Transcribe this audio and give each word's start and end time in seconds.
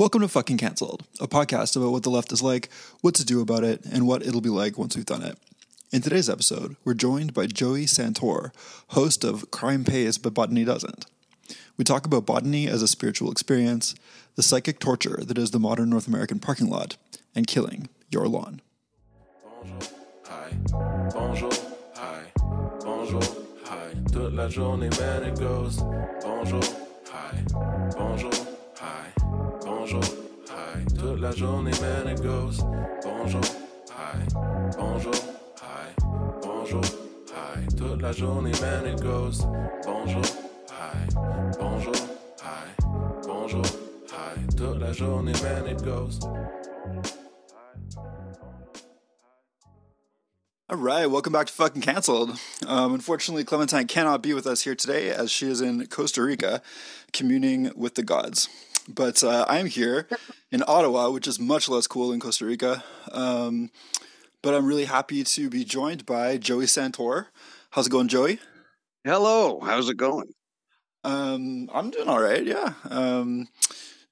Welcome 0.00 0.22
to 0.22 0.28
Fucking 0.28 0.56
Cancelled, 0.56 1.04
a 1.20 1.28
podcast 1.28 1.76
about 1.76 1.92
what 1.92 2.04
the 2.04 2.08
left 2.08 2.32
is 2.32 2.40
like, 2.40 2.70
what 3.02 3.14
to 3.16 3.22
do 3.22 3.42
about 3.42 3.64
it, 3.64 3.84
and 3.84 4.06
what 4.06 4.22
it'll 4.22 4.40
be 4.40 4.48
like 4.48 4.78
once 4.78 4.96
we've 4.96 5.04
done 5.04 5.22
it. 5.22 5.36
In 5.92 6.00
today's 6.00 6.30
episode, 6.30 6.76
we're 6.86 6.94
joined 6.94 7.34
by 7.34 7.44
Joey 7.44 7.84
Santore, 7.84 8.50
host 8.88 9.24
of 9.24 9.50
Crime 9.50 9.84
Pays 9.84 10.16
but 10.16 10.32
Botany 10.32 10.64
Doesn't. 10.64 11.04
We 11.76 11.84
talk 11.84 12.06
about 12.06 12.24
botany 12.24 12.66
as 12.66 12.80
a 12.80 12.88
spiritual 12.88 13.30
experience, 13.30 13.94
the 14.36 14.42
psychic 14.42 14.78
torture 14.78 15.20
that 15.22 15.36
is 15.36 15.50
the 15.50 15.60
modern 15.60 15.90
North 15.90 16.08
American 16.08 16.38
parking 16.38 16.70
lot, 16.70 16.96
and 17.34 17.46
killing 17.46 17.90
your 18.08 18.26
lawn. 18.26 18.62
Bonjour, 19.44 19.80
hi, 20.24 20.50
bonjour, 21.12 21.52
hi, 21.94 22.22
bonjour, 22.80 23.22
hi. 23.66 23.94
Toute 24.10 24.32
la 24.32 24.48
journée, 24.48 24.98
man, 24.98 25.24
it 25.24 25.38
goes. 25.38 25.76
Bonjour, 26.22 26.62
hi, 27.12 27.44
bonjour, 27.94 28.30
bonjour, 29.90 30.16
hi. 30.48 30.84
Toute 30.98 31.20
la 31.20 31.32
journée, 31.32 31.72
man, 31.80 32.08
it 32.08 32.22
goes. 32.22 32.62
Bonjour, 33.02 33.40
hi, 33.90 34.26
bonjour, 34.76 35.14
hi, 35.60 35.94
bonjour, 36.42 36.82
hi. 37.34 37.66
Toute 37.76 38.02
la 38.02 38.12
journée, 38.12 38.52
man, 38.60 38.86
it 38.86 39.00
goes. 39.00 39.44
Bonjour, 39.84 40.22
hi, 40.70 41.06
bonjour, 41.58 41.94
hi, 42.40 42.84
bonjour, 43.22 43.64
hi. 44.12 44.56
Toute 44.56 44.80
la 44.80 44.92
journée, 44.92 45.32
man, 45.42 45.66
it 45.66 45.82
goes. 45.82 46.20
All 50.68 50.76
right, 50.76 51.06
welcome 51.06 51.32
back 51.32 51.48
to 51.48 51.52
Fucking 51.52 51.82
Cancelled. 51.82 52.38
Um, 52.64 52.94
unfortunately, 52.94 53.42
Clementine 53.42 53.88
cannot 53.88 54.22
be 54.22 54.34
with 54.34 54.46
us 54.46 54.62
here 54.62 54.76
today 54.76 55.10
as 55.10 55.28
she 55.28 55.50
is 55.50 55.60
in 55.60 55.84
Costa 55.88 56.22
Rica 56.22 56.62
communing 57.12 57.72
with 57.74 57.96
the 57.96 58.04
gods. 58.04 58.48
But 58.88 59.22
uh, 59.22 59.44
I 59.48 59.58
am 59.58 59.66
here 59.66 60.08
in 60.50 60.62
Ottawa, 60.66 61.10
which 61.10 61.26
is 61.26 61.38
much 61.38 61.68
less 61.68 61.86
cool 61.86 62.10
than 62.10 62.20
Costa 62.20 62.44
Rica. 62.44 62.82
Um, 63.12 63.70
but 64.42 64.54
I'm 64.54 64.66
really 64.66 64.86
happy 64.86 65.22
to 65.22 65.50
be 65.50 65.64
joined 65.64 66.06
by 66.06 66.38
Joey 66.38 66.64
Santore. 66.64 67.26
How's 67.70 67.86
it 67.86 67.90
going, 67.90 68.08
Joey? 68.08 68.40
Hello, 69.04 69.60
how's 69.60 69.88
it 69.88 69.96
going? 69.96 70.34
Um, 71.04 71.70
I'm 71.72 71.90
doing 71.90 72.08
all 72.08 72.20
right, 72.20 72.44
yeah. 72.44 72.74
Um, 72.88 73.48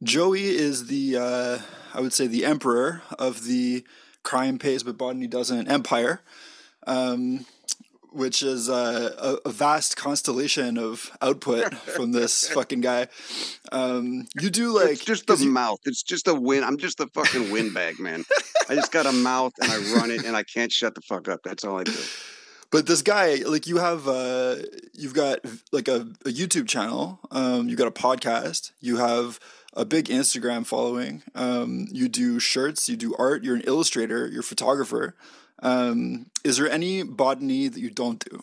Joey 0.02 0.46
is 0.46 0.86
the, 0.86 1.16
uh, 1.16 1.58
I 1.92 2.00
would 2.00 2.12
say, 2.12 2.26
the 2.26 2.44
emperor 2.44 3.02
of 3.18 3.44
the 3.44 3.84
crime 4.22 4.58
pays 4.58 4.82
but 4.82 4.96
botany 4.98 5.26
doesn't 5.26 5.68
empire, 5.68 6.20
um, 6.86 7.44
which 8.12 8.42
is 8.42 8.68
uh, 8.68 9.38
a, 9.44 9.48
a 9.48 9.52
vast 9.52 9.96
constellation 9.96 10.78
of 10.78 11.10
output 11.20 11.74
from 11.96 12.12
this 12.12 12.48
fucking 12.48 12.80
guy. 12.80 13.08
Um, 13.72 14.26
you 14.40 14.50
do 14.50 14.74
like 14.74 14.90
it's 14.92 15.04
just 15.04 15.26
the 15.26 15.36
you- 15.36 15.50
mouth. 15.50 15.80
It's 15.84 16.02
just 16.02 16.28
a 16.28 16.34
win. 16.34 16.64
I'm 16.64 16.78
just 16.78 17.00
a 17.00 17.06
fucking 17.08 17.50
windbag, 17.50 17.98
man. 18.00 18.24
I 18.68 18.74
just 18.74 18.92
got 18.92 19.06
a 19.06 19.12
mouth 19.12 19.52
and 19.60 19.70
I 19.70 19.76
run 19.94 20.10
it 20.10 20.24
and 20.24 20.36
I 20.36 20.42
can't 20.42 20.70
shut 20.72 20.94
the 20.94 21.00
fuck 21.00 21.28
up. 21.28 21.40
That's 21.42 21.64
all 21.64 21.78
I 21.78 21.84
do. 21.84 21.94
But 22.70 22.86
this 22.86 23.00
guy, 23.00 23.36
like 23.46 23.66
you 23.66 23.78
have, 23.78 24.06
uh, 24.06 24.56
you've 24.92 25.14
got 25.14 25.38
like 25.72 25.88
a, 25.88 26.02
a 26.26 26.30
YouTube 26.30 26.68
channel, 26.68 27.18
um, 27.30 27.68
you 27.68 27.76
got 27.76 27.88
a 27.88 27.90
podcast, 27.90 28.72
you 28.80 28.98
have 28.98 29.40
a 29.72 29.86
big 29.86 30.06
Instagram 30.06 30.66
following, 30.66 31.22
um, 31.34 31.86
you 31.90 32.08
do 32.10 32.38
shirts, 32.38 32.86
you 32.88 32.96
do 32.96 33.14
art, 33.18 33.42
you're 33.42 33.56
an 33.56 33.62
illustrator, 33.66 34.26
you're 34.26 34.40
a 34.40 34.44
photographer. 34.44 35.14
Um, 35.62 36.26
is 36.44 36.56
there 36.56 36.70
any 36.70 37.02
botany 37.02 37.68
that 37.68 37.80
you 37.80 37.90
don't 37.90 38.24
do? 38.30 38.40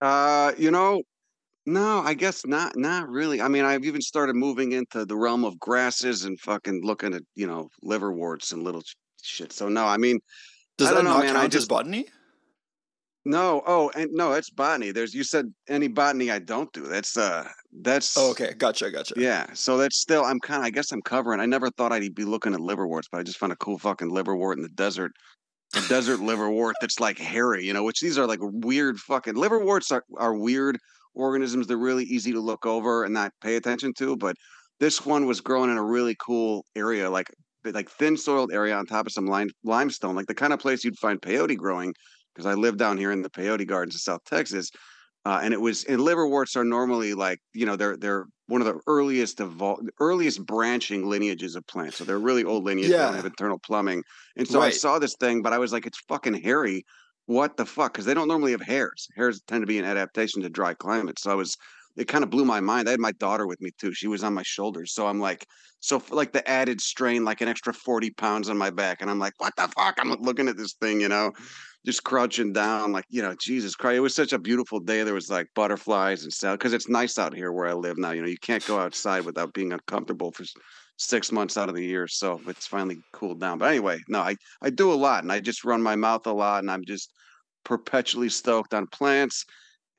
Uh, 0.00 0.52
you 0.58 0.70
know, 0.70 1.02
no, 1.64 2.00
I 2.00 2.14
guess 2.14 2.44
not. 2.46 2.76
Not 2.76 3.08
really. 3.08 3.40
I 3.40 3.48
mean, 3.48 3.64
I've 3.64 3.84
even 3.84 4.00
started 4.02 4.36
moving 4.36 4.72
into 4.72 5.04
the 5.04 5.16
realm 5.16 5.44
of 5.44 5.58
grasses 5.58 6.24
and 6.24 6.38
fucking 6.40 6.82
looking 6.84 7.14
at 7.14 7.22
you 7.34 7.46
know 7.46 7.68
liverworts 7.82 8.52
and 8.52 8.62
little 8.62 8.82
shit. 9.22 9.52
So 9.52 9.68
no, 9.68 9.84
I 9.86 9.96
mean, 9.96 10.20
Does 10.78 10.88
I 10.88 10.94
that 10.94 11.04
know, 11.04 11.10
not 11.14 11.24
man, 11.24 11.36
I 11.36 11.40
count 11.40 11.54
as 11.54 11.60
just- 11.60 11.68
botany? 11.68 12.06
no. 13.24 13.62
Oh, 13.66 13.90
and 13.96 14.10
no, 14.12 14.34
it's 14.34 14.50
botany. 14.50 14.92
There's 14.92 15.12
you 15.14 15.24
said 15.24 15.46
any 15.68 15.88
botany 15.88 16.30
I 16.30 16.38
don't 16.38 16.72
do. 16.72 16.82
That's 16.82 17.16
uh, 17.16 17.48
that's 17.80 18.16
Oh, 18.16 18.30
okay, 18.32 18.52
gotcha, 18.56 18.90
gotcha. 18.90 19.14
Yeah, 19.16 19.46
so 19.54 19.78
that's 19.78 19.98
still 19.98 20.24
I'm 20.24 20.38
kind 20.38 20.60
of 20.60 20.66
I 20.66 20.70
guess 20.70 20.92
I'm 20.92 21.02
covering. 21.02 21.40
I 21.40 21.46
never 21.46 21.70
thought 21.70 21.90
I'd 21.92 22.14
be 22.14 22.24
looking 22.24 22.52
at 22.54 22.60
liverworts, 22.60 23.08
but 23.10 23.18
I 23.18 23.22
just 23.24 23.38
found 23.38 23.52
a 23.52 23.56
cool 23.56 23.78
fucking 23.78 24.10
liverwort 24.10 24.56
in 24.56 24.62
the 24.62 24.68
desert. 24.68 25.10
Desert 25.88 26.20
liverwort 26.20 26.72
that's 26.80 27.00
like 27.00 27.18
hairy, 27.18 27.64
you 27.64 27.72
know, 27.72 27.84
which 27.84 28.00
these 28.00 28.18
are 28.18 28.26
like 28.26 28.40
weird 28.42 28.98
fucking 28.98 29.34
liverworts 29.34 29.92
are, 29.92 30.04
are 30.16 30.34
weird 30.34 30.78
organisms. 31.14 31.66
They're 31.66 31.76
really 31.76 32.04
easy 32.04 32.32
to 32.32 32.40
look 32.40 32.66
over 32.66 33.04
and 33.04 33.14
not 33.14 33.32
pay 33.40 33.56
attention 33.56 33.92
to, 33.98 34.16
but 34.16 34.36
this 34.80 35.06
one 35.06 35.26
was 35.26 35.40
growing 35.40 35.70
in 35.70 35.78
a 35.78 35.84
really 35.84 36.16
cool 36.20 36.64
area, 36.74 37.08
like 37.10 37.28
like 37.64 37.90
thin 37.90 38.16
soiled 38.16 38.52
area 38.52 38.76
on 38.76 38.86
top 38.86 39.06
of 39.06 39.12
some 39.12 39.26
lime, 39.26 39.50
limestone, 39.64 40.14
like 40.14 40.26
the 40.26 40.34
kind 40.34 40.52
of 40.52 40.60
place 40.60 40.84
you'd 40.84 40.98
find 40.98 41.20
peyote 41.20 41.56
growing. 41.56 41.92
Because 42.34 42.46
I 42.46 42.54
live 42.54 42.76
down 42.76 42.98
here 42.98 43.12
in 43.12 43.22
the 43.22 43.30
peyote 43.30 43.66
gardens 43.66 43.94
of 43.94 44.02
South 44.02 44.20
Texas, 44.26 44.70
uh, 45.26 45.40
and 45.42 45.52
it 45.52 45.60
was 45.60 45.84
and 45.84 46.00
liverworts 46.00 46.54
are 46.56 46.64
normally 46.64 47.12
like 47.14 47.40
you 47.52 47.66
know 47.66 47.74
they're 47.76 47.96
they're 47.96 48.26
one 48.46 48.60
of 48.62 48.66
the 48.68 48.80
earliest 48.86 49.40
of 49.40 49.50
evol- 49.54 49.88
earliest 50.00 50.46
branching 50.46 51.06
lineages 51.08 51.56
of 51.56 51.66
plants. 51.66 51.96
So 51.98 52.04
they're 52.04 52.20
really 52.20 52.44
old 52.44 52.64
lineage. 52.64 52.94
They 52.96 52.98
Yeah. 52.98 53.06
don't 53.06 53.16
have 53.16 53.26
internal 53.26 53.58
plumbing. 53.58 54.04
And 54.36 54.46
so 54.46 54.60
I 54.62 54.70
saw 54.70 55.00
this 55.00 55.16
thing, 55.18 55.42
but 55.42 55.52
I 55.52 55.58
was 55.58 55.72
like, 55.72 55.86
it's 55.86 55.98
fucking 56.08 56.34
hairy. 56.34 56.84
What 57.26 57.56
the 57.56 57.66
fuck? 57.66 57.92
Because 57.92 58.04
they 58.06 58.14
don't 58.14 58.28
normally 58.28 58.52
have 58.52 58.60
hairs. 58.62 59.08
Hairs 59.16 59.42
tend 59.48 59.62
to 59.62 59.66
be 59.66 59.78
an 59.80 59.84
adaptation 59.84 60.42
to 60.42 60.48
dry 60.48 60.74
climates 60.74 61.22
So 61.22 61.32
I 61.32 61.34
was 61.34 61.56
it 61.96 62.08
kind 62.08 62.24
of 62.24 62.30
blew 62.30 62.44
my 62.44 62.60
mind. 62.60 62.88
I 62.88 62.92
had 62.92 63.00
my 63.00 63.12
daughter 63.12 63.46
with 63.46 63.60
me 63.60 63.70
too. 63.78 63.92
She 63.92 64.08
was 64.08 64.22
on 64.22 64.34
my 64.34 64.42
shoulders. 64.42 64.92
So 64.92 65.06
I'm 65.06 65.20
like, 65.20 65.46
so 65.80 66.02
like 66.10 66.32
the 66.32 66.46
added 66.48 66.80
strain, 66.80 67.24
like 67.24 67.40
an 67.40 67.48
extra 67.48 67.72
40 67.72 68.10
pounds 68.10 68.48
on 68.48 68.58
my 68.58 68.70
back. 68.70 68.98
And 69.00 69.10
I'm 69.10 69.18
like, 69.18 69.34
what 69.38 69.54
the 69.56 69.68
fuck? 69.68 69.96
I'm 69.98 70.12
looking 70.20 70.48
at 70.48 70.56
this 70.56 70.74
thing, 70.74 71.00
you 71.00 71.08
know, 71.08 71.32
just 71.84 72.02
crouching 72.04 72.52
down, 72.52 72.92
like, 72.92 73.04
you 73.08 73.22
know, 73.22 73.34
Jesus 73.38 73.74
Christ. 73.76 73.96
It 73.96 74.00
was 74.00 74.14
such 74.14 74.32
a 74.32 74.38
beautiful 74.38 74.80
day. 74.80 75.02
There 75.02 75.14
was 75.14 75.30
like 75.30 75.46
butterflies 75.54 76.24
and 76.24 76.32
stuff 76.32 76.58
because 76.58 76.72
it's 76.72 76.88
nice 76.88 77.18
out 77.18 77.34
here 77.34 77.52
where 77.52 77.68
I 77.68 77.74
live 77.74 77.98
now. 77.98 78.10
You 78.10 78.22
know, 78.22 78.28
you 78.28 78.38
can't 78.38 78.66
go 78.66 78.78
outside 78.78 79.24
without 79.24 79.54
being 79.54 79.72
uncomfortable 79.72 80.32
for 80.32 80.44
six 80.98 81.30
months 81.30 81.56
out 81.56 81.68
of 81.68 81.74
the 81.74 81.84
year. 81.84 82.08
So 82.08 82.40
it's 82.48 82.66
finally 82.66 82.98
cooled 83.12 83.40
down. 83.40 83.58
But 83.58 83.70
anyway, 83.70 84.00
no, 84.08 84.20
I, 84.20 84.36
I 84.62 84.70
do 84.70 84.92
a 84.92 84.94
lot 84.94 85.22
and 85.22 85.32
I 85.32 85.40
just 85.40 85.64
run 85.64 85.82
my 85.82 85.96
mouth 85.96 86.26
a 86.26 86.32
lot 86.32 86.62
and 86.62 86.70
I'm 86.70 86.84
just 86.84 87.12
perpetually 87.64 88.28
stoked 88.28 88.74
on 88.74 88.86
plants. 88.86 89.44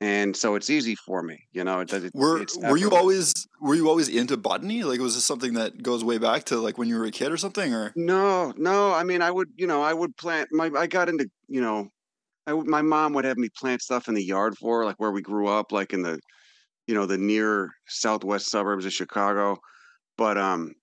And 0.00 0.36
so 0.36 0.54
it's 0.54 0.70
easy 0.70 0.94
for 0.94 1.22
me, 1.22 1.48
you 1.52 1.64
know. 1.64 1.80
It, 1.80 1.92
it, 1.92 2.12
Were 2.14 2.46
were 2.58 2.76
you 2.76 2.90
always 2.90 3.32
were 3.60 3.74
you 3.74 3.88
always 3.88 4.08
into 4.08 4.36
botany? 4.36 4.84
Like, 4.84 5.00
was 5.00 5.16
this 5.16 5.24
something 5.24 5.54
that 5.54 5.82
goes 5.82 6.04
way 6.04 6.18
back 6.18 6.44
to 6.44 6.56
like 6.58 6.78
when 6.78 6.88
you 6.88 6.96
were 6.98 7.04
a 7.04 7.10
kid 7.10 7.32
or 7.32 7.36
something? 7.36 7.74
Or 7.74 7.92
No, 7.96 8.52
no. 8.56 8.92
I 8.92 9.02
mean, 9.02 9.22
I 9.22 9.30
would, 9.32 9.48
you 9.56 9.66
know, 9.66 9.82
I 9.82 9.92
would 9.92 10.16
plant. 10.16 10.50
My, 10.52 10.70
I 10.76 10.86
got 10.86 11.08
into, 11.08 11.28
you 11.48 11.60
know, 11.60 11.88
I 12.46 12.52
my 12.52 12.80
mom 12.80 13.12
would 13.14 13.24
have 13.24 13.38
me 13.38 13.48
plant 13.58 13.82
stuff 13.82 14.06
in 14.06 14.14
the 14.14 14.24
yard 14.24 14.56
for, 14.56 14.80
her, 14.80 14.84
like 14.84 15.00
where 15.00 15.10
we 15.10 15.20
grew 15.20 15.48
up, 15.48 15.72
like 15.72 15.92
in 15.92 16.02
the, 16.02 16.20
you 16.86 16.94
know, 16.94 17.06
the 17.06 17.18
near 17.18 17.70
southwest 17.88 18.50
suburbs 18.50 18.86
of 18.86 18.92
Chicago. 18.92 19.56
But 20.16 20.38
um, 20.38 20.74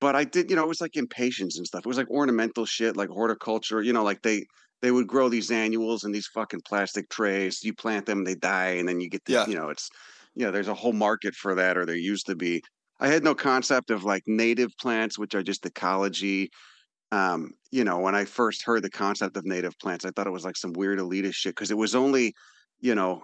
but 0.00 0.16
I 0.16 0.24
did, 0.24 0.48
you 0.48 0.56
know, 0.56 0.62
it 0.62 0.68
was 0.68 0.80
like 0.80 0.96
impatiens 0.96 1.58
and 1.58 1.66
stuff. 1.66 1.80
It 1.84 1.88
was 1.88 1.98
like 1.98 2.10
ornamental 2.10 2.64
shit, 2.64 2.96
like 2.96 3.10
horticulture. 3.10 3.82
You 3.82 3.92
know, 3.92 4.02
like 4.02 4.22
they 4.22 4.46
they 4.82 4.90
would 4.90 5.06
grow 5.06 5.28
these 5.28 5.50
annuals 5.50 6.04
in 6.04 6.12
these 6.12 6.26
fucking 6.28 6.62
plastic 6.66 7.08
trays. 7.08 7.64
You 7.64 7.74
plant 7.74 8.06
them, 8.06 8.24
they 8.24 8.34
die, 8.34 8.72
and 8.72 8.88
then 8.88 9.00
you 9.00 9.08
get 9.08 9.24
the, 9.24 9.32
Yeah. 9.32 9.46
you 9.46 9.54
know, 9.54 9.68
it's, 9.70 9.88
you 10.34 10.44
know, 10.44 10.52
there's 10.52 10.68
a 10.68 10.74
whole 10.74 10.92
market 10.92 11.34
for 11.34 11.54
that, 11.54 11.76
or 11.78 11.86
there 11.86 11.96
used 11.96 12.26
to 12.26 12.36
be. 12.36 12.62
I 13.00 13.08
had 13.08 13.24
no 13.24 13.34
concept 13.34 13.90
of 13.90 14.04
like 14.04 14.22
native 14.26 14.70
plants, 14.80 15.18
which 15.18 15.34
are 15.34 15.42
just 15.42 15.66
ecology. 15.66 16.50
Um, 17.12 17.52
you 17.70 17.84
know, 17.84 17.98
when 17.98 18.14
I 18.14 18.24
first 18.24 18.64
heard 18.64 18.82
the 18.82 18.90
concept 18.90 19.36
of 19.36 19.44
native 19.44 19.78
plants, 19.78 20.04
I 20.04 20.10
thought 20.10 20.26
it 20.26 20.32
was 20.32 20.44
like 20.44 20.56
some 20.56 20.72
weird 20.72 20.98
elitist 20.98 21.34
shit 21.34 21.54
because 21.54 21.70
it 21.70 21.76
was 21.76 21.94
only, 21.94 22.34
you 22.80 22.94
know, 22.94 23.22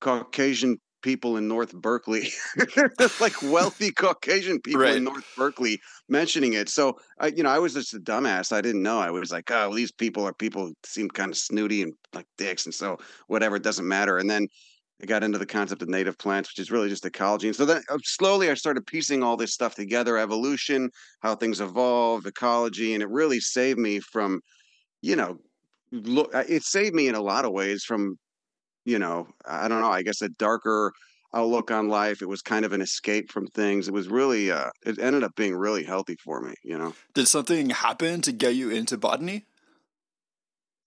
Caucasian 0.00 0.78
people 1.04 1.36
in 1.36 1.46
North 1.46 1.74
Berkeley, 1.74 2.30
like 3.20 3.34
wealthy 3.42 3.92
Caucasian 3.92 4.58
people 4.62 4.80
Right. 4.80 4.96
in 4.96 5.04
North 5.04 5.24
Berkeley 5.36 5.78
mentioning 6.08 6.54
it. 6.54 6.70
So 6.70 6.98
I, 7.20 7.26
you 7.28 7.42
know, 7.42 7.50
I 7.50 7.58
was 7.58 7.74
just 7.74 7.92
a 7.92 8.00
dumbass. 8.00 8.52
I 8.52 8.62
didn't 8.62 8.82
know. 8.82 8.98
I 8.98 9.10
was 9.10 9.30
like, 9.30 9.50
oh, 9.50 9.74
these 9.74 9.92
people 9.92 10.26
are 10.26 10.32
people 10.32 10.66
who 10.66 10.74
seem 10.82 11.10
kind 11.10 11.30
of 11.30 11.36
snooty 11.36 11.82
and 11.82 11.92
like 12.14 12.26
dicks, 12.38 12.64
and 12.64 12.74
so 12.74 12.96
whatever, 13.26 13.56
it 13.56 13.62
doesn't 13.62 13.86
matter. 13.86 14.16
And 14.16 14.30
then 14.30 14.48
I 15.02 15.06
got 15.06 15.22
into 15.22 15.36
the 15.36 15.44
concept 15.44 15.82
of 15.82 15.90
native 15.90 16.16
plants, 16.16 16.48
which 16.50 16.58
is 16.58 16.70
really 16.70 16.88
just 16.88 17.04
ecology. 17.04 17.48
And 17.48 17.56
so 17.56 17.66
then 17.66 17.82
uh, 17.90 17.98
slowly 18.02 18.48
I 18.50 18.54
started 18.54 18.86
piecing 18.86 19.22
all 19.22 19.36
this 19.36 19.52
stuff 19.52 19.74
together: 19.74 20.16
evolution, 20.16 20.88
how 21.20 21.36
things 21.36 21.60
evolve, 21.60 22.24
ecology, 22.24 22.94
and 22.94 23.02
it 23.02 23.10
really 23.10 23.40
saved 23.40 23.78
me 23.78 24.00
from, 24.00 24.40
you 25.02 25.16
know, 25.16 25.36
look. 25.92 26.30
It 26.34 26.62
saved 26.62 26.94
me 26.94 27.08
in 27.08 27.14
a 27.14 27.20
lot 27.20 27.44
of 27.44 27.52
ways 27.52 27.84
from 27.84 28.16
you 28.84 28.98
know, 28.98 29.28
I 29.44 29.68
don't 29.68 29.80
know, 29.80 29.90
I 29.90 30.02
guess 30.02 30.22
a 30.22 30.28
darker 30.28 30.92
outlook 31.34 31.70
on 31.70 31.88
life. 31.88 32.22
It 32.22 32.28
was 32.28 32.42
kind 32.42 32.64
of 32.64 32.72
an 32.72 32.80
escape 32.80 33.30
from 33.30 33.46
things. 33.48 33.88
It 33.88 33.94
was 33.94 34.08
really 34.08 34.50
uh 34.50 34.70
it 34.86 34.98
ended 34.98 35.24
up 35.24 35.34
being 35.36 35.54
really 35.54 35.84
healthy 35.84 36.16
for 36.16 36.40
me, 36.40 36.54
you 36.62 36.78
know. 36.78 36.94
did 37.14 37.28
something 37.28 37.70
happen 37.70 38.20
to 38.22 38.32
get 38.32 38.54
you 38.54 38.70
into 38.70 38.96
botany? 38.96 39.44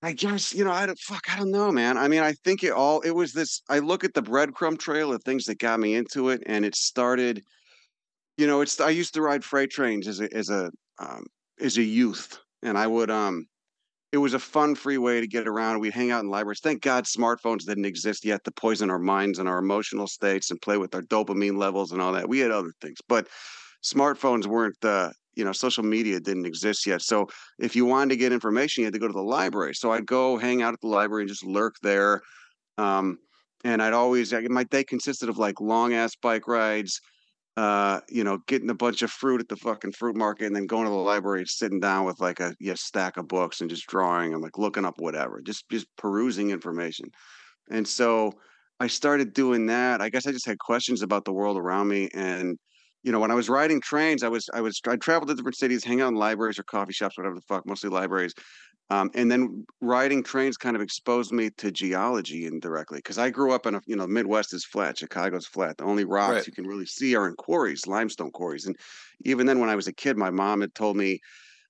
I 0.04 0.14
guess, 0.14 0.54
you 0.54 0.64
know, 0.64 0.72
I 0.72 0.86
don't 0.86 1.00
fuck, 1.00 1.24
I 1.28 1.38
don't 1.38 1.50
know, 1.50 1.72
man. 1.72 1.98
I 1.98 2.08
mean, 2.08 2.22
I 2.22 2.34
think 2.34 2.64
it 2.64 2.72
all 2.72 3.02
it 3.02 3.12
was 3.12 3.34
this 3.34 3.62
I 3.70 3.80
look 3.80 4.04
at 4.04 4.14
the 4.14 4.22
breadcrumb 4.22 4.78
trail 4.78 5.12
of 5.12 5.24
things 5.24 5.46
that 5.46 5.60
got 5.60 5.80
me 5.80 5.96
into 5.96 6.30
it 6.30 6.44
and 6.46 6.64
it 6.64 6.76
started 6.76 7.44
you 8.38 8.46
know, 8.46 8.62
it's 8.62 8.80
I 8.80 8.92
used 8.92 9.16
to 9.16 9.22
ride 9.22 9.44
freight 9.44 9.72
trains 9.72 10.08
as 10.08 10.22
a 10.22 10.34
as 10.34 10.50
a 10.50 10.72
um, 11.00 11.26
as 11.60 11.78
a 11.78 11.84
youth, 11.84 12.40
and 12.62 12.78
I 12.78 12.88
would 12.88 13.10
um, 13.10 13.48
it 14.12 14.18
was 14.18 14.34
a 14.34 14.40
fun, 14.40 14.76
free 14.76 14.98
way 14.98 15.20
to 15.20 15.28
get 15.28 15.48
around. 15.48 15.80
We'd 15.80 15.94
hang 15.94 16.12
out 16.12 16.24
in 16.24 16.30
libraries. 16.30 16.62
Thank 16.62 16.82
God 16.82 17.04
smartphones 17.04 17.66
didn't 17.66 17.86
exist 17.86 18.24
yet 18.24 18.44
to 18.46 18.52
poison 18.52 18.90
our 18.90 19.00
minds 19.00 19.40
and 19.40 19.50
our 19.50 19.58
emotional 19.58 20.08
states 20.08 20.50
and 20.50 20.62
play 20.62 20.78
with 20.78 20.96
our 20.96 21.02
dopamine 21.02 21.58
levels 21.58 21.92
and 21.92 22.02
all 22.02 22.14
that. 22.14 22.30
We 22.30 22.40
had 22.40 22.52
other 22.52 22.72
things, 22.82 23.00
but 23.08 23.28
smartphones 23.84 24.46
weren't 24.46 24.76
the 24.82 25.14
you 25.36 25.44
know 25.44 25.52
social 25.52 25.84
media 25.84 26.20
didn't 26.20 26.46
exist 26.46 26.86
yet. 26.86 27.02
So 27.02 27.28
if 27.60 27.76
you 27.76 27.86
wanted 27.86 28.10
to 28.10 28.18
get 28.18 28.32
information, 28.32 28.82
you 28.82 28.86
had 28.86 28.94
to 28.94 29.00
go 29.00 29.08
to 29.08 29.14
the 29.14 29.22
library. 29.22 29.76
So 29.76 29.92
I'd 29.92 30.06
go 30.06 30.38
hang 30.38 30.62
out 30.62 30.74
at 30.74 30.82
the 30.82 30.88
library 30.88 31.24
and 31.24 31.30
just 31.30 31.46
lurk 31.46 31.76
there. 31.84 32.22
Um, 32.78 33.18
and 33.64 33.82
I'd 33.82 33.94
always 33.94 34.34
my 34.50 34.64
day 34.64 34.84
consisted 34.84 35.30
of 35.30 35.38
like 35.38 35.60
long 35.60 35.94
ass 35.94 36.16
bike 36.16 36.48
rides 36.48 37.02
uh, 37.58 38.02
you 38.08 38.24
know, 38.24 38.38
getting 38.48 38.70
a 38.70 38.76
bunch 38.76 39.02
of 39.02 39.10
fruit 39.10 39.42
at 39.42 39.50
the 39.50 39.56
fucking 39.56 39.92
fruit 39.92 40.16
market 40.16 40.46
and 40.46 40.56
then 40.56 40.68
going 40.68 40.86
to 40.86 40.92
the 40.92 40.96
library 40.96 41.40
and 41.40 41.50
sitting 41.50 41.80
down 41.80 42.06
with 42.06 42.20
like 42.20 42.40
a 42.40 42.54
yeah, 42.60 42.76
stack 42.76 43.18
of 43.18 43.28
books 43.28 43.62
and 43.62 43.70
just 43.70 43.88
drawing 43.88 44.34
and 44.34 44.44
like 44.44 44.60
looking 44.60 44.86
up 44.86 45.00
whatever, 45.00 45.42
just 45.42 45.68
just 45.70 45.88
perusing 45.98 46.52
information. 46.52 47.08
And 47.72 47.88
so 47.88 48.32
I 48.80 48.86
started 48.86 49.34
doing 49.34 49.66
that. 49.66 50.02
I 50.02 50.10
guess 50.10 50.28
I 50.28 50.32
just 50.32 50.46
had 50.46 50.60
questions 50.60 51.02
about 51.02 51.26
the 51.26 51.34
world 51.34 51.58
around 51.58 51.88
me. 51.88 52.10
And, 52.14 52.60
you 53.02 53.12
know, 53.12 53.20
when 53.20 53.32
I 53.32 53.36
was 53.36 53.50
riding 53.50 53.82
trains, 53.82 54.22
I 54.22 54.30
was 54.30 54.48
I 54.54 54.62
was 54.62 54.80
I 54.88 54.96
traveled 54.98 55.30
to 55.30 55.36
different 55.36 55.58
cities, 55.58 55.84
hang 55.84 56.00
out 56.00 56.10
in 56.10 56.16
libraries 56.16 56.60
or 56.60 56.64
coffee 56.64 56.94
shops, 56.94 57.18
whatever 57.18 57.36
the 57.36 57.42
fuck, 57.42 57.66
mostly 57.66 57.90
libraries. 57.90 58.36
Um, 58.90 59.12
and 59.14 59.30
then 59.30 59.66
riding 59.82 60.24
trains 60.24 60.56
kind 60.58 60.76
of 60.76 60.82
exposed 60.82 61.34
me 61.34 61.50
to 61.58 61.72
geology 61.72 62.46
indirectly 62.46 63.00
because 63.00 63.18
I 63.18 63.30
grew 63.30 63.52
up 63.52 63.66
in 63.66 63.76
a 63.76 63.82
you 63.86 63.96
know 63.98 64.08
Midwest 64.08 64.54
is 64.54 64.66
flat, 64.66 64.98
Chicago's 64.98 65.46
flat. 65.48 65.78
The 65.78 65.84
only 65.84 66.06
rocks 66.06 66.32
Right. 66.36 66.48
you 66.48 66.54
can 66.54 66.66
really 66.66 66.86
see 66.86 67.16
are 67.16 67.28
in 67.28 67.36
quarries, 67.36 67.86
limestone 67.86 68.32
quarries. 68.32 68.66
And 68.66 68.78
even 69.26 69.46
then, 69.46 69.60
when 69.60 69.70
I 69.70 69.76
was 69.76 69.88
a 69.88 69.94
kid, 69.94 70.18
my 70.18 70.30
mom 70.30 70.62
had 70.62 70.74
told 70.74 70.96
me, 70.96 71.20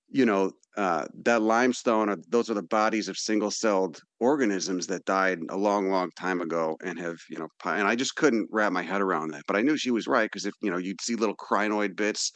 you 0.10 0.26
know, 0.26 0.52
uh, 0.78 1.08
that 1.24 1.42
limestone, 1.42 2.10
are, 2.10 2.18
those 2.30 2.50
are 2.50 2.54
the 2.54 2.64
bodies 2.64 3.10
of 3.10 3.18
single-celled 3.18 4.00
organisms 4.20 4.88
that 4.88 5.06
died 5.06 5.40
a 5.50 5.58
long, 5.58 5.90
long 5.90 6.12
time 6.18 6.40
ago 6.40 6.78
and 6.84 7.00
have 7.00 7.18
you 7.30 7.38
know. 7.40 7.48
And 7.66 7.88
I 7.88 7.96
just 7.96 8.16
couldn't 8.16 8.48
wrap 8.52 8.72
my 8.72 8.84
head 8.84 9.02
around 9.02 9.32
that. 9.32 9.44
But 9.48 9.56
I 9.56 9.62
knew 9.64 9.76
she 9.78 9.92
was 9.92 10.08
right 10.08 10.26
because 10.32 10.46
if 10.46 10.54
you 10.62 10.70
know, 10.70 10.78
you'd 10.78 11.02
see 11.02 11.16
little 11.16 11.36
crinoid 11.36 11.96
bits. 11.96 12.32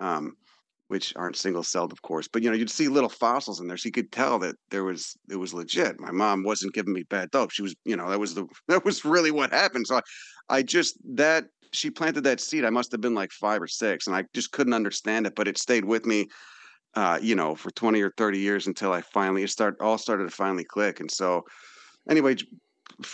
Um, 0.00 0.34
which 0.88 1.14
aren't 1.16 1.36
single 1.36 1.62
celled, 1.62 1.92
of 1.92 2.02
course. 2.02 2.28
But 2.28 2.42
you 2.42 2.50
know, 2.50 2.56
you'd 2.56 2.70
see 2.70 2.88
little 2.88 3.08
fossils 3.08 3.60
in 3.60 3.66
there, 3.66 3.76
so 3.76 3.86
you 3.86 3.92
could 3.92 4.12
tell 4.12 4.38
that 4.40 4.56
there 4.70 4.84
was 4.84 5.16
it 5.30 5.36
was 5.36 5.54
legit. 5.54 5.98
My 5.98 6.10
mom 6.10 6.44
wasn't 6.44 6.74
giving 6.74 6.92
me 6.92 7.04
bad 7.04 7.30
dope. 7.30 7.50
She 7.50 7.62
was, 7.62 7.74
you 7.84 7.96
know, 7.96 8.10
that 8.10 8.20
was 8.20 8.34
the 8.34 8.46
that 8.68 8.84
was 8.84 9.04
really 9.04 9.30
what 9.30 9.52
happened. 9.52 9.86
So 9.86 9.96
I, 9.96 10.00
I 10.56 10.62
just 10.62 10.98
that 11.16 11.46
she 11.72 11.90
planted 11.90 12.22
that 12.24 12.40
seed. 12.40 12.64
I 12.64 12.70
must 12.70 12.92
have 12.92 13.00
been 13.00 13.14
like 13.14 13.32
five 13.32 13.62
or 13.62 13.66
six, 13.66 14.06
and 14.06 14.14
I 14.14 14.24
just 14.34 14.52
couldn't 14.52 14.74
understand 14.74 15.26
it, 15.26 15.34
but 15.34 15.48
it 15.48 15.58
stayed 15.58 15.84
with 15.84 16.06
me. 16.06 16.28
Uh, 16.94 17.18
you 17.20 17.34
know, 17.34 17.56
for 17.56 17.72
twenty 17.72 18.00
or 18.00 18.12
thirty 18.16 18.38
years 18.38 18.68
until 18.68 18.92
I 18.92 19.00
finally 19.00 19.42
it 19.42 19.50
start 19.50 19.76
all 19.80 19.98
started 19.98 20.24
to 20.24 20.30
finally 20.30 20.62
click. 20.62 21.00
And 21.00 21.10
so, 21.10 21.42
anyway, 22.08 22.36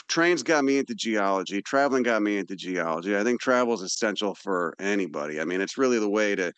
trains 0.06 0.42
got 0.42 0.64
me 0.64 0.76
into 0.76 0.94
geology. 0.94 1.62
Traveling 1.62 2.02
got 2.02 2.20
me 2.20 2.36
into 2.36 2.56
geology. 2.56 3.16
I 3.16 3.24
think 3.24 3.40
travel 3.40 3.72
is 3.72 3.80
essential 3.80 4.34
for 4.34 4.74
anybody. 4.78 5.40
I 5.40 5.46
mean, 5.46 5.62
it's 5.62 5.78
really 5.78 5.98
the 5.98 6.10
way 6.10 6.34
to 6.34 6.52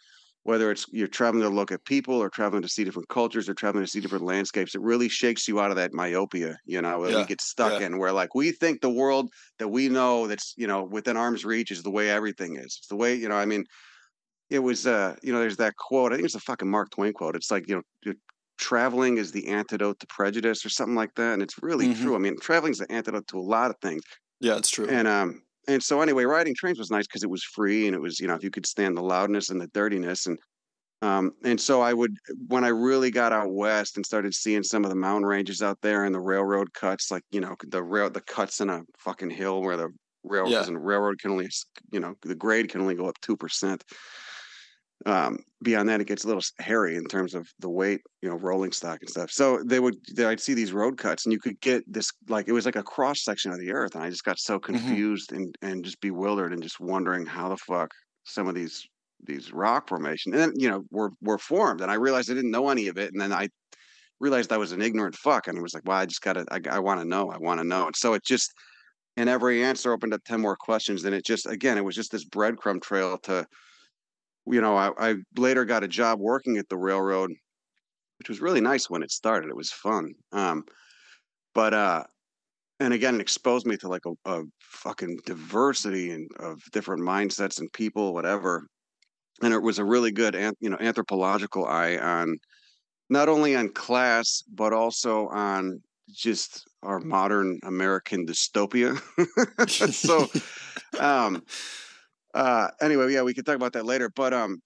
whether 0.44 0.70
it's 0.70 0.86
you're 0.90 1.06
traveling 1.08 1.42
to 1.42 1.48
look 1.48 1.70
at 1.72 1.84
people 1.84 2.14
or 2.14 2.28
traveling 2.28 2.62
to 2.62 2.68
see 2.68 2.84
different 2.84 3.08
cultures 3.08 3.48
or 3.48 3.54
traveling 3.54 3.84
to 3.84 3.90
see 3.90 4.00
different 4.00 4.24
landscapes, 4.24 4.74
it 4.74 4.80
really 4.82 5.08
shakes 5.08 5.46
you 5.46 5.60
out 5.60 5.70
of 5.70 5.76
that 5.76 5.92
myopia, 5.94 6.56
you 6.64 6.82
know, 6.82 7.02
that 7.04 7.12
Yeah, 7.12 7.14
we 7.14 7.24
get 7.24 7.40
stuck 7.40 7.78
yeah. 7.78 7.80
in 7.80 7.98
where 7.98 8.12
like 8.12 8.34
we 8.34 8.52
think 8.52 8.80
the 8.80 8.90
world 8.90 9.30
that 9.58 9.68
we 9.68 9.88
know 9.88 10.26
that's, 10.26 10.54
you 10.56 10.66
know, 10.66 10.84
within 10.84 11.16
arm's 11.16 11.44
reach 11.44 11.70
is 11.70 11.82
the 11.82 11.90
way 11.90 12.10
everything 12.10 12.56
is. 12.56 12.64
It's 12.80 12.88
the 12.88 12.96
way, 12.96 13.14
you 13.14 13.28
know, 13.28 13.36
I 13.36 13.46
mean, 13.46 13.64
it 14.50 14.60
was 14.60 14.86
uh, 14.86 15.16
you 15.22 15.32
know, 15.32 15.40
there's 15.40 15.56
that 15.58 15.76
quote, 15.76 16.12
I 16.12 16.16
think 16.16 16.26
it's 16.26 16.34
a 16.34 16.40
fucking 16.40 16.70
Mark 16.70 16.90
Twain 16.90 17.12
quote. 17.12 17.36
It's 17.36 17.50
like, 17.50 17.68
you 17.68 17.82
know, 18.04 18.14
traveling 18.58 19.18
is 19.18 19.32
the 19.32 19.48
antidote 19.48 19.98
to 20.00 20.06
prejudice 20.08 20.64
or 20.64 20.68
something 20.68 20.94
like 20.94 21.14
that. 21.16 21.32
And 21.34 21.42
it's 21.42 21.62
really 21.62 21.88
Mhm. 21.88 21.88
true. 21.88 22.14
I 22.14 22.18
mean, 22.18 22.38
traveling 22.40 22.72
is 22.72 22.78
the 22.78 22.90
antidote 22.92 23.26
to 23.28 23.38
a 23.38 23.40
lot 23.40 23.70
of 23.70 23.76
things. 23.82 24.02
Yeah, 24.40 24.56
it's 24.58 24.70
true. 24.70 24.90
And 24.90 25.08
um 25.08 25.42
and 25.68 25.82
so 25.82 26.00
anyway, 26.00 26.24
riding 26.24 26.54
trains 26.56 26.78
was 26.78 26.90
nice 26.90 27.06
because 27.06 27.22
it 27.22 27.30
was 27.30 27.44
free 27.44 27.86
and 27.86 27.94
it 27.94 28.00
was, 28.00 28.18
you 28.20 28.26
know, 28.26 28.34
if 28.34 28.42
you 28.42 28.50
could 28.50 28.66
stand 28.66 28.96
the 28.96 29.02
loudness 29.02 29.48
and 29.50 29.60
the 29.60 29.68
dirtiness 29.68 30.26
and 30.26 30.38
um 31.02 31.32
and 31.44 31.60
so 31.60 31.82
I 31.82 31.92
would 31.94 32.16
when 32.48 32.64
I 32.64 32.68
really 32.68 33.10
got 33.10 33.32
out 33.32 33.52
west 33.52 33.96
and 33.96 34.06
started 34.06 34.34
seeing 34.34 34.62
some 34.64 34.84
of 34.84 34.90
the 34.90 34.96
mountain 34.96 35.26
ranges 35.26 35.62
out 35.62 35.80
there 35.82 36.04
and 36.04 36.14
the 36.14 36.20
railroad 36.20 36.74
cuts, 36.74 37.10
like, 37.10 37.24
you 37.30 37.40
know, 37.40 37.56
the 37.66 37.82
rail 37.82 38.10
the 38.10 38.22
cuts 38.22 38.60
in 38.60 38.70
a 38.70 38.82
fucking 38.98 39.30
hill 39.30 39.62
where 39.62 39.76
the 39.76 39.90
rail 40.24 40.50
Yeah. 40.50 40.66
and 40.66 40.84
railroad 40.84 41.18
can 41.20 41.32
only 41.32 41.48
you 41.92 42.00
know, 42.00 42.14
the 42.22 42.36
grade 42.36 42.70
can 42.70 42.80
only 42.80 42.94
go 42.96 43.06
up 43.08 43.20
two 43.22 43.36
percent. 43.36 43.84
Um, 45.04 45.38
beyond 45.62 45.88
that, 45.88 46.00
it 46.00 46.06
gets 46.06 46.24
a 46.24 46.28
little 46.28 46.42
hairy 46.58 46.96
in 46.96 47.04
terms 47.04 47.34
of 47.34 47.48
the 47.58 47.68
weight, 47.68 48.02
you 48.20 48.28
know, 48.28 48.36
rolling 48.36 48.72
stock 48.72 48.98
and 49.00 49.10
stuff. 49.10 49.30
So 49.30 49.62
they 49.64 49.80
would, 49.80 49.96
they, 50.14 50.24
I'd 50.24 50.40
see 50.40 50.54
these 50.54 50.72
road 50.72 50.96
cuts, 50.96 51.24
and 51.24 51.32
you 51.32 51.40
could 51.40 51.60
get 51.60 51.82
this 51.92 52.10
like 52.28 52.48
it 52.48 52.52
was 52.52 52.66
like 52.66 52.76
a 52.76 52.82
cross 52.82 53.24
section 53.24 53.52
of 53.52 53.58
the 53.58 53.72
earth, 53.72 53.94
and 53.94 54.04
I 54.04 54.10
just 54.10 54.24
got 54.24 54.38
so 54.38 54.58
confused 54.58 55.32
and 55.32 55.56
and 55.62 55.84
just 55.84 56.00
bewildered 56.00 56.52
and 56.52 56.62
just 56.62 56.80
wondering 56.80 57.26
how 57.26 57.48
the 57.48 57.56
fuck 57.56 57.90
some 58.24 58.46
of 58.46 58.54
these 58.54 58.86
these 59.24 59.52
rock 59.52 59.88
formation 59.88 60.32
and 60.32 60.40
then 60.40 60.52
you 60.56 60.68
know 60.68 60.84
were 60.90 61.10
were 61.20 61.38
formed, 61.38 61.80
and 61.80 61.90
I 61.90 61.94
realized 61.94 62.30
I 62.30 62.34
didn't 62.34 62.50
know 62.50 62.68
any 62.68 62.88
of 62.88 62.98
it, 62.98 63.12
and 63.12 63.20
then 63.20 63.32
I 63.32 63.48
realized 64.20 64.52
I 64.52 64.58
was 64.58 64.72
an 64.72 64.82
ignorant 64.82 65.16
fuck, 65.16 65.48
and 65.48 65.58
it 65.58 65.62
was 65.62 65.74
like, 65.74 65.82
well, 65.84 65.98
I 65.98 66.06
just 66.06 66.22
gotta, 66.22 66.46
I, 66.50 66.60
I 66.70 66.78
want 66.78 67.00
to 67.00 67.06
know, 67.06 67.30
I 67.30 67.38
want 67.38 67.58
to 67.58 67.64
know, 67.64 67.86
and 67.86 67.96
so 67.96 68.14
it 68.14 68.24
just. 68.24 68.52
And 69.18 69.28
every 69.28 69.62
answer 69.62 69.92
opened 69.92 70.14
up 70.14 70.24
10 70.24 70.40
more 70.40 70.56
questions. 70.56 71.04
And 71.04 71.14
it 71.14 71.22
just, 71.22 71.46
again, 71.46 71.76
it 71.76 71.84
was 71.84 71.94
just 71.94 72.12
this 72.12 72.24
breadcrumb 72.24 72.80
trail 72.80 73.18
to, 73.24 73.46
you 74.46 74.60
know, 74.60 74.76
I, 74.76 74.90
I 74.98 75.14
later 75.36 75.64
got 75.64 75.84
a 75.84 75.88
job 75.88 76.18
working 76.20 76.56
at 76.56 76.68
the 76.68 76.76
railroad, 76.76 77.30
which 78.18 78.28
was 78.28 78.40
really 78.40 78.60
nice 78.60 78.90
when 78.90 79.02
it 79.02 79.10
started. 79.10 79.50
It 79.50 79.56
was 79.56 79.72
fun. 79.72 80.12
Um, 80.32 80.64
but 81.54 81.74
uh, 81.74 82.04
and 82.80 82.92
again, 82.92 83.16
it 83.16 83.20
exposed 83.20 83.66
me 83.66 83.76
to 83.78 83.88
like 83.88 84.04
a, 84.06 84.30
a 84.30 84.42
fucking 84.60 85.20
diversity 85.26 86.10
and 86.10 86.28
of 86.38 86.60
different 86.72 87.02
mindsets 87.02 87.60
and 87.60 87.72
people, 87.72 88.14
whatever. 88.14 88.66
And 89.42 89.52
it 89.52 89.62
was 89.62 89.78
a 89.78 89.84
really 89.84 90.12
good, 90.12 90.34
you 90.60 90.70
know, 90.70 90.76
anthropological 90.80 91.66
eye 91.66 91.96
on 91.96 92.38
not 93.10 93.28
only 93.28 93.54
on 93.54 93.68
class 93.68 94.42
but 94.52 94.72
also 94.72 95.28
on 95.28 95.80
just 96.12 96.64
our 96.82 96.98
modern 96.98 97.58
American 97.62 98.26
dystopia. 98.26 99.00
so 99.92 100.28
um 101.00 101.42
uh 102.34 102.68
anyway 102.80 103.12
yeah 103.12 103.22
we 103.22 103.34
could 103.34 103.46
talk 103.46 103.56
about 103.56 103.72
that 103.72 103.84
later 103.86 104.10
but 104.14 104.32
um 104.32 104.58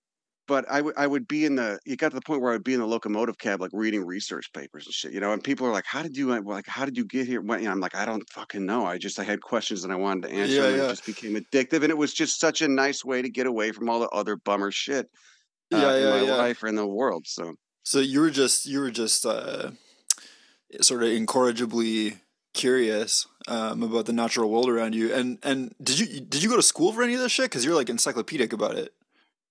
but 0.49 0.65
I 0.71 0.81
would 0.81 0.95
I 0.97 1.07
would 1.07 1.27
be 1.27 1.45
in 1.45 1.57
the 1.57 1.79
it 1.85 1.99
got 1.99 2.11
to 2.11 2.15
the 2.15 2.21
point 2.23 2.41
where 2.41 2.53
I 2.53 2.55
would 2.55 2.65
be 2.65 2.75
in 2.75 2.81
the 2.81 2.87
locomotive 2.87 3.39
cab 3.39 3.61
like 3.61 3.71
reading 3.73 4.05
research 4.05 4.53
papers 4.53 4.87
and 4.87 4.95
shit 4.95 5.13
you 5.13 5.21
know 5.21 5.33
and 5.33 5.43
people 5.43 5.67
are 5.67 5.73
like 5.73 5.87
how 5.87 6.03
did 6.03 6.17
you 6.17 6.33
uh, 6.33 6.41
like 6.45 6.67
how 6.67 6.85
did 6.85 6.97
you 6.97 7.05
get 7.05 7.27
here 7.27 7.41
when, 7.41 7.61
you 7.61 7.65
know, 7.67 7.73
I'm 7.73 7.81
like 7.81 7.97
I 7.97 8.05
don't 8.05 8.29
fucking 8.31 8.65
know 8.65 8.85
I 8.87 8.99
just 8.99 9.19
I 9.19 9.25
had 9.25 9.41
questions 9.41 9.85
and 9.85 9.93
I 9.93 9.97
wanted 9.97 10.29
to 10.29 10.35
answer 10.35 10.55
Yeah, 10.55 10.67
and 10.69 10.77
yeah. 10.77 10.85
it 10.85 10.89
just 10.91 11.07
became 11.07 11.35
addictive 11.35 11.83
and 11.83 11.91
it 11.91 11.99
was 11.99 12.15
just 12.15 12.39
such 12.39 12.63
a 12.63 12.69
nice 12.69 13.05
way 13.05 13.23
to 13.23 13.29
get 13.29 13.47
away 13.47 13.73
from 13.73 13.89
all 13.89 14.01
the 14.01 14.09
other 14.11 14.37
bummer 14.37 14.71
shit 14.71 15.07
uh, 15.75 15.79
yeah, 15.79 15.97
in 15.97 16.11
my 16.11 16.23
yeah. 16.23 16.35
life 16.37 16.63
in 16.63 16.77
the 16.77 16.87
world 16.87 17.27
so 17.27 17.55
So 17.83 17.99
you 17.99 18.21
were 18.21 18.31
just 18.31 18.67
you 18.67 18.79
were 18.81 18.93
just 18.93 19.27
uh, 19.27 19.71
sort 20.81 21.03
of 21.03 21.11
incorrigibly 21.11 22.19
curious 22.57 23.27
um, 23.49 23.83
about 23.85 24.07
the 24.07 24.13
natural 24.13 24.51
world 24.51 24.69
around 24.69 24.95
you. 24.95 25.13
And 25.15 25.39
and 25.45 25.75
did 25.83 25.99
you 26.01 26.21
did 26.21 26.43
you 26.43 26.49
go 26.49 26.57
to 26.57 26.63
school 26.63 26.93
for 26.93 27.03
any 27.03 27.15
of 27.15 27.21
this 27.21 27.33
shit? 27.33 27.47
Because 27.47 27.65
you're 27.65 27.75
like 27.77 27.91
encyclopedic 27.91 28.53
about 28.53 28.77
it. 28.77 28.95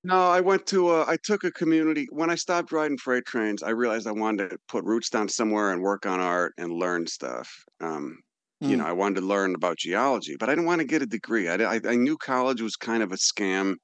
No, 0.03 0.29
I 0.29 0.39
went 0.41 0.67
to 0.67 0.89
uh, 0.89 1.05
I 1.07 1.17
took 1.17 1.43
a 1.43 1.51
community 1.51 2.07
when 2.11 2.29
I 2.29 2.35
stopped 2.35 2.71
riding 2.71 2.97
freight 2.97 3.25
trains. 3.25 3.63
I 3.63 3.71
realized 3.71 4.05
I 4.07 4.11
wanted 4.11 4.51
to 4.51 4.57
put 4.67 4.83
roots 4.85 5.09
down 5.09 5.29
somewhere 5.29 5.71
and 5.71 5.81
work 5.81 6.05
on 6.05 6.19
art 6.19 6.53
and 6.57 6.71
learn 6.73 7.07
stuff. 7.07 7.49
Um, 7.81 8.19
You 8.67 8.77
Mm. 8.77 8.77
know, 8.77 8.85
I 8.85 8.93
wanted 8.93 9.21
to 9.21 9.27
learn 9.27 9.53
about 9.55 9.77
geology, 9.77 10.35
but 10.39 10.49
I 10.49 10.53
didn't 10.53 10.65
want 10.65 10.79
to 10.81 10.87
get 10.87 11.01
a 11.01 11.05
degree. 11.07 11.47
I, 11.49 11.55
I, 11.75 11.79
I 11.85 11.95
knew 11.95 12.17
college 12.17 12.61
was 12.61 12.75
kind 12.75 13.03
of 13.03 13.11
a 13.11 13.15
scam. 13.17 13.75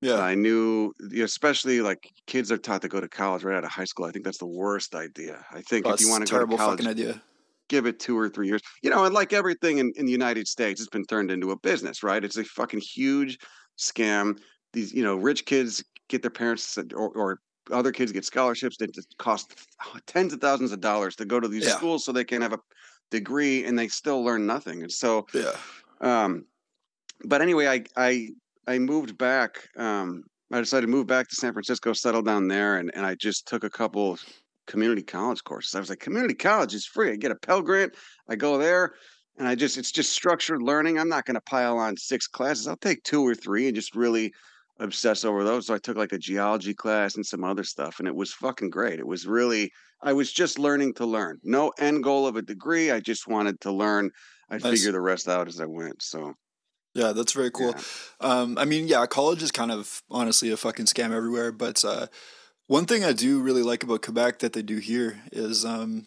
Yeah. 0.00 0.28
I 0.32 0.34
knew, 0.36 0.92
especially 1.22 1.80
like 1.82 2.00
kids 2.28 2.52
are 2.52 2.58
taught 2.58 2.82
to 2.82 2.88
go 2.88 3.00
to 3.00 3.08
college 3.08 3.44
right 3.44 3.56
out 3.56 3.64
of 3.64 3.70
high 3.72 3.84
school. 3.86 4.06
I 4.06 4.12
think 4.12 4.24
that's 4.26 4.38
the 4.38 4.46
worst 4.64 4.94
idea. 4.94 5.44
I 5.52 5.62
think 5.62 5.88
Oh, 5.88 5.94
if 5.94 6.00
you 6.00 6.08
want 6.08 6.22
to 6.22 6.28
go 6.28 6.38
to 6.38 6.46
terrible 6.46 6.58
college, 6.58 6.80
fucking 6.80 6.86
idea. 6.86 7.22
Give 7.68 7.86
it 7.86 7.98
two 7.98 8.18
or 8.18 8.28
three 8.28 8.46
years. 8.46 8.60
You 8.82 8.90
know, 8.90 9.04
and 9.04 9.14
like 9.14 9.32
everything 9.32 9.78
in, 9.78 9.92
in 9.96 10.06
the 10.06 10.12
United 10.12 10.46
States, 10.48 10.80
it's 10.80 10.90
been 10.90 11.06
turned 11.06 11.30
into 11.30 11.50
a 11.50 11.58
business, 11.58 12.02
right? 12.02 12.24
It's 12.24 12.36
a 12.36 12.44
fucking 12.44 12.80
huge 12.80 13.38
scam. 13.78 14.38
These, 14.72 14.92
you 14.92 15.02
know, 15.02 15.16
rich 15.16 15.46
kids 15.46 15.84
get 16.08 16.22
their 16.22 16.30
parents 16.30 16.78
or, 16.94 17.08
or 17.08 17.38
other 17.72 17.92
kids 17.92 18.12
get 18.12 18.24
scholarships 18.24 18.76
that 18.78 18.94
just 18.94 19.16
cost 19.18 19.54
tens 20.06 20.32
of 20.32 20.40
thousands 20.40 20.72
of 20.72 20.80
dollars 20.80 21.16
to 21.16 21.24
go 21.24 21.40
to 21.40 21.48
these 21.48 21.64
Yeah. 21.64 21.76
schools 21.76 22.04
so 22.04 22.12
they 22.12 22.24
can 22.24 22.42
have 22.42 22.52
a 22.52 22.58
degree 23.10 23.64
and 23.64 23.78
they 23.78 23.88
still 23.88 24.22
learn 24.22 24.46
nothing. 24.46 24.82
And 24.82 24.92
so, 24.92 25.26
Yeah. 25.32 25.56
um, 26.00 26.44
but 27.24 27.40
anyway, 27.40 27.66
I, 27.66 27.84
I, 27.96 28.28
I 28.66 28.78
moved 28.78 29.16
back. 29.16 29.68
Um, 29.76 30.24
I 30.52 30.60
decided 30.60 30.86
to 30.86 30.92
move 30.92 31.06
back 31.06 31.28
to 31.28 31.34
San 31.36 31.52
Francisco, 31.52 31.92
settle 31.92 32.22
down 32.22 32.48
there, 32.48 32.76
and, 32.76 32.90
and 32.94 33.04
I 33.04 33.14
just 33.14 33.46
took 33.46 33.64
a 33.64 33.70
couple 33.70 34.18
community 34.66 35.02
college 35.02 35.42
courses. 35.44 35.74
I 35.74 35.80
was 35.80 35.90
like, 35.90 36.00
community 36.00 36.34
college 36.34 36.74
is 36.74 36.86
free. 36.86 37.12
I 37.12 37.16
get 37.16 37.30
a 37.30 37.36
Pell 37.36 37.62
Grant. 37.62 37.94
I 38.28 38.36
go 38.36 38.58
there, 38.58 38.94
and 39.38 39.46
I 39.48 39.54
just 39.54 39.78
it's 39.78 39.92
just 39.92 40.12
structured 40.12 40.62
learning. 40.62 40.98
I'm 40.98 41.08
not 41.08 41.24
going 41.26 41.34
to 41.36 41.40
pile 41.40 41.78
on 41.78 41.96
six 41.96 42.26
classes. 42.26 42.66
I'll 42.68 42.76
take 42.76 43.02
two 43.02 43.26
or 43.26 43.34
three 43.34 43.66
and 43.66 43.74
just 43.74 43.94
really 43.94 44.32
obsess 44.80 45.24
over 45.24 45.44
those. 45.44 45.66
So 45.66 45.74
I 45.74 45.78
took 45.78 45.96
like 45.96 46.12
a 46.12 46.18
geology 46.18 46.74
class 46.74 47.14
and 47.16 47.24
some 47.24 47.44
other 47.44 47.64
stuff, 47.64 47.98
and 47.98 48.08
it 48.08 48.14
was 48.14 48.32
fucking 48.32 48.70
great. 48.70 48.98
It 48.98 49.06
was 49.06 49.26
really, 49.26 49.70
I 50.02 50.12
was 50.12 50.32
just 50.32 50.58
learning 50.58 50.94
to 50.94 51.06
learn. 51.06 51.38
No 51.42 51.72
end 51.78 52.02
goal 52.02 52.26
of 52.26 52.36
a 52.36 52.42
degree. 52.42 52.90
I 52.90 53.00
just 53.00 53.28
wanted 53.28 53.60
to 53.62 53.72
learn. 53.72 54.10
I'd 54.50 54.62
Nice. 54.62 54.72
figure 54.72 54.92
the 54.92 55.00
rest 55.00 55.28
out 55.28 55.48
as 55.48 55.60
I 55.60 55.66
went. 55.66 56.02
So 56.02 56.34
Yeah, 56.94 57.12
that's 57.12 57.32
very 57.32 57.50
cool. 57.50 57.74
Um, 58.20 58.56
I 58.56 58.64
mean, 58.64 58.86
yeah, 58.88 59.04
college 59.06 59.42
is 59.42 59.50
kind 59.50 59.72
of 59.72 60.02
honestly 60.10 60.50
a 60.50 60.56
fucking 60.56 60.86
scam 60.86 61.10
everywhere. 61.10 61.50
But 61.50 61.84
uh, 61.84 62.06
one 62.66 62.86
thing 62.86 63.04
I 63.04 63.12
do 63.12 63.40
really 63.40 63.62
like 63.62 63.82
about 63.82 64.02
Quebec 64.02 64.38
that 64.40 64.52
they 64.52 64.62
do 64.62 64.78
here 64.78 65.20
is 65.32 65.64
um, 65.64 66.06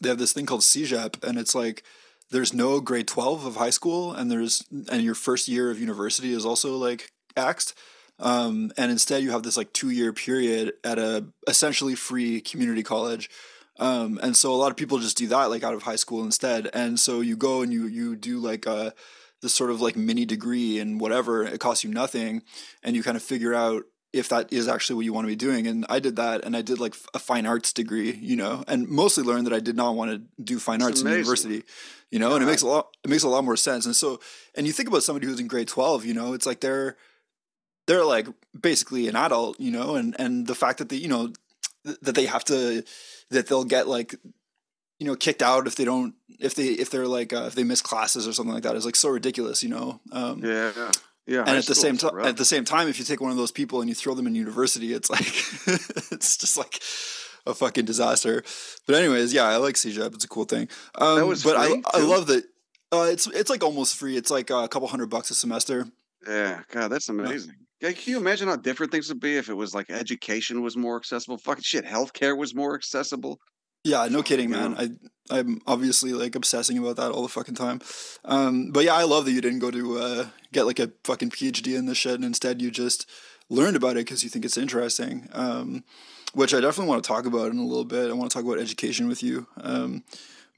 they 0.00 0.08
have 0.08 0.18
this 0.18 0.32
thing 0.32 0.46
called 0.46 0.60
CEGEP, 0.60 1.22
and 1.24 1.38
it's 1.38 1.54
like 1.54 1.82
there's 2.30 2.52
no 2.52 2.80
grade 2.80 3.08
twelve 3.08 3.46
of 3.46 3.56
high 3.56 3.70
school, 3.70 4.12
and 4.12 4.30
there's 4.30 4.64
and 4.90 5.02
your 5.02 5.14
first 5.14 5.48
year 5.48 5.70
of 5.70 5.80
university 5.80 6.32
is 6.32 6.44
also 6.44 6.76
like 6.76 7.12
axed. 7.36 7.74
Um, 8.18 8.72
and 8.78 8.90
instead, 8.90 9.22
you 9.22 9.30
have 9.30 9.42
this 9.42 9.56
like 9.56 9.72
two 9.72 9.90
year 9.90 10.12
period 10.12 10.72
at 10.82 10.98
a 10.98 11.26
essentially 11.46 11.94
free 11.94 12.40
community 12.40 12.82
college. 12.82 13.30
Um, 13.78 14.18
and 14.22 14.34
so 14.34 14.54
a 14.54 14.56
lot 14.56 14.70
of 14.70 14.76
people 14.78 14.98
just 14.98 15.18
do 15.18 15.26
that 15.28 15.50
like 15.50 15.62
out 15.62 15.74
of 15.74 15.82
high 15.82 15.96
school 15.96 16.24
instead. 16.24 16.70
And 16.72 16.98
so 16.98 17.20
you 17.20 17.36
go 17.36 17.60
and 17.60 17.72
you 17.72 17.86
you 17.86 18.16
do 18.16 18.38
like 18.38 18.66
a 18.66 18.94
this 19.42 19.54
sort 19.54 19.70
of 19.70 19.82
like 19.82 19.96
mini 19.96 20.24
degree 20.24 20.78
and 20.78 20.98
whatever. 21.00 21.44
It 21.44 21.60
costs 21.60 21.84
you 21.84 21.90
nothing, 21.90 22.42
and 22.82 22.96
you 22.96 23.02
kind 23.02 23.16
of 23.16 23.22
figure 23.22 23.54
out 23.54 23.84
if 24.12 24.28
that 24.28 24.52
is 24.52 24.68
actually 24.68 24.96
what 24.96 25.04
you 25.04 25.12
want 25.12 25.24
to 25.24 25.28
be 25.28 25.36
doing. 25.36 25.66
And 25.66 25.84
I 25.88 25.98
did 25.98 26.16
that, 26.16 26.44
and 26.44 26.56
I 26.56 26.62
did 26.62 26.78
like 26.80 26.94
a 27.14 27.18
fine 27.18 27.46
arts 27.46 27.72
degree, 27.72 28.12
you 28.12 28.36
know, 28.36 28.64
and 28.66 28.88
mostly 28.88 29.24
learned 29.24 29.46
that 29.46 29.52
I 29.52 29.60
did 29.60 29.76
not 29.76 29.94
want 29.94 30.10
to 30.10 30.42
do 30.42 30.58
fine 30.58 30.82
arts 30.82 31.00
in 31.00 31.08
university, 31.08 31.62
you 32.10 32.18
know, 32.18 32.34
and 32.34 32.42
it 32.42 32.46
makes 32.46 32.62
a 32.62 32.66
lot 32.66 32.88
it 33.04 33.10
makes 33.10 33.22
a 33.22 33.28
lot 33.28 33.44
more 33.44 33.56
sense. 33.56 33.86
And 33.86 33.94
so, 33.96 34.20
and 34.54 34.66
you 34.66 34.72
think 34.72 34.88
about 34.88 35.02
somebody 35.02 35.26
who's 35.26 35.40
in 35.40 35.48
grade 35.48 35.68
twelve, 35.68 36.04
you 36.04 36.14
know, 36.14 36.32
it's 36.32 36.46
like 36.46 36.60
they're 36.60 36.96
they're 37.86 38.04
like 38.04 38.28
basically 38.58 39.08
an 39.08 39.16
adult, 39.16 39.60
you 39.60 39.70
know, 39.70 39.96
and 39.96 40.14
and 40.18 40.46
the 40.46 40.54
fact 40.54 40.78
that 40.78 40.88
they, 40.88 40.96
you 40.96 41.08
know, 41.08 41.32
th- 41.84 41.98
that 42.02 42.14
they 42.14 42.26
have 42.26 42.44
to 42.44 42.84
that 43.30 43.48
they'll 43.48 43.64
get 43.64 43.88
like 43.88 44.14
you 44.98 45.06
know 45.06 45.16
kicked 45.16 45.42
out 45.42 45.66
if 45.66 45.76
they 45.76 45.84
don't 45.84 46.14
if 46.40 46.54
they 46.54 46.68
if 46.68 46.90
they're 46.90 47.06
like 47.06 47.32
uh, 47.32 47.44
if 47.46 47.54
they 47.54 47.64
miss 47.64 47.82
classes 47.82 48.26
or 48.26 48.32
something 48.32 48.54
like 48.54 48.62
that 48.62 48.76
is 48.76 48.84
like 48.84 48.96
so 48.96 49.08
ridiculous, 49.08 49.62
you 49.62 49.68
know. 49.68 50.00
Um, 50.12 50.44
yeah, 50.44 50.72
yeah. 50.76 50.92
And 51.28 51.56
at 51.58 51.66
the 51.66 51.74
same 51.74 51.96
time, 51.96 52.18
at 52.20 52.36
the 52.36 52.44
same 52.44 52.64
time, 52.64 52.88
if 52.88 52.98
you 52.98 53.04
take 53.04 53.20
one 53.20 53.30
of 53.30 53.36
those 53.36 53.50
people 53.50 53.80
and 53.80 53.88
you 53.88 53.94
throw 53.94 54.14
them 54.14 54.26
in 54.26 54.34
university, 54.34 54.92
it's 54.92 55.10
like 55.10 55.26
it's 56.12 56.36
just 56.36 56.56
like 56.56 56.80
a 57.46 57.54
fucking 57.54 57.84
disaster. 57.84 58.42
But 58.86 58.96
anyways, 58.96 59.32
yeah, 59.32 59.44
I 59.44 59.56
like 59.56 59.74
CEGEP. 59.74 60.14
It's 60.14 60.24
a 60.24 60.28
cool 60.28 60.44
thing. 60.44 60.68
Um, 60.94 61.18
That 61.18 61.26
was 61.26 61.42
but 61.42 61.56
free, 61.56 61.82
I 61.92 61.98
I 61.98 62.02
love 62.02 62.26
that. 62.28 62.44
Uh, 62.92 63.08
it's 63.10 63.26
it's 63.26 63.50
like 63.50 63.64
almost 63.64 63.96
free. 63.96 64.16
It's 64.16 64.30
like 64.30 64.50
a 64.50 64.68
couple 64.68 64.86
hundred 64.88 65.10
bucks 65.10 65.30
a 65.30 65.34
semester. 65.34 65.86
Yeah, 66.26 66.62
God, 66.70 66.88
that's 66.88 67.08
amazing. 67.08 67.54
Yeah, 67.80 67.92
can 67.92 68.12
you 68.12 68.18
imagine 68.18 68.48
how 68.48 68.56
different 68.56 68.90
things 68.90 69.08
would 69.08 69.20
be 69.20 69.36
if 69.36 69.48
it 69.48 69.54
was 69.54 69.74
like 69.74 69.90
education 69.90 70.62
was 70.62 70.76
more 70.76 70.96
accessible? 70.96 71.38
Fucking 71.38 71.62
shit, 71.62 71.84
healthcare 71.84 72.36
was 72.36 72.54
more 72.54 72.74
accessible. 72.74 73.38
Yeah, 73.86 74.08
no 74.10 74.22
kidding, 74.22 74.50
man. 74.50 74.72
know. 74.72 74.80
I 74.80 74.90
I'm 75.28 75.60
obviously 75.66 76.12
like 76.12 76.34
obsessing 76.34 76.78
about 76.78 76.96
that 76.96 77.10
all 77.10 77.22
the 77.22 77.28
fucking 77.28 77.54
time. 77.54 77.80
Um, 78.24 78.70
but 78.70 78.84
yeah, 78.84 78.94
I 78.94 79.04
love 79.04 79.24
that 79.24 79.32
you 79.32 79.40
didn't 79.40 79.58
go 79.60 79.70
to 79.70 79.98
uh, 79.98 80.26
get 80.52 80.66
like 80.66 80.78
a 80.78 80.92
fucking 81.04 81.30
PhD 81.30 81.76
in 81.76 81.86
this 81.86 81.98
shit, 81.98 82.14
and 82.14 82.24
instead 82.24 82.62
you 82.62 82.70
just 82.70 83.08
learned 83.48 83.76
about 83.76 83.92
it 83.92 84.06
because 84.06 84.22
you 84.22 84.30
think 84.30 84.44
it's 84.44 84.56
interesting. 84.56 85.28
Um, 85.32 85.84
which 86.34 86.52
I 86.52 86.60
definitely 86.60 86.90
want 86.90 87.02
to 87.02 87.08
talk 87.08 87.26
about 87.26 87.50
in 87.50 87.58
a 87.58 87.64
little 87.64 87.84
bit. 87.84 88.10
I 88.10 88.12
want 88.12 88.30
to 88.30 88.34
talk 88.36 88.44
about 88.44 88.60
education 88.60 89.08
with 89.08 89.22
you. 89.22 89.46
Um, 89.60 90.04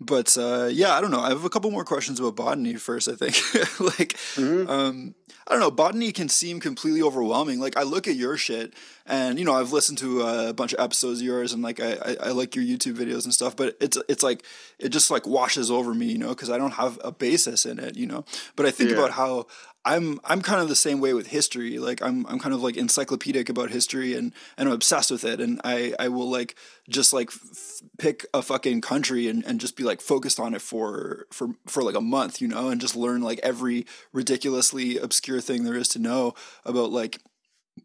but 0.00 0.36
uh, 0.38 0.68
yeah, 0.70 0.94
I 0.94 1.00
don't 1.00 1.10
know. 1.10 1.20
I 1.20 1.30
have 1.30 1.44
a 1.44 1.50
couple 1.50 1.70
more 1.70 1.84
questions 1.84 2.20
about 2.20 2.36
botany 2.36 2.74
first. 2.76 3.08
I 3.08 3.14
think, 3.14 3.34
like, 3.80 4.14
Mhm. 4.36 4.68
um, 4.68 5.14
I 5.46 5.52
don't 5.52 5.60
know. 5.60 5.70
Botany 5.70 6.12
can 6.12 6.28
seem 6.28 6.60
completely 6.60 7.00
overwhelming. 7.02 7.58
Like, 7.58 7.76
I 7.76 7.82
look 7.82 8.06
at 8.06 8.14
your 8.16 8.36
shit, 8.36 8.74
and 9.06 9.38
you 9.38 9.44
know, 9.44 9.54
I've 9.54 9.72
listened 9.72 9.98
to 9.98 10.20
a 10.22 10.52
bunch 10.52 10.72
of 10.74 10.80
episodes 10.80 11.20
of 11.20 11.26
yours, 11.26 11.52
and 11.52 11.62
like, 11.62 11.80
I, 11.80 11.92
I, 11.94 12.16
I 12.24 12.28
like 12.30 12.54
your 12.54 12.64
YouTube 12.64 12.94
videos 12.96 13.24
and 13.24 13.32
stuff. 13.32 13.56
But 13.56 13.76
it's 13.80 13.96
it's 14.08 14.22
like 14.22 14.44
it 14.78 14.90
just 14.90 15.10
like 15.10 15.26
washes 15.26 15.70
over 15.70 15.94
me, 15.94 16.06
you 16.06 16.18
know, 16.18 16.28
because 16.30 16.50
I 16.50 16.58
don't 16.58 16.72
have 16.74 16.98
a 17.02 17.10
basis 17.10 17.64
in 17.66 17.78
it, 17.78 17.96
you 17.96 18.06
know. 18.06 18.24
But 18.56 18.66
I 18.66 18.70
think 18.70 18.90
Yeah. 18.90 18.98
about 18.98 19.12
how 19.12 19.46
I'm 19.88 20.20
I'm 20.22 20.42
kind 20.42 20.60
of 20.60 20.68
the 20.68 20.76
same 20.76 21.00
way 21.00 21.14
with 21.14 21.28
history. 21.28 21.78
Like 21.78 22.02
I'm 22.02 22.26
I'm 22.26 22.38
kind 22.38 22.54
of 22.54 22.62
like 22.62 22.76
encyclopedic 22.76 23.48
about 23.48 23.70
history 23.70 24.14
and 24.14 24.32
and 24.56 24.68
I'm 24.68 24.74
obsessed 24.74 25.10
with 25.10 25.24
it. 25.24 25.40
And 25.40 25.60
I 25.64 25.94
I 25.98 26.08
will 26.08 26.30
like 26.30 26.56
just 26.90 27.12
like 27.12 27.30
f- 27.30 27.80
pick 27.98 28.26
a 28.34 28.42
fucking 28.42 28.82
country 28.82 29.28
and, 29.28 29.44
and 29.46 29.60
just 29.60 29.76
be 29.76 29.84
like 29.84 30.00
focused 30.02 30.38
on 30.38 30.54
it 30.54 30.60
for 30.60 31.26
for 31.32 31.48
for 31.66 31.82
like 31.82 31.96
a 31.96 32.02
month, 32.02 32.40
you 32.42 32.48
know, 32.48 32.68
and 32.68 32.80
just 32.80 32.96
learn 32.96 33.22
like 33.22 33.40
every 33.42 33.86
ridiculously 34.12 34.98
obscure 34.98 35.40
thing 35.40 35.64
there 35.64 35.76
is 35.76 35.88
to 35.88 35.98
know 35.98 36.34
about 36.66 36.92
like 36.92 37.20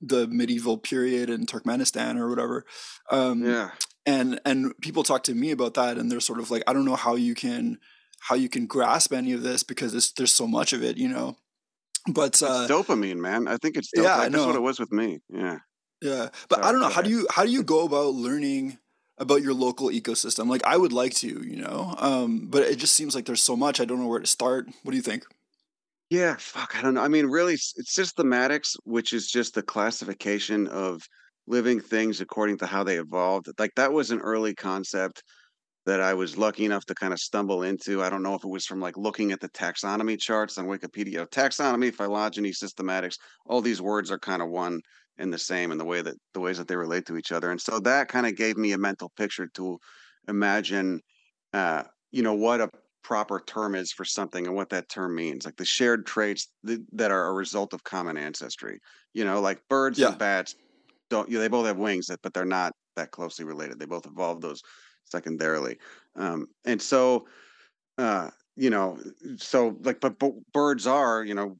the 0.01 0.27
medieval 0.27 0.77
period 0.77 1.29
in 1.29 1.45
Turkmenistan 1.45 2.19
or 2.19 2.29
whatever. 2.29 2.65
Um, 3.11 3.45
Yeah, 3.45 3.71
and 4.05 4.41
and 4.45 4.73
people 4.81 5.03
talk 5.03 5.23
to 5.23 5.33
me 5.33 5.51
about 5.51 5.75
that 5.75 5.97
and 5.97 6.11
they're 6.11 6.19
sort 6.19 6.39
of 6.39 6.51
like 6.51 6.63
i 6.67 6.73
don't 6.73 6.85
know 6.85 6.95
how 6.95 7.15
you 7.15 7.33
can 7.33 7.77
how 8.27 8.35
you 8.35 8.49
can 8.49 8.65
grasp 8.65 9.13
any 9.13 9.33
of 9.33 9.43
this 9.43 9.63
because 9.63 9.93
it's, 9.93 10.11
there's 10.11 10.33
so 10.33 10.47
much 10.47 10.73
of 10.73 10.83
it 10.83 10.97
you 10.97 11.07
know 11.07 11.37
but 12.07 12.41
uh 12.43 12.67
dopamine, 12.67 13.17
man. 13.17 13.47
I 13.47 13.57
think 13.57 13.77
it's 13.77 13.91
yeah, 13.95 14.03
yeah, 14.03 14.17
I 14.17 14.29
that's 14.29 14.45
what 14.45 14.55
it 14.55 14.61
was 14.61 14.79
with 14.79 14.91
me. 14.91 15.19
Yeah, 15.29 15.59
yeah 16.03 16.27
but 16.49 16.63
i 16.63 16.71
don't 16.71 16.81
know 16.81 16.89
how 16.89 17.01
do 17.01 17.09
you 17.09 17.25
how 17.31 17.43
do 17.43 17.49
you 17.49 17.63
go 17.63 17.85
about 17.85 18.13
learning 18.13 18.77
about 19.17 19.41
your 19.41 19.53
local 19.53 19.89
ecosystem 19.89 20.49
like 20.49 20.63
i 20.65 20.75
would 20.75 20.91
like 20.91 21.13
to 21.13 21.27
you 21.27 21.55
know 21.55 21.95
um 21.97 22.47
but 22.47 22.63
it 22.63 22.77
just 22.77 22.93
seems 22.93 23.15
like 23.15 23.25
there's 23.25 23.41
so 23.41 23.55
much 23.55 23.79
i 23.79 23.85
don't 23.85 23.99
know 23.99 24.07
where 24.07 24.19
to 24.19 24.27
start 24.27 24.67
what 24.83 24.91
do 24.91 24.97
you 24.97 25.03
think 25.03 25.23
yeah. 26.09 26.35
Fuck, 26.37 26.75
I 26.77 26.83
don't 26.83 26.93
know. 26.93 27.01
I 27.01 27.07
mean, 27.07 27.25
really, 27.25 27.53
it's 27.53 27.73
systematics, 27.97 28.75
which 28.83 29.13
is 29.13 29.27
just 29.27 29.55
the 29.55 29.63
classification 29.63 30.67
of 30.67 31.01
living 31.47 31.79
things 31.79 32.21
according 32.21 32.59
to 32.59 32.67
how 32.67 32.83
they 32.83 32.97
evolved. 32.97 33.47
Like 33.57 33.71
that 33.77 33.91
was 33.91 34.11
an 34.11 34.19
early 34.19 34.53
concept 34.53 35.23
that 35.85 36.01
I 36.01 36.13
was 36.13 36.37
lucky 36.37 36.65
enough 36.65 36.85
to 36.85 36.95
kind 36.95 37.13
of 37.13 37.19
stumble 37.19 37.63
into. 37.63 38.01
I 38.01 38.09
don't 38.09 38.23
know 38.23 38.35
if 38.35 38.43
it 38.43 38.49
was 38.49 38.65
from 38.65 38.79
like 38.79 38.97
looking 38.97 39.31
at 39.31 39.39
the 39.39 39.49
taxonomy 39.49 40.19
charts 40.19 40.57
on 40.57 40.67
Wikipedia. 40.67 41.27
Taxonomy, 41.29 41.93
phylogeny, 41.93 42.51
systematics, 42.51 43.17
all 43.45 43.61
these 43.61 43.81
words 43.81 44.11
are 44.11 44.19
kind 44.19 44.41
of 44.41 44.49
one 44.49 44.79
and 45.17 45.31
the 45.31 45.37
same 45.37 45.71
in 45.71 45.77
the 45.77 45.85
way 45.85 46.01
that 46.01 46.15
the 46.33 46.39
ways 46.39 46.57
that 46.57 46.67
they 46.67 46.75
relate 46.75 47.05
to 47.05 47.17
each 47.17 47.31
other. 47.31 47.51
And 47.51 47.61
so 47.61 47.79
that 47.81 48.07
kind 48.07 48.25
of 48.25 48.35
gave 48.35 48.57
me 48.57 48.71
a 48.71 48.77
mental 48.77 49.11
picture 49.17 49.47
to 49.55 49.77
imagine 50.27 51.01
uh, 51.53 51.83
you 52.11 52.23
know, 52.23 52.33
what 52.33 52.61
a 52.61 52.69
proper 53.03 53.41
term 53.45 53.75
is 53.75 53.91
for 53.91 54.05
something 54.05 54.47
and 54.47 54.55
what 54.55 54.69
that 54.69 54.89
term 54.89 55.15
means. 55.15 55.45
Like 55.45 55.57
the 55.57 55.65
shared 55.65 56.05
traits 56.05 56.47
th- 56.65 56.79
that 56.93 57.11
are 57.11 57.27
a 57.27 57.33
result 57.33 57.73
of 57.73 57.83
common 57.83 58.17
ancestry. 58.17 58.79
You 59.13 59.25
know, 59.25 59.41
like 59.41 59.61
birds 59.69 59.99
Yeah. 59.99 60.09
and 60.09 60.17
bats 60.17 60.55
don't 61.09 61.29
you 61.29 61.35
know, 61.35 61.41
they 61.41 61.47
both 61.47 61.67
have 61.67 61.77
wings 61.77 62.09
but 62.21 62.33
they're 62.33 62.45
not 62.45 62.73
that 62.95 63.11
closely 63.11 63.45
related. 63.45 63.79
They 63.79 63.85
both 63.85 64.05
evolved 64.05 64.41
those 64.41 64.61
secondarily. 65.13 65.79
Um, 66.17 66.47
and 66.65 66.81
so 66.81 67.27
uh, 67.97 68.31
you 68.57 68.69
know, 68.71 68.99
so 69.37 69.77
like 69.81 70.01
but, 70.01 70.19
but 70.19 70.33
birds 70.53 70.87
are, 70.87 71.23
you 71.25 71.35
know, 71.35 71.57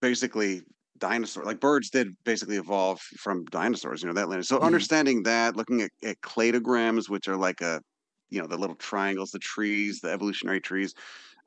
basically 0.00 0.62
dinosaur 0.98 1.44
like 1.44 1.60
birds 1.60 1.90
did 1.90 2.08
basically 2.24 2.56
evolve 2.56 3.00
from 3.18 3.44
dinosaurs 3.46 4.02
you 4.02 4.08
know 4.08 4.14
that 4.14 4.28
lineage 4.30 4.46
so 4.46 4.60
Mhm. 4.60 4.62
understanding 4.62 5.22
that 5.24 5.54
looking 5.54 5.82
at, 5.82 5.90
at 6.02 6.18
cladograms 6.22 7.08
which 7.08 7.28
are 7.28 7.36
like 7.36 7.60
a 7.60 7.82
you 8.30 8.40
know 8.40 8.46
the 8.46 8.56
little 8.56 8.76
triangles 8.76 9.30
the 9.30 9.38
trees 9.38 10.00
the 10.00 10.10
evolutionary 10.10 10.60
trees 10.60 10.94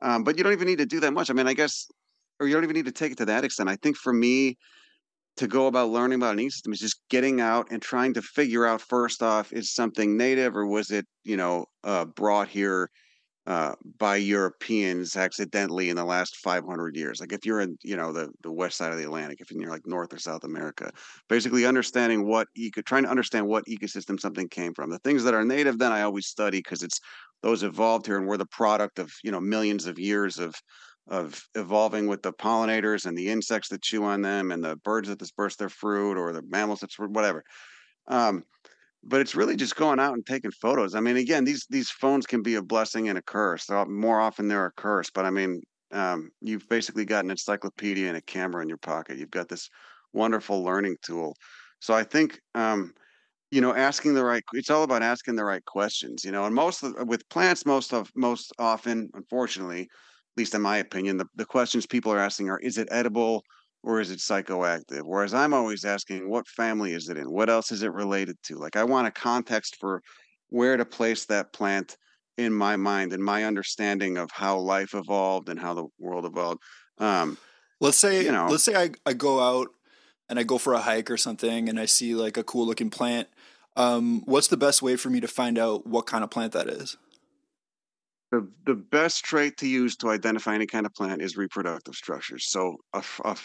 um, 0.02 0.24
but 0.24 0.36
you 0.38 0.44
don't 0.44 0.52
even 0.52 0.68
need 0.68 0.78
to 0.78 0.86
do 0.86 1.00
that 1.00 1.12
much 1.12 1.30
i 1.30 1.32
mean 1.32 1.48
i 1.48 1.54
guess 1.54 1.86
or 2.38 2.46
you 2.46 2.54
don't 2.54 2.64
even 2.64 2.76
need 2.76 2.86
to 2.86 2.92
take 2.92 3.12
it 3.12 3.18
to 3.18 3.24
that 3.24 3.44
extent 3.44 3.68
i 3.68 3.76
think 3.76 3.96
for 3.96 4.12
me 4.12 4.56
to 5.40 5.48
go 5.48 5.68
about 5.68 5.88
learning 5.88 6.16
about 6.16 6.38
an 6.38 6.44
ecosystem 6.44 6.70
is 6.74 6.80
just 6.80 7.00
getting 7.08 7.40
out 7.40 7.66
and 7.70 7.80
trying 7.80 8.12
to 8.12 8.20
figure 8.20 8.66
out 8.66 8.82
first 8.82 9.22
off 9.22 9.54
is 9.54 9.72
something 9.72 10.14
native 10.14 10.54
or 10.54 10.66
was 10.66 10.90
it 10.90 11.06
you 11.24 11.38
know 11.38 11.64
uh, 11.82 12.04
brought 12.04 12.46
here 12.46 12.90
uh, 13.46 13.74
by 13.98 14.16
Europeans 14.16 15.16
accidentally 15.16 15.88
in 15.88 15.96
the 15.96 16.04
last 16.04 16.36
500 16.36 16.94
years. 16.94 17.20
Like 17.20 17.32
if 17.32 17.46
you're 17.46 17.62
in, 17.62 17.78
you 17.82 17.96
know, 17.96 18.12
the 18.12 18.28
the 18.42 18.52
west 18.52 18.76
side 18.76 18.92
of 18.92 18.98
the 18.98 19.04
Atlantic, 19.04 19.40
if 19.40 19.50
you're 19.50 19.70
like 19.70 19.86
North 19.86 20.12
or 20.12 20.18
South 20.18 20.44
America, 20.44 20.90
basically 21.26 21.64
understanding 21.64 22.26
what 22.26 22.48
eco, 22.54 22.82
trying 22.82 23.04
to 23.04 23.08
understand 23.08 23.46
what 23.46 23.64
ecosystem 23.64 24.20
something 24.20 24.46
came 24.50 24.74
from. 24.74 24.90
The 24.90 24.98
things 24.98 25.24
that 25.24 25.32
are 25.32 25.44
native, 25.44 25.78
then 25.78 25.90
I 25.90 26.02
always 26.02 26.26
study 26.26 26.58
because 26.58 26.82
it's 26.82 27.00
those 27.42 27.62
evolved 27.62 28.04
here 28.04 28.18
and 28.18 28.28
we're 28.28 28.36
the 28.36 28.44
product 28.44 28.98
of 28.98 29.10
you 29.24 29.32
know 29.32 29.40
millions 29.40 29.86
of 29.86 29.98
years 29.98 30.38
of 30.38 30.54
of 31.10 31.42
evolving 31.54 32.06
with 32.06 32.22
the 32.22 32.32
pollinators 32.32 33.04
and 33.04 33.18
the 33.18 33.28
insects 33.28 33.68
that 33.68 33.82
chew 33.82 34.04
on 34.04 34.22
them 34.22 34.52
and 34.52 34.64
the 34.64 34.76
birds 34.76 35.08
that 35.08 35.18
disperse 35.18 35.56
their 35.56 35.68
fruit 35.68 36.16
or 36.16 36.32
the 36.32 36.42
mammals 36.48 36.80
that's 36.80 36.98
whatever. 36.98 37.42
Um, 38.08 38.44
but 39.02 39.20
it's 39.20 39.34
really 39.34 39.56
just 39.56 39.76
going 39.76 39.98
out 39.98 40.14
and 40.14 40.24
taking 40.24 40.50
photos. 40.50 40.94
I 40.94 41.00
mean, 41.00 41.16
again, 41.16 41.44
these 41.44 41.66
these 41.70 41.90
phones 41.90 42.26
can 42.26 42.42
be 42.42 42.56
a 42.56 42.62
blessing 42.62 43.08
and 43.08 43.18
a 43.18 43.22
curse. 43.22 43.68
More 43.88 44.20
often 44.20 44.48
they're 44.48 44.66
a 44.66 44.72
curse. 44.72 45.10
But 45.10 45.24
I 45.24 45.30
mean, 45.30 45.62
um, 45.92 46.30
you've 46.40 46.68
basically 46.68 47.04
got 47.04 47.24
an 47.24 47.30
encyclopedia 47.30 48.08
and 48.08 48.16
a 48.16 48.22
camera 48.22 48.62
in 48.62 48.68
your 48.68 48.78
pocket. 48.78 49.18
You've 49.18 49.30
got 49.30 49.48
this 49.48 49.68
wonderful 50.12 50.62
learning 50.62 50.96
tool. 51.02 51.34
So 51.80 51.94
I 51.94 52.04
think, 52.04 52.40
um, 52.54 52.92
you 53.50 53.60
know, 53.60 53.74
asking 53.74 54.14
the 54.14 54.24
right. 54.24 54.42
It's 54.52 54.70
all 54.70 54.82
about 54.82 55.02
asking 55.02 55.36
the 55.36 55.44
right 55.44 55.64
questions. 55.64 56.24
You 56.24 56.32
know, 56.32 56.44
and 56.44 56.54
most 56.54 56.82
of, 56.82 56.94
with 57.08 57.28
plants, 57.30 57.64
most 57.64 57.92
of 57.92 58.10
most 58.14 58.52
often, 58.58 59.08
unfortunately, 59.14 59.82
at 59.82 59.88
least 60.40 60.54
in 60.54 60.62
my 60.62 60.78
opinion, 60.78 61.16
the, 61.16 61.26
the 61.36 61.44
questions 61.44 61.86
people 61.86 62.12
are 62.12 62.18
asking 62.18 62.50
are: 62.50 62.58
Is 62.58 62.78
it 62.78 62.88
edible? 62.90 63.42
or 63.82 64.00
is 64.00 64.10
it 64.10 64.18
psychoactive? 64.18 65.02
Whereas 65.04 65.34
I'm 65.34 65.54
always 65.54 65.84
asking, 65.84 66.28
what 66.28 66.46
family 66.46 66.92
is 66.92 67.08
it 67.08 67.16
in? 67.16 67.30
What 67.30 67.48
else 67.48 67.72
is 67.72 67.82
it 67.82 67.92
related 67.92 68.36
to? 68.44 68.56
Like, 68.56 68.76
I 68.76 68.84
want 68.84 69.06
a 69.06 69.10
context 69.10 69.76
for 69.80 70.02
where 70.48 70.76
to 70.76 70.84
place 70.84 71.24
that 71.26 71.52
plant 71.52 71.96
in 72.36 72.52
my 72.52 72.76
mind 72.76 73.12
and 73.12 73.22
my 73.22 73.44
understanding 73.44 74.16
of 74.16 74.30
how 74.32 74.58
life 74.58 74.94
evolved 74.94 75.48
and 75.48 75.58
how 75.58 75.74
the 75.74 75.86
world 75.98 76.24
evolved. 76.24 76.60
Um, 76.98 77.38
let's 77.80 77.98
say, 77.98 78.24
you 78.24 78.32
know- 78.32 78.48
let's 78.48 78.64
say 78.64 78.74
I, 78.74 78.90
I 79.06 79.12
go 79.14 79.40
out 79.40 79.68
and 80.28 80.38
I 80.38 80.42
go 80.42 80.58
for 80.58 80.74
a 80.74 80.80
hike 80.80 81.10
or 81.10 81.16
something 81.16 81.68
and 81.68 81.78
I 81.78 81.86
see 81.86 82.14
like 82.14 82.36
a 82.36 82.44
cool 82.44 82.66
looking 82.66 82.90
plant. 82.90 83.28
Um, 83.76 84.22
what's 84.26 84.48
the 84.48 84.56
best 84.56 84.82
way 84.82 84.96
for 84.96 85.10
me 85.10 85.20
to 85.20 85.28
find 85.28 85.58
out 85.58 85.86
what 85.86 86.06
kind 86.06 86.24
of 86.24 86.30
plant 86.30 86.52
that 86.52 86.68
is? 86.68 86.96
The 88.30 88.48
the 88.64 88.74
best 88.74 89.24
trait 89.24 89.56
to 89.58 89.66
use 89.66 89.96
to 89.96 90.10
identify 90.10 90.54
any 90.54 90.66
kind 90.66 90.86
of 90.86 90.94
plant 90.94 91.22
is 91.22 91.36
reproductive 91.36 91.94
structures. 91.94 92.50
So 92.50 92.76
a, 92.92 93.02
a 93.24 93.36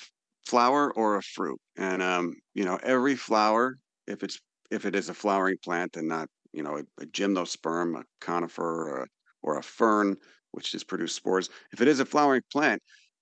flower 0.47 0.93
or 0.93 1.17
a 1.17 1.21
fruit, 1.21 1.59
and 1.77 2.01
um, 2.01 2.35
you 2.53 2.65
know 2.65 2.77
every 2.83 3.15
flower, 3.15 3.77
if 4.07 4.23
it's 4.23 4.39
if 4.71 4.85
it 4.85 4.95
is 4.95 5.09
a 5.09 5.13
flowering 5.13 5.57
plant 5.63 5.95
and 5.95 6.07
not 6.07 6.27
you 6.53 6.63
know 6.63 6.77
a, 6.77 7.01
a 7.01 7.05
gymnosperm, 7.07 7.99
a 7.99 8.03
conifer, 8.21 8.63
or 8.63 9.01
a, 9.03 9.07
or 9.41 9.57
a 9.57 9.63
fern, 9.63 10.15
which 10.51 10.71
just 10.71 10.87
produce 10.87 11.13
spores. 11.13 11.49
If 11.73 11.81
it 11.81 11.87
is 11.87 11.99
a 11.99 12.05
flowering 12.05 12.43
plant, 12.51 12.81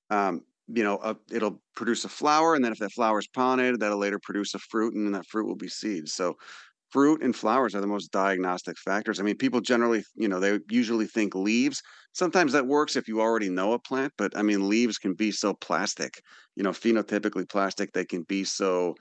um, 0.09 0.41
you 0.67 0.83
know 0.83 0.99
a, 1.01 1.15
it'll 1.31 1.61
produce 1.75 2.03
a 2.03 2.09
flower, 2.09 2.55
and 2.55 2.63
then 2.63 2.73
if 2.73 2.79
that 2.79 2.91
flower 2.91 3.19
is 3.19 3.27
pollinated, 3.27 3.79
that'll 3.79 3.97
later 3.97 4.19
produce 4.21 4.53
a 4.53 4.59
fruit, 4.59 4.93
and 4.95 5.05
then 5.05 5.13
that 5.13 5.27
fruit 5.27 5.47
will 5.47 5.55
be 5.55 5.69
seeds. 5.69 6.13
So 6.13 6.35
fruit 6.93 7.23
and 7.23 7.35
flowers 7.35 7.75
are 7.75 7.81
the 7.81 7.87
most 7.87 8.11
diagnostic 8.11 8.77
factors. 8.79 9.19
I 9.19 9.23
mean, 9.23 9.37
people 9.37 9.61
generally, 9.61 10.03
you 10.15 10.27
know, 10.29 10.39
they 10.39 10.59
usually 10.69 11.07
think 11.07 11.35
leaves. 11.35 11.81
Sometimes 12.13 12.53
that 12.53 12.67
works 12.67 12.95
if 12.95 13.07
you 13.07 13.21
already 13.21 13.49
know 13.49 13.73
a 13.73 13.79
plant, 13.79 14.13
but 14.17 14.37
I 14.37 14.43
mean, 14.43 14.69
leaves 14.69 14.97
can 14.99 15.15
be 15.15 15.31
so 15.31 15.53
plastic, 15.55 16.21
you 16.55 16.63
know, 16.63 16.71
phenotypically 16.71 17.49
plastic. 17.49 17.91
They 17.93 18.05
can 18.05 18.23
be 18.23 18.43
so, 18.45 18.95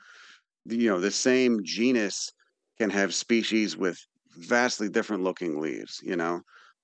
you 0.66 0.88
know, 0.88 1.00
the 1.00 1.10
same 1.10 1.60
genus 1.64 2.30
can 2.78 2.90
have 2.90 3.14
species 3.14 3.76
with 3.76 3.98
vastly 4.38 4.88
different 4.88 5.22
looking 5.24 5.60
leaves, 5.60 5.98
you 6.02 6.16
know. 6.16 6.40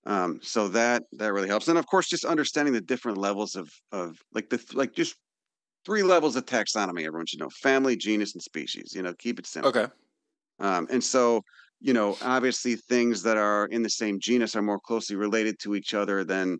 Um, 0.06 0.40
so 0.42 0.68
that 0.68 1.02
that 1.12 1.32
really 1.32 1.48
helps. 1.48 1.68
And 1.68 1.78
of 1.78 1.86
course, 1.86 2.08
just 2.08 2.24
understanding 2.24 2.74
the 2.74 2.80
different 2.80 3.18
levels 3.18 3.56
of 3.56 3.68
of 3.92 4.16
like 4.32 4.48
the 4.50 4.64
like 4.74 4.94
just 4.94 5.16
three 5.86 6.02
levels 6.02 6.36
of 6.36 6.46
taxonomy. 6.46 7.06
Everyone 7.06 7.26
should 7.26 7.40
know: 7.40 7.50
family, 7.50 7.96
genus, 7.96 8.34
and 8.34 8.42
species. 8.42 8.92
You 8.94 9.02
know, 9.02 9.14
keep 9.18 9.38
it 9.38 9.46
simple. 9.46 9.72
Okay. 9.72 9.88
Um, 10.60 10.86
and 10.90 11.02
so, 11.02 11.42
you 11.80 11.92
know, 11.92 12.16
obviously 12.22 12.76
things 12.76 13.22
that 13.22 13.36
are 13.36 13.66
in 13.66 13.82
the 13.82 13.90
same 13.90 14.18
genus 14.20 14.56
are 14.56 14.62
more 14.62 14.80
closely 14.80 15.16
related 15.16 15.58
to 15.60 15.74
each 15.74 15.94
other 15.94 16.24
than 16.24 16.58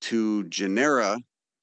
two 0.00 0.44
genera, 0.48 1.18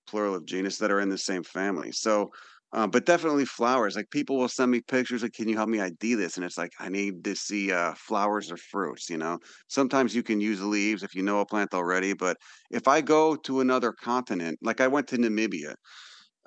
plural 0.08 0.36
of 0.36 0.46
genus, 0.46 0.78
that 0.80 0.92
are 0.92 1.00
in 1.00 1.10
the 1.10 1.18
same 1.18 1.44
family. 1.44 1.92
So, 1.92 2.30
uh, 2.74 2.88
but 2.88 3.06
definitely 3.06 3.46
flowers. 3.46 3.96
Like 3.96 4.10
people 4.12 4.38
will 4.38 4.48
send 4.48 4.72
me 4.72 4.82
pictures 4.82 5.24
like, 5.24 5.34
can 5.34 5.50
you 5.50 5.58
help 5.58 5.70
me 5.70 5.82
ID 5.82 6.16
this? 6.16 6.38
And 6.38 6.46
it's 6.46 6.58
like, 6.58 6.72
I 6.80 6.90
need 6.90 7.24
to 7.26 7.36
see 7.36 7.72
uh, 7.72 7.94
flowers 7.96 8.52
or 8.52 8.58
fruits, 8.58 9.10
you 9.10 9.18
know? 9.18 9.40
Sometimes 9.68 10.16
you 10.16 10.24
can 10.24 10.40
use 10.40 10.64
leaves 10.64 11.04
if 11.04 11.14
you 11.14 11.22
know 11.22 11.42
a 11.42 11.46
plant 11.46 11.74
already. 11.74 12.14
But 12.14 12.38
if 12.70 12.88
I 12.88 13.02
go 13.02 13.36
to 13.36 13.60
another 13.60 13.92
continent, 13.92 14.58
like 14.62 14.80
I 14.82 14.88
went 14.88 15.08
to 15.10 15.18
Namibia. 15.18 15.76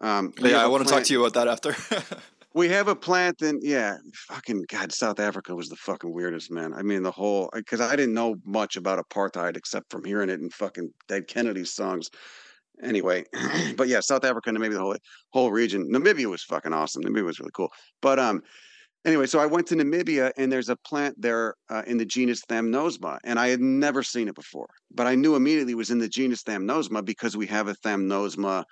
Um, 0.01 0.33
Yeah, 0.39 0.63
I 0.63 0.67
want 0.67 0.87
to 0.87 0.93
talk 0.93 1.05
to 1.05 1.13
you 1.13 1.25
about 1.25 1.35
that 1.35 1.49
after. 1.49 1.75
we 2.55 2.69
have 2.69 2.87
a 2.87 2.95
plant 2.95 3.43
and 3.43 3.61
yeah, 3.63 3.97
fucking 4.15 4.65
God, 4.69 4.93
South 4.93 5.19
Africa 5.19 5.55
was 5.55 5.69
the 5.69 5.77
fucking 5.77 6.13
weirdest, 6.13 6.53
man. 6.53 6.73
I 6.73 6.83
mean, 6.83 7.03
the 7.03 7.11
whole 7.11 7.51
because 7.53 7.81
I 7.81 7.97
didn't 7.97 8.15
know 8.15 8.37
much 8.45 8.77
about 8.77 9.05
apartheid 9.05 9.57
except 9.57 9.91
from 9.91 10.05
hearing 10.05 10.31
it 10.31 10.41
in 10.41 10.51
fucking 10.51 10.91
Dead 11.09 11.27
Kennedy's 11.27 11.73
songs. 11.73 12.11
Anyway, 12.83 13.25
but 13.77 13.89
yeah, 13.89 14.01
South 14.01 14.25
Africa 14.25 14.51
and 14.51 14.59
maybe 14.59 14.75
the 14.75 14.81
whole 14.81 14.97
whole 15.31 15.51
region. 15.51 15.91
Namibia 15.93 16.27
was 16.27 16.45
fucking 16.45 16.73
awesome. 16.73 17.03
Namibia 17.03 17.25
was 17.25 17.41
really 17.41 17.51
cool. 17.53 17.73
But 18.01 18.21
um, 18.21 18.41
anyway, 19.05 19.27
so 19.27 19.41
I 19.41 19.47
went 19.47 19.67
to 19.69 19.75
Namibia 19.75 20.31
and 20.37 20.51
there's 20.51 20.69
a 20.69 20.77
plant 20.77 21.21
there 21.21 21.55
uh, 21.71 21.83
in 21.89 21.99
the 21.99 22.07
genus 22.07 22.43
Thamnosma, 22.49 23.19
and 23.25 23.39
I 23.39 23.49
had 23.49 23.61
never 23.61 24.05
seen 24.05 24.29
it 24.29 24.35
before, 24.37 24.69
but 24.93 25.09
I 25.09 25.17
knew 25.17 25.35
immediately 25.35 25.73
it 25.73 25.77
was 25.77 25.91
in 25.91 25.99
the 25.99 26.09
genus 26.09 26.45
Thamnosma 26.45 27.05
because 27.05 27.37
we 27.37 27.49
have 27.49 27.67
a 27.67 27.75
Thamnosma 27.75 28.63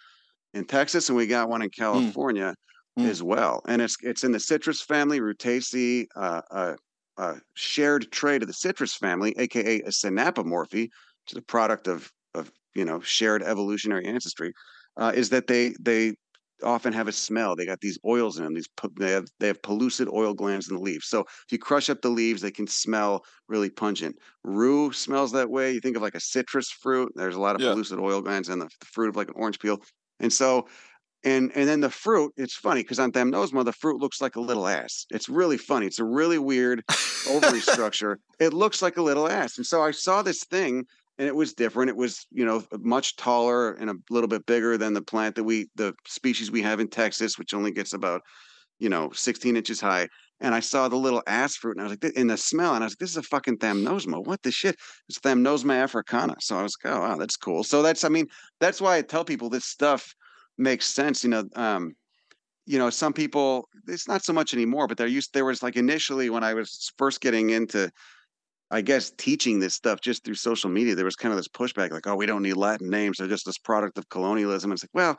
in 0.54 0.66
Texas 0.66 1.08
and 1.08 1.18
we 1.18 1.26
got 1.26 1.48
one 1.48 1.62
in 1.62 1.70
California 1.70 2.50
Mm. 2.50 2.54
As 3.00 3.22
well. 3.22 3.62
And 3.66 3.82
it's 3.82 3.96
it's 4.02 4.24
in 4.24 4.32
the 4.32 4.40
citrus 4.40 4.82
family, 4.82 5.20
Rutaceae, 5.20 6.06
uh, 6.16 6.42
uh, 6.50 6.76
uh, 7.16 7.36
shared 7.54 8.10
trait 8.12 8.42
of 8.42 8.48
the 8.48 8.54
citrus 8.54 8.94
family, 8.94 9.34
aka 9.38 9.80
a 9.80 9.88
synapomorphy, 9.88 10.82
which 10.84 11.32
is 11.32 11.36
a 11.38 11.42
product 11.42 11.88
of 11.88 12.10
of 12.34 12.52
you 12.74 12.84
know 12.84 13.00
shared 13.00 13.42
evolutionary 13.42 14.06
ancestry, 14.06 14.52
uh, 14.96 15.12
is 15.14 15.30
that 15.30 15.46
they 15.46 15.74
they 15.80 16.14
often 16.62 16.92
have 16.92 17.08
a 17.08 17.12
smell. 17.12 17.56
They 17.56 17.66
got 17.66 17.80
these 17.80 17.98
oils 18.06 18.38
in 18.38 18.44
them. 18.44 18.54
These 18.54 18.68
they 18.98 19.10
have 19.10 19.26
they 19.40 19.48
have 19.48 19.62
pellucid 19.62 20.08
oil 20.08 20.32
glands 20.34 20.68
in 20.68 20.76
the 20.76 20.80
leaves. 20.82 21.06
So 21.08 21.20
if 21.20 21.46
you 21.50 21.58
crush 21.58 21.90
up 21.90 22.02
the 22.02 22.08
leaves, 22.10 22.40
they 22.42 22.52
can 22.52 22.66
smell 22.68 23.22
really 23.48 23.70
pungent. 23.70 24.16
Rue 24.44 24.92
smells 24.92 25.32
that 25.32 25.50
way. 25.50 25.72
You 25.72 25.80
think 25.80 25.96
of 25.96 26.02
like 26.02 26.14
a 26.14 26.20
citrus 26.20 26.70
fruit. 26.70 27.10
There's 27.16 27.34
a 27.36 27.40
lot 27.40 27.56
of 27.56 27.62
Yeah. 27.62 27.64
pellucid 27.64 27.98
oil 27.98 28.22
glands 28.22 28.48
in 28.48 28.60
the, 28.60 28.66
the 28.80 28.86
fruit 28.86 29.08
of 29.08 29.16
like 29.16 29.28
an 29.28 29.34
orange 29.36 29.58
peel. 29.58 29.78
And 30.20 30.32
so 30.32 30.68
and 31.24 31.52
and 31.54 31.68
then 31.68 31.80
the 31.80 31.90
fruit, 31.90 32.32
it's 32.36 32.54
funny 32.54 32.82
because 32.82 32.98
on 32.98 33.12
Thamnosma, 33.12 33.64
the 33.64 33.72
fruit 33.72 34.00
looks 34.00 34.20
like 34.20 34.36
a 34.36 34.40
little 34.40 34.66
ass. 34.66 35.06
It's 35.10 35.28
really 35.28 35.56
funny. 35.56 35.86
It's 35.86 36.00
a 36.00 36.04
really 36.04 36.38
weird 36.38 36.82
ovary 37.28 37.60
structure. 37.72 38.18
It 38.40 38.52
looks 38.52 38.82
like 38.82 38.96
a 38.96 39.02
little 39.02 39.28
ass. 39.28 39.56
And 39.56 39.66
so 39.66 39.82
I 39.82 39.92
saw 39.92 40.22
this 40.22 40.44
thing 40.44 40.84
and 41.18 41.28
it 41.28 41.36
was 41.36 41.54
different. 41.54 41.90
It 41.90 41.96
was, 41.96 42.26
you 42.32 42.44
know, 42.44 42.64
much 42.80 43.16
taller 43.16 43.74
and 43.74 43.90
a 43.90 43.94
little 44.10 44.28
bit 44.28 44.46
bigger 44.46 44.76
than 44.76 44.94
the 44.94 45.02
plant 45.02 45.36
that 45.36 45.44
we, 45.44 45.68
the 45.76 45.94
species 46.06 46.50
we 46.50 46.62
have 46.62 46.80
in 46.80 46.88
Texas, 46.88 47.38
which 47.38 47.54
only 47.54 47.70
gets 47.70 47.92
about, 47.92 48.22
you 48.78 48.88
know, 48.88 49.10
16 49.12 49.56
inches 49.56 49.80
high. 49.80 50.08
And 50.40 50.56
I 50.56 50.60
saw 50.60 50.88
the 50.88 50.96
little 50.96 51.22
ass 51.28 51.54
fruit 51.54 51.76
and 51.76 51.82
I 51.82 51.84
was 51.84 51.92
like, 52.02 52.16
in 52.16 52.26
the 52.26 52.36
smell, 52.36 52.74
and 52.74 52.82
I 52.82 52.86
was 52.86 52.92
like, 52.92 52.98
this 52.98 53.10
is 53.10 53.16
a 53.18 53.22
fucking 53.22 53.58
Thamnosma. 53.58 54.26
What 54.26 54.42
the 54.42 54.50
shit? 54.50 54.74
It's 55.08 55.20
Thamnosma 55.20 55.74
africana. 55.74 56.34
So 56.40 56.56
I 56.58 56.62
was 56.62 56.76
like, 56.82 56.92
oh, 56.92 57.00
wow, 57.00 57.16
that's 57.16 57.36
cool. 57.36 57.62
So 57.62 57.82
that's, 57.82 58.02
I 58.02 58.08
mean, 58.08 58.26
that's 58.58 58.80
why 58.80 58.96
I 58.96 59.02
tell 59.02 59.24
people 59.24 59.48
this 59.48 59.66
stuff 59.66 60.12
makes 60.58 60.86
sense. 60.86 61.24
You 61.24 61.30
know, 61.30 61.44
um, 61.56 61.92
you 62.66 62.78
know, 62.78 62.90
some 62.90 63.12
people 63.12 63.68
it's 63.88 64.08
not 64.08 64.24
so 64.24 64.32
much 64.32 64.54
anymore, 64.54 64.86
but 64.86 64.96
there 64.96 65.06
used 65.06 65.34
there 65.34 65.44
was 65.44 65.62
like 65.62 65.76
initially 65.76 66.30
when 66.30 66.44
I 66.44 66.54
was 66.54 66.92
first 66.96 67.20
getting 67.20 67.50
into 67.50 67.90
I 68.72 68.80
guess 68.80 69.10
teaching 69.18 69.60
this 69.60 69.74
stuff 69.74 70.00
just 70.00 70.24
through 70.24 70.36
social 70.36 70.70
media, 70.70 70.94
there 70.94 71.04
was 71.04 71.14
kind 71.14 71.30
of 71.30 71.36
this 71.36 71.46
pushback, 71.46 71.90
like, 71.90 72.06
oh, 72.06 72.16
we 72.16 72.24
don't 72.24 72.42
need 72.42 72.56
Latin 72.56 72.88
names. 72.88 73.18
They're 73.18 73.28
just 73.28 73.44
this 73.44 73.58
product 73.58 73.98
of 73.98 74.08
colonialism. 74.08 74.72
It's 74.72 74.82
like, 74.82 74.94
well, 74.94 75.18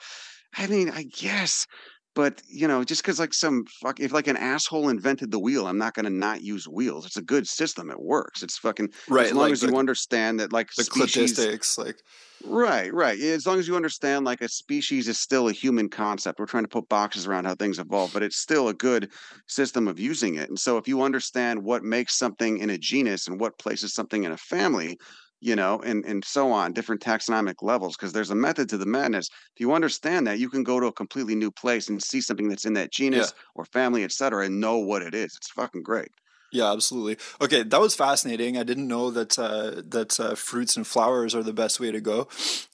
I 0.58 0.66
mean, 0.66 0.90
I 0.90 1.04
guess, 1.04 1.68
but 2.16 2.42
you 2.48 2.68
know, 2.68 2.84
just 2.84 3.02
because 3.02 3.20
like 3.20 3.34
some 3.34 3.66
fuck, 3.82 4.00
if 4.00 4.12
like 4.12 4.28
an 4.28 4.38
asshole 4.38 4.90
invented 4.90 5.32
the 5.32 5.40
wheel, 5.40 5.68
I'm 5.68 5.78
not 5.78 5.94
going 5.94 6.06
to 6.06 6.12
not 6.12 6.42
use 6.42 6.68
wheels. 6.68 7.06
It's 7.06 7.18
a 7.18 7.22
good 7.22 7.48
system. 7.48 7.90
It 7.90 8.00
works. 8.00 8.44
It's 8.44 8.58
fucking 8.58 8.90
right. 9.10 9.28
as 9.28 9.34
long 9.34 9.44
like 9.44 9.54
as 9.54 9.62
the, 9.62 9.68
you 9.68 9.78
understand 9.78 10.40
that 10.40 10.54
like 10.54 10.70
the 10.76 10.84
species, 10.84 11.38
cladistics, 11.38 11.78
like 11.78 11.98
Right, 12.46 12.94
right. 12.94 13.18
As 13.20 13.48
long 13.48 13.58
as 13.58 13.68
you 13.68 13.76
understand, 13.76 14.26
like 14.26 14.42
a 14.42 14.50
species 14.50 15.08
is 15.08 15.18
still 15.18 15.48
a 15.48 15.54
human 15.54 15.88
concept. 15.88 16.40
We're 16.40 16.46
trying 16.46 16.66
to 16.66 16.70
put 16.70 16.90
boxes 16.90 17.26
around 17.26 17.46
how 17.46 17.56
things 17.56 17.80
evolve, 17.80 18.12
but 18.12 18.22
it's 18.22 18.36
still 18.36 18.68
a 18.68 18.74
good 18.74 19.12
system 19.48 19.88
of 19.88 19.98
using 19.98 20.36
it. 20.36 20.50
And 20.50 20.60
so, 20.60 20.78
if 20.78 20.88
you 20.88 21.02
understand 21.04 21.64
what 21.64 21.84
makes 21.84 22.18
something 22.18 22.58
in 22.58 22.70
a 22.70 22.78
genus 22.78 23.28
and 23.28 23.40
what 23.40 23.58
places 23.60 23.94
something 23.94 24.26
in 24.26 24.34
a 24.34 24.38
family, 24.38 24.98
you 25.44 25.56
know, 25.56 25.80
and 25.82 26.06
and 26.06 26.24
so 26.26 26.52
on, 26.52 26.74
different 26.74 27.02
taxonomic 27.02 27.56
levels, 27.62 27.96
because 27.96 28.14
there's 28.14 28.32
a 28.32 28.36
method 28.36 28.70
to 28.70 28.78
the 28.78 28.86
madness. 28.86 29.28
If 29.56 29.60
you 29.60 29.74
understand 29.74 30.26
that, 30.28 30.40
you 30.40 30.50
can 30.50 30.64
go 30.64 30.80
to 30.80 30.88
a 30.88 30.94
completely 30.94 31.36
new 31.36 31.52
place 31.52 31.90
and 31.90 32.02
see 32.02 32.22
something 32.22 32.50
that's 32.50 32.66
in 32.66 32.74
that 32.74 32.92
genus 32.92 33.34
or 33.56 33.66
family, 33.66 34.04
et 34.04 34.12
cetera, 34.12 34.46
and 34.46 34.60
know 34.62 34.78
what 34.80 35.02
it 35.02 35.14
is. 35.14 35.36
It's 35.38 35.52
fucking 35.52 35.84
great. 35.84 36.12
Yeah, 36.52 36.72
absolutely. 36.72 37.18
Okay, 37.42 37.64
that 37.64 37.82
was 37.82 37.96
fascinating. 37.96 38.58
I 38.60 38.64
didn't 38.64 38.88
know 38.88 39.10
that 39.10 39.40
uh, 39.40 39.82
that 39.88 40.20
uh, 40.20 40.36
fruits 40.36 40.78
and 40.78 40.86
flowers 40.86 41.34
are 41.34 41.42
the 41.42 41.52
best 41.54 41.80
way 41.80 41.92
to 41.92 42.00
go. 42.00 42.28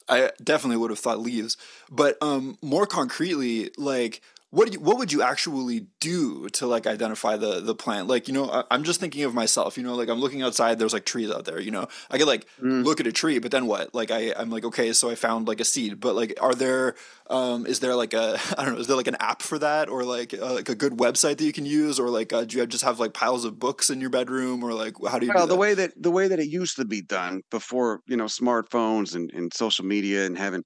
I 0.09 0.31
definitely 0.43 0.77
would 0.77 0.89
have 0.89 0.99
thought 0.99 1.19
leaves, 1.19 1.55
but 1.89 2.17
um, 2.21 2.57
more 2.61 2.85
concretely, 2.85 3.69
like 3.77 4.21
what 4.51 4.67
do 4.67 4.73
you, 4.73 4.79
what 4.79 4.97
would 4.97 5.11
you 5.11 5.21
actually 5.21 5.87
do 5.99 6.49
to 6.49 6.65
like 6.67 6.87
identify 6.87 7.37
the 7.37 7.59
the 7.59 7.75
plant? 7.75 8.07
Like 8.07 8.27
you 8.27 8.33
know, 8.33 8.49
I, 8.49 8.63
I'm 8.71 8.83
just 8.83 8.99
thinking 8.99 9.23
of 9.23 9.33
myself. 9.33 9.77
You 9.77 9.83
know, 9.83 9.95
like 9.95 10.09
I'm 10.09 10.19
looking 10.19 10.41
outside. 10.41 10.79
There's 10.79 10.93
like 10.93 11.05
trees 11.05 11.29
out 11.31 11.45
there. 11.45 11.59
You 11.59 11.71
know, 11.71 11.87
I 12.09 12.17
could 12.17 12.27
like 12.27 12.47
Mm. 12.61 12.83
look 12.83 12.99
at 12.99 13.07
a 13.07 13.11
tree, 13.11 13.39
but 13.39 13.51
then 13.51 13.67
what? 13.67 13.93
Like 13.93 14.09
I 14.11 14.33
I'm 14.35 14.49
like 14.49 14.65
okay, 14.65 14.91
so 14.93 15.09
I 15.09 15.15
found 15.15 15.47
like 15.47 15.59
a 15.59 15.65
seed, 15.65 15.99
but 15.99 16.15
like 16.15 16.33
are 16.41 16.55
there 16.55 16.95
um 17.29 17.65
is 17.67 17.79
there 17.79 17.95
like 17.95 18.13
a 18.13 18.39
I 18.57 18.65
don't 18.65 18.73
know 18.75 18.79
is 18.79 18.87
there 18.87 18.97
like 18.97 19.07
an 19.07 19.17
app 19.19 19.41
for 19.41 19.59
that 19.59 19.89
or 19.89 20.03
like 20.03 20.33
uh, 20.33 20.53
like 20.55 20.69
a 20.69 20.75
good 20.75 20.93
website 20.93 21.37
that 21.37 21.45
you 21.45 21.53
can 21.53 21.65
use 21.65 21.99
or 21.99 22.09
like 22.09 22.33
uh, 22.33 22.43
do 22.45 22.57
you 22.57 22.65
just 22.65 22.83
have 22.83 22.99
like 22.99 23.13
piles 23.13 23.45
of 23.45 23.59
books 23.59 23.89
in 23.89 24.01
your 24.01 24.09
bedroom 24.09 24.63
or 24.63 24.73
like 24.73 24.95
how 25.07 25.19
do 25.19 25.27
you 25.27 25.33
Well, 25.33 25.45
do 25.45 25.47
the 25.47 25.55
way 25.55 25.73
that 25.75 25.91
the 26.01 26.11
way 26.11 26.27
that 26.27 26.39
it 26.39 26.47
used 26.47 26.75
to 26.77 26.85
be 26.85 27.01
done 27.01 27.41
before, 27.51 28.01
you 28.07 28.17
know, 28.17 28.25
smartphones 28.25 29.15
and, 29.15 29.31
and 29.31 29.53
social 29.53 29.85
media 29.85 30.25
and 30.25 30.37
having 30.37 30.63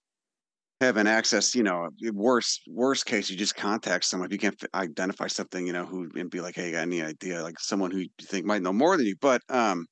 having 0.84 1.08
access, 1.08 1.56
you 1.56 1.64
know, 1.64 1.90
worst 2.14 2.62
worst 2.68 3.06
case, 3.06 3.30
you 3.30 3.38
just 3.38 3.56
contact 3.56 4.06
someone 4.06 4.28
if 4.28 4.34
you 4.34 4.40
can't 4.40 4.62
identify 4.76 5.28
something, 5.28 5.66
you 5.66 5.74
know, 5.74 5.86
who 5.86 6.10
and 6.16 6.30
be 6.30 6.42
like, 6.42 6.56
hey, 6.56 6.72
got 6.72 6.82
any 6.82 7.02
idea, 7.02 7.42
like 7.42 7.60
someone 7.60 7.92
who 7.92 8.00
you 8.00 8.10
think 8.22 8.46
might 8.46 8.62
know 8.62 8.74
more 8.74 8.98
than 8.98 9.06
you. 9.06 9.16
But 9.20 9.42
um, 9.50 9.86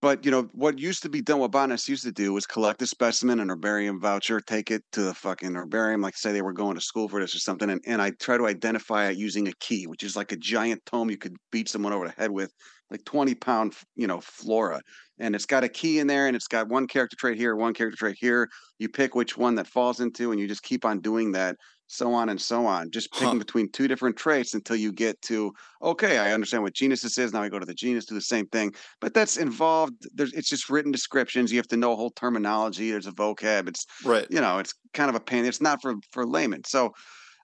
but 0.00 0.24
you 0.24 0.30
know 0.30 0.42
what 0.52 0.78
used 0.78 1.02
to 1.02 1.08
be 1.08 1.22
done, 1.22 1.40
what 1.40 1.50
botanists 1.50 1.88
used 1.88 2.04
to 2.04 2.12
do 2.12 2.32
was 2.32 2.46
collect 2.46 2.82
a 2.82 2.86
specimen, 2.86 3.40
an 3.40 3.50
herbarium 3.50 4.00
voucher, 4.00 4.40
take 4.40 4.70
it 4.70 4.82
to 4.92 5.02
the 5.02 5.14
fucking 5.14 5.54
herbarium, 5.54 6.00
like 6.00 6.16
say 6.16 6.32
they 6.32 6.42
were 6.42 6.52
going 6.52 6.74
to 6.76 6.80
school 6.80 7.08
for 7.08 7.20
this 7.20 7.34
or 7.34 7.40
something, 7.40 7.70
and, 7.70 7.80
and 7.86 8.00
I 8.00 8.10
try 8.10 8.36
to 8.36 8.46
identify 8.46 9.08
it 9.08 9.16
using 9.16 9.48
a 9.48 9.52
key, 9.60 9.86
which 9.86 10.04
is 10.04 10.16
like 10.16 10.32
a 10.32 10.36
giant 10.36 10.84
tome 10.86 11.10
you 11.10 11.18
could 11.18 11.36
beat 11.50 11.68
someone 11.68 11.92
over 11.92 12.06
the 12.06 12.14
head 12.20 12.30
with, 12.30 12.52
like 12.90 13.04
twenty 13.04 13.34
pound, 13.34 13.74
you 13.96 14.06
know, 14.06 14.20
flora, 14.20 14.80
and 15.18 15.34
it's 15.34 15.46
got 15.46 15.64
a 15.64 15.68
key 15.68 15.98
in 15.98 16.06
there, 16.06 16.26
and 16.26 16.36
it's 16.36 16.48
got 16.48 16.68
one 16.68 16.86
character 16.86 17.16
trait 17.18 17.36
here, 17.38 17.54
one 17.56 17.74
character 17.74 17.96
trait 17.96 18.16
here. 18.18 18.48
You 18.78 18.88
pick 18.88 19.14
which 19.14 19.36
one 19.36 19.54
that 19.56 19.66
falls 19.66 20.00
into, 20.00 20.30
and 20.32 20.40
you 20.40 20.48
just 20.48 20.62
keep 20.62 20.84
on 20.84 21.00
doing 21.00 21.32
that 21.32 21.56
so 21.90 22.12
on 22.12 22.28
and 22.28 22.40
so 22.40 22.66
on, 22.66 22.90
just 22.90 23.10
picking 23.16 23.38
Huh. 23.38 23.38
between 23.38 23.70
two 23.72 23.88
different 23.88 24.16
traits 24.16 24.52
until 24.52 24.76
you 24.76 24.92
get 24.92 25.20
to 25.22 25.52
okay, 25.82 26.18
I 26.18 26.32
understand 26.32 26.62
what 26.62 26.74
genus 26.74 27.00
this 27.02 27.16
is. 27.18 27.32
Now 27.32 27.42
I 27.42 27.48
go 27.48 27.58
to 27.58 27.64
the 27.64 27.74
genus, 27.74 28.04
do 28.04 28.14
the 28.14 28.20
same 28.20 28.46
thing, 28.48 28.74
but 29.00 29.14
that's 29.14 29.36
involved. 29.36 29.94
There's 30.14 30.32
it's 30.34 30.48
just 30.50 30.68
written 30.68 30.92
descriptions. 30.92 31.50
You 31.50 31.58
have 31.58 31.68
to 31.68 31.76
know 31.76 31.96
whole 31.96 32.10
terminology. 32.10 32.90
There's 32.90 33.06
a 33.06 33.12
vocab. 33.12 33.68
It's 33.68 33.86
Right. 34.04 34.26
you 34.30 34.40
know, 34.40 34.58
it's 34.58 34.74
kind 34.92 35.08
of 35.08 35.16
a 35.16 35.20
pain. 35.20 35.44
It's 35.46 35.60
not 35.62 35.80
for 35.80 35.94
for 36.12 36.26
laymen. 36.26 36.62
So, 36.64 36.92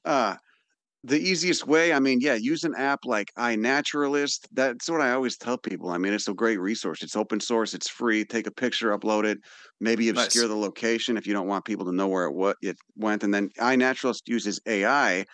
uh, 0.05 0.37
the 1.05 1.21
easiest 1.21 1.67
way, 1.67 1.93
I 1.93 2.01
mean, 2.01 2.21
yeah, 2.23 2.35
use 2.35 2.65
an 2.65 2.75
app 2.77 3.01
like 3.05 3.31
iNaturalist. 3.37 4.47
That's 4.53 4.89
what 4.89 5.03
I 5.03 5.13
always 5.13 5.37
tell 5.37 5.59
people. 5.59 5.91
I 5.91 5.99
mean, 5.99 6.15
it's 6.15 6.29
a 6.29 6.35
great 6.35 6.59
resource. 6.59 7.03
It's 7.03 7.15
open 7.15 7.41
source. 7.41 7.75
It's 7.75 7.91
free. 7.91 8.25
Take 8.25 8.47
a 8.47 8.51
picture, 8.51 8.97
upload 8.97 9.25
it. 9.25 9.39
Maybe 9.81 10.09
Nice. 10.09 10.25
obscure 10.25 10.49
the 10.49 10.57
location 10.57 11.19
if 11.19 11.27
you 11.27 11.35
don't 11.35 11.47
want 11.47 11.67
people 11.67 11.85
to 11.85 11.93
know 11.93 12.09
where 12.09 12.25
it 12.25 12.33
what 12.33 12.57
it 12.63 12.79
went. 12.97 13.23
And 13.23 13.35
then 13.35 13.51
iNaturalist 13.59 14.23
uses 14.27 14.61
AI 14.67 15.27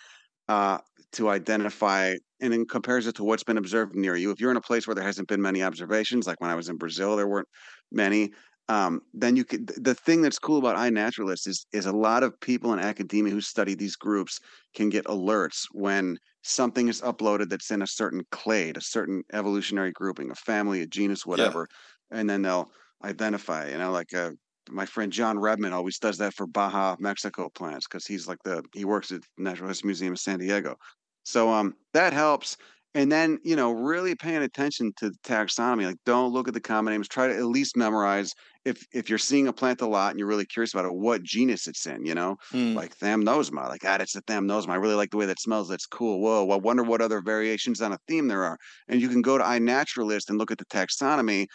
uh, 0.49 0.79
to 1.13 1.29
identify 1.29 2.15
and 2.41 2.51
then 2.51 2.65
compares 2.65 3.07
it 3.07 3.15
to 3.15 3.23
what's 3.23 3.43
been 3.43 3.57
observed 3.57 3.95
near 3.95 4.17
you. 4.17 4.31
If 4.31 4.41
you're 4.41 4.51
in 4.51 4.57
a 4.57 4.61
place 4.61 4.85
where 4.85 4.95
there 4.95 5.05
hasn't 5.05 5.29
been 5.29 5.41
many 5.41 5.63
observations, 5.63 6.27
like 6.27 6.41
when 6.41 6.49
I 6.51 6.55
was 6.55 6.67
in 6.67 6.75
Brazil, 6.75 7.15
there 7.15 7.27
weren't 7.29 7.47
many. 7.93 8.33
Um, 8.71 9.01
then 9.13 9.35
you 9.35 9.43
could. 9.43 9.67
The 9.67 9.95
thing 9.95 10.21
that's 10.21 10.39
cool 10.39 10.57
about 10.57 10.77
iNaturalist 10.77 11.47
is 11.47 11.65
is 11.73 11.85
a 11.85 11.91
lot 12.07 12.23
of 12.23 12.39
people 12.39 12.71
in 12.73 12.79
academia 12.79 13.33
who 13.33 13.41
study 13.41 13.75
these 13.75 13.95
groups 13.97 14.39
can 14.75 14.89
get 14.89 15.05
alerts 15.05 15.65
when 15.71 16.17
something 16.43 16.87
is 16.87 17.01
uploaded 17.01 17.49
that's 17.49 17.71
in 17.71 17.81
a 17.81 17.87
certain 17.87 18.23
clade, 18.31 18.77
a 18.77 18.81
certain 18.81 19.23
evolutionary 19.33 19.91
grouping, 19.91 20.31
a 20.31 20.35
family, 20.35 20.81
a 20.81 20.87
genus, 20.87 21.25
whatever, 21.25 21.67
and 22.11 22.29
then 22.29 22.43
they'll 22.43 22.71
identify. 23.03 23.67
You 23.69 23.77
know, 23.79 23.91
like 23.91 24.13
uh, 24.13 24.31
my 24.69 24.85
friend 24.85 25.11
Jon 25.11 25.37
Rebman 25.37 25.73
always 25.73 25.99
does 25.99 26.17
that 26.19 26.33
for 26.33 26.47
Baja, 26.47 26.95
Mexico 26.99 27.49
plants 27.49 27.87
because 27.87 28.05
he's 28.05 28.27
like 28.27 28.39
the 28.45 28.63
he 28.73 28.85
works 28.85 29.11
at 29.11 29.21
Natural 29.37 29.69
History 29.69 29.87
Museum 29.87 30.13
of 30.13 30.19
San 30.19 30.39
Diego. 30.39 30.75
So 31.23 31.49
um 31.49 31.75
that 31.93 32.13
helps. 32.13 32.57
And 32.93 33.09
then, 33.09 33.39
you 33.43 33.55
know, 33.55 33.71
really 33.71 34.15
paying 34.15 34.43
attention 34.43 34.91
to 34.97 35.09
the 35.09 35.17
taxonomy. 35.23 35.85
Like 35.85 35.97
don't 36.05 36.33
look 36.33 36.47
at 36.47 36.53
the 36.53 36.59
common 36.59 36.93
names. 36.93 37.07
Try 37.07 37.27
to 37.27 37.35
at 37.35 37.45
least 37.45 37.77
memorize 37.77 38.33
if 38.65 38.83
if 38.93 39.09
you're 39.09 39.17
seeing 39.17 39.47
a 39.47 39.53
plant 39.53 39.81
a 39.81 39.87
lot 39.87 40.11
and 40.11 40.19
you're 40.19 40.27
really 40.27 40.45
curious 40.45 40.73
about 40.73 40.85
it, 40.85 40.93
what 40.93 41.23
genus 41.23 41.67
it's 41.67 41.85
in, 41.85 42.05
you 42.05 42.13
know? 42.13 42.35
Mm. 42.53 42.75
Like 42.75 42.97
Thamnosma. 42.97 43.69
Like, 43.69 43.81
ah, 43.85 43.97
it's 43.99 44.15
a 44.15 44.21
Thamnosma. 44.23 44.69
I 44.69 44.75
really 44.75 44.95
like 44.95 45.11
the 45.11 45.17
way 45.17 45.25
that 45.25 45.39
smells. 45.39 45.69
That's 45.69 45.85
cool. 45.85 46.21
Whoa, 46.21 46.49
I 46.49 46.57
wonder 46.57 46.83
what 46.83 47.01
other 47.01 47.21
variations 47.21 47.81
on 47.81 47.93
a 47.93 47.99
theme 48.07 48.27
there 48.27 48.43
are. 48.43 48.57
And 48.87 49.01
you 49.01 49.07
can 49.07 49.21
go 49.21 49.37
to 49.37 49.43
iNaturalist 49.43 50.29
and 50.29 50.37
look 50.37 50.51
at 50.51 50.57
the 50.57 50.65
taxonomy 50.65 51.47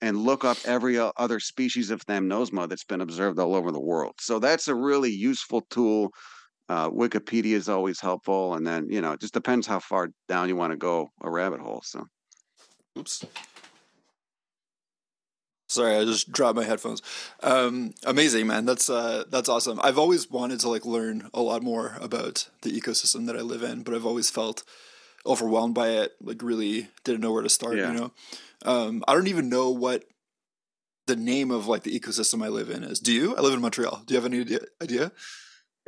and 0.00 0.16
look 0.16 0.44
up 0.44 0.56
every 0.64 0.98
other 0.98 1.40
species 1.40 1.90
of 1.90 2.04
Thamnosma 2.06 2.68
that's 2.68 2.84
been 2.84 3.00
observed 3.00 3.38
all 3.38 3.54
over 3.54 3.70
the 3.70 3.80
world. 3.80 4.14
So 4.18 4.38
that's 4.38 4.68
a 4.68 4.74
really 4.74 5.10
useful 5.10 5.62
tool. 5.70 6.10
Uh, 6.70 6.88
Wikipedia 6.88 7.54
is 7.54 7.68
always 7.68 7.98
helpful, 7.98 8.54
and 8.54 8.64
then 8.64 8.88
you 8.88 9.00
know 9.00 9.10
it 9.10 9.20
just 9.20 9.34
depends 9.34 9.66
how 9.66 9.80
far 9.80 10.10
down 10.28 10.48
you 10.48 10.54
want 10.54 10.70
to 10.72 10.76
go 10.76 11.10
a 11.20 11.28
rabbit 11.28 11.60
hole. 11.60 11.82
So 11.84 12.06
Oops. 12.96 13.24
Sorry, 15.68 15.96
I 15.96 16.04
just 16.04 16.30
dropped 16.30 16.54
my 16.54 16.62
headphones. 16.62 17.02
Um, 17.42 17.92
amazing, 18.06 18.46
man. 18.46 18.66
That's 18.66 18.88
uh, 18.88 19.24
that's 19.28 19.48
awesome. 19.48 19.80
I've 19.82 19.98
always 19.98 20.30
wanted 20.30 20.60
to 20.60 20.68
like 20.68 20.84
learn 20.84 21.28
a 21.34 21.42
lot 21.42 21.64
more 21.64 21.96
about 22.00 22.48
the 22.62 22.70
ecosystem 22.70 23.26
that 23.26 23.36
I 23.36 23.40
live 23.40 23.64
in, 23.64 23.82
but 23.82 23.92
I've 23.92 24.06
always 24.06 24.30
felt 24.30 24.62
overwhelmed 25.26 25.74
by 25.74 25.88
it. 25.88 26.12
Like, 26.20 26.40
really 26.40 26.86
didn't 27.02 27.20
know 27.20 27.32
where 27.32 27.42
to 27.42 27.48
start. 27.48 27.78
Yeah. 27.78 27.92
You 27.92 27.98
know, 27.98 28.12
um, 28.64 29.04
I 29.08 29.14
don't 29.14 29.26
even 29.26 29.48
know 29.48 29.70
what 29.70 30.04
the 31.08 31.16
name 31.16 31.50
of 31.50 31.66
like 31.66 31.82
the 31.82 31.98
ecosystem 31.98 32.44
I 32.44 32.48
live 32.48 32.70
in 32.70 32.84
is. 32.84 33.00
Do 33.00 33.12
you? 33.12 33.34
I 33.34 33.40
live 33.40 33.54
in 33.54 33.60
Montreal. 33.60 34.04
Do 34.06 34.14
you 34.14 34.20
have 34.20 34.32
any 34.32 34.58
idea? 34.80 35.10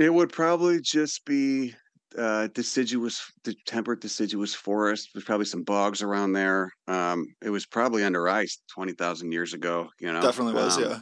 It 0.02 0.12
would 0.12 0.32
probably 0.32 0.80
just 0.80 1.24
be 1.24 1.74
uh, 2.18 2.48
deciduous, 2.54 3.22
de- 3.44 3.54
temperate 3.66 4.00
deciduous 4.00 4.54
forest. 4.54 5.10
There's 5.14 5.24
probably 5.24 5.46
some 5.46 5.62
bogs 5.62 6.02
around 6.02 6.32
there. 6.32 6.70
Um, 6.88 7.26
it 7.42 7.50
was 7.50 7.66
probably 7.66 8.04
under 8.04 8.28
ice 8.28 8.60
twenty 8.72 8.92
thousand 8.92 9.32
years 9.32 9.54
ago. 9.54 9.88
You 10.00 10.12
know, 10.12 10.20
Definitely 10.20 10.54
was. 10.54 10.76
Um, 10.76 10.82
yeah. 10.82 11.00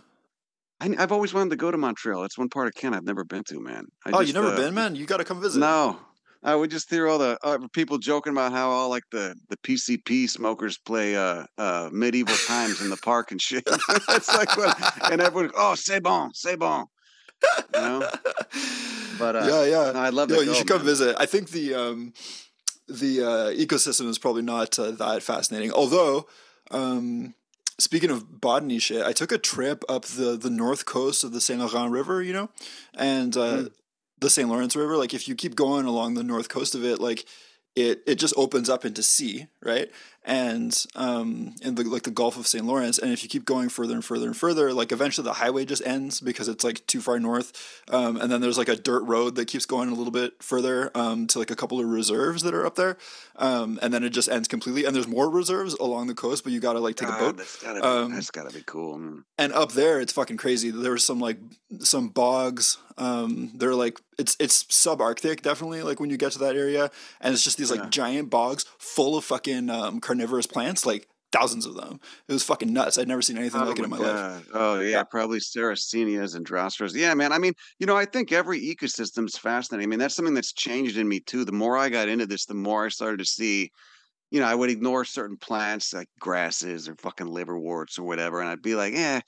I, 0.81 1.03
I've 1.03 1.13
always 1.13 1.35
wanted 1.35 1.51
to 1.51 1.57
go 1.57 1.71
to 1.71 1.77
Montreal. 1.77 2.25
It's 2.25 2.39
one 2.39 2.49
part 2.49 2.67
of 2.67 2.75
Canada 2.75 2.99
I've 2.99 3.05
never 3.05 3.25
been 3.25 3.45
to, 3.45 3.61
man. 3.61 3.85
I 4.07 4.11
Oh, 4.13 4.21
you 4.21 4.33
never 4.33 4.49
uh, 4.49 4.57
been, 4.57 4.75
man? 4.75 4.95
You 4.95 5.05
got 5.05 5.19
to 5.19 5.25
come 5.25 5.41
visit. 5.41 5.61
No. 5.61 5.99
I 6.43 6.55
would 6.55 6.71
just 6.71 6.89
hear 6.89 7.07
all 7.07 7.19
the 7.19 7.39
uh, 7.43 7.59
people 7.75 7.99
joking 7.99 8.33
about 8.33 8.53
how 8.53 8.71
all 8.71 8.89
like 8.89 9.03
the, 9.13 9.35
the 9.51 9.59
PCP 9.59 10.29
smokers 10.29 10.79
play 10.79 11.15
uh, 11.15 11.45
uh, 11.59 11.91
medieval 11.93 12.35
times 12.47 12.81
in 12.81 12.89
the 12.89 12.97
park 12.97 13.31
and 13.31 13.41
shit. 13.41 13.63
It's 14.09 14.35
like 14.35 14.57
what, 14.57 15.13
and 15.13 15.21
everyone, 15.21 15.51
oh, 15.55 15.75
c'est 15.75 16.01
bon, 16.03 16.31
c'est 16.33 16.59
bon. 16.59 16.87
You 17.83 17.89
know? 18.01 18.11
But 19.19 19.37
uh, 19.37 19.47
yeah, 19.47 19.65
yeah. 19.65 19.93
no, 19.93 20.01
I'd 20.01 20.15
love 20.15 20.29
to 20.29 20.35
go, 20.37 20.41
you 20.41 20.55
should 20.55 20.67
come 20.69 20.83
visit. 20.83 21.15
I 21.19 21.27
think 21.27 21.51
the 21.51 21.75
um, 21.75 22.13
the 22.89 23.23
uh, 23.23 23.51
ecosystem 23.53 24.09
is 24.09 24.19
probably 24.19 24.43
not 24.43 24.79
uh, 24.79 24.93
that 24.93 25.23
fascinating. 25.23 25.73
Although, 25.73 26.27
um, 26.71 27.35
speaking 27.79 28.11
of 28.11 28.41
botany 28.41 28.79
shit, 28.79 29.05
I 29.05 29.13
took 29.13 29.31
a 29.33 29.39
trip 29.39 29.85
up 29.89 30.05
the 30.07 30.37
the 30.37 30.51
north 30.51 30.87
coast 30.87 31.23
of 31.25 31.33
the 31.33 31.41
Saint 31.41 31.61
Laurent 31.61 31.93
River, 31.93 32.23
you 32.23 32.33
know, 32.33 32.49
and 32.95 33.37
uh, 33.37 33.41
Mm. 33.57 33.71
the 34.21 34.31
Saint 34.31 34.49
Lawrence 34.49 34.75
River. 34.77 34.97
Like, 34.97 35.13
if 35.15 35.29
you 35.29 35.35
keep 35.35 35.55
going 35.55 35.87
along 35.87 36.15
the 36.15 36.25
north 36.25 36.49
coast 36.49 36.75
of 36.75 36.83
it, 36.85 36.99
like 36.99 37.27
it 37.77 38.03
it 38.07 38.15
just 38.17 38.35
opens 38.37 38.69
up 38.71 38.85
into 38.85 39.03
sea, 39.03 39.47
right? 39.63 39.91
And 40.23 40.77
um, 40.97 41.55
in 41.63 41.77
the 41.77 41.85
like 41.85 42.03
the 42.03 42.11
Gulf 42.11 42.37
of 42.39 42.47
Saint 42.47 42.67
Lawrence, 42.67 42.99
and 42.99 43.11
if 43.11 43.23
you 43.23 43.29
keep 43.29 43.47
going 43.47 43.71
further 43.71 43.95
and 43.95 44.05
further 44.05 44.27
and 44.27 44.37
further, 44.37 44.71
like 44.75 44.93
eventually 44.93 45.25
the 45.25 45.33
highway 45.33 45.65
just 45.65 45.85
ends 45.87 46.21
because 46.21 46.47
it's 46.47 46.63
like 46.63 46.87
too 46.87 47.01
far 47.01 47.19
north. 47.19 47.81
Um, 47.89 48.19
and 48.19 48.31
then 48.31 48.43
there's 48.43 48.59
like 48.59 48.69
a 48.69 48.77
dirt 48.77 49.03
road 49.05 49.35
that 49.37 49.47
keeps 49.49 49.65
going 49.65 49.89
a 49.89 49.95
little 49.95 50.11
bit 50.13 50.43
further 50.43 50.91
um, 50.95 51.27
to 51.29 51.39
like 51.39 51.51
a 51.51 51.57
couple 51.57 51.81
of 51.81 51.87
reserves 51.87 52.43
that 52.43 52.53
are 52.53 52.67
up 52.67 52.75
there, 52.77 52.99
um, 53.37 53.79
and 53.81 53.95
then 53.95 54.05
it 54.05 54.11
just 54.11 54.29
ends 54.29 54.47
completely. 54.47 54.85
And 54.85 54.95
there's 54.95 55.09
more 55.09 55.31
reserves 55.31 55.73
along 55.75 56.09
the 56.09 56.15
coast, 56.15 56.45
but 56.45 56.53
you 56.53 56.61
gotta 56.61 56.81
like 56.81 56.97
take 56.97 57.09
a 57.09 57.13
boat. 57.13 57.39
That's 57.39 57.57
gotta 57.63 57.81
be, 57.81 57.87
Um, 57.87 58.13
that's 58.13 58.31
gotta 58.31 58.53
be 58.55 58.63
cool. 58.67 58.99
man. 58.99 59.25
And 59.39 59.55
up 59.55 59.73
there, 59.73 60.01
it's 60.01 60.13
fucking 60.13 60.37
crazy. 60.37 60.71
There's 60.71 61.03
some 61.05 61.19
like 61.19 61.39
some 61.79 62.09
bogs. 62.11 62.77
Um, 62.99 63.53
they're 63.55 63.75
like 63.75 63.99
it's 64.19 64.37
it's 64.39 64.65
subarctic, 64.65 65.41
definitely. 65.41 65.83
Like 65.83 65.99
when 65.99 66.11
you 66.11 66.19
get 66.19 66.33
to 66.33 66.39
that 66.41 66.57
area, 66.57 66.91
and 67.23 67.33
it's 67.33 67.43
just 67.43 67.57
these 67.57 67.71
like 67.71 67.81
Yeah. 67.81 67.89
giant 67.89 68.29
bogs 68.29 68.67
full 68.79 69.17
of 69.17 69.25
fucking 69.25 69.71
um, 69.71 70.01
carnivorous 70.11 70.47
plants, 70.47 70.85
like 70.85 71.07
thousands 71.33 71.65
of 71.65 71.77
them. 71.77 72.01
It 72.29 72.33
was 72.33 72.43
fucking 72.43 72.73
nuts. 72.73 72.99
I'd 72.99 73.07
never 73.07 73.23
seen 73.23 73.39
anything 73.39 73.61
like 73.61 73.79
it 73.79 73.85
in 73.85 73.91
my 73.91 73.99
life. 73.99 74.49
Oh 74.53 74.81
yeah, 74.81 74.89
Yeah. 74.89 75.03
probably 75.05 75.39
Sarracenias 75.39 76.35
and 76.35 76.45
Droseras. 76.45 76.95
Yeah, 76.95 77.15
man. 77.15 77.33
I 77.33 77.39
mean, 77.39 77.53
you 77.79 77.87
know, 77.87 77.97
I 77.97 78.05
think 78.05 78.33
every 78.33 78.61
ecosystem's 78.61 79.39
fascinating. 79.39 79.87
I 79.87 79.91
mean, 79.91 80.01
that's 80.01 80.17
something 80.17 80.35
that's 80.35 80.53
changed 80.53 80.99
in 80.99 81.07
me 81.09 81.21
too. 81.21 81.45
The 81.45 81.53
more 81.53 81.77
I 81.77 81.89
got 81.89 82.09
into 82.09 82.27
this, 82.27 82.47
the 82.47 82.55
more 82.55 82.87
I 82.87 82.89
started 82.89 83.19
to 83.19 83.25
see. 83.25 83.71
You 84.33 84.39
know, 84.39 84.47
I 84.47 84.55
would 84.55 84.71
ignore 84.71 85.05
certain 85.05 85.37
plants 85.37 85.93
like 85.93 86.09
grasses 86.21 86.89
or 86.89 86.95
fucking 86.95 87.27
liverworts 87.27 87.99
or 87.99 88.05
whatever, 88.05 88.41
and 88.41 88.49
I'd 88.49 88.63
be 88.63 88.77
like, 88.77 88.95
eh. 88.95 89.21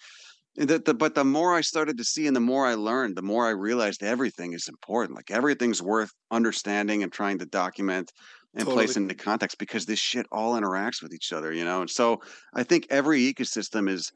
And 0.56 0.68
the, 0.68 0.78
the, 0.78 0.94
but 0.94 1.14
the 1.16 1.24
more 1.24 1.54
I 1.56 1.60
started 1.62 1.98
to 1.98 2.04
see 2.04 2.26
and 2.28 2.36
the 2.36 2.40
more 2.40 2.66
I 2.66 2.74
learned, 2.74 3.16
the 3.16 3.22
more 3.22 3.46
I 3.46 3.50
realized 3.50 4.04
everything 4.04 4.52
is 4.52 4.68
important. 4.68 5.16
Like 5.16 5.30
everything's 5.32 5.82
worth 5.82 6.12
understanding 6.30 7.02
and 7.02 7.10
trying 7.10 7.38
to 7.38 7.46
document 7.46 8.12
and 8.54 8.66
place 8.66 8.90
Totally. 8.90 9.04
into 9.04 9.14
context 9.14 9.58
because 9.58 9.86
this 9.86 9.98
shit 9.98 10.26
all 10.30 10.54
interacts 10.54 11.02
with 11.02 11.14
each 11.14 11.32
other, 11.32 11.52
you 11.52 11.64
know? 11.64 11.80
And 11.80 11.90
so 11.90 12.20
I 12.54 12.62
think 12.62 12.86
every 12.90 13.20
ecosystem 13.20 13.88
is 13.88 14.12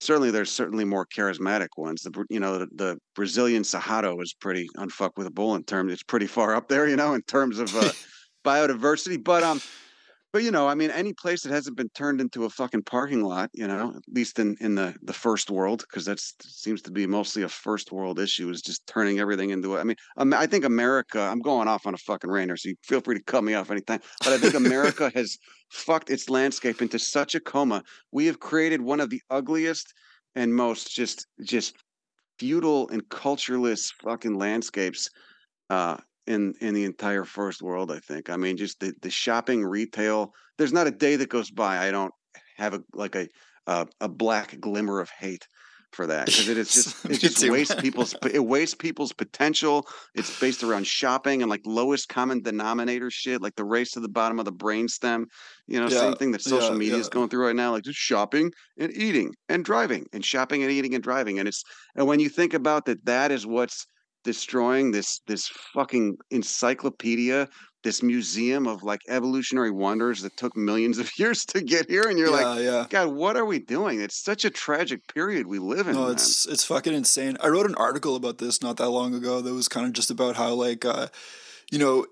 certainly 0.00 0.30
there's 0.30 0.50
certainly 0.50 0.84
more 0.84 1.06
charismatic 1.06 1.68
ones. 1.76 2.02
The 2.02 2.24
you 2.28 2.40
know 2.40 2.58
the, 2.58 2.66
the 2.74 2.98
Brazilian 3.14 3.62
Cerrado 3.62 4.20
is 4.22 4.34
pretty 4.34 4.68
unfuckwithable 4.76 5.56
in 5.56 5.64
terms. 5.64 5.92
It's 5.92 6.02
pretty 6.02 6.26
far 6.26 6.54
up 6.54 6.68
there, 6.68 6.88
you 6.88 6.96
know, 6.96 7.14
in 7.14 7.22
terms 7.22 7.58
of 7.58 7.74
uh, 7.76 7.92
biodiversity. 8.44 9.22
But 9.22 9.42
um, 9.42 9.60
but 10.32 10.42
you 10.44 10.50
know, 10.50 10.68
I 10.68 10.74
mean, 10.74 10.90
any 10.90 11.12
place 11.12 11.42
that 11.42 11.52
hasn't 11.52 11.76
been 11.76 11.88
turned 11.90 12.20
into 12.20 12.44
a 12.44 12.50
fucking 12.50 12.84
parking 12.84 13.22
lot, 13.22 13.50
you 13.52 13.66
know, 13.66 13.90
at 13.96 14.02
least 14.08 14.38
in 14.38 14.56
in 14.60 14.76
the 14.76 14.94
the 15.02 15.12
first 15.12 15.50
world, 15.50 15.80
because 15.88 16.04
that 16.04 16.20
seems 16.42 16.82
to 16.82 16.92
be 16.92 17.06
mostly 17.06 17.42
a 17.42 17.48
first 17.48 17.90
world 17.90 18.18
issue, 18.20 18.48
is 18.50 18.62
just 18.62 18.86
turning 18.86 19.18
everything 19.18 19.50
into. 19.50 19.76
a- 19.76 19.80
I 19.80 19.84
mean, 19.84 19.96
I 20.16 20.46
think 20.46 20.64
America. 20.64 21.20
I'm 21.20 21.40
going 21.40 21.66
off 21.68 21.86
on 21.86 21.94
a 21.94 21.98
fucking 21.98 22.30
rainer, 22.30 22.56
so 22.56 22.68
you 22.70 22.76
feel 22.84 23.00
free 23.00 23.16
to 23.16 23.24
cut 23.24 23.42
me 23.44 23.54
off 23.54 23.70
anytime. 23.70 24.00
But 24.22 24.32
I 24.32 24.38
think 24.38 24.54
America 24.54 25.10
has 25.14 25.36
fucked 25.72 26.10
its 26.10 26.30
landscape 26.30 26.80
into 26.80 26.98
such 26.98 27.34
a 27.34 27.40
coma. 27.40 27.82
We 28.12 28.26
have 28.26 28.40
created 28.40 28.82
one 28.82 29.00
of 29.00 29.10
the 29.10 29.22
ugliest 29.30 29.92
and 30.36 30.54
most 30.54 30.94
just 30.94 31.26
just 31.42 31.76
feudal 32.38 32.88
and 32.90 33.08
cultureless 33.10 33.90
fucking 34.02 34.34
landscapes 34.34 35.08
uh 35.70 35.98
in 36.30 36.54
in 36.60 36.74
the 36.74 36.84
entire 36.84 37.24
first 37.24 37.60
world 37.62 37.90
i 37.90 37.98
think 37.98 38.30
i 38.30 38.36
mean 38.36 38.56
just 38.56 38.80
the 38.80 38.92
the 39.02 39.10
shopping 39.10 39.64
retail 39.64 40.32
there's 40.58 40.72
not 40.72 40.86
a 40.86 40.90
day 40.90 41.16
that 41.16 41.28
goes 41.28 41.50
by 41.50 41.78
i 41.78 41.90
don't 41.90 42.14
have 42.56 42.74
a 42.74 42.82
like 42.94 43.14
a 43.14 43.28
uh, 43.66 43.84
a 44.00 44.08
black 44.08 44.58
glimmer 44.60 45.00
of 45.00 45.10
hate 45.10 45.46
for 45.92 46.06
that 46.06 46.26
because 46.26 46.48
it 46.48 46.56
is 46.56 46.72
just 46.72 47.04
it 47.04 47.18
just 47.18 47.48
wastes 47.48 47.74
people's 47.74 48.14
it 48.32 48.44
wastes 48.44 48.74
people's 48.74 49.12
potential. 49.12 49.86
It's 50.14 50.38
based 50.40 50.62
around 50.62 50.86
shopping 50.86 51.42
and 51.42 51.50
like 51.50 51.62
lowest 51.64 52.08
common 52.08 52.42
denominator 52.42 53.10
shit, 53.10 53.42
like 53.42 53.56
the 53.56 53.64
race 53.64 53.92
to 53.92 54.00
the 54.00 54.08
bottom 54.08 54.38
of 54.38 54.44
the 54.44 54.52
brainstem. 54.52 55.24
You 55.66 55.80
know, 55.80 55.88
Yeah, 55.88 55.98
same 55.98 56.14
thing 56.14 56.32
that 56.32 56.42
social 56.42 56.72
yeah, 56.72 56.78
media 56.78 56.96
is 56.96 57.08
going 57.08 57.28
through 57.28 57.46
right 57.46 57.56
now, 57.56 57.72
like 57.72 57.84
just 57.84 57.98
shopping 57.98 58.52
and 58.78 58.92
eating 58.92 59.34
and 59.48 59.64
driving 59.64 60.06
and 60.12 60.24
shopping 60.24 60.62
and 60.62 60.70
eating 60.70 60.94
and 60.94 61.02
driving. 61.02 61.38
And 61.38 61.48
it's 61.48 61.62
and 61.96 62.06
when 62.06 62.20
you 62.20 62.28
think 62.28 62.54
about 62.54 62.86
that, 62.86 63.04
that 63.06 63.32
is 63.32 63.46
what's 63.46 63.86
destroying 64.24 64.90
this 64.90 65.20
this 65.26 65.48
fucking 65.74 66.16
encyclopedia 66.30 67.48
this 67.82 68.02
museum 68.02 68.66
of 68.66 68.82
like 68.82 69.00
evolutionary 69.08 69.70
wonders 69.70 70.20
that 70.20 70.36
took 70.36 70.54
millions 70.56 70.98
of 70.98 71.10
years 71.18 71.44
to 71.46 71.62
get 71.62 71.88
here 71.88 72.02
and 72.08 72.18
you're 72.18 72.28
yeah, 72.30 72.46
like 72.46 72.62
yeah. 72.62 72.86
god 72.90 73.08
what 73.14 73.36
are 73.36 73.46
we 73.46 73.58
doing 73.58 74.00
it's 74.00 74.22
such 74.22 74.44
a 74.44 74.50
tragic 74.50 75.00
period 75.14 75.46
we 75.46 75.58
live 75.58 75.88
in 75.88 75.94
No, 75.94 76.02
man. 76.04 76.12
it's 76.12 76.46
it's 76.46 76.64
fucking 76.64 76.92
insane. 76.94 77.36
I 77.42 77.48
wrote 77.48 77.66
an 77.66 77.74
article 77.76 78.16
about 78.16 78.38
this 78.38 78.62
not 78.62 78.76
that 78.76 78.90
long 78.90 79.14
ago 79.14 79.40
that 79.40 79.54
was 79.54 79.68
kind 79.68 79.86
of 79.86 79.92
just 79.92 80.10
about 80.10 80.36
how 80.36 80.52
like 80.54 80.84
uh 80.84 81.08
you 81.70 81.78
know 81.78 82.04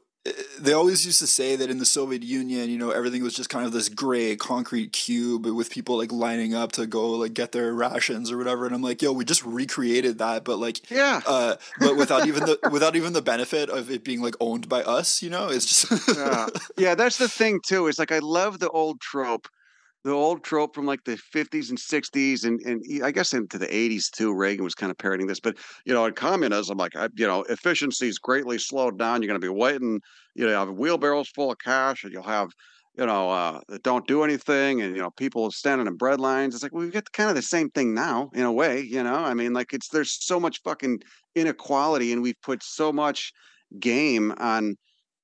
they 0.59 0.73
always 0.73 1.05
used 1.05 1.19
to 1.21 1.27
say 1.27 1.57
that 1.57 1.71
in 1.71 1.79
the 1.79 1.87
Soviet 1.87 2.23
Union, 2.23 2.71
you 2.71 2.79
know, 2.79 2.91
everything 2.91 3.23
was 3.23 3.35
just 3.35 3.51
kind 3.51 3.67
of 3.67 3.73
this 3.73 3.89
gray 3.89 4.37
concrete 4.37 4.93
cube 4.93 5.47
with 5.47 5.71
people 5.71 5.97
like 5.97 6.13
lining 6.13 6.55
up 6.55 6.73
to 6.73 6.87
go 6.87 7.11
like 7.11 7.35
get 7.35 7.53
their 7.53 7.73
rations 7.73 8.31
or 8.31 8.39
whatever. 8.39 8.67
And 8.67 8.75
I'm 8.75 8.83
like, 8.83 9.03
yo, 9.03 9.13
we 9.13 9.25
just 9.25 9.45
recreated 9.45 10.19
that, 10.19 10.45
but 10.45 10.59
like 10.59 10.91
yeah 10.91 11.21
uh 11.27 11.57
but 11.81 11.97
without 11.97 12.27
even 12.27 12.45
the 12.45 12.59
without 12.73 12.97
even 12.97 13.13
the 13.13 13.23
benefit 13.23 13.69
of 13.71 13.91
it 13.91 14.05
being 14.05 14.23
like 14.23 14.35
owned 14.41 14.69
by 14.69 14.83
us, 14.83 15.23
you 15.23 15.31
know? 15.31 15.49
It's 15.49 15.67
just 15.67 16.17
yeah. 16.17 16.47
yeah, 16.77 16.95
that's 16.95 17.19
the 17.19 17.29
thing 17.29 17.61
too. 17.65 17.87
Is 17.87 17.99
like 17.99 18.13
I 18.13 18.19
love 18.19 18.59
the 18.59 18.71
old 18.71 19.01
trope, 19.01 19.49
the 20.05 20.13
old 20.13 20.45
trope 20.45 20.75
from 20.75 20.87
like 20.87 21.05
the 21.05 21.17
50s 21.35 21.71
and 21.71 21.79
60s, 21.79 22.45
and 22.45 22.61
and 22.61 23.05
I 23.05 23.11
guess 23.11 23.33
into 23.33 23.59
the 23.59 23.67
80s 23.67 24.11
too. 24.11 24.33
Reagan 24.33 24.65
was 24.65 24.75
kind 24.75 24.91
of 24.91 24.99
parroting 24.99 25.27
this, 25.27 25.41
but 25.41 25.57
you 25.85 25.93
know, 25.93 26.05
in 26.07 26.15
communism, 26.15 26.79
like 26.79 26.97
I, 26.97 27.09
you 27.17 27.27
know, 27.27 27.43
efficiency's 27.45 28.19
greatly 28.19 28.59
slowed 28.59 28.99
down. 28.99 29.23
You're 29.23 29.29
going 29.29 29.41
to 29.41 29.45
be 29.45 29.53
waiting, 29.53 30.01
you 30.35 30.47
know, 30.47 30.59
have 30.59 30.77
wheelbarrows 30.77 31.29
full 31.29 31.51
of 31.51 31.59
cash, 31.59 32.05
and 32.05 32.13
you'll 32.13 32.23
have. 32.23 32.51
You 32.97 33.07
know, 33.07 33.31
uh, 33.31 33.61
that 33.69 33.85
don't 33.85 34.09
do 34.09 34.25
anything, 34.25 34.83
and 34.83 34.97
you 34.97 35.01
know, 35.01 35.11
people 35.11 35.53
standing 35.53 35.87
in 35.87 35.95
bread 35.95 36.19
lines. 36.19 36.53
It's 36.53 36.65
like 36.65 36.73
well, 36.73 36.83
we've 36.83 36.93
got 36.93 37.13
kind 37.13 37.31
of 37.31 37.37
the 37.37 37.43
same 37.43 37.71
thing 37.71 37.95
now, 37.95 38.29
in 38.35 38.43
a 38.43 38.51
way. 38.51 38.81
You 38.81 39.05
know, 39.05 39.15
I 39.15 39.35
mean, 39.35 39.53
like 39.53 39.73
it's 39.73 39.87
there's 39.87 40.11
so 40.11 40.41
much 40.41 40.61
fucking 40.65 41.03
inequality, 41.37 42.13
and 42.13 42.23
we've 42.23 42.41
put 42.43 42.61
so 42.61 42.93
much 42.93 43.33
game 43.79 44.35
on 44.39 44.75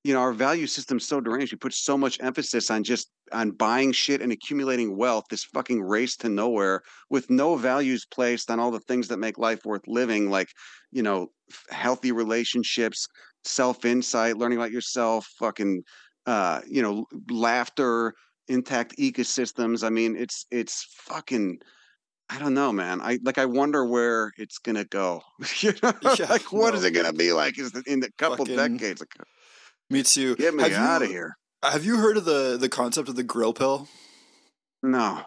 you 0.05 0.13
know 0.13 0.21
our 0.21 0.33
value 0.33 0.67
system's 0.67 1.07
so 1.07 1.21
deranged 1.21 1.53
we 1.53 1.57
put 1.59 1.73
so 1.75 1.97
much 1.97 2.19
emphasis 2.21 2.71
on 2.71 2.85
just 2.85 3.09
on 3.33 3.51
buying 3.51 3.91
shit 3.91 4.21
and 4.21 4.31
accumulating 4.33 4.97
wealth 4.97 5.25
this 5.31 5.45
fucking 5.45 5.81
race 5.83 6.15
to 6.17 6.29
nowhere 6.29 6.83
with 7.11 7.29
no 7.31 7.57
values 7.57 8.05
placed 8.11 8.51
on 8.51 8.61
all 8.61 8.71
the 8.71 8.81
things 8.81 9.09
that 9.09 9.19
make 9.19 9.39
life 9.39 9.61
worth 9.65 9.83
living 9.87 10.31
like 10.31 10.49
you 10.93 11.03
know 11.03 11.29
healthy 11.71 12.13
relationships 12.13 13.07
self 13.45 13.85
insight 13.85 14.37
learning 14.37 14.59
about 14.59 14.71
yourself 14.71 15.27
fucking 15.39 15.83
uh 16.27 16.61
you 16.69 16.83
know 16.83 17.07
laughter 17.31 18.13
intact 18.49 18.95
ecosystems 18.99 19.83
i 19.83 19.89
mean 19.89 20.15
it's 20.17 20.47
it's 20.51 20.87
fucking 21.09 21.57
I 22.31 22.39
don't 22.39 22.55
know, 22.55 22.73
man. 22.73 23.03
I 23.03 23.19
like. 23.23 23.37
I 23.37 23.45
wonder 23.45 23.85
where 23.85 24.33
it's 24.39 24.57
gonna 24.57 24.87
go. 24.87 25.21
you 25.61 25.75
know, 25.83 25.93
Yeah, 26.19 26.31
like 26.31 26.51
what 26.55 26.75
is 26.75 26.81
no. 26.81 26.87
it 26.89 26.93
gonna 26.93 27.13
be 27.13 27.35
like? 27.35 27.59
Is 27.59 27.71
in 27.87 28.03
a 28.03 28.09
couple 28.17 28.47
Fucking- 28.47 28.79
decades? 28.79 29.03
Like, 29.03 29.15
me 29.91 30.03
too. 30.03 30.37
Get 30.37 30.55
me 30.55 30.63
Have 30.63 30.73
out 30.73 31.03
of 31.03 31.09
you- 31.09 31.15
here. 31.15 31.37
Have 31.63 31.85
you 31.85 31.97
heard 31.97 32.17
of 32.19 32.25
the 32.27 32.57
the 32.59 32.69
concept 32.69 33.09
of 33.09 33.17
the 33.17 33.23
grill 33.23 33.53
pill? 33.55 33.89
No. 34.83 35.23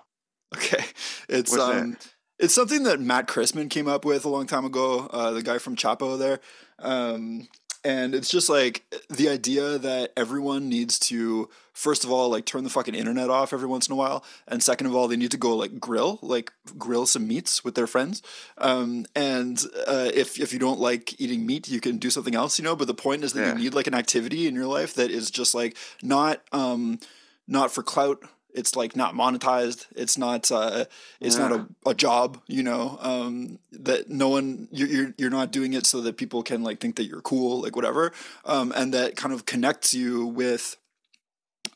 Okay, 0.55 0.85
it's 1.27 1.51
What's 1.51 1.65
that? 1.73 1.81
um, 1.81 1.97
it's 2.39 2.53
something 2.53 2.83
that 2.83 3.01
Matt 3.01 3.27
Christman 3.27 3.69
came 3.69 3.87
up 3.87 4.05
with 4.05 4.23
a 4.23 4.29
long 4.29 4.45
time 4.47 4.63
ago. 4.65 5.07
Uh, 5.11 5.31
the 5.31 5.41
guy 5.41 5.57
from 5.57 5.75
Chapo 5.75 6.17
there, 6.17 6.39
um, 6.79 7.47
and 7.87 8.13
it's 8.15 8.29
just 8.29 8.49
like 8.49 8.75
the 9.09 9.27
idea 9.29 9.77
that 9.77 10.11
everyone 10.17 10.63
needs 10.69 10.99
to 11.09 11.49
first 11.73 12.03
of 12.03 12.11
all 12.11 12.27
like 12.29 12.45
turn 12.45 12.63
the 12.63 12.69
fucking 12.77 12.95
internet 12.95 13.29
off 13.29 13.53
every 13.53 13.67
once 13.67 13.87
in 13.87 13.93
a 13.93 13.95
while, 13.95 14.23
and 14.47 14.61
second 14.63 14.87
of 14.87 14.95
all 14.95 15.07
they 15.07 15.15
need 15.15 15.31
to 15.31 15.37
go 15.37 15.55
like 15.55 15.79
grill 15.79 16.19
like 16.21 16.51
grill 16.77 17.05
some 17.05 17.27
meats 17.27 17.63
with 17.63 17.75
their 17.75 17.87
friends. 17.87 18.21
Um, 18.57 19.05
and 19.15 19.61
uh, 19.87 20.09
if 20.13 20.39
if 20.39 20.51
you 20.53 20.59
don't 20.59 20.79
like 20.79 21.19
eating 21.21 21.45
meat, 21.45 21.69
you 21.69 21.79
can 21.79 21.97
do 21.97 22.09
something 22.09 22.35
else, 22.35 22.59
you 22.59 22.65
know. 22.65 22.75
But 22.75 22.87
the 22.87 22.93
point 23.05 23.23
is 23.23 23.33
that 23.33 23.41
Yeah. 23.41 23.53
you 23.53 23.63
need 23.63 23.73
like 23.73 23.87
an 23.87 23.93
activity 23.95 24.47
in 24.47 24.55
your 24.55 24.67
life 24.67 24.93
that 24.95 25.09
is 25.11 25.31
just 25.31 25.53
like 25.55 25.77
not 26.01 26.41
um 26.51 26.99
not 27.47 27.71
for 27.71 27.83
clout 27.83 28.19
it's 28.57 28.75
like 28.75 28.95
not 28.95 29.13
monetized. 29.13 29.85
It's 29.95 30.17
not 30.17 30.51
uh 30.51 30.85
it's 31.21 31.37
not 31.37 31.51
a, 31.51 31.67
a 31.85 31.93
job 31.93 32.41
you 32.47 32.63
know 32.63 32.97
um 33.01 33.59
that 33.71 34.09
no 34.09 34.29
one 34.29 34.67
you're, 34.71 34.87
you're 34.87 35.13
you're 35.17 35.29
not 35.29 35.51
doing 35.51 35.73
it 35.73 35.85
so 35.85 36.01
that 36.01 36.17
people 36.17 36.43
can 36.43 36.63
like 36.63 36.79
think 36.79 36.95
that 36.95 37.05
you're 37.05 37.21
cool 37.21 37.61
like 37.61 37.75
whatever 37.75 38.11
um 38.45 38.73
and 38.75 38.93
that 38.93 39.15
kind 39.15 39.33
of 39.33 39.45
connects 39.45 39.93
you 39.93 40.25
with 40.25 40.77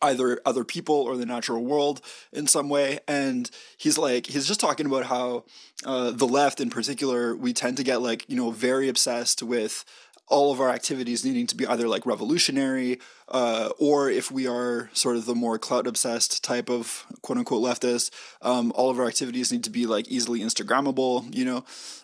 either 0.02 0.40
other 0.46 0.64
people 0.64 0.96
or 0.96 1.16
the 1.16 1.26
natural 1.26 1.64
world 1.64 2.02
in 2.32 2.48
some 2.48 2.70
way. 2.70 3.00
And 3.08 3.50
he's 3.78 3.98
like 3.98 4.28
he's 4.28 4.48
just 4.48 4.60
talking 4.60 4.86
about 4.86 5.06
how 5.06 5.46
uh, 5.86 6.12
the 6.12 6.28
left 6.28 6.60
in 6.60 6.70
particular 6.70 7.36
we 7.36 7.54
tend 7.54 7.78
to 7.78 7.84
get 7.84 8.02
like 8.02 8.26
you 8.28 8.36
know 8.36 8.52
very 8.52 8.90
obsessed 8.90 9.44
with 9.44 9.86
all 10.32 10.52
of 10.52 10.60
our 10.60 10.70
activities 10.70 11.24
needing 11.24 11.46
to 11.48 11.56
be 11.56 11.68
either 11.68 11.88
like 11.88 12.06
revolutionary 12.06 13.00
uh, 13.30 13.70
or 13.78 14.10
if 14.10 14.32
we 14.32 14.48
are 14.48 14.90
sort 14.94 15.16
of 15.16 15.26
the 15.26 15.36
more 15.36 15.60
clout 15.60 15.86
obsessed 15.86 16.44
type 16.44 16.70
of 16.70 17.06
quote 17.22 17.38
unquote 17.38 17.64
leftist 17.64 18.12
um, 18.42 18.72
all 18.76 18.90
of 18.90 19.00
our 19.00 19.08
activities 19.08 19.52
need 19.52 19.64
to 19.64 19.70
be 19.70 19.86
like 19.86 20.08
easily 20.08 20.40
instagrammable 20.40 21.34
you 21.36 21.46
know 21.46 21.64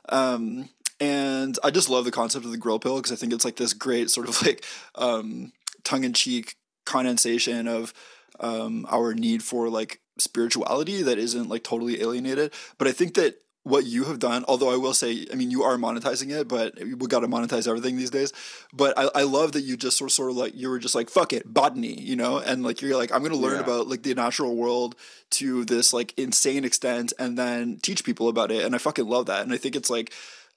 um, 0.10 0.70
and 1.00 1.58
i 1.64 1.72
just 1.72 1.90
love 1.90 2.06
the 2.06 2.12
concept 2.12 2.46
of 2.46 2.52
the 2.52 2.58
grill 2.58 2.80
pill 2.80 2.98
because 2.98 3.12
i 3.12 3.16
think 3.16 3.34
it's 3.34 3.46
like 3.46 3.56
this 3.56 3.74
great 3.74 4.10
sort 4.10 4.30
of 4.30 4.42
like 4.46 4.64
um, 4.96 5.52
tongue-in-cheek 5.84 6.56
condensation 6.86 7.68
of 7.68 7.94
um, 8.40 8.86
our 8.90 9.14
need 9.14 9.44
for 9.44 9.70
like 9.70 10.02
spirituality 10.18 11.02
that 11.04 11.18
isn't 11.18 11.50
like 11.50 11.64
totally 11.64 12.02
alienated. 12.02 12.54
But 12.78 12.88
I 12.88 12.92
think 12.92 13.16
that 13.16 13.42
what 13.68 13.86
you 13.86 14.06
have 14.06 14.20
done, 14.20 14.46
although 14.48 14.72
I 14.72 14.78
will 14.78 14.94
say, 14.94 15.26
I 15.32 15.36
mean, 15.36 15.52
you 15.52 15.64
are 15.64 15.78
monetizing 15.78 16.32
it, 16.32 16.48
but 16.48 16.76
we 16.80 17.08
got 17.08 17.20
to 17.20 17.28
monetize 17.28 17.68
everything 17.68 17.98
these 17.98 18.10
days. 18.10 18.32
But 18.72 18.98
I, 18.98 19.10
I 19.14 19.24
love 19.24 19.52
that 19.52 19.62
you 19.62 19.76
just 19.76 19.98
sort 19.98 20.10
of, 20.10 20.14
sort 20.14 20.32
of 20.32 20.38
like, 20.38 20.56
you 20.56 20.70
were 20.70 20.80
just 20.80 20.96
like, 20.96 21.10
fuck 21.10 21.34
it, 21.34 21.54
botany, 21.54 22.00
you 22.00 22.16
know? 22.16 22.38
And 22.38 22.64
like, 22.64 22.82
you're 22.82 22.96
like, 22.98 23.12
I'm 23.12 23.20
going 23.20 23.34
to 23.34 23.38
learn 23.38 23.56
Yeah. 23.56 23.64
about 23.64 23.88
like 23.88 24.04
the 24.04 24.14
natural 24.14 24.56
world 24.56 24.96
to 25.32 25.66
this 25.66 25.92
like 25.92 26.14
insane 26.18 26.64
extent 26.64 27.12
and 27.20 27.38
then 27.38 27.80
teach 27.82 28.04
people 28.06 28.30
about 28.30 28.52
it. 28.52 28.64
And 28.64 28.74
I 28.74 28.78
fucking 28.78 29.08
love 29.08 29.26
that. 29.26 29.42
And 29.42 29.52
I 29.52 29.58
think 29.58 29.76
it's 29.76 29.90
like 29.90 30.14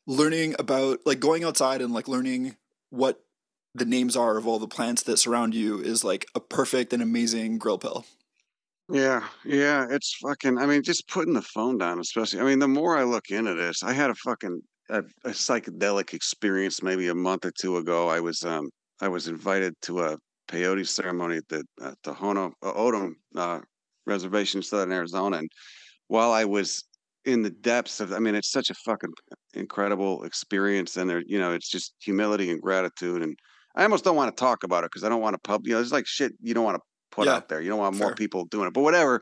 learning 0.06 0.54
about 0.58 1.00
like 1.04 1.20
going 1.20 1.42
outside 1.44 1.80
and 1.82 1.92
like 1.92 2.08
learning 2.08 2.56
what 2.90 3.20
the 3.74 3.84
names 3.84 4.16
are 4.16 4.36
of 4.36 4.46
all 4.46 4.58
the 4.58 4.66
plants 4.68 5.02
that 5.04 5.16
surround 5.18 5.54
you 5.54 5.80
is 5.80 6.02
like 6.04 6.26
a 6.34 6.40
perfect 6.40 6.92
and 6.92 7.02
amazing 7.02 7.58
grill 7.58 7.78
pill. 7.78 8.04
Yeah, 8.92 9.28
yeah, 9.44 9.86
it's 9.88 10.14
fucking. 10.16 10.58
I 10.58 10.66
mean, 10.66 10.82
just 10.82 11.08
putting 11.08 11.34
the 11.34 11.42
phone 11.42 11.78
down, 11.78 12.00
especially. 12.00 12.40
I 12.40 12.44
mean, 12.44 12.58
the 12.58 12.68
more 12.68 12.96
I 12.98 13.04
look 13.04 13.30
into 13.30 13.54
this, 13.54 13.82
I 13.84 13.92
had 13.92 14.10
a 14.10 14.14
fucking 14.16 14.60
a, 14.88 14.98
a 15.24 15.30
psychedelic 15.30 16.12
experience 16.12 16.82
maybe 16.82 17.08
a 17.08 17.14
month 17.14 17.44
or 17.44 17.52
two 17.52 17.76
ago. 17.76 18.08
I 18.08 18.20
was 18.20 18.42
um 18.44 18.68
I 19.00 19.08
was 19.08 19.28
invited 19.28 19.74
to 19.82 20.00
a 20.00 20.18
peyote 20.48 20.86
ceremony 20.88 21.36
at 21.36 21.48
the 21.48 21.64
uh, 21.80 21.92
Tohono 22.04 22.52
uh, 22.64 22.72
O'odham 22.74 23.16
uh, 23.36 23.60
reservation 24.06 24.58
in 24.58 24.62
southern 24.62 24.92
Arizona, 24.92 25.38
and 25.38 25.50
while 26.08 26.32
I 26.32 26.44
was 26.44 26.84
in 27.24 27.42
the 27.42 27.50
depths 27.50 28.00
of, 28.00 28.12
I 28.12 28.18
mean, 28.18 28.34
it's 28.34 28.50
such 28.50 28.70
a 28.70 28.74
fucking 28.74 29.12
incredible 29.54 30.24
experience, 30.24 30.96
and 30.96 31.08
there, 31.08 31.22
you 31.26 31.38
know, 31.38 31.52
it's 31.52 31.68
just 31.68 31.94
humility 32.00 32.50
and 32.50 32.60
gratitude, 32.60 33.22
and 33.22 33.36
I 33.76 33.84
almost 33.84 34.04
don't 34.04 34.16
want 34.16 34.36
to 34.36 34.40
talk 34.40 34.64
about 34.64 34.84
it 34.84 34.90
because 34.90 35.04
I 35.04 35.08
don't 35.08 35.20
want 35.20 35.34
to 35.34 35.40
pub. 35.48 35.66
You 35.66 35.74
know, 35.74 35.80
it's 35.80 35.92
like 35.92 36.06
shit 36.06 36.32
you 36.40 36.54
don't 36.54 36.64
want 36.64 36.76
to 36.76 36.82
put 37.10 37.26
Yeah, 37.26 37.34
out 37.34 37.48
there. 37.48 37.60
You 37.60 37.68
don't 37.68 37.78
want 37.78 37.96
more 37.96 38.14
people 38.14 38.44
doing 38.46 38.66
it, 38.68 38.72
but 38.72 38.82
whatever. 38.82 39.20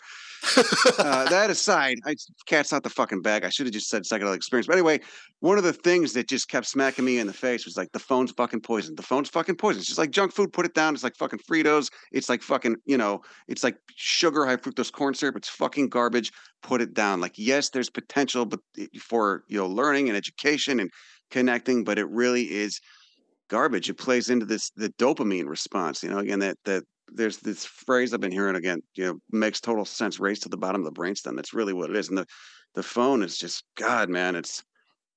uh, 0.57 1.25
that 1.31 1.51
aside, 1.51 1.99
I, 2.07 2.15
cat's 2.47 2.71
not 2.71 2.83
the 2.83 2.91
fucking 2.91 3.23
bag. 3.23 3.45
I 3.45 3.49
should 3.49 3.67
have 3.67 3.73
just 3.73 3.89
said 3.89 4.03
psychedelic 4.05 4.37
experience. 4.37 4.67
But 4.67 4.75
anyway, 4.75 5.01
one 5.41 5.59
of 5.59 5.65
the 5.65 5.73
things 5.73 6.13
that 6.13 6.29
just 6.29 6.49
kept 6.49 6.67
smacking 6.67 7.05
me 7.05 7.19
in 7.19 7.27
the 7.27 7.33
face 7.33 7.65
was 7.65 7.77
like 7.77 7.91
the 7.93 7.99
phone's 7.99 8.31
fucking 8.33 8.61
poison. 8.61 8.95
The 8.95 9.03
phone's 9.03 9.29
fucking 9.29 9.57
poison. 9.57 9.81
It's 9.81 9.89
just 9.89 9.99
like 9.99 10.11
junk 10.11 10.33
food. 10.33 10.53
Put 10.53 10.67
it 10.67 10.75
down. 10.75 10.95
It's 10.95 11.03
like 11.05 11.17
fucking 11.17 11.41
Fritos. 11.41 11.91
It's 12.13 12.29
like 12.29 12.43
fucking 12.43 12.77
you 12.87 12.97
know. 12.97 13.23
It's 13.49 13.65
like 13.65 13.77
sugar, 13.97 14.47
high 14.47 14.57
fructose 14.57 14.93
corn 14.93 15.15
syrup. 15.15 15.37
It's 15.37 15.49
fucking 15.49 15.89
garbage. 15.89 16.33
Put 16.63 16.81
it 16.81 16.95
down. 16.95 17.21
Like 17.21 17.35
yes, 17.37 17.71
there's 17.71 17.91
potential, 17.91 18.45
but 18.47 18.61
for 19.01 19.45
you 19.49 19.59
know 19.59 19.67
learning 19.67 20.09
and 20.09 20.17
education 20.17 20.81
and 20.81 20.91
connecting, 21.31 21.85
but 21.85 21.99
it 21.99 22.09
really 22.09 22.45
is 22.45 22.81
garbage. 23.49 23.89
It 23.91 23.95
plays 23.95 24.31
into 24.31 24.47
this 24.47 24.71
the 24.77 24.91
dopamine 24.91 25.49
response. 25.49 26.03
You 26.03 26.11
know, 26.11 26.19
again 26.19 26.39
that 26.41 26.57
that 26.65 26.85
there's 27.13 27.39
this 27.39 27.65
phrase 27.65 28.13
I've 28.13 28.21
been 28.21 28.33
hearing 28.33 28.57
again. 28.57 28.81
You 28.95 29.05
know, 29.05 29.19
makes 29.31 29.61
total 29.61 29.85
sense. 29.85 30.21
Race 30.21 30.41
to 30.41 30.49
the 30.49 30.57
bottom 30.57 30.85
of 30.85 30.93
the 30.93 31.01
brainstem. 31.01 31.37
That's 31.37 31.55
really 31.55 31.73
what 31.73 31.91
it 31.91 31.97
is. 31.97 32.09
And 32.09 32.19
the 32.19 32.27
the 32.75 32.83
phone 32.83 33.23
is 33.23 33.39
just 33.39 33.65
God, 33.77 34.09
man. 34.09 34.37
It's 34.37 34.63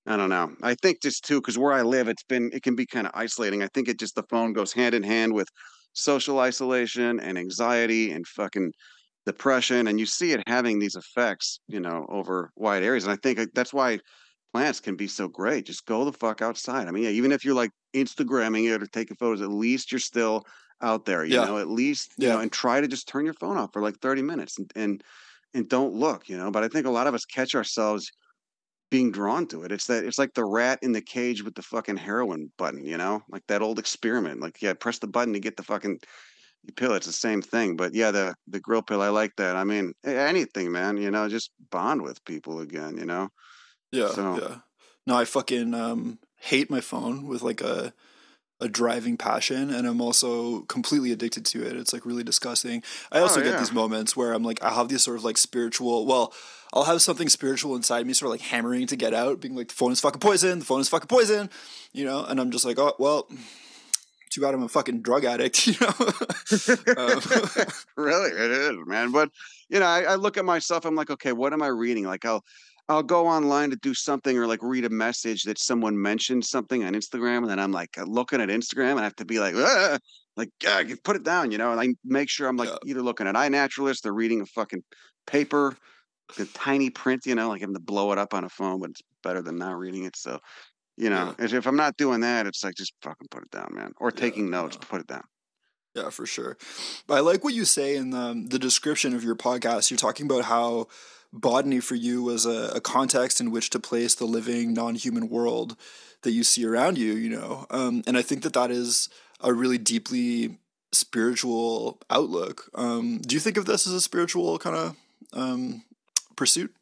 I 0.07 0.17
don't 0.17 0.29
know. 0.29 0.53
I 0.63 0.75
think 0.75 1.01
just 1.01 1.25
too 1.25 1.39
because 1.39 1.57
where 1.57 1.73
I 1.73 1.81
live, 1.83 2.07
it's 2.07 2.23
been 2.23 2.49
it 2.53 2.63
can 2.63 2.75
be 2.75 2.85
kind 2.85 3.07
of 3.07 3.13
isolating. 3.15 3.61
I 3.63 3.67
think 3.73 3.87
it 3.87 3.99
just 3.99 4.15
the 4.15 4.23
phone 4.29 4.53
goes 4.53 4.73
hand 4.73 4.95
in 4.95 5.03
hand 5.03 5.33
with 5.33 5.47
social 5.93 6.39
isolation 6.39 7.19
and 7.19 7.37
anxiety 7.37 8.11
and 8.11 8.25
fucking 8.25 8.71
depression, 9.25 9.87
and 9.87 9.99
you 9.99 10.05
see 10.05 10.31
it 10.31 10.43
having 10.47 10.79
these 10.79 10.95
effects, 10.95 11.59
you 11.67 11.79
know, 11.79 12.05
over 12.09 12.51
wide 12.55 12.83
areas. 12.83 13.03
And 13.03 13.13
I 13.13 13.17
think 13.17 13.53
that's 13.53 13.73
why 13.73 13.99
plants 14.53 14.79
can 14.79 14.95
be 14.95 15.07
so 15.07 15.27
great. 15.27 15.65
Just 15.65 15.85
go 15.85 16.03
the 16.05 16.13
fuck 16.13 16.41
outside. 16.41 16.87
I 16.87 16.91
mean, 16.91 17.03
yeah, 17.03 17.09
even 17.09 17.31
if 17.31 17.45
you're 17.45 17.55
like 17.55 17.71
Instagramming 17.93 18.73
it 18.73 18.81
or 18.81 18.87
taking 18.87 19.17
photos, 19.17 19.41
at 19.41 19.51
least 19.51 19.91
you're 19.91 19.99
still 19.99 20.43
out 20.81 21.05
there, 21.05 21.23
you 21.25 21.35
Yeah. 21.35 21.45
know, 21.45 21.57
at 21.57 21.67
least, 21.69 22.11
you 22.17 22.27
Yeah. 22.27 22.35
know, 22.35 22.39
and 22.41 22.51
try 22.51 22.81
to 22.81 22.87
just 22.87 23.07
turn 23.07 23.25
your 23.25 23.33
phone 23.35 23.57
off 23.57 23.71
for 23.73 23.81
like 23.81 23.99
30 23.99 24.21
minutes 24.21 24.57
and, 24.57 24.71
and, 24.75 25.03
and 25.53 25.67
don't 25.69 25.93
look, 25.93 26.27
you 26.29 26.37
know. 26.37 26.51
But 26.51 26.63
I 26.63 26.67
think 26.67 26.85
a 26.85 26.91
lot 26.91 27.07
of 27.07 27.13
us 27.13 27.25
catch 27.25 27.55
ourselves 27.55 28.09
being 28.89 29.11
drawn 29.11 29.47
to 29.47 29.63
it. 29.63 29.71
It's 29.71 29.87
that 29.87 30.03
it's 30.03 30.17
like 30.17 30.33
the 30.33 30.43
rat 30.45 30.79
in 30.81 30.91
the 30.91 31.01
cage 31.01 31.43
with 31.43 31.55
the 31.55 31.61
fucking 31.61 31.97
heroin 31.97 32.51
button, 32.57 32.83
you 32.85 32.97
know, 32.97 33.21
like 33.29 33.43
that 33.47 33.61
old 33.61 33.79
experiment. 33.79 34.41
Like, 34.41 34.61
yeah, 34.61 34.73
press 34.73 34.99
the 34.99 35.07
button 35.07 35.33
to 35.33 35.39
get 35.39 35.55
the 35.55 35.63
fucking 35.63 35.99
pill. 36.75 36.93
It's 36.93 37.07
the 37.07 37.13
same 37.13 37.41
thing. 37.41 37.75
But 37.77 37.93
yeah, 37.93 38.11
the 38.11 38.35
the 38.47 38.59
grill 38.59 38.81
pill, 38.81 39.01
I 39.01 39.07
like 39.09 39.31
that. 39.37 39.55
I 39.55 39.63
mean, 39.63 39.93
anything, 40.03 40.71
man. 40.71 40.97
You 40.97 41.09
know, 41.09 41.29
just 41.29 41.51
bond 41.69 42.01
with 42.01 42.23
people 42.25 42.59
again. 42.59 42.97
You 42.97 43.05
know. 43.05 43.29
Yeah, 43.91 44.09
So- 44.09 44.39
yeah. 44.41 44.57
No, 45.07 45.17
I 45.17 45.25
fucking 45.25 45.73
um, 45.73 46.19
hate 46.37 46.69
my 46.69 46.79
phone 46.81 47.25
with 47.27 47.41
like 47.41 47.59
a 47.61 47.93
a 48.61 48.69
driving 48.69 49.17
passion, 49.17 49.69
and 49.71 49.87
I'm 49.87 49.99
also 50.01 50.61
completely 50.61 51.11
addicted 51.11 51.45
to 51.47 51.65
it. 51.65 51.75
It's 51.75 51.91
like 51.93 52.05
really 52.05 52.23
disgusting. 52.23 52.83
I 53.11 53.19
also 53.19 53.39
Oh, 53.41 53.43
get 53.43 53.59
these 53.59 53.71
moments 53.73 54.15
where 54.15 54.33
I'm 54.33 54.43
like, 54.43 54.63
I 54.63 54.69
have 54.69 54.87
these 54.87 55.03
sort 55.03 55.17
of 55.17 55.23
like 55.23 55.37
spiritual. 55.37 56.05
Well, 56.05 56.33
I'll 56.73 56.85
have 56.85 57.01
something 57.01 57.27
spiritual 57.27 57.75
inside 57.75 58.05
me, 58.07 58.13
sort 58.13 58.27
of 58.27 58.31
like 58.39 58.47
hammering 58.49 58.87
to 58.87 58.95
get 58.95 59.13
out, 59.13 59.41
being 59.41 59.55
like, 59.55 59.67
the 59.69 59.73
phone 59.73 59.91
is 59.91 59.99
fucking 59.99 60.19
poison. 60.21 60.59
The 60.59 60.65
phone 60.65 60.79
is 60.79 60.87
fucking 60.89 61.07
poison. 61.07 61.49
You 61.91 62.05
know, 62.05 62.23
and 62.23 62.39
I'm 62.39 62.51
just 62.51 62.63
like, 62.65 62.79
oh 62.79 62.93
well. 62.99 63.27
Too 64.29 64.39
bad 64.39 64.53
I'm 64.53 64.63
a 64.63 64.69
fucking 64.69 65.01
drug 65.01 65.25
addict, 65.25 65.67
you 65.67 65.73
know. 65.81 65.87
um, 66.95 67.19
really, 67.97 68.29
it 68.31 68.51
is, 68.51 68.77
man. 68.87 69.11
But 69.11 69.29
you 69.67 69.79
know, 69.81 69.85
I, 69.85 70.03
I 70.03 70.15
look 70.15 70.37
at 70.37 70.45
myself. 70.45 70.85
I'm 70.85 70.95
like, 70.95 71.09
okay, 71.09 71.33
what 71.33 71.51
am 71.51 71.61
I 71.61 71.67
reading? 71.67 72.05
Like, 72.05 72.23
I'll 72.23 72.45
I'll 72.91 73.03
go 73.03 73.27
online 73.27 73.69
to 73.71 73.75
do 73.77 73.93
something 73.93 74.37
or 74.37 74.45
like 74.47 74.61
read 74.61 74.85
a 74.85 74.89
message 74.89 75.43
that 75.43 75.57
someone 75.59 75.99
mentioned 76.01 76.45
something 76.45 76.83
on 76.83 76.93
Instagram, 76.93 77.39
and 77.39 77.49
then 77.49 77.59
I'm 77.59 77.71
like 77.71 77.97
uh, 77.97 78.03
looking 78.03 78.41
at 78.41 78.49
Instagram, 78.49 78.91
and 78.91 78.99
I 78.99 79.03
have 79.03 79.15
to 79.15 79.25
be 79.25 79.39
like, 79.39 79.55
"Ah," 79.57 79.97
like, 80.37 80.49
yeah, 80.63 80.83
put 81.03 81.15
it 81.15 81.23
down, 81.23 81.51
you 81.51 81.57
know. 81.57 81.71
And 81.71 81.79
I 81.79 81.87
make 82.03 82.29
sure 82.29 82.47
I'm 82.47 82.57
like 82.57 82.69
Yeah. 82.69 82.77
either 82.85 83.01
looking 83.01 83.27
at 83.27 83.35
iNaturalist 83.35 84.05
or 84.05 84.13
reading 84.13 84.41
a 84.41 84.45
fucking 84.45 84.83
paper, 85.25 85.75
the 86.37 86.45
tiny 86.45 86.89
print, 86.89 87.25
you 87.25 87.35
know, 87.35 87.49
like 87.49 87.61
having 87.61 87.75
to 87.75 87.81
blow 87.81 88.11
it 88.11 88.17
up 88.17 88.33
on 88.33 88.43
a 88.43 88.49
phone, 88.49 88.79
but 88.81 88.91
it's 88.91 89.01
better 89.23 89.41
than 89.41 89.57
not 89.57 89.77
reading 89.77 90.05
it. 90.05 90.15
So. 90.15 90.39
You 90.97 91.09
know, 91.09 91.33
if 91.39 91.53
if 91.53 91.65
I'm 91.65 91.77
not 91.77 91.97
doing 91.97 92.19
that, 92.21 92.45
it's 92.45 92.63
like 92.63 92.75
just 92.75 92.93
fucking 93.01 93.29
put 93.31 93.43
it 93.43 93.49
down, 93.49 93.69
man. 93.71 93.93
Or 93.97 94.11
Yeah, 94.13 94.19
taking 94.19 94.51
notes, 94.51 94.77
yeah. 94.79 94.87
put 94.87 95.01
it 95.01 95.07
down. 95.07 95.23
Yeah, 95.95 96.09
for 96.09 96.25
sure. 96.25 96.57
But 97.07 97.15
I 97.15 97.19
like 97.21 97.43
what 97.43 97.53
you 97.53 97.65
say 97.65 97.95
in 97.95 98.11
the, 98.11 98.45
the 98.47 98.59
description 98.59 99.15
of 99.15 99.23
your 99.23 99.35
podcast. 99.35 99.89
You're 99.89 99.97
talking 99.97 100.25
about 100.25 100.43
how 100.43 100.87
botany 101.33 101.79
for 101.79 101.95
you 101.95 102.23
was 102.23 102.45
a, 102.45 102.73
a 102.75 102.81
context 102.81 103.39
in 103.39 103.51
which 103.51 103.69
to 103.71 103.79
place 103.79 104.15
the 104.15 104.25
living 104.25 104.73
non-human 104.73 105.29
world 105.29 105.77
that 106.23 106.31
you 106.31 106.43
see 106.43 106.65
around 106.65 106.97
you. 106.97 107.13
You 107.13 107.29
know, 107.29 107.65
um, 107.69 108.03
and 108.05 108.17
I 108.17 108.21
think 108.21 108.43
that 108.43 108.53
that 108.53 108.71
is 108.71 109.09
a 109.39 109.53
really 109.53 109.77
deeply 109.77 110.57
spiritual 110.91 111.99
outlook. 112.09 112.69
Um, 112.75 113.19
do 113.19 113.35
you 113.35 113.39
think 113.39 113.57
of 113.57 113.65
this 113.65 113.87
as 113.87 113.93
a 113.93 114.01
spiritual 114.01 114.59
kind 114.59 114.75
of 114.75 114.95
um, 115.33 115.83
pursuit? 116.35 116.73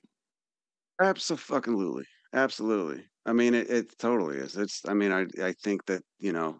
Absolutely. 1.01 2.05
Absolutely. 2.33 3.05
I 3.25 3.33
mean, 3.33 3.53
it, 3.53 3.69
it 3.69 3.97
totally 3.99 4.37
is. 4.37 4.57
It's, 4.57 4.81
I 4.87 4.93
mean, 4.93 5.11
I, 5.11 5.25
I 5.43 5.53
think 5.53 5.85
that, 5.85 6.03
you 6.19 6.33
know, 6.33 6.59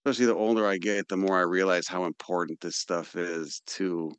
especially 0.00 0.26
the 0.26 0.34
older 0.34 0.66
I 0.66 0.78
get, 0.78 1.08
the 1.08 1.16
more 1.16 1.38
I 1.38 1.42
realize 1.42 1.86
how 1.86 2.04
important 2.04 2.60
this 2.60 2.76
stuff 2.76 3.14
is 3.16 3.60
to 3.66 4.12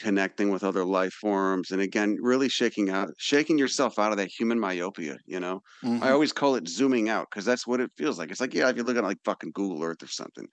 connecting 0.00 0.50
with 0.50 0.64
other 0.64 0.84
life 0.84 1.12
forms. 1.14 1.70
And 1.70 1.80
again, 1.82 2.16
really 2.20 2.48
shaking 2.48 2.90
out, 2.90 3.10
shaking 3.18 3.58
yourself 3.58 3.98
out 3.98 4.12
of 4.12 4.18
that 4.18 4.30
human 4.38 4.58
myopia, 4.60 5.16
you 5.26 5.40
know? 5.40 5.60
I 6.00 6.10
Mhm. 6.10 6.12
always 6.12 6.32
call 6.32 6.56
it 6.56 6.68
zooming 6.68 7.08
out 7.08 7.28
because 7.30 7.44
that's 7.44 7.66
what 7.66 7.80
it 7.80 7.90
feels 7.96 8.18
like. 8.18 8.30
It's 8.30 8.40
like, 8.40 8.54
yeah, 8.54 8.68
if 8.70 8.76
you 8.76 8.82
look 8.84 8.96
at 8.96 9.04
like 9.04 9.18
fucking 9.24 9.52
Google 9.54 9.82
Earth 9.84 10.02
or 10.02 10.08
something, 10.08 10.46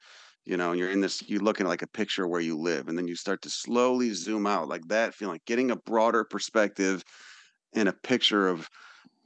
you 0.46 0.58
know, 0.58 0.72
and 0.72 0.80
you're 0.80 0.92
in 0.92 1.02
this, 1.02 1.22
you're 1.30 1.42
looking 1.42 1.66
at 1.66 1.70
like 1.70 1.82
a 1.82 1.88
picture 1.88 2.26
of 2.26 2.30
where 2.30 2.42
you 2.42 2.58
live, 2.58 2.88
and 2.88 2.98
then 2.98 3.08
you 3.08 3.16
start 3.16 3.42
to 3.44 3.50
slowly 3.50 4.14
zoom 4.14 4.46
out 4.48 4.68
like 4.68 4.84
that, 4.90 5.16
feeling 5.16 5.40
getting 5.46 5.72
a 5.72 5.76
broader 5.78 6.26
perspective 6.30 7.04
and 7.74 7.90
a 7.90 7.94
picture 7.94 8.48
of, 8.48 8.68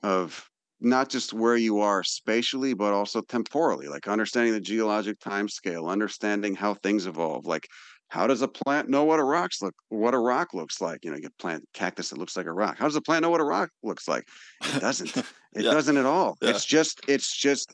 of 0.03 0.49
not 0.81 1.09
just 1.09 1.33
where 1.33 1.57
you 1.57 1.79
are 1.79 2.03
spatially, 2.03 2.73
but 2.73 2.93
also 2.93 3.21
temporally, 3.21 3.87
like 3.87 4.07
understanding 4.07 4.53
the 4.53 4.61
geologic 4.61 5.19
time 5.19 5.49
scale, 5.49 5.87
understanding 5.87 6.55
how 6.55 6.75
things 6.75 7.07
evolve. 7.07 7.45
Like, 7.45 7.67
how 8.11 8.27
does 8.27 8.41
a 8.41 8.47
plant 8.47 8.89
know 8.89 9.05
what 9.05 9.19
a 9.19 9.23
rocks 9.23 9.61
look, 9.61 9.73
what 9.89 10.13
a 10.13 10.19
rock 10.19 10.53
looks 10.53 10.81
like? 10.81 10.99
You 11.03 11.11
know, 11.11 11.17
you 11.17 11.23
get 11.23 11.37
plant 11.39 11.63
cactus 11.73 12.09
that 12.09 12.17
looks 12.19 12.37
like 12.37 12.45
a 12.45 12.53
rock. 12.53 12.77
How 12.77 12.85
does 12.85 12.95
a 12.97 13.01
plant 13.01 13.23
know 13.23 13.29
what 13.29 13.41
a 13.41 13.45
rock 13.45 13.69
looks 13.83 14.07
like? 14.07 14.25
It 14.65 14.77
doesn't. 14.77 15.11
It 15.55 15.67
Yeah. 15.67 15.69
doesn't 15.69 15.97
at 15.97 16.05
all. 16.05 16.37
Yeah. 16.41 16.51
It's 16.51 16.65
just 16.65 17.01
it's 17.07 17.35
just 17.37 17.73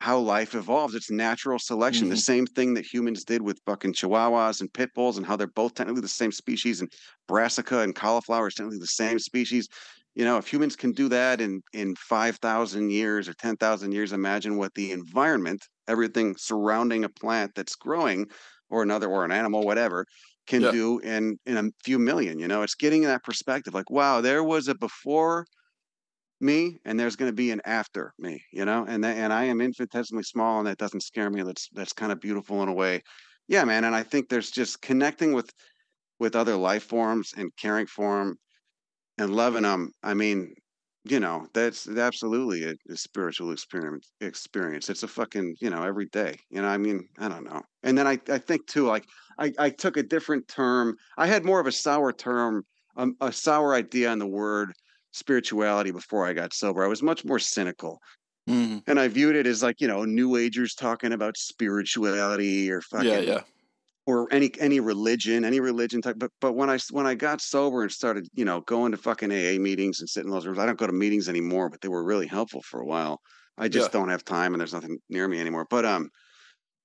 how 0.00 0.18
life 0.18 0.54
evolves. 0.54 0.94
It's 0.94 1.10
natural 1.10 1.58
selection. 1.58 2.08
The 2.08 2.16
Mhm. 2.16 2.16
same 2.16 2.46
thing 2.46 2.74
that 2.74 2.86
humans 2.86 3.24
did 3.24 3.42
with 3.42 3.60
fucking 3.66 3.94
chihuahuas 3.94 4.60
and 4.60 4.72
pit 4.72 4.90
bulls 4.94 5.16
and 5.18 5.26
how 5.26 5.36
they're 5.36 5.46
both 5.48 5.74
technically 5.74 6.02
the 6.02 6.08
same 6.08 6.32
species 6.32 6.80
and 6.80 6.90
brassica 7.26 7.80
and 7.80 7.94
cauliflower 7.94 8.48
is 8.48 8.54
technically 8.54 8.78
the 8.78 8.86
same 8.86 9.18
species. 9.18 9.68
You 10.14 10.24
know, 10.24 10.36
if 10.38 10.52
humans 10.52 10.76
can 10.76 10.92
do 10.92 11.08
that 11.08 11.40
in 11.40 11.60
in 11.72 11.94
5,000 11.96 12.90
years 12.90 13.28
or 13.28 13.34
10,000 13.34 13.92
years, 13.92 14.12
imagine 14.12 14.56
what 14.56 14.74
the 14.74 14.92
environment, 14.92 15.60
everything 15.86 16.36
surrounding 16.38 17.04
a 17.04 17.08
plant 17.08 17.52
that's 17.54 17.76
growing 17.76 18.26
or 18.70 18.82
another 18.82 19.08
or 19.08 19.24
an 19.24 19.32
animal 19.32 19.64
whatever 19.64 20.06
can 20.46 20.64
Yeah. 20.64 20.68
do 20.68 20.98
in 21.00 21.38
in 21.46 21.56
a 21.58 21.64
few 21.84 21.98
million, 21.98 22.38
you 22.38 22.48
know. 22.48 22.62
It's 22.62 22.74
getting 22.74 23.02
that 23.02 23.24
perspective 23.24 23.74
like 23.74 23.90
wow, 23.90 24.20
there 24.20 24.44
was 24.44 24.68
a 24.68 24.74
before 24.74 25.46
me 26.40 26.78
and 26.84 26.98
there's 26.98 27.16
going 27.16 27.30
to 27.30 27.34
be 27.34 27.50
an 27.50 27.60
after 27.64 28.12
me 28.18 28.40
you 28.52 28.64
know 28.64 28.84
and 28.86 29.02
that, 29.02 29.16
and 29.16 29.32
i 29.32 29.44
am 29.44 29.60
infinitesimally 29.60 30.22
small 30.22 30.58
and 30.58 30.68
that 30.68 30.78
doesn't 30.78 31.02
scare 31.02 31.30
me 31.30 31.42
that's 31.42 31.68
that's 31.72 31.92
kind 31.92 32.12
of 32.12 32.20
beautiful 32.20 32.62
in 32.62 32.68
a 32.68 32.72
way 32.72 33.00
yeah 33.48 33.64
man 33.64 33.84
and 33.84 33.94
i 33.94 34.02
think 34.02 34.28
there's 34.28 34.50
just 34.50 34.80
connecting 34.80 35.32
with 35.32 35.50
with 36.20 36.36
other 36.36 36.56
life 36.56 36.84
forms 36.84 37.32
and 37.36 37.50
caring 37.56 37.86
for 37.86 38.18
them 38.20 38.36
and 39.18 39.34
loving 39.34 39.64
them 39.64 39.90
i 40.02 40.14
mean 40.14 40.54
you 41.04 41.20
know 41.20 41.46
that's 41.54 41.88
absolutely 41.88 42.64
a, 42.64 42.74
a 42.92 42.96
spiritual 42.96 43.52
experience 43.52 44.10
experience 44.20 44.90
it's 44.90 45.02
a 45.02 45.08
fucking 45.08 45.54
you 45.60 45.70
know 45.70 45.82
every 45.82 46.06
day 46.06 46.36
you 46.50 46.60
know 46.60 46.68
i 46.68 46.76
mean 46.76 47.08
i 47.18 47.28
don't 47.28 47.44
know 47.44 47.62
and 47.82 47.96
then 47.96 48.06
i 48.06 48.18
i 48.28 48.38
think 48.38 48.66
too 48.66 48.86
like 48.86 49.04
i 49.38 49.52
i 49.58 49.70
took 49.70 49.96
a 49.96 50.02
different 50.02 50.46
term 50.48 50.94
i 51.16 51.26
had 51.26 51.44
more 51.44 51.60
of 51.60 51.66
a 51.66 51.72
sour 51.72 52.12
term 52.12 52.62
um, 52.96 53.14
a 53.20 53.32
sour 53.32 53.74
idea 53.74 54.10
on 54.10 54.18
the 54.18 54.26
word 54.26 54.72
spirituality 55.12 55.90
before 55.92 56.26
I 56.26 56.32
got 56.32 56.52
sober. 56.52 56.84
I 56.84 56.88
was 56.88 57.02
much 57.02 57.24
more 57.24 57.38
cynical. 57.38 57.98
Mhm. 58.46 58.82
And 58.86 58.98
I 59.00 59.08
viewed 59.08 59.36
it 59.36 59.46
as 59.46 59.62
like, 59.62 59.80
you 59.80 59.88
know, 59.88 60.04
new 60.04 60.36
agers 60.36 60.74
talking 60.74 61.12
about 61.12 61.36
spirituality 61.36 62.70
or 62.70 62.80
fucking 62.82 63.08
Yeah, 63.08 63.18
yeah. 63.20 63.44
Or 64.08 64.32
any 64.32 64.50
any 64.58 64.80
religion, 64.80 65.44
any 65.44 65.60
religion 65.60 66.00
type. 66.02 66.16
But 66.18 66.30
but 66.40 66.54
when 66.54 66.70
I 66.70 66.78
when 66.90 67.06
I 67.06 67.14
got 67.14 67.40
sober 67.42 67.82
and 67.82 67.92
started, 67.92 68.26
you 68.32 68.44
know, 68.44 68.62
going 68.62 68.92
to 68.92 68.98
fucking 68.98 69.30
AA 69.32 69.58
meetings 69.58 70.00
and 70.00 70.08
sitting 70.08 70.28
in 70.28 70.32
those 70.32 70.46
rooms, 70.46 70.58
I 70.58 70.66
don't 70.66 70.78
go 70.78 70.86
to 70.86 70.92
meetings 70.92 71.28
anymore, 71.28 71.68
but 71.70 71.80
they 71.82 71.88
were 71.88 72.04
really 72.04 72.26
helpful 72.26 72.62
for 72.62 72.80
a 72.80 72.86
while. 72.86 73.20
I 73.58 73.68
just 73.68 73.90
Yeah. 73.90 73.92
don't 73.92 74.08
have 74.08 74.24
time 74.24 74.54
and 74.54 74.60
there's 74.60 74.72
nothing 74.72 74.98
near 75.10 75.28
me 75.28 75.40
anymore. 75.40 75.66
But 75.68 75.84
um, 75.84 76.08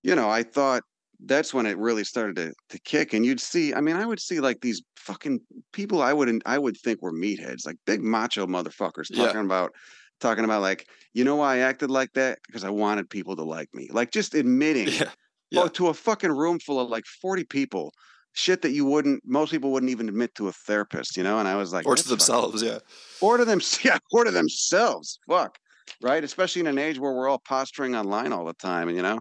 you 0.03 0.15
know, 0.15 0.29
I 0.29 0.43
thought 0.43 0.83
that's 1.25 1.53
when 1.53 1.65
it 1.65 1.77
really 1.77 2.03
started 2.03 2.35
to 2.37 2.53
to 2.69 2.79
kick. 2.81 3.13
And 3.13 3.25
you'd 3.25 3.39
see, 3.39 3.73
I 3.73 3.81
mean, 3.81 3.95
I 3.95 4.05
would 4.05 4.19
see 4.19 4.39
like 4.39 4.61
these 4.61 4.81
fucking 4.97 5.39
people 5.73 6.01
I 6.01 6.13
wouldn't 6.13 6.43
I 6.45 6.57
would 6.59 6.77
think 6.77 7.01
were 7.01 7.13
meatheads, 7.13 7.65
like 7.65 7.77
big 7.85 8.01
macho 8.01 8.45
motherfuckers 8.47 9.07
Yeah. 9.09 9.33
talking 9.33 9.39
about 9.41 9.71
talking 10.19 10.45
about 10.45 10.61
like, 10.61 10.87
you 11.13 11.23
know 11.23 11.35
why 11.37 11.55
I 11.55 11.59
acted 11.59 11.91
like 11.91 12.13
that? 12.13 12.39
Because 12.47 12.63
I 12.63 12.69
wanted 12.69 13.09
people 13.09 13.35
to 13.37 13.43
like 13.43 13.69
me. 13.73 13.89
Like 13.91 14.11
just 14.11 14.33
admitting 14.35 14.99
Yeah. 14.99 15.13
Oh, 15.55 15.63
Yeah. 15.63 15.69
to 15.69 15.87
a 15.87 15.93
fucking 15.93 16.31
room 16.31 16.59
full 16.59 16.79
of 16.79 16.89
like 16.89 17.05
40 17.21 17.43
people. 17.45 17.93
Shit 18.35 18.63
that 18.63 18.71
you 18.71 18.85
wouldn't 18.85 19.21
most 19.25 19.51
people 19.51 19.71
wouldn't 19.71 19.91
even 19.91 20.09
admit 20.09 20.33
to 20.35 20.47
a 20.47 20.51
therapist, 20.51 21.15
you 21.17 21.21
know? 21.23 21.37
And 21.37 21.47
I 21.47 21.55
was 21.55 21.71
like, 21.71 21.85
Or 21.85 21.95
to 21.95 22.01
"That's 22.01 22.25
fucking 22.25 22.41
themselves, 22.51 22.63
yeah. 22.63 22.79
or 23.21 23.37
to 23.37 23.45
them, 23.45 23.61
yeah, 23.83 23.99
or 24.11 24.23
to 24.23 24.31
themselves. 24.31 25.19
Fuck, 25.29 25.59
right? 26.01 26.23
Especially 26.23 26.61
in 26.61 26.67
an 26.67 26.79
age 26.79 26.97
where 26.97 27.13
we're 27.13 27.29
all 27.29 27.37
posturing 27.47 27.95
online 27.95 28.33
all 28.33 28.45
the 28.45 28.53
time, 28.55 28.87
and 28.87 28.97
you 28.97 29.03
know, 29.03 29.19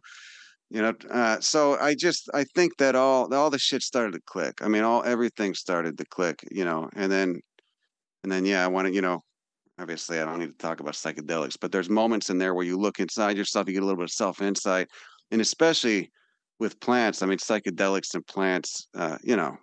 you 0.70 0.80
know. 0.80 0.94
Uh, 1.10 1.38
so 1.40 1.76
I 1.78 1.94
just 1.94 2.30
I 2.32 2.44
think 2.54 2.78
that 2.78 2.94
all 2.96 3.32
all 3.34 3.50
the 3.50 3.58
shit 3.58 3.82
started 3.82 4.12
to 4.12 4.20
click. 4.24 4.62
I 4.62 4.68
mean, 4.68 4.82
all 4.82 5.02
everything 5.04 5.52
started 5.54 5.98
to 5.98 6.06
click, 6.06 6.42
you 6.50 6.64
know, 6.64 6.88
and 6.94 7.12
then 7.12 7.38
and 8.22 8.32
then 8.32 8.46
yeah, 8.46 8.64
I 8.64 8.68
want 8.68 8.88
to, 8.88 8.94
you 8.94 9.02
know, 9.02 9.20
obviously 9.78 10.20
I 10.20 10.24
don't 10.24 10.38
need 10.38 10.52
to 10.52 10.56
talk 10.56 10.80
about 10.80 10.94
psychedelics, 10.94 11.56
but 11.60 11.70
there's 11.70 11.90
moments 11.90 12.30
in 12.30 12.38
there 12.38 12.54
where 12.54 12.64
you 12.64 12.78
look 12.78 12.98
inside 12.98 13.36
yourself, 13.36 13.66
you 13.68 13.74
get 13.74 13.82
a 13.82 13.84
little 13.84 13.98
bit 13.98 14.04
of 14.04 14.10
self 14.12 14.40
insight, 14.40 14.88
and 15.30 15.42
especially 15.42 16.10
with 16.58 16.80
plants. 16.80 17.22
I 17.22 17.26
mean, 17.26 17.38
psychedelics 17.38 18.14
and 18.14 18.26
plants, 18.26 18.86
uh, 18.94 19.18
you 19.22 19.36
know, 19.36 19.56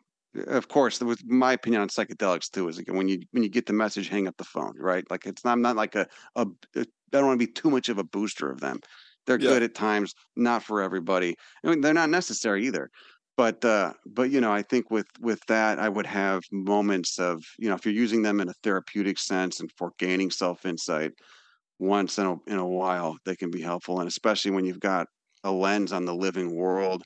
of 0.47 0.67
course, 0.67 0.99
with 1.01 1.23
my 1.25 1.53
opinion 1.53 1.81
on 1.81 1.89
psychedelics 1.89 2.49
too 2.51 2.67
is 2.67 2.77
again 2.77 2.95
when 2.95 3.07
you 3.07 3.19
when 3.31 3.43
you 3.43 3.49
get 3.49 3.65
the 3.65 3.73
message, 3.73 4.09
hang 4.09 4.27
up 4.27 4.37
the 4.37 4.43
phone, 4.43 4.73
right? 4.77 5.03
Like 5.09 5.25
it's 5.25 5.43
not 5.43 5.53
I'm 5.53 5.61
not 5.61 5.75
like 5.75 5.95
a, 5.95 6.07
a 6.35 6.47
I 6.75 6.85
don't 7.11 7.25
want 7.27 7.39
to 7.39 7.47
be 7.47 7.51
too 7.51 7.69
much 7.69 7.89
of 7.89 7.97
a 7.97 8.03
booster 8.03 8.49
of 8.51 8.59
them. 8.59 8.79
They're 9.25 9.37
Yeah. 9.37 9.49
good 9.49 9.63
at 9.63 9.75
times, 9.75 10.13
not 10.35 10.63
for 10.63 10.81
everybody. 10.81 11.35
I 11.63 11.69
mean, 11.69 11.81
they're 11.81 11.93
not 11.93 12.09
necessary 12.09 12.65
either. 12.67 12.89
but 13.37 13.63
uh, 13.65 13.93
but 14.05 14.29
you 14.31 14.41
know, 14.41 14.51
I 14.51 14.61
think 14.63 14.91
with 14.91 15.07
with 15.19 15.39
that, 15.47 15.79
I 15.79 15.89
would 15.89 16.05
have 16.05 16.41
moments 16.51 17.17
of 17.19 17.43
you 17.57 17.69
know, 17.69 17.75
if 17.75 17.85
you're 17.85 17.93
using 17.95 18.21
them 18.23 18.39
in 18.39 18.49
a 18.49 18.53
therapeutic 18.63 19.17
sense 19.19 19.59
and 19.59 19.71
for 19.77 19.91
gaining 19.97 20.29
self 20.31 20.65
insight, 20.65 21.11
once 21.79 22.17
in 22.19 22.25
a 22.25 22.35
in 22.47 22.57
a 22.57 22.67
while, 22.67 23.17
they 23.25 23.35
can 23.35 23.51
be 23.51 23.61
helpful, 23.61 23.99
and 23.99 24.07
especially 24.07 24.51
when 24.51 24.65
you've 24.65 24.79
got 24.79 25.07
a 25.43 25.51
lens 25.51 25.91
on 25.91 26.05
the 26.05 26.15
living 26.15 26.55
world, 26.55 27.03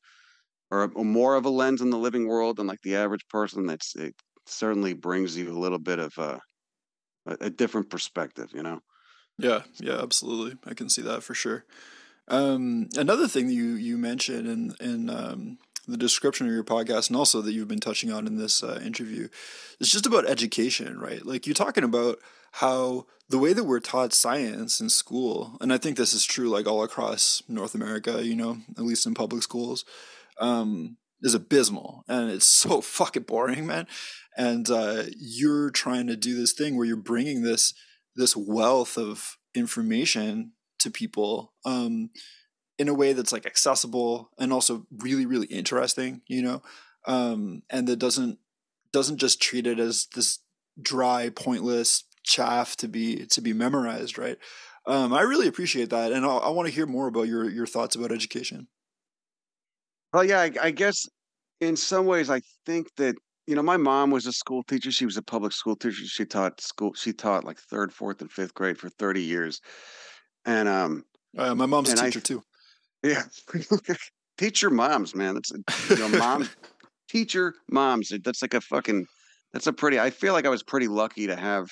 or, 0.72 0.92
or 0.96 1.06
more 1.06 1.36
of 1.36 1.46
a 1.46 1.50
lens 1.50 1.82
on 1.82 1.90
the 1.90 1.98
living 1.98 2.28
world 2.28 2.58
than 2.58 2.68
like 2.68 2.82
the 2.82 2.96
average 2.96 3.28
person. 3.30 3.68
That's 3.68 3.96
it 3.96 4.16
certainly 4.46 4.94
brings 4.94 5.38
you 5.38 5.52
a 5.52 5.60
little 5.60 5.80
bit 5.80 6.00
of 6.00 6.18
a 6.18 6.42
a, 7.26 7.38
a 7.42 7.50
different 7.50 7.90
perspective, 7.90 8.50
you 8.54 8.64
know. 8.64 8.80
Yeah, 9.38 9.62
yeah, 9.80 10.02
absolutely. 10.02 10.58
I 10.66 10.74
can 10.74 10.90
see 10.90 11.02
that 11.02 11.24
for 11.24 11.34
sure. 11.34 11.66
Um, 12.28 12.90
another 12.96 13.28
thing 13.28 13.48
that 13.48 13.54
you 13.54 13.74
you 13.74 13.98
mentioned 13.98 14.48
in 14.48 14.76
in 14.80 15.10
um, 15.10 15.58
the 15.88 15.98
description 15.98 16.48
of 16.48 16.54
your 16.54 16.64
podcast, 16.64 17.10
and 17.10 17.18
also 17.18 17.42
that 17.42 17.54
you've 17.54 17.68
been 17.68 17.80
touching 17.80 18.12
on 18.12 18.28
in 18.28 18.38
this 18.38 18.64
uh, 18.64 18.80
interview, 18.84 19.28
is 19.80 19.90
just 19.90 20.06
about 20.06 20.30
education, 20.30 21.00
right? 21.00 21.26
Like 21.26 21.46
you're 21.46 21.54
talking 21.54 21.84
about 21.84 22.20
how 22.54 23.08
the 23.30 23.40
way 23.40 23.54
that 23.54 23.64
we're 23.64 23.80
taught 23.80 24.14
science 24.14 24.80
in 24.80 24.90
school, 24.90 25.58
and 25.60 25.74
I 25.74 25.78
think 25.78 25.98
this 25.98 26.14
is 26.14 26.24
true 26.24 26.50
like 26.50 26.68
all 26.68 26.84
across 26.84 27.42
North 27.48 27.74
America, 27.74 28.24
you 28.24 28.36
know, 28.36 28.58
at 28.78 28.84
least 28.84 29.08
in 29.08 29.16
public 29.16 29.42
schools, 29.42 29.86
um, 30.40 30.98
is 31.22 31.34
abysmal, 31.34 32.04
and 32.08 32.30
it's 32.30 32.46
so 32.62 32.82
fucking 32.82 33.24
boring, 33.24 33.66
man. 33.66 33.88
And 34.38 34.70
uh, 34.70 35.04
you're 35.18 35.72
trying 35.72 36.08
to 36.08 36.16
do 36.16 36.36
this 36.36 36.54
thing 36.54 36.78
where 36.78 36.86
you're 36.86 36.96
bringing 36.96 37.42
this 37.42 37.74
this 38.16 38.36
wealth 38.36 38.98
of 38.98 39.38
information 39.56 40.52
to 40.80 40.92
people 40.92 41.54
um, 41.66 42.12
in 42.78 42.88
a 42.88 42.94
way 42.94 43.14
that's 43.14 43.32
like 43.32 43.46
accessible 43.48 44.30
and 44.38 44.54
also 44.54 44.86
really 45.00 45.26
really 45.26 45.48
interesting 45.48 46.22
you 46.28 46.42
know 46.42 46.62
um, 47.08 47.64
and 47.70 47.88
that 47.88 47.98
doesn't 47.98 48.38
doesn't 48.92 49.18
just 49.18 49.42
treat 49.42 49.66
it 49.66 49.80
as 49.80 50.08
this 50.14 50.40
dry 50.82 51.30
pointless 51.30 52.04
chaff 52.24 52.76
to 52.78 52.88
be 52.88 53.26
to 53.28 53.42
be 53.42 53.54
memorized 53.54 54.18
right 54.18 54.38
um, 54.86 55.14
i 55.14 55.22
really 55.22 55.48
appreciate 55.48 55.90
that 55.90 56.12
and 56.12 56.26
I'll, 56.26 56.40
i 56.40 56.50
want 56.50 56.68
to 56.68 56.74
hear 56.74 56.86
more 56.86 57.08
about 57.08 57.28
your 57.28 57.50
your 57.50 57.68
thoughts 57.68 57.96
about 57.96 58.12
education 58.12 58.68
well 60.14 60.24
yeah 60.24 60.40
I, 60.40 60.52
I 60.62 60.72
guess 60.72 61.06
in 61.62 61.76
some 61.76 62.06
ways 62.06 62.30
i 62.30 62.42
think 62.66 62.88
that 62.98 63.16
you 63.48 63.56
know 63.56 63.64
my 63.64 63.78
mom 63.78 64.12
was 64.12 64.26
a 64.26 64.34
school 64.34 64.64
teacher 64.64 64.92
she 64.92 65.06
was 65.06 65.18
a 65.18 65.24
public 65.24 65.54
school 65.54 65.76
teacher 65.76 66.06
she 66.06 66.26
taught 66.26 66.62
school 66.62 66.94
she 66.94 67.14
taught 67.14 67.44
like 67.44 67.60
third 67.60 67.94
fourth 67.94 68.22
and 68.22 68.32
fifth 68.32 68.54
grade 68.54 68.78
for 68.78 68.90
30 68.90 69.22
years 69.22 69.60
and 70.46 70.68
um 70.68 71.04
uh, 71.38 71.56
my 71.56 71.66
mom's 71.66 71.92
a 71.92 71.96
teacher 71.96 72.20
I, 72.20 72.22
too 72.22 72.44
yeah. 73.04 73.24
Teacher 74.38 74.70
moms, 74.70 75.14
man. 75.14 75.36
That's 75.36 75.52
you 75.90 75.98
know, 75.98 76.18
mom, 76.18 76.50
teacher 77.10 77.54
moms. 77.70 78.12
That's 78.24 78.42
like 78.42 78.54
a 78.54 78.62
fucking, 78.62 79.06
that's 79.52 79.68
a 79.68 79.74
pretty, 79.74 80.00
I 80.00 80.10
feel 80.10 80.34
like 80.34 80.46
I 80.46 80.50
was 80.50 80.64
pretty 80.64 80.88
lucky 80.88 81.28
to 81.28 81.36
have, 81.36 81.68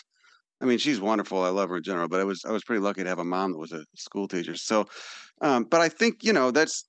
I 0.62 0.66
mean, 0.66 0.78
she's 0.78 1.02
wonderful. 1.02 1.44
I 1.44 1.50
love 1.50 1.70
her 1.70 1.78
in 1.78 1.84
general, 1.84 2.08
but 2.08 2.20
I 2.20 2.24
was, 2.24 2.46
I 2.46 2.52
was 2.52 2.64
pretty 2.64 2.82
lucky 2.82 3.04
to 3.04 3.10
have 3.10 3.20
a 3.20 3.26
mom 3.26 3.52
that 3.52 3.58
was 3.58 3.72
a 3.72 3.84
school 3.96 4.28
teacher. 4.28 4.56
So, 4.56 4.86
um, 5.42 5.64
but 5.64 5.82
I 5.82 5.90
think, 5.90 6.24
you 6.24 6.34
know, 6.34 6.52
that's, 6.52 6.86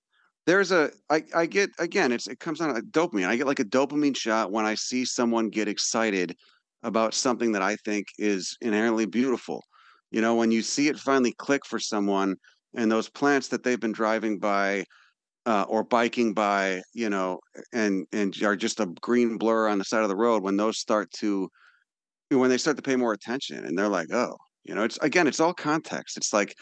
there's 0.46 0.72
a, 0.72 0.90
I, 1.08 1.22
I 1.34 1.46
get, 1.46 1.70
again, 1.78 2.12
it's, 2.12 2.28
it 2.28 2.38
comes 2.38 2.60
on 2.60 2.76
a 2.76 2.80
dopamine. 2.80 3.26
I 3.26 3.36
get 3.36 3.46
like 3.46 3.60
a 3.60 3.64
dopamine 3.64 4.16
shot 4.16 4.52
when 4.52 4.66
I 4.66 4.74
see 4.74 5.04
someone 5.04 5.48
get 5.48 5.68
excited 5.68 6.34
about 6.82 7.14
something 7.14 7.52
that 7.52 7.62
I 7.62 7.76
think 7.84 8.06
is 8.18 8.56
inherently 8.60 9.06
beautiful. 9.06 9.62
You 10.10 10.20
know, 10.20 10.34
when 10.34 10.50
you 10.50 10.60
see 10.60 10.88
it 10.88 10.98
finally 10.98 11.32
click 11.38 11.64
for 11.64 11.78
someone, 11.78 12.36
and 12.74 12.90
those 12.90 13.08
plants 13.08 13.48
that 13.48 13.62
they've 13.62 13.80
been 13.80 13.92
driving 13.92 14.38
by 14.38 14.84
uh, 15.46 15.64
or 15.68 15.84
biking 15.84 16.34
by, 16.34 16.80
you 16.94 17.10
know, 17.10 17.38
and 17.72 18.06
and 18.12 18.34
are 18.42 18.56
just 18.56 18.80
a 18.80 18.86
green 19.00 19.38
blur 19.38 19.68
on 19.68 19.78
the 19.78 19.84
side 19.84 20.02
of 20.02 20.08
the 20.08 20.16
road. 20.16 20.42
When 20.42 20.56
those 20.56 20.78
start 20.78 21.10
to, 21.18 21.48
when 22.38 22.50
they 22.50 22.58
start 22.58 22.76
to 22.76 22.82
pay 22.82 22.96
more 22.96 23.12
attention, 23.12 23.64
and 23.64 23.76
they're 23.76 23.88
like, 23.88 24.12
oh, 24.12 24.36
you 24.64 24.74
know, 24.74 24.84
it's 24.84 24.98
again, 24.98 25.26
it's 25.26 25.40
all 25.40 25.54
context. 25.54 26.16
It's 26.16 26.32
like, 26.32 26.54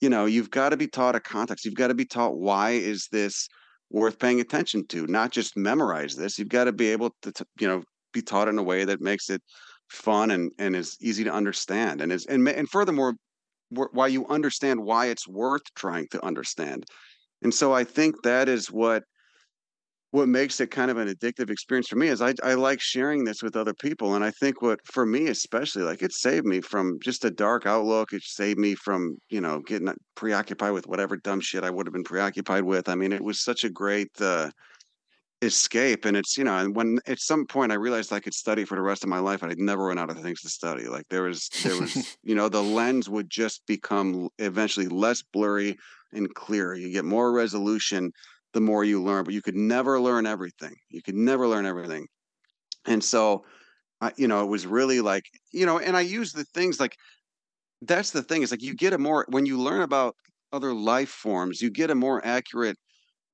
you 0.00 0.08
know, 0.08 0.26
you've 0.26 0.50
got 0.50 0.70
to 0.70 0.76
be 0.76 0.88
taught 0.88 1.14
a 1.14 1.20
context. 1.20 1.64
You've 1.64 1.74
got 1.74 1.88
to 1.88 1.94
be 1.94 2.04
taught 2.04 2.36
why 2.36 2.70
is 2.70 3.08
this 3.12 3.48
worth 3.90 4.18
paying 4.18 4.40
attention 4.40 4.86
to, 4.88 5.06
not 5.06 5.30
just 5.30 5.56
memorize 5.56 6.16
this. 6.16 6.38
You've 6.38 6.48
got 6.48 6.64
to 6.64 6.72
be 6.72 6.88
able 6.88 7.14
to, 7.22 7.32
to 7.32 7.46
you 7.60 7.68
know, 7.68 7.82
be 8.12 8.22
taught 8.22 8.48
in 8.48 8.58
a 8.58 8.62
way 8.62 8.84
that 8.84 9.00
makes 9.00 9.30
it 9.30 9.42
fun 9.88 10.30
and 10.30 10.50
and 10.58 10.74
is 10.74 10.96
easy 11.02 11.22
to 11.24 11.32
understand 11.32 12.00
and 12.00 12.10
is 12.10 12.24
and 12.26 12.48
and 12.48 12.68
furthermore 12.70 13.14
why 13.70 14.06
you 14.06 14.26
understand 14.28 14.82
why 14.82 15.06
it's 15.06 15.26
worth 15.26 15.62
trying 15.74 16.06
to 16.10 16.24
understand. 16.24 16.84
And 17.42 17.52
so 17.52 17.72
I 17.72 17.84
think 17.84 18.22
that 18.22 18.48
is 18.48 18.70
what 18.70 19.02
what 20.12 20.28
makes 20.28 20.60
it 20.60 20.70
kind 20.70 20.90
of 20.90 20.98
an 20.98 21.08
addictive 21.08 21.50
experience 21.50 21.88
for 21.88 21.96
me 21.96 22.08
is 22.08 22.20
I, 22.20 22.34
I 22.44 22.52
like 22.54 22.80
sharing 22.80 23.24
this 23.24 23.42
with 23.42 23.56
other 23.56 23.74
people 23.74 24.14
and 24.14 24.24
i 24.24 24.30
think 24.30 24.62
what 24.62 24.78
for 24.86 25.04
me 25.04 25.26
especially 25.28 25.82
like 25.82 26.02
it 26.02 26.12
saved 26.12 26.46
me 26.46 26.60
from 26.60 26.98
just 27.02 27.24
a 27.24 27.30
dark 27.30 27.66
outlook 27.66 28.12
it 28.12 28.22
saved 28.22 28.58
me 28.58 28.74
from 28.74 29.16
you 29.30 29.40
know 29.40 29.60
getting 29.60 29.92
preoccupied 30.14 30.72
with 30.72 30.86
whatever 30.86 31.16
dumb 31.16 31.40
shit 31.40 31.64
i 31.64 31.70
would 31.70 31.86
have 31.86 31.94
been 31.94 32.04
preoccupied 32.04 32.62
with 32.62 32.88
i 32.88 32.94
mean 32.94 33.12
it 33.12 33.24
was 33.24 33.42
such 33.42 33.64
a 33.64 33.70
great 33.70 34.10
uh, 34.20 34.50
escape 35.40 36.04
and 36.04 36.16
it's 36.16 36.38
you 36.38 36.44
know 36.44 36.56
and 36.56 36.76
when 36.76 36.98
at 37.08 37.18
some 37.18 37.44
point 37.46 37.72
i 37.72 37.74
realized 37.74 38.12
i 38.12 38.20
could 38.20 38.34
study 38.34 38.64
for 38.64 38.76
the 38.76 38.82
rest 38.82 39.02
of 39.02 39.08
my 39.08 39.18
life 39.18 39.42
and 39.42 39.50
i'd 39.50 39.58
never 39.58 39.86
run 39.86 39.98
out 39.98 40.08
of 40.08 40.20
things 40.20 40.40
to 40.40 40.48
study 40.48 40.86
like 40.86 41.04
there 41.10 41.24
was 41.24 41.48
there 41.64 41.76
was 41.80 42.16
you 42.22 42.36
know 42.36 42.48
the 42.48 42.62
lens 42.62 43.08
would 43.08 43.28
just 43.28 43.62
become 43.66 44.28
eventually 44.38 44.86
less 44.86 45.22
blurry 45.32 45.76
and 46.12 46.32
clearer 46.34 46.76
you 46.76 46.92
get 46.92 47.04
more 47.04 47.32
resolution 47.32 48.12
the 48.52 48.60
more 48.60 48.84
you 48.84 49.02
learn 49.02 49.24
but 49.24 49.34
you 49.34 49.42
could 49.42 49.56
never 49.56 50.00
learn 50.00 50.26
everything 50.26 50.74
you 50.90 51.02
could 51.02 51.14
never 51.14 51.46
learn 51.48 51.66
everything 51.66 52.06
and 52.86 53.02
so 53.04 53.44
I, 54.00 54.12
you 54.16 54.28
know 54.28 54.44
it 54.44 54.48
was 54.48 54.66
really 54.66 55.00
like 55.00 55.24
you 55.52 55.66
know 55.66 55.78
and 55.78 55.96
i 55.96 56.02
use 56.02 56.32
the 56.32 56.44
things 56.54 56.80
like 56.80 56.96
that's 57.82 58.10
the 58.10 58.22
thing 58.22 58.42
is 58.42 58.50
like 58.50 58.62
you 58.62 58.74
get 58.74 58.92
a 58.92 58.98
more 58.98 59.26
when 59.28 59.46
you 59.46 59.58
learn 59.60 59.82
about 59.82 60.16
other 60.52 60.74
life 60.74 61.10
forms 61.10 61.60
you 61.62 61.70
get 61.70 61.90
a 61.90 61.94
more 61.94 62.24
accurate 62.24 62.76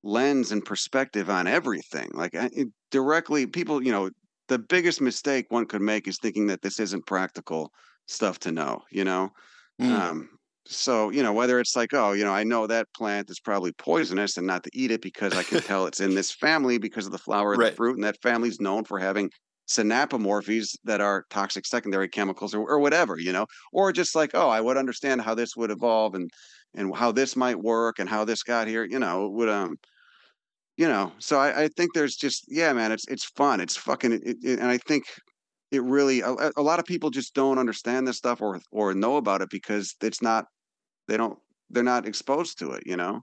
lens 0.02 0.52
and 0.52 0.64
perspective 0.64 1.30
on 1.30 1.46
everything. 1.46 2.10
Like 2.14 2.34
it, 2.34 2.68
directly, 2.90 3.46
people, 3.46 3.82
you 3.82 3.92
know, 3.92 4.10
the 4.48 4.58
biggest 4.58 5.00
mistake 5.00 5.46
one 5.50 5.66
could 5.66 5.82
make 5.82 6.08
is 6.08 6.18
thinking 6.18 6.46
that 6.48 6.62
this 6.62 6.80
isn't 6.80 7.06
practical 7.06 7.70
stuff 8.06 8.38
to 8.40 8.52
know, 8.52 8.82
you 8.90 9.04
know? 9.04 9.30
Mm. 9.80 9.92
Um, 9.92 10.37
so, 10.70 11.08
you 11.10 11.22
know, 11.22 11.32
whether 11.32 11.58
it's 11.58 11.74
like, 11.74 11.94
oh, 11.94 12.12
you 12.12 12.24
know, 12.24 12.32
I 12.32 12.44
know 12.44 12.66
that 12.66 12.92
plant 12.94 13.30
is 13.30 13.40
probably 13.40 13.72
poisonous 13.72 14.36
and 14.36 14.46
not 14.46 14.64
to 14.64 14.70
eat 14.74 14.90
it 14.90 15.00
because 15.00 15.32
I 15.32 15.42
can 15.42 15.60
tell 15.62 15.86
it's 15.86 16.00
in 16.00 16.14
this 16.14 16.30
family 16.30 16.76
because 16.76 17.06
of 17.06 17.12
the 17.12 17.18
flower 17.18 17.52
and 17.52 17.62
right. 17.62 17.70
the 17.70 17.76
fruit, 17.76 17.94
and 17.94 18.04
that 18.04 18.20
family's 18.22 18.60
known 18.60 18.84
for 18.84 18.98
having 18.98 19.30
synapomorphies 19.66 20.76
that 20.84 21.00
are 21.00 21.24
toxic 21.30 21.66
secondary 21.66 22.08
chemicals 22.08 22.54
or, 22.54 22.68
or 22.68 22.80
whatever, 22.80 23.18
you 23.18 23.32
know, 23.32 23.46
or 23.72 23.92
just 23.92 24.14
like, 24.14 24.30
oh, 24.34 24.48
I 24.48 24.60
would 24.60 24.76
understand 24.76 25.22
how 25.22 25.34
this 25.34 25.56
would 25.56 25.70
evolve 25.70 26.14
and 26.14 26.30
and 26.74 26.94
how 26.94 27.12
this 27.12 27.34
might 27.34 27.58
work 27.58 27.98
and 27.98 28.08
how 28.08 28.24
this 28.24 28.42
got 28.42 28.68
here, 28.68 28.84
you 28.84 28.98
know, 28.98 29.28
would 29.30 29.48
um 29.48 29.76
you 30.76 30.86
know, 30.86 31.12
so 31.18 31.38
I, 31.38 31.64
I 31.64 31.68
think 31.76 31.92
there's 31.92 32.14
just 32.14 32.44
yeah, 32.48 32.72
man, 32.72 32.92
it's 32.92 33.06
it's 33.08 33.24
fun. 33.24 33.60
It's 33.60 33.76
fucking 33.76 34.12
it, 34.12 34.36
it, 34.42 34.58
and 34.58 34.68
I 34.68 34.78
think 34.78 35.04
it 35.70 35.82
really 35.82 36.20
a, 36.20 36.34
a 36.56 36.62
lot 36.62 36.78
of 36.78 36.84
people 36.84 37.10
just 37.10 37.34
don't 37.34 37.58
understand 37.58 38.06
this 38.06 38.16
stuff 38.18 38.40
or 38.40 38.60
or 38.70 38.94
know 38.94 39.16
about 39.16 39.42
it 39.42 39.50
because 39.50 39.96
it's 40.02 40.22
not 40.22 40.46
they 41.08 41.16
don't 41.16 41.38
they're 41.70 41.82
not 41.82 42.06
exposed 42.06 42.58
to 42.60 42.72
it, 42.72 42.84
you 42.86 42.96
know. 42.96 43.20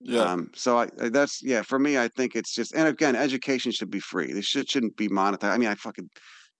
Yeah. 0.00 0.22
Um, 0.22 0.50
so 0.54 0.78
I, 0.78 0.88
that's 1.10 1.40
yeah 1.42 1.62
for 1.62 1.78
me. 1.78 1.98
I 1.98 2.08
think 2.08 2.36
it's 2.36 2.54
just 2.54 2.74
and 2.74 2.88
again, 2.88 3.16
education 3.16 3.72
should 3.72 3.90
be 3.90 4.00
free. 4.00 4.32
This 4.32 4.46
shit 4.46 4.70
shouldn't 4.70 4.96
be 4.96 5.08
monetized. 5.08 5.52
I 5.52 5.58
mean, 5.58 5.68
I 5.68 5.74
fucking 5.74 6.08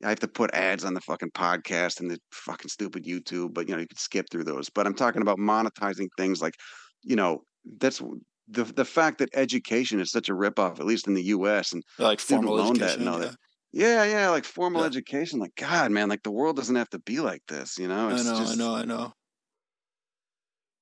I 0.05 0.11
have 0.11 0.21
to 0.21 0.29
put 0.29 0.55
ads 0.55 0.85
on 0.85 0.95
the 0.95 1.01
fucking 1.01 1.31
podcast 1.31 2.01
and 2.01 2.11
the 2.11 2.19
fucking 2.33 2.69
stupid 2.69 3.05
YouTube, 3.05 3.55
but 3.55 3.69
you 3.69 3.75
know, 3.75 3.81
you 3.81 3.89
could 3.89 3.99
skip 3.99 4.27
through 4.31 4.45
those. 4.45 4.71
But 4.71 4.87
I'm 4.87 4.95
talking 4.95 5.23
about 5.23 5.39
monetizing 5.39 6.09
things 6.17 6.41
like, 6.41 6.55
you 7.03 7.17
know, 7.17 7.43
that's 7.79 8.01
the 8.49 8.65
the 8.65 8.85
fact 8.85 9.19
that 9.19 9.31
education 9.35 10.01
is 10.01 10.11
such 10.11 10.29
a 10.29 10.35
ripoff, 10.35 10.81
at 10.81 10.87
least 10.87 11.07
in 11.07 11.15
the 11.15 11.25
U.S. 11.25 11.73
and 11.73 11.83
like 11.99 12.21
formal 12.21 12.71
education, 12.71 13.01
and 13.01 13.09
all 13.09 13.19
that. 13.19 13.37
Yeah, 13.73 14.05
yeah, 14.05 14.31
like 14.31 14.45
formal 14.45 14.81
yeah. 14.81 14.87
education. 14.87 15.41
Like 15.41 15.55
God, 15.57 15.91
man, 15.91 16.09
like 16.09 16.23
the 16.23 16.31
world 16.31 16.57
doesn't 16.57 16.77
have 16.77 16.89
to 16.91 17.01
be 17.01 17.21
like 17.21 17.43
this, 17.49 17.79
you 17.79 17.89
know? 17.89 18.09
It's 18.09 18.27
I 18.27 18.33
know, 18.33 18.39
just... 18.39 18.53
I 18.53 18.57
know, 18.57 18.75
I 18.75 18.85
know. 18.85 19.13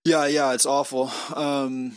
Yeah, 0.07 0.27
yeah, 0.27 0.53
it's 0.53 0.67
awful. 0.67 1.11
Um, 1.35 1.97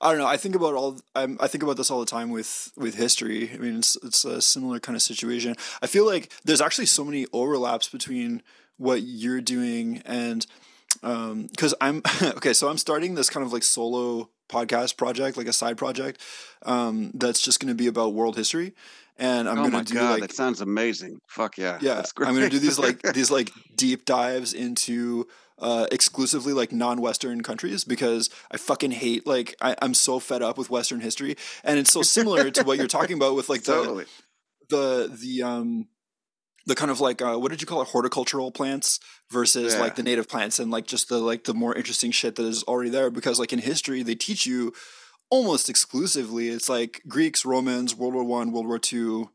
I 0.00 0.10
don't 0.10 0.18
know. 0.18 0.26
I 0.26 0.38
think 0.38 0.54
about 0.54 0.74
all. 0.74 0.98
I'm, 1.14 1.36
I 1.40 1.46
think 1.46 1.62
about 1.62 1.76
this 1.76 1.90
all 1.90 2.00
the 2.00 2.06
time 2.06 2.30
with 2.30 2.72
with 2.74 2.94
history. 2.94 3.50
I 3.52 3.58
mean, 3.58 3.78
it's 3.78 3.96
it's 4.02 4.24
a 4.24 4.40
similar 4.40 4.80
kind 4.80 4.96
of 4.96 5.02
situation. 5.02 5.54
I 5.82 5.88
feel 5.88 6.06
like 6.06 6.32
there's 6.44 6.62
actually 6.62 6.86
so 6.86 7.04
many 7.04 7.26
overlaps 7.32 7.88
between 7.88 8.42
what 8.78 9.02
you're 9.02 9.42
doing 9.42 10.02
and 10.06 10.46
because 11.02 11.74
um, 11.74 11.78
I'm 11.80 12.02
okay. 12.36 12.54
So 12.54 12.68
I'm 12.70 12.78
starting 12.78 13.14
this 13.14 13.28
kind 13.28 13.44
of 13.44 13.52
like 13.52 13.62
solo 13.62 14.30
podcast 14.48 14.96
project, 14.96 15.36
like 15.36 15.48
a 15.48 15.52
side 15.52 15.76
project 15.76 16.22
um, 16.64 17.10
that's 17.12 17.42
just 17.42 17.60
going 17.60 17.68
to 17.68 17.74
be 17.74 17.88
about 17.88 18.14
world 18.14 18.36
history. 18.36 18.72
and 19.18 19.48
I'm 19.48 19.58
oh 19.58 19.68
gonna 19.68 19.84
do 19.84 19.94
god, 19.94 20.20
like 20.20 20.30
that 20.30 20.32
sounds 20.32 20.62
amazing. 20.62 21.20
Fuck 21.26 21.58
yeah. 21.58 21.78
yeah, 21.82 21.96
That's 21.96 22.14
I'm 22.16 22.34
gonna 22.34 22.48
do 22.48 22.58
these 22.58 22.78
like 22.78 23.02
these 23.14 23.30
like 23.30 23.50
deep 23.76 24.06
dives 24.06 24.54
into 24.54 25.26
uh, 25.60 25.86
exclusively 25.92 26.52
like 26.52 26.72
non-Western 26.72 27.42
countries 27.42 27.84
because 27.84 28.30
I 28.50 28.56
fucking 28.56 28.92
hate 28.92 29.26
like 29.26 29.54
I, 29.60 29.74
I'm 29.82 29.94
so 29.94 30.18
fed 30.20 30.42
up 30.42 30.56
with 30.58 30.70
Western 30.70 31.00
history, 31.00 31.36
and 31.64 31.78
it's 31.78 31.92
so 31.92 32.02
similar 32.02 32.50
to 32.50 32.62
what 32.64 32.78
you're 32.78 32.86
talking 32.86 33.16
about 33.16 33.34
with 33.34 33.48
like 33.48 33.64
the 33.64 33.72
totally. 33.74 34.04
the 34.68 35.10
the 35.20 35.42
um 35.42 35.88
the 36.66 36.74
kind 36.74 36.90
of 36.90 37.00
like 37.00 37.22
uh, 37.22 37.36
what 37.36 37.50
did 37.50 37.60
you 37.62 37.66
call 37.66 37.80
it 37.82 37.88
horticultural 37.88 38.50
plants 38.52 39.00
versus 39.30 39.74
Yeah. 39.74 39.80
like 39.80 39.96
the 39.96 40.02
native 40.02 40.28
plants 40.28 40.58
and 40.58 40.70
like 40.70 40.86
just 40.86 41.08
the 41.08 41.18
like 41.18 41.44
the 41.44 41.54
more 41.54 41.74
interesting 41.74 42.10
shit 42.10 42.36
that 42.36 42.44
is 42.44 42.62
already 42.64 42.90
there 42.90 43.10
because 43.10 43.38
like 43.38 43.52
in 43.54 43.58
history 43.58 44.02
they 44.02 44.14
teach 44.14 44.44
you 44.46 44.72
almost 45.30 45.68
exclusively 45.70 46.48
it's 46.50 46.68
like 46.68 47.02
Greeks 47.08 47.44
Romans 47.44 47.94
World 47.94 48.14
War 48.14 48.24
One 48.24 48.52
World 48.52 48.66
War 48.66 48.78
Two 48.78 49.30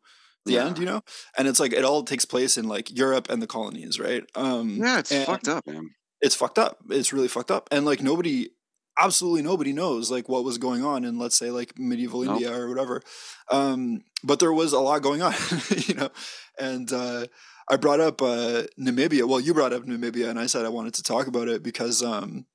the 0.45 0.53
Yeah. 0.53 0.67
end 0.67 0.77
you 0.77 0.85
know 0.85 1.01
and 1.37 1.47
it's 1.47 1.59
like 1.59 1.73
it 1.73 1.83
all 1.83 2.03
takes 2.03 2.25
place 2.25 2.55
in 2.57 2.67
like 2.67 2.95
Europe 2.95 3.27
and 3.31 3.41
the 3.41 3.47
colonies 3.47 3.99
right 3.99 4.23
um 4.35 4.77
Yeah, 4.81 4.99
it's 4.99 5.11
and 5.11 5.25
fucked 5.25 5.47
up, 5.47 5.65
man. 5.65 5.89
It's 6.23 6.35
fucked 6.35 6.57
up. 6.57 6.77
It's 6.89 7.13
really 7.13 7.27
fucked 7.27 7.51
up. 7.51 7.67
And 7.71 7.85
like 7.85 8.01
nobody 8.01 8.49
absolutely 8.97 9.41
nobody 9.41 9.73
knows 9.73 10.11
like 10.11 10.29
what 10.29 10.43
was 10.43 10.59
going 10.59 10.83
on 10.85 11.03
in 11.03 11.17
let's 11.17 11.35
say 11.37 11.49
like 11.49 11.73
medieval 11.79 12.21
Nope. 12.23 12.33
india 12.33 12.55
or 12.55 12.69
whatever. 12.69 13.01
Um 13.51 14.01
but 14.23 14.39
there 14.39 14.53
was 14.53 14.71
a 14.73 14.79
lot 14.79 15.01
going 15.01 15.21
on 15.21 15.33
you 15.87 15.95
know? 15.95 16.09
And 16.59 16.91
uh 16.93 17.25
i 17.69 17.75
brought 17.77 17.99
up 17.99 18.21
uh 18.21 18.63
namibia. 18.79 19.27
Well 19.27 19.39
you 19.39 19.53
brought 19.53 19.73
up 19.73 19.83
namibia 19.83 20.29
and 20.29 20.39
i 20.39 20.47
said 20.47 20.65
i 20.65 20.69
wanted 20.69 20.93
to 20.95 21.03
talk 21.03 21.27
about 21.27 21.47
it 21.47 21.63
because 21.63 22.01
um 22.03 22.45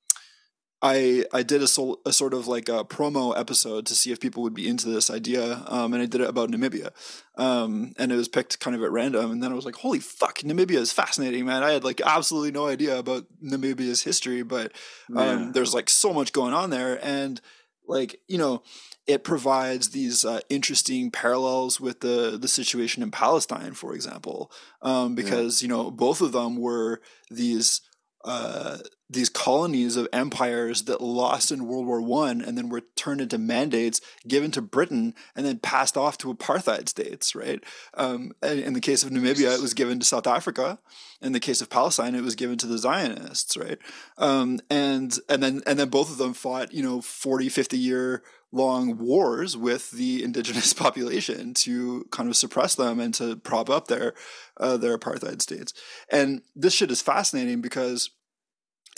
I 0.81 1.25
I 1.33 1.43
did 1.43 1.61
a, 1.61 1.67
sol- 1.67 1.99
a 2.05 2.13
sort 2.13 2.33
of 2.33 2.47
like 2.47 2.69
a 2.69 2.85
promo 2.85 3.37
episode 3.37 3.85
to 3.87 3.95
see 3.95 4.11
if 4.11 4.19
people 4.21 4.43
would 4.43 4.53
be 4.53 4.67
into 4.67 4.87
this 4.87 5.09
idea, 5.09 5.63
um, 5.67 5.93
and 5.93 6.01
I 6.01 6.05
did 6.05 6.21
it 6.21 6.29
about 6.29 6.49
Namibia, 6.51 6.91
um, 7.37 7.93
and 7.97 8.11
it 8.11 8.15
was 8.15 8.29
picked 8.29 8.59
kind 8.61 8.75
of 8.77 8.83
at 8.83 8.91
random, 8.91 9.29
and 9.31 9.43
then 9.43 9.51
I 9.51 9.55
was 9.55 9.65
like, 9.65 9.75
"Holy 9.75 9.99
fuck, 9.99 10.39
Namibia 10.39 10.77
is 10.77 10.93
fascinating, 10.93 11.45
man!" 11.45 11.63
I 11.63 11.71
had 11.71 11.83
like 11.83 11.99
absolutely 11.99 12.51
no 12.51 12.67
idea 12.67 12.97
about 12.97 13.25
Namibia's 13.43 14.03
history, 14.03 14.41
but 14.41 14.71
um, 15.15 15.17
Yeah. 15.17 15.51
there's 15.53 15.73
like 15.73 15.89
so 15.89 16.13
much 16.13 16.31
going 16.31 16.53
on 16.53 16.69
there, 16.69 16.97
and 17.03 17.41
like 17.85 18.21
you 18.29 18.37
know, 18.37 18.63
it 19.05 19.25
provides 19.25 19.89
these 19.89 20.23
uh, 20.23 20.39
interesting 20.49 21.11
parallels 21.11 21.81
with 21.81 21.99
the 21.99 22.37
the 22.39 22.47
situation 22.47 23.03
in 23.03 23.11
Palestine, 23.11 23.73
for 23.73 23.93
example, 23.93 24.49
um, 24.81 25.13
because 25.13 25.61
you 25.61 25.67
know 25.67 25.91
both 25.91 26.21
of 26.21 26.31
them 26.31 26.55
were 26.55 27.01
these 27.29 27.81
uh, 28.23 28.77
these 29.09 29.29
colonies 29.29 29.95
of 29.95 30.07
empires 30.13 30.83
that 30.83 31.01
lost 31.01 31.51
in 31.51 31.65
World 31.65 31.87
War 31.87 32.01
One 32.01 32.41
and 32.41 32.57
then 32.57 32.69
were 32.69 32.83
turned 32.95 33.21
into 33.21 33.37
mandates 33.37 34.01
given 34.27 34.51
to 34.51 34.61
Britain 34.61 35.15
and 35.35 35.45
then 35.45 35.57
passed 35.57 35.97
off 35.97 36.17
to 36.19 36.33
apartheid 36.33 36.87
states, 36.87 37.33
right? 37.33 37.63
Um, 37.95 38.33
in 38.43 38.73
the 38.73 38.79
case 38.79 39.03
of 39.03 39.09
Namibia, 39.09 39.55
it 39.55 39.61
was 39.61 39.73
given 39.73 39.99
to 39.99 40.05
South 40.05 40.27
Africa. 40.27 40.79
In 41.21 41.31
the 41.31 41.39
case 41.39 41.59
of 41.59 41.69
Palestine, 41.69 42.13
it 42.13 42.23
was 42.23 42.35
given 42.35 42.57
to 42.59 42.67
the 42.67 42.77
Zionists, 42.77 43.57
right? 43.57 43.79
Um, 44.17 44.59
and 44.69 45.17
and 45.27 45.41
then 45.41 45.61
and 45.65 45.79
then 45.79 45.89
both 45.89 46.11
of 46.11 46.17
them 46.17 46.33
fought, 46.33 46.73
you 46.73 46.83
know, 46.83 47.01
40, 47.01 47.49
50 47.49 47.77
year 47.77 48.23
long 48.51 48.97
wars 48.97 49.55
with 49.55 49.91
the 49.91 50.23
indigenous 50.23 50.73
population 50.85 51.53
to 51.53 52.07
kind 52.11 52.29
of 52.29 52.35
suppress 52.35 52.75
them 52.75 52.99
and 52.99 53.13
to 53.15 53.35
prop 53.37 53.69
up 53.69 53.87
their 53.87 54.13
uh, 54.57 54.77
their 54.77 54.97
apartheid 54.97 55.41
states. 55.41 55.73
And 56.11 56.41
this 56.55 56.73
shit 56.73 56.91
is 56.91 57.01
fascinating 57.01 57.61
because 57.61 58.11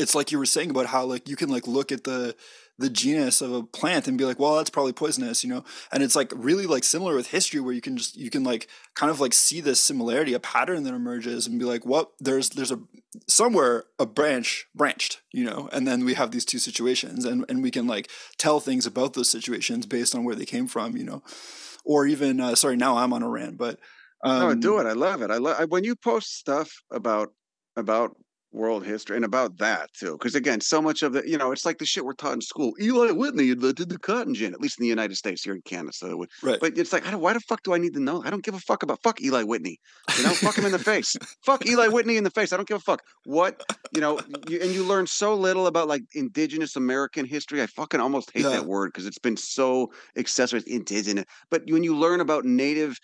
it's 0.01 0.15
like 0.15 0.31
you 0.31 0.39
were 0.39 0.45
saying 0.45 0.71
about 0.71 0.87
how 0.87 1.05
like 1.05 1.29
you 1.29 1.35
can 1.35 1.49
like 1.49 1.67
look 1.67 1.91
at 1.91 2.03
the 2.03 2.35
the 2.81 2.89
genus 2.89 3.41
of 3.41 3.53
a 3.53 3.63
plant 3.63 4.07
and 4.07 4.17
be 4.17 4.25
like, 4.25 4.39
well, 4.39 4.55
that's 4.55 4.69
probably 4.69 4.91
poisonous, 4.91 5.43
you 5.43 5.49
know? 5.49 5.63
And 5.91 6.01
it's 6.01 6.15
like 6.15 6.33
really 6.35 6.65
like 6.65 6.83
similar 6.83 7.15
with 7.15 7.27
history 7.27 7.59
where 7.59 7.73
you 7.73 7.81
can 7.81 7.95
just 7.95 8.17
you 8.17 8.29
can 8.29 8.43
like 8.43 8.67
kind 8.95 9.11
of 9.11 9.19
like 9.19 9.33
see 9.33 9.61
this 9.61 9.79
similarity, 9.79 10.33
a 10.33 10.39
pattern 10.39 10.83
that 10.83 10.93
emerges 10.93 11.47
and 11.47 11.59
be 11.59 11.65
like, 11.65 11.85
what 11.85 12.11
there's 12.19 12.49
there's 12.49 12.71
a 12.71 12.79
somewhere 13.27 13.85
a 13.99 14.05
branch 14.05 14.67
branched, 14.75 15.21
you 15.31 15.45
know, 15.45 15.69
and 15.71 15.87
then 15.87 16.03
we 16.03 16.15
have 16.15 16.31
these 16.31 16.45
two 16.45 16.59
situations 16.59 17.23
and, 17.23 17.45
and 17.47 17.61
we 17.61 17.71
can 17.71 17.87
like 17.87 18.09
tell 18.37 18.59
things 18.59 18.85
about 18.85 19.13
those 19.13 19.29
situations 19.29 19.85
based 19.85 20.15
on 20.15 20.23
where 20.23 20.35
they 20.35 20.45
came 20.45 20.67
from, 20.67 20.97
you 20.97 21.03
know. 21.03 21.21
Or 21.85 22.05
even 22.05 22.39
uh, 22.39 22.55
sorry, 22.55 22.77
now 22.77 22.97
I'm 22.97 23.13
on 23.13 23.23
a 23.23 23.29
rant, 23.29 23.57
but 23.57 23.79
um, 24.23 24.39
no, 24.39 24.55
do 24.55 24.79
it. 24.79 24.85
I 24.85 24.93
love 24.93 25.21
it. 25.21 25.31
I 25.31 25.37
love 25.37 25.69
when 25.69 25.83
you 25.83 25.95
post 25.95 26.37
stuff 26.37 26.83
about 26.91 27.33
about 27.75 28.15
world 28.53 28.85
history 28.85 29.15
and 29.15 29.23
about 29.23 29.57
that 29.59 29.89
too. 29.93 30.13
Because 30.13 30.35
again, 30.35 30.59
so 30.59 30.81
much 30.81 31.03
of 31.03 31.13
the 31.13 31.23
you 31.27 31.37
know, 31.37 31.51
it's 31.51 31.65
like 31.65 31.77
the 31.77 31.85
shit 31.85 32.03
we're 32.03 32.13
taught 32.13 32.33
in 32.33 32.41
school. 32.41 32.73
Eli 32.81 33.11
Whitney 33.11 33.49
invented 33.49 33.89
the 33.89 33.97
cotton 33.97 34.33
gin, 34.33 34.53
at 34.53 34.59
least 34.59 34.77
in 34.79 34.83
the 34.83 34.89
United 34.89 35.15
States. 35.15 35.43
Here 35.43 35.53
in 35.55 35.61
Canada, 35.61 35.93
so 35.93 36.07
it 36.09 36.17
would, 36.17 36.29
Right. 36.43 36.59
but 36.59 36.77
it's 36.77 36.91
like, 36.91 37.07
I 37.07 37.11
don't, 37.11 37.21
why 37.21 37.33
the 37.33 37.39
fuck 37.41 37.63
do 37.63 37.73
I 37.73 37.77
need 37.77 37.93
to 37.93 38.01
know? 38.01 38.21
I 38.23 38.29
don't 38.29 38.43
give 38.43 38.53
a 38.53 38.59
fuck 38.59 38.83
about 38.83 39.01
fuck 39.03 39.21
Eli 39.21 39.43
Whitney. 39.43 39.79
You 40.17 40.23
know, 40.23 40.31
fuck 40.31 40.57
him 40.57 40.65
in 40.65 40.71
the 40.73 40.79
face. 40.79 41.15
Fuck 41.45 41.65
Eli 41.65 41.87
Whitney 41.87 42.17
in 42.17 42.23
the 42.23 42.29
face. 42.29 42.51
I 42.53 42.57
don't 42.57 42.67
give 42.67 42.77
a 42.77 42.81
fuck. 42.81 43.01
What 43.25 43.63
you 43.95 44.01
know, 44.01 44.19
you, 44.49 44.59
and 44.61 44.71
you 44.71 44.83
learn 44.83 45.07
so 45.07 45.33
little 45.33 45.67
about 45.67 45.87
like 45.87 46.01
indigenous 46.13 46.75
American 46.75 47.25
history. 47.25 47.61
I 47.61 47.67
fucking 47.67 47.99
almost 47.99 48.31
hate 48.33 48.43
Yeah. 48.43 48.49
that 48.49 48.65
word 48.65 48.87
because 48.91 49.05
it's 49.05 49.17
been 49.19 49.37
so 49.37 49.91
accessorized, 50.17 50.67
indigenous. 50.67 51.25
But 51.49 51.63
when 51.67 51.83
you 51.83 51.95
learn 51.95 52.19
about 52.19 52.45
native 52.45 52.97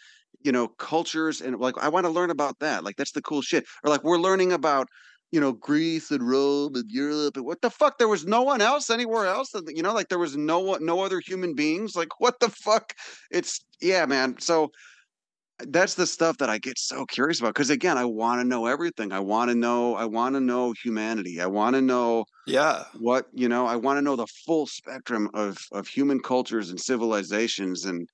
you 0.44 0.52
know 0.52 0.68
cultures 0.68 1.42
and 1.42 1.58
like 1.60 1.76
i 1.80 1.90
want 1.90 2.06
to 2.06 2.12
learn 2.12 2.30
about 2.30 2.60
that 2.60 2.84
like 2.84 2.96
that's 2.96 3.12
the 3.14 3.22
cool 3.24 3.42
shit 3.42 3.66
or 3.84 3.90
like 3.90 4.04
we're 4.04 4.20
learning 4.20 4.52
about 4.52 4.88
you 5.32 5.40
know 5.40 5.52
greece 5.52 6.12
and 6.12 6.28
rome 6.28 6.76
and 6.76 6.90
europe 6.90 7.36
and 7.36 7.46
what 7.46 7.62
the 7.62 7.70
fuck 7.70 7.98
there 7.98 8.08
was 8.08 8.26
no 8.26 8.42
one 8.44 8.62
else 8.62 8.90
anywhere 8.90 9.26
else 9.26 9.52
that- 9.52 9.76
you 9.76 9.84
know 9.84 9.94
like 9.94 10.10
there 10.10 10.20
was 10.20 10.38
no 10.38 10.60
one 10.60 10.86
no 10.86 11.02
other 11.02 11.20
human 11.20 11.54
beings 11.54 11.96
like 11.96 12.20
what 12.20 12.40
the 12.40 12.50
fuck 12.50 12.94
it's 13.32 13.60
yeah 13.82 14.06
man 14.06 14.36
so 14.40 14.72
that's 15.60 15.96
the 15.96 16.06
stuff 16.06 16.38
that 16.38 16.50
i 16.50 16.58
get 16.60 16.78
so 16.78 17.04
curious 17.06 17.40
about 17.40 17.54
because 17.54 17.72
again 17.72 17.98
i 17.98 18.06
want 18.06 18.40
to 18.40 18.48
know 18.48 18.68
everything 18.68 19.12
i 19.12 19.20
want 19.20 19.50
to 19.50 19.56
know 19.56 19.96
i 19.96 20.06
want 20.06 20.36
to 20.36 20.40
know 20.40 20.72
humanity 20.84 21.42
i 21.42 21.48
want 21.48 21.76
to 21.76 21.82
know 21.82 22.24
yeah. 22.46 22.84
what 23.00 23.26
you 23.34 23.50
know 23.50 23.66
i 23.66 23.76
want 23.76 23.98
to 23.98 24.02
know 24.02 24.16
the 24.16 24.28
full 24.46 24.68
spectrum 24.68 25.30
of 25.34 25.58
of 25.72 25.88
human 25.88 26.20
cultures 26.20 26.70
and 26.70 26.80
civilizations 26.80 27.86
and 27.86 28.08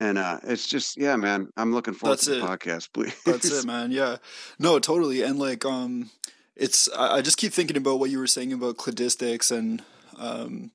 and 0.00 0.18
uh 0.18 0.40
it's 0.42 0.66
just 0.66 0.96
yeah 0.96 1.14
man 1.14 1.46
i'm 1.56 1.72
looking 1.72 1.94
forward 1.94 2.16
That's 2.16 2.24
to 2.24 2.30
the 2.32 2.38
it. 2.38 2.42
podcast 2.44 2.88
please 2.92 3.14
That's 3.24 3.48
it, 3.50 3.64
man. 3.64 3.92
Yeah. 3.92 4.16
No, 4.58 4.80
totally. 4.80 5.22
And 5.22 5.38
like, 5.38 5.64
um, 5.64 6.10
it's 6.56 6.88
I, 6.90 7.22
just 7.22 7.38
keep 7.38 7.52
thinking 7.52 7.76
about 7.76 7.98
what 7.98 8.10
you 8.10 8.18
were 8.18 8.26
saying 8.26 8.52
about 8.52 8.76
cladistics 8.76 9.56
and 9.56 9.82
um, 10.18 10.70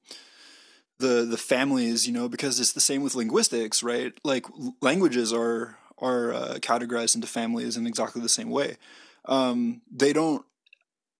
the 0.99 1.25
the 1.29 1.37
families, 1.37 2.07
you 2.07 2.13
know, 2.13 2.27
because 2.27 2.59
it's 2.59 2.73
the 2.73 2.79
same 2.79 3.03
with 3.03 3.15
linguistics, 3.15 3.83
right? 3.83 4.13
Like 4.23 4.45
languages 4.81 5.31
are 5.31 5.77
are 5.99 6.33
uh, 6.33 6.53
categorized 6.55 7.15
into 7.15 7.27
families 7.27 7.77
in 7.77 7.87
exactly 7.87 8.21
the 8.21 8.29
same 8.29 8.49
way. 8.49 8.77
Um, 9.25 9.81
they 9.91 10.13
don't 10.13 10.45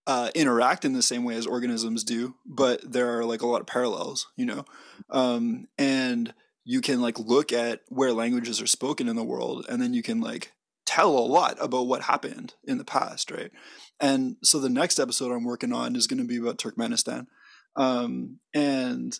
uh, 0.06 0.30
interact 0.34 0.86
in 0.86 0.94
the 0.94 1.02
same 1.02 1.24
way 1.24 1.36
as 1.36 1.46
organisms 1.46 2.04
do, 2.04 2.36
but 2.46 2.80
there 2.90 3.18
are 3.18 3.26
like 3.26 3.42
a 3.42 3.48
lot 3.48 3.62
of 3.62 3.68
parallels, 3.68 4.28
you 4.38 4.46
know, 4.46 4.66
um, 5.10 5.68
and 5.78 6.34
you 6.64 6.82
can 6.82 7.02
like 7.02 7.20
look 7.20 7.52
at 7.52 7.82
where 7.90 8.14
languages 8.14 8.62
are 8.62 8.68
spoken 8.68 9.08
in 9.08 9.16
the 9.16 9.24
world, 9.24 9.66
and 9.70 9.82
then 9.82 9.94
you 9.94 10.02
can 10.02 10.22
like 10.22 10.54
tell 10.86 11.18
a 11.18 11.20
lot 11.20 11.58
about 11.60 11.88
what 11.88 12.04
happened 12.04 12.56
in 12.64 12.78
the 12.78 12.86
past, 12.86 13.30
right? 13.30 13.52
And 14.00 14.38
so 14.44 14.60
the 14.60 14.70
next 14.70 15.00
episode 15.00 15.32
I'm 15.32 15.44
working 15.44 15.74
on 15.74 15.96
is 15.96 16.08
going 16.08 16.20
to 16.20 16.28
be 16.28 16.38
about 16.38 16.58
Turkmenistan, 16.58 17.28
um, 17.76 18.40
and 18.54 19.20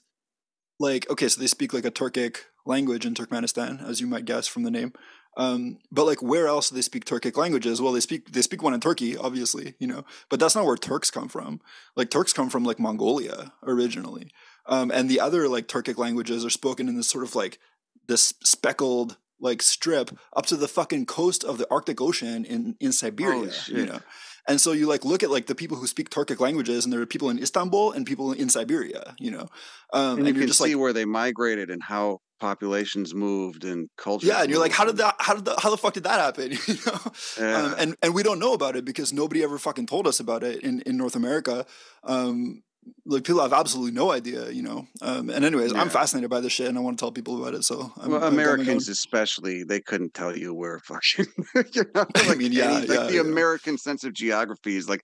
like 0.80 1.10
okay, 1.10 1.28
so 1.28 1.42
they 1.42 1.48
speak 1.48 1.74
like 1.74 1.86
a 1.86 1.92
Turkic 1.92 2.38
language 2.66 3.06
in 3.06 3.16
Turkmenistan, 3.16 3.84
as 3.88 4.00
you 4.02 4.08
might 4.08 4.26
guess 4.26 4.48
from 4.48 4.64
the 4.64 4.72
name. 4.72 4.94
Um, 5.38 5.78
but 5.92 6.06
like 6.06 6.22
where 6.22 6.48
else 6.48 6.70
do 6.70 6.76
they 6.76 6.82
speak 6.82 7.06
Turkic 7.06 7.38
languages? 7.38 7.82
Well, 7.82 7.94
they 7.94 8.00
speak 8.00 8.32
they 8.32 8.42
speak 8.42 8.64
one 8.64 8.74
in 8.74 8.80
Turkey, 8.80 9.16
obviously, 9.16 9.76
you 9.80 9.88
know, 9.88 10.04
but 10.30 10.40
that's 10.40 10.56
not 10.56 10.66
where 10.66 10.76
Turks 10.76 11.12
come 11.12 11.30
from. 11.30 11.62
Like 11.96 12.10
Turks 12.10 12.34
come 12.34 12.50
from 12.50 12.64
like 12.64 12.80
Mongolia 12.80 13.54
originally, 13.64 14.32
um, 14.66 14.92
and 14.92 15.10
the 15.10 15.20
other 15.20 15.48
like 15.48 15.68
Turkic 15.68 15.98
languages 15.98 16.44
are 16.44 16.50
spoken 16.50 16.88
in 16.88 16.98
this 16.98 17.08
sort 17.08 17.24
of 17.24 17.36
like 17.36 17.60
this 18.08 18.34
speckled 18.44 19.18
like 19.40 19.62
strip 19.62 20.18
up 20.36 20.48
to 20.48 20.56
the 20.56 20.68
fucking 20.68 21.06
coast 21.06 21.44
of 21.44 21.60
the 21.60 21.68
Arctic 21.70 22.02
Ocean 22.02 22.44
in 22.44 22.76
in 22.80 22.92
Siberia, 22.92 23.54
you 23.68 23.86
know. 23.86 24.00
And 24.48 24.62
so 24.62 24.72
you 24.72 24.88
like 24.88 25.04
look 25.04 25.24
at 25.24 25.30
like 25.30 25.48
the 25.48 25.56
people 25.56 25.78
who 25.78 25.88
speak 25.88 26.10
Turkic 26.10 26.40
languages, 26.40 26.86
and 26.86 26.94
there 26.94 27.02
are 27.02 27.06
people 27.06 27.30
in 27.30 27.38
Istanbul 27.38 27.92
and 27.92 28.06
people 28.06 28.32
in 28.32 28.50
Siberia, 28.50 29.16
you 29.20 29.32
know. 29.32 29.48
Um, 29.94 30.20
and 30.20 30.28
you 30.28 30.34
you're 30.34 30.42
can 30.42 30.48
just 30.48 30.60
see 30.60 30.76
like, 30.76 30.82
where 30.82 30.94
they 30.94 31.06
migrated 31.06 31.70
and 31.70 31.84
how 31.84 32.20
populations 32.40 33.16
moved 33.16 33.64
and 33.64 33.90
culture 33.98 34.28
yeah, 34.28 34.42
and 34.42 34.50
you're 34.50 34.60
like, 34.60 34.72
how 34.72 34.86
did 34.86 34.98
that? 34.98 35.16
How 35.20 35.36
did 35.36 35.46
the? 35.46 35.60
How 35.60 35.70
the 35.70 35.78
fuck 35.78 35.94
did 35.94 36.04
that 36.04 36.20
happen? 36.20 36.52
you 36.68 36.78
know. 36.86 37.00
Yeah. 37.40 37.58
Um, 37.58 37.76
and 37.78 37.96
and 38.02 38.14
we 38.14 38.24
don't 38.24 38.40
know 38.40 38.54
about 38.54 38.76
it 38.76 38.86
because 38.86 39.12
nobody 39.12 39.44
ever 39.44 39.58
fucking 39.58 39.88
told 39.88 40.08
us 40.08 40.20
about 40.20 40.44
it 40.44 40.62
in, 40.64 40.82
in 40.82 40.98
North 40.98 41.16
America. 41.16 41.66
Um, 42.04 42.64
like 43.06 43.24
people 43.24 43.42
have 43.42 43.54
absolutely 43.54 43.92
no 43.92 44.12
idea, 44.12 44.50
you 44.50 44.62
know. 44.62 44.88
Um, 45.02 45.30
and 45.30 45.44
anyways, 45.44 45.74
I'm 45.74 45.90
fascinated 45.90 46.30
by 46.30 46.40
this 46.40 46.54
shit, 46.54 46.68
and 46.68 46.78
I 46.78 46.82
want 46.82 46.98
to 46.98 47.02
tell 47.04 47.12
people 47.12 47.42
about 47.42 47.54
it. 47.54 47.64
So 47.64 47.92
I'm, 47.98 48.12
well, 48.12 48.20
my 48.20 48.28
Americans 48.28 48.90
especially, 48.90 49.64
they 49.64 49.80
couldn't 49.80 50.14
tell 50.14 50.36
you 50.36 50.54
where 50.54 50.80
fucking. 50.86 51.26
you 51.74 51.86
know, 51.94 52.06
I 52.16 52.36
mean, 52.36 52.52
yeah, 52.52 52.78
any- 52.78 52.88
like 52.88 53.08
the 53.08 53.16
yeah. 53.16 53.22
American 53.22 53.78
sense 53.78 54.04
of 54.04 54.14
geography 54.14 54.76
is 54.76 54.90
like 54.90 55.02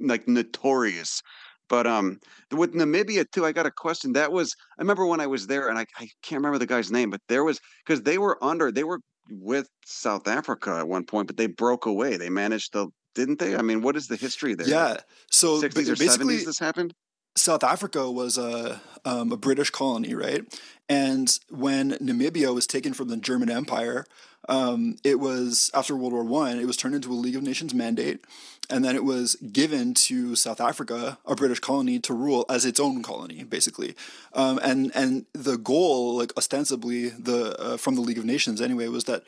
like 0.00 0.26
notorious. 0.28 1.22
But 1.68 1.86
um, 1.86 2.18
with 2.50 2.74
Namibia 2.74 3.24
too, 3.30 3.46
I 3.46 3.52
got 3.52 3.66
a 3.66 3.70
question. 3.70 4.12
That 4.12 4.32
was 4.32 4.54
I 4.78 4.82
remember 4.82 5.06
when 5.06 5.20
I 5.20 5.26
was 5.26 5.46
there, 5.46 5.68
and 5.68 5.78
I, 5.78 5.86
I 5.98 6.08
can't 6.22 6.40
remember 6.40 6.58
the 6.58 6.66
guy's 6.66 6.90
name, 6.90 7.10
but 7.10 7.20
there 7.28 7.44
was 7.44 7.60
because 7.86 8.02
they 8.02 8.18
were 8.18 8.42
under 8.42 8.70
they 8.70 8.84
were 8.84 9.00
with 9.30 9.68
South 9.86 10.28
Africa 10.28 10.76
at 10.78 10.88
one 10.88 11.04
point, 11.04 11.26
but 11.26 11.36
they 11.36 11.46
broke 11.46 11.86
away. 11.86 12.16
They 12.16 12.28
managed 12.28 12.72
to, 12.72 12.92
didn't 13.14 13.38
they? 13.38 13.56
I 13.56 13.62
mean, 13.62 13.82
what 13.82 13.96
is 13.96 14.06
the 14.06 14.16
history 14.16 14.54
there? 14.54 14.68
Yeah. 14.68 14.98
So 15.30 15.60
60s 15.60 15.88
or 15.88 15.96
basically, 15.96 16.36
70s 16.36 16.44
this 16.44 16.58
happened? 16.58 16.94
South 17.34 17.64
Africa 17.64 18.10
was 18.10 18.38
a 18.38 18.80
um, 19.04 19.32
a 19.32 19.36
British 19.36 19.70
colony, 19.70 20.14
right? 20.14 20.44
And 20.88 21.38
when 21.48 21.92
Namibia 21.92 22.54
was 22.54 22.66
taken 22.66 22.92
from 22.92 23.08
the 23.08 23.16
German 23.16 23.50
Empire, 23.50 24.04
um, 24.48 24.96
it 25.04 25.18
was 25.20 25.70
after 25.74 25.96
World 25.96 26.12
War 26.12 26.24
One. 26.24 26.58
It 26.58 26.66
was 26.66 26.76
turned 26.76 26.94
into 26.94 27.10
a 27.10 27.14
League 27.14 27.36
of 27.36 27.42
Nations 27.42 27.74
mandate, 27.74 28.24
and 28.68 28.84
then 28.84 28.96
it 28.96 29.04
was 29.04 29.36
given 29.36 29.94
to 29.94 30.34
South 30.36 30.60
Africa, 30.60 31.18
a 31.24 31.34
British 31.34 31.60
colony, 31.60 31.98
to 32.00 32.12
rule 32.12 32.44
as 32.48 32.64
its 32.64 32.80
own 32.80 33.02
colony, 33.02 33.44
basically. 33.44 33.94
Um, 34.34 34.58
and 34.62 34.90
and 34.94 35.26
the 35.32 35.56
goal, 35.56 36.16
like 36.16 36.32
ostensibly, 36.36 37.08
the 37.10 37.58
uh, 37.58 37.76
from 37.76 37.94
the 37.94 38.00
League 38.00 38.18
of 38.18 38.24
Nations 38.24 38.60
anyway, 38.60 38.88
was 38.88 39.04
that 39.04 39.22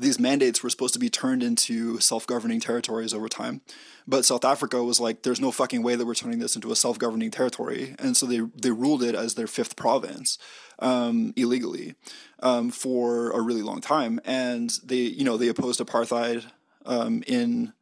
these 0.00 0.18
mandates 0.18 0.62
were 0.62 0.70
supposed 0.70 0.94
to 0.94 1.00
be 1.00 1.10
turned 1.10 1.42
into 1.42 2.00
self-governing 2.00 2.60
territories 2.60 3.12
over 3.12 3.28
time. 3.28 3.60
But 4.06 4.24
South 4.24 4.44
Africa 4.44 4.82
was 4.82 4.98
like, 4.98 5.22
there's 5.22 5.40
no 5.40 5.52
fucking 5.52 5.82
way 5.82 5.94
that 5.94 6.06
we're 6.06 6.14
turning 6.14 6.38
this 6.38 6.56
into 6.56 6.72
a 6.72 6.76
self-governing 6.76 7.30
territory, 7.30 7.94
and 7.98 8.16
so 8.16 8.26
they 8.26 8.40
they 8.56 8.70
ruled 8.70 9.02
it 9.02 9.14
as 9.14 9.34
their 9.34 9.46
fifth 9.46 9.76
province 9.76 10.38
um, 10.78 11.32
illegally 11.36 11.94
um, 12.42 12.70
for 12.70 13.30
a 13.30 13.40
really 13.40 13.62
long 13.62 13.80
time, 13.80 14.20
and 14.24 14.80
they 14.82 14.96
you 14.96 15.24
know 15.24 15.36
they 15.36 15.48
opposed 15.48 15.80
apartheid 15.80 16.44
um, 16.86 17.22
in 17.26 17.72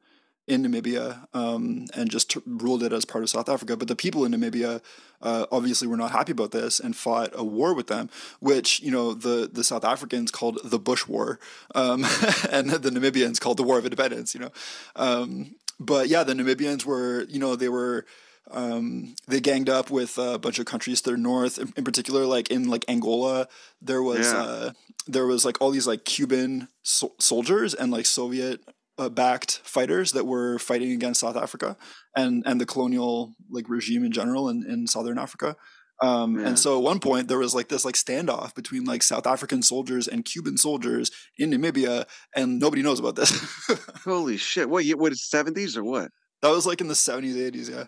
in 0.48 0.62
Namibia 0.64 1.26
um, 1.34 1.86
and 1.94 2.10
just 2.10 2.30
t- 2.30 2.40
ruled 2.46 2.82
it 2.82 2.92
as 2.92 3.04
part 3.04 3.22
of 3.24 3.30
South 3.30 3.48
Africa. 3.48 3.76
But 3.76 3.88
the 3.88 3.96
people 3.96 4.24
in 4.24 4.32
Namibia 4.32 4.80
uh, 5.22 5.46
obviously 5.52 5.86
were 5.88 5.96
not 5.96 6.10
happy 6.12 6.32
about 6.32 6.50
this 6.52 6.80
and 6.80 6.96
fought 6.96 7.30
a 7.34 7.44
war 7.44 7.74
with 7.74 7.86
them, 7.88 8.08
which 8.40 8.80
you 8.80 8.90
know 8.90 9.14
the 9.14 9.48
the 9.52 9.62
South 9.64 9.84
Africans 9.84 10.30
called 10.30 10.58
the 10.64 10.78
Bush 10.78 11.06
War, 11.06 11.38
um, 11.74 12.04
and 12.50 12.70
the 12.70 12.90
Namibians 12.90 13.40
called 13.40 13.56
the 13.58 13.62
War 13.62 13.78
of 13.78 13.84
Independence. 13.84 14.34
You 14.34 14.40
know, 14.40 14.52
um, 14.96 15.54
but 15.78 16.08
yeah, 16.08 16.24
the 16.24 16.34
Namibians 16.34 16.84
were 16.84 17.24
you 17.28 17.38
know 17.38 17.56
they 17.56 17.68
were. 17.68 18.04
Um, 18.50 19.14
they 19.26 19.40
ganged 19.40 19.68
up 19.68 19.90
with 19.90 20.16
a 20.16 20.38
bunch 20.38 20.58
of 20.58 20.64
countries 20.64 21.02
to 21.02 21.10
their 21.10 21.18
north, 21.18 21.58
in, 21.58 21.70
in 21.76 21.84
particular, 21.84 22.24
like 22.24 22.50
in 22.50 22.66
like 22.66 22.82
Angola, 22.88 23.46
there 23.82 24.02
was 24.02 24.32
Yeah. 24.32 24.40
uh, 24.42 24.70
there 25.06 25.26
was 25.26 25.44
like 25.44 25.60
all 25.60 25.70
these 25.70 25.86
like 25.86 26.06
Cuban 26.06 26.68
so- 26.82 27.12
soldiers 27.18 27.74
and 27.74 27.92
like 27.92 28.06
Soviet 28.06 28.62
uh, 28.98 29.08
backed 29.08 29.60
fighters 29.64 30.12
that 30.12 30.26
were 30.26 30.58
fighting 30.58 30.92
against 30.92 31.20
South 31.20 31.36
Africa 31.36 31.76
and 32.16 32.42
and 32.46 32.60
the 32.60 32.66
colonial 32.66 33.34
like 33.50 33.68
regime 33.68 34.04
in 34.04 34.12
general 34.12 34.48
in, 34.48 34.64
in 34.68 34.86
southern 34.86 35.18
Africa. 35.18 35.56
Um, 36.00 36.38
Yeah. 36.38 36.48
And 36.48 36.58
so 36.58 36.78
at 36.78 36.84
one 36.84 37.00
point 37.00 37.28
there 37.28 37.38
was 37.38 37.54
like 37.54 37.68
this 37.68 37.84
like 37.84 37.96
standoff 37.96 38.54
between 38.54 38.84
like 38.84 39.02
South 39.02 39.26
African 39.26 39.62
soldiers 39.62 40.06
and 40.06 40.24
Cuban 40.24 40.56
soldiers 40.56 41.10
in 41.36 41.50
Namibia, 41.50 42.04
and 42.36 42.58
nobody 42.60 42.82
knows 42.82 43.00
about 43.00 43.16
this. 43.16 43.30
Holy 44.04 44.36
shit. 44.36 44.68
What, 44.70 44.84
what 44.90 45.12
is 45.12 45.28
70s 45.32 45.76
or 45.76 45.84
what? 45.84 46.10
that 46.42 46.50
was 46.50 46.66
like 46.66 46.80
in 46.80 46.88
the 46.88 46.94
seventies, 46.94 47.36
eighties, 47.36 47.68
yeah. 47.68 47.84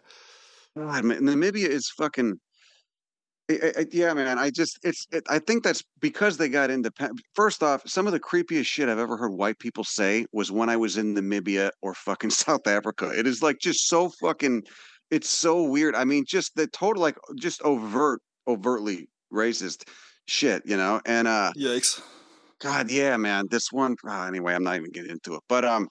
God, 0.76 1.04
man, 1.04 1.20
Namibia 1.22 1.68
is 1.68 1.90
fucking. 1.96 2.40
Yeah, 3.90 4.14
man. 4.14 4.38
I 4.38 4.51
just 4.51 4.78
it's. 4.82 5.07
It, 5.12 5.24
I 5.28 5.38
think 5.38 5.62
that's 5.62 5.82
because 6.01 6.36
they 6.36 6.48
got 6.48 6.70
independent. 6.70 7.20
First 7.34 7.62
off, 7.62 7.82
some 7.86 8.07
of 8.07 8.12
the 8.12 8.20
creepiest 8.20 8.66
shit 8.66 8.88
I've 8.88 8.98
ever 8.98 9.16
heard 9.16 9.32
white 9.32 9.59
people 9.59 9.84
say 9.84 10.26
was 10.32 10.53
when 10.53 10.68
I 10.68 10.76
was 10.76 10.96
in 10.96 11.14
Namibia 11.14 11.70
or 11.82 11.94
fucking 11.94 12.30
South 12.44 12.66
Africa. 12.66 13.11
It 13.16 13.26
is 13.26 13.42
like 13.42 13.59
just 13.59 13.88
so 13.88 14.11
fucking. 14.20 14.64
It's 15.11 15.28
so 15.28 15.64
weird. 15.64 15.96
I 15.96 16.05
mean, 16.05 16.24
just 16.26 16.55
the 16.55 16.68
total 16.68 17.03
like 17.03 17.16
just 17.36 17.61
overt, 17.62 18.20
overtly 18.46 19.09
racist 19.32 19.88
shit, 20.26 20.62
you 20.64 20.76
know. 20.76 21.01
And 21.05 21.26
uh, 21.26 21.53
Yikes. 21.57 22.01
God, 22.61 22.90
yeah, 22.90 23.16
man. 23.16 23.46
This 23.50 23.72
one. 23.72 23.96
ah, 24.06 24.26
anyway, 24.26 24.54
I'm 24.54 24.62
not 24.62 24.76
even 24.76 24.90
getting 24.90 25.11
into 25.11 25.34
it, 25.34 25.40
but 25.48 25.64
um 25.64 25.88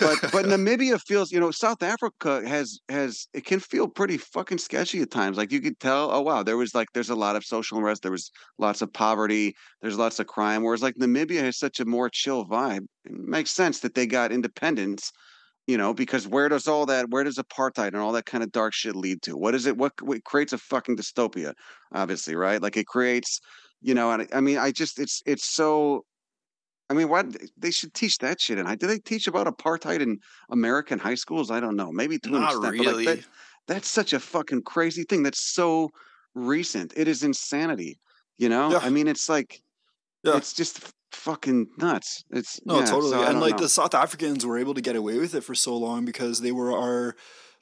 but 0.00 0.18
but 0.32 0.44
Namibia 0.46 1.00
feels, 1.00 1.32
you 1.32 1.40
know, 1.40 1.50
South 1.50 1.82
Africa 1.82 2.46
has 2.46 2.78
has 2.88 3.26
it 3.34 3.44
can 3.44 3.58
feel 3.58 3.88
pretty 3.88 4.16
fucking 4.16 4.58
sketchy 4.58 5.00
at 5.00 5.10
times. 5.10 5.36
Like 5.36 5.50
you 5.50 5.60
could 5.60 5.80
tell, 5.80 6.12
oh 6.12 6.20
wow, 6.20 6.44
there 6.44 6.56
was 6.56 6.72
like 6.74 6.88
there's 6.94 7.10
a 7.10 7.16
lot 7.16 7.34
of 7.34 7.44
social 7.44 7.78
unrest, 7.78 8.02
there 8.02 8.12
was 8.12 8.30
lots 8.58 8.80
of 8.80 8.92
poverty, 8.92 9.54
there's 9.82 9.98
lots 9.98 10.20
of 10.20 10.28
crime. 10.28 10.62
Whereas 10.62 10.82
like 10.82 10.94
Namibia 10.94 11.42
has 11.42 11.58
such 11.58 11.80
a 11.80 11.84
more 11.84 12.08
chill 12.08 12.46
vibe. 12.46 12.86
It 13.04 13.12
makes 13.12 13.50
sense 13.50 13.80
that 13.80 13.94
they 13.94 14.06
got 14.06 14.30
independence, 14.30 15.10
you 15.66 15.76
know, 15.76 15.92
because 15.92 16.28
where 16.28 16.48
does 16.48 16.68
all 16.68 16.86
that, 16.86 17.10
where 17.10 17.24
does 17.24 17.38
apartheid 17.38 17.88
and 17.88 17.96
all 17.96 18.12
that 18.12 18.26
kind 18.26 18.44
of 18.44 18.52
dark 18.52 18.72
shit 18.72 18.94
lead 18.94 19.20
to? 19.22 19.36
What 19.36 19.56
is 19.56 19.66
it? 19.66 19.76
What, 19.76 20.00
what 20.00 20.22
creates 20.22 20.52
a 20.52 20.58
fucking 20.58 20.96
dystopia? 20.96 21.54
Obviously, 21.92 22.36
right? 22.36 22.62
Like 22.62 22.76
it 22.76 22.86
creates, 22.86 23.40
you 23.80 23.94
know, 23.94 24.10
and 24.10 24.22
I- 24.22 24.38
I 24.38 24.40
mean, 24.40 24.58
I 24.58 24.70
just 24.72 24.98
it's 24.98 25.22
it's 25.26 25.44
so 25.44 26.04
I 26.90 26.94
mean, 26.94 27.08
why 27.10 27.24
they 27.58 27.70
should 27.70 27.92
teach 27.92 28.16
that 28.18 28.40
shit? 28.40 28.58
And 28.58 28.66
I 28.68 28.74
do 28.74 28.86
they 28.86 28.98
teach 28.98 29.26
about 29.28 29.46
apartheid 29.46 30.00
in 30.00 30.18
American 30.50 30.98
high 30.98 31.16
schools? 31.16 31.50
I 31.50 31.60
don't 31.60 31.76
know. 31.76 31.92
Maybe 31.92 32.18
to 32.20 32.28
an 32.30 32.40
Not 32.40 32.52
extent, 32.54 32.62
but 32.78 32.86
really. 32.86 33.04
like 33.04 33.18
that, 33.20 33.26
that's 33.66 33.88
such 33.88 34.12
a 34.14 34.20
fucking 34.20 34.62
crazy 34.62 35.04
thing. 35.04 35.22
That's 35.22 35.44
so 35.44 35.90
recent. 36.34 36.92
It 36.96 37.06
is 37.08 37.22
insanity. 37.22 37.98
You 38.38 38.48
know, 38.48 38.70
Yeah. 38.70 38.78
I 38.78 38.90
mean, 38.90 39.06
it's 39.08 39.28
like 39.28 39.60
Yeah. 40.24 40.36
it's 40.38 40.52
just 40.54 40.80
fucking 41.12 41.66
nuts. 41.78 42.24
It's 42.30 42.60
No, 42.64 42.78
yeah, 42.80 42.86
totally. 42.86 43.10
so 43.12 43.22
and 43.22 43.40
like 43.40 43.56
know. 43.56 43.62
the 43.64 43.68
South 43.68 43.94
Africans 43.94 44.46
were 44.46 44.58
able 44.58 44.74
to 44.74 44.80
get 44.80 44.96
away 44.96 45.18
with 45.18 45.34
it 45.34 45.42
for 45.44 45.54
so 45.54 45.76
long 45.76 46.04
because 46.04 46.40
they 46.40 46.52
were 46.52 46.72
our, 46.72 47.16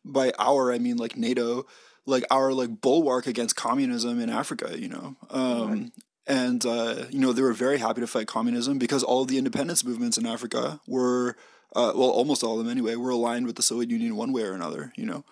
by 0.04 0.32
our 0.38 0.72
I 0.72 0.78
mean 0.78 0.96
like 0.98 1.16
NATO, 1.16 1.64
like 2.06 2.24
our 2.30 2.52
like 2.52 2.80
bulwark 2.80 3.26
against 3.26 3.56
communism 3.56 4.20
in 4.20 4.30
Africa. 4.30 4.78
You 4.78 4.88
know, 4.88 5.16
um, 5.30 5.90
and 6.26 6.64
uh, 6.66 7.04
you 7.10 7.20
know 7.20 7.32
they 7.32 7.42
were 7.42 7.52
very 7.52 7.78
happy 7.78 8.00
to 8.00 8.06
fight 8.06 8.26
communism 8.26 8.78
because 8.78 9.02
all 9.02 9.24
the 9.24 9.38
independence 9.38 9.84
movements 9.84 10.18
in 10.18 10.26
Africa 10.26 10.80
were, 10.86 11.36
uh, 11.74 11.92
well, 11.94 12.10
almost 12.10 12.42
all 12.42 12.58
of 12.58 12.64
them 12.64 12.70
anyway, 12.70 12.96
were 12.96 13.10
aligned 13.10 13.46
with 13.46 13.56
the 13.56 13.62
Soviet 13.62 13.90
Union 13.90 14.16
one 14.16 14.32
way 14.32 14.42
or 14.42 14.52
another. 14.52 14.92
You 14.96 15.06
know. 15.06 15.24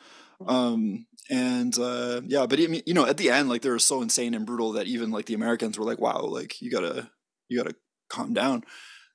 Um, 0.47 1.07
and 1.31 1.77
uh, 1.79 2.21
yeah, 2.27 2.47
but 2.47 2.61
I 2.61 2.67
mean, 2.67 2.83
you 2.87 2.95
know, 2.95 3.07
at 3.07 3.17
the 3.17 3.31
end, 3.31 3.49
like 3.49 3.63
they 3.63 3.71
were 3.71 3.79
so 3.79 4.03
insane 4.03 4.35
and 4.35 4.47
brutal 4.47 4.73
that 4.73 4.87
even 4.87 5.11
like 5.11 5.27
the 5.27 5.35
Americans 5.35 5.79
were 5.79 5.85
like, 5.85 5.99
"Wow, 5.99 6.23
like 6.23 6.61
you 6.61 6.71
gotta, 6.71 7.11
you 7.49 7.57
gotta 7.59 7.75
calm 8.09 8.35
down." 8.35 8.65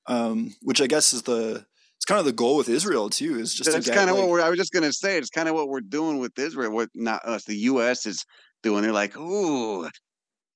Um, 0.08 0.56
which 0.64 0.82
I 0.82 0.88
guess 0.88 1.14
is 1.14 1.24
the 1.24 1.66
it's 1.98 2.06
kind 2.06 2.20
of 2.20 2.26
the 2.26 2.32
goal 2.32 2.56
with 2.56 2.70
Israel 2.70 3.10
too, 3.10 3.38
is 3.40 3.54
just 3.54 3.72
That's 3.72 3.90
kind 3.90 4.10
of 4.10 4.16
like, 4.16 4.24
what 4.24 4.30
we're. 4.30 4.42
I 4.42 4.50
was 4.50 4.58
just 4.58 4.72
gonna 4.72 4.94
say. 4.94 5.18
It's 5.18 5.30
kind 5.30 5.50
of 5.50 5.56
what 5.56 5.68
we're 5.68 5.82
doing 5.82 6.18
with 6.18 6.38
Israel. 6.40 6.72
What 6.72 6.90
not 6.96 7.26
us? 7.26 7.44
The 7.44 7.58
U.S. 7.58 8.06
is 8.06 8.26
doing. 8.64 8.82
They're 8.82 8.92
like, 8.92 9.18
ooh, 9.18 9.88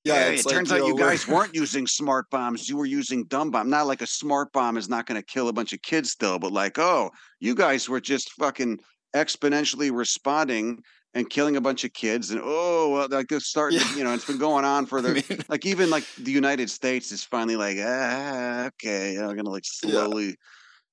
yeah. 0.03 0.27
It 0.29 0.45
like, 0.45 0.53
turns 0.55 0.71
out 0.71 0.79
know, 0.79 0.87
you 0.87 0.97
guys 0.97 1.27
weren't 1.27 1.53
using 1.55 1.87
smart 1.87 2.29
bombs. 2.29 2.67
You 2.69 2.77
were 2.77 2.85
using 2.85 3.25
dumb 3.25 3.51
bomb. 3.51 3.69
Not 3.69 3.87
like 3.87 4.01
a 4.01 4.07
smart 4.07 4.51
bomb 4.51 4.77
is 4.77 4.89
not 4.89 5.05
going 5.05 5.19
to 5.21 5.25
kill 5.25 5.47
a 5.47 5.53
bunch 5.53 5.73
of 5.73 5.81
kids 5.81 6.11
still, 6.11 6.39
but 6.39 6.51
like, 6.51 6.77
oh, 6.77 7.11
you 7.39 7.55
guys 7.55 7.87
were 7.89 8.01
just 8.01 8.31
fucking 8.33 8.79
exponentially 9.15 9.95
responding 9.95 10.81
and 11.13 11.29
killing 11.29 11.55
a 11.57 11.61
bunch 11.61 11.83
of 11.83 11.93
kids. 11.93 12.31
And 12.31 12.41
oh, 12.43 12.89
well, 12.91 13.07
like 13.09 13.27
this 13.27 13.47
starting, 13.47 13.79
Yeah. 13.79 13.95
you 13.95 14.03
know, 14.03 14.13
it's 14.13 14.25
been 14.25 14.39
going 14.39 14.65
on 14.65 14.85
for 14.87 14.99
I 14.99 15.01
the. 15.01 15.13
mean, 15.29 15.39
Like 15.47 15.65
even 15.65 15.89
like 15.89 16.05
the 16.17 16.31
United 16.31 16.69
States 16.69 17.11
is 17.11 17.23
finally 17.23 17.55
like 17.55 17.77
ah 17.79 18.65
okay 18.67 19.17
I'm 19.17 19.35
gonna 19.35 19.49
like 19.49 19.63
Yeah. 19.83 20.31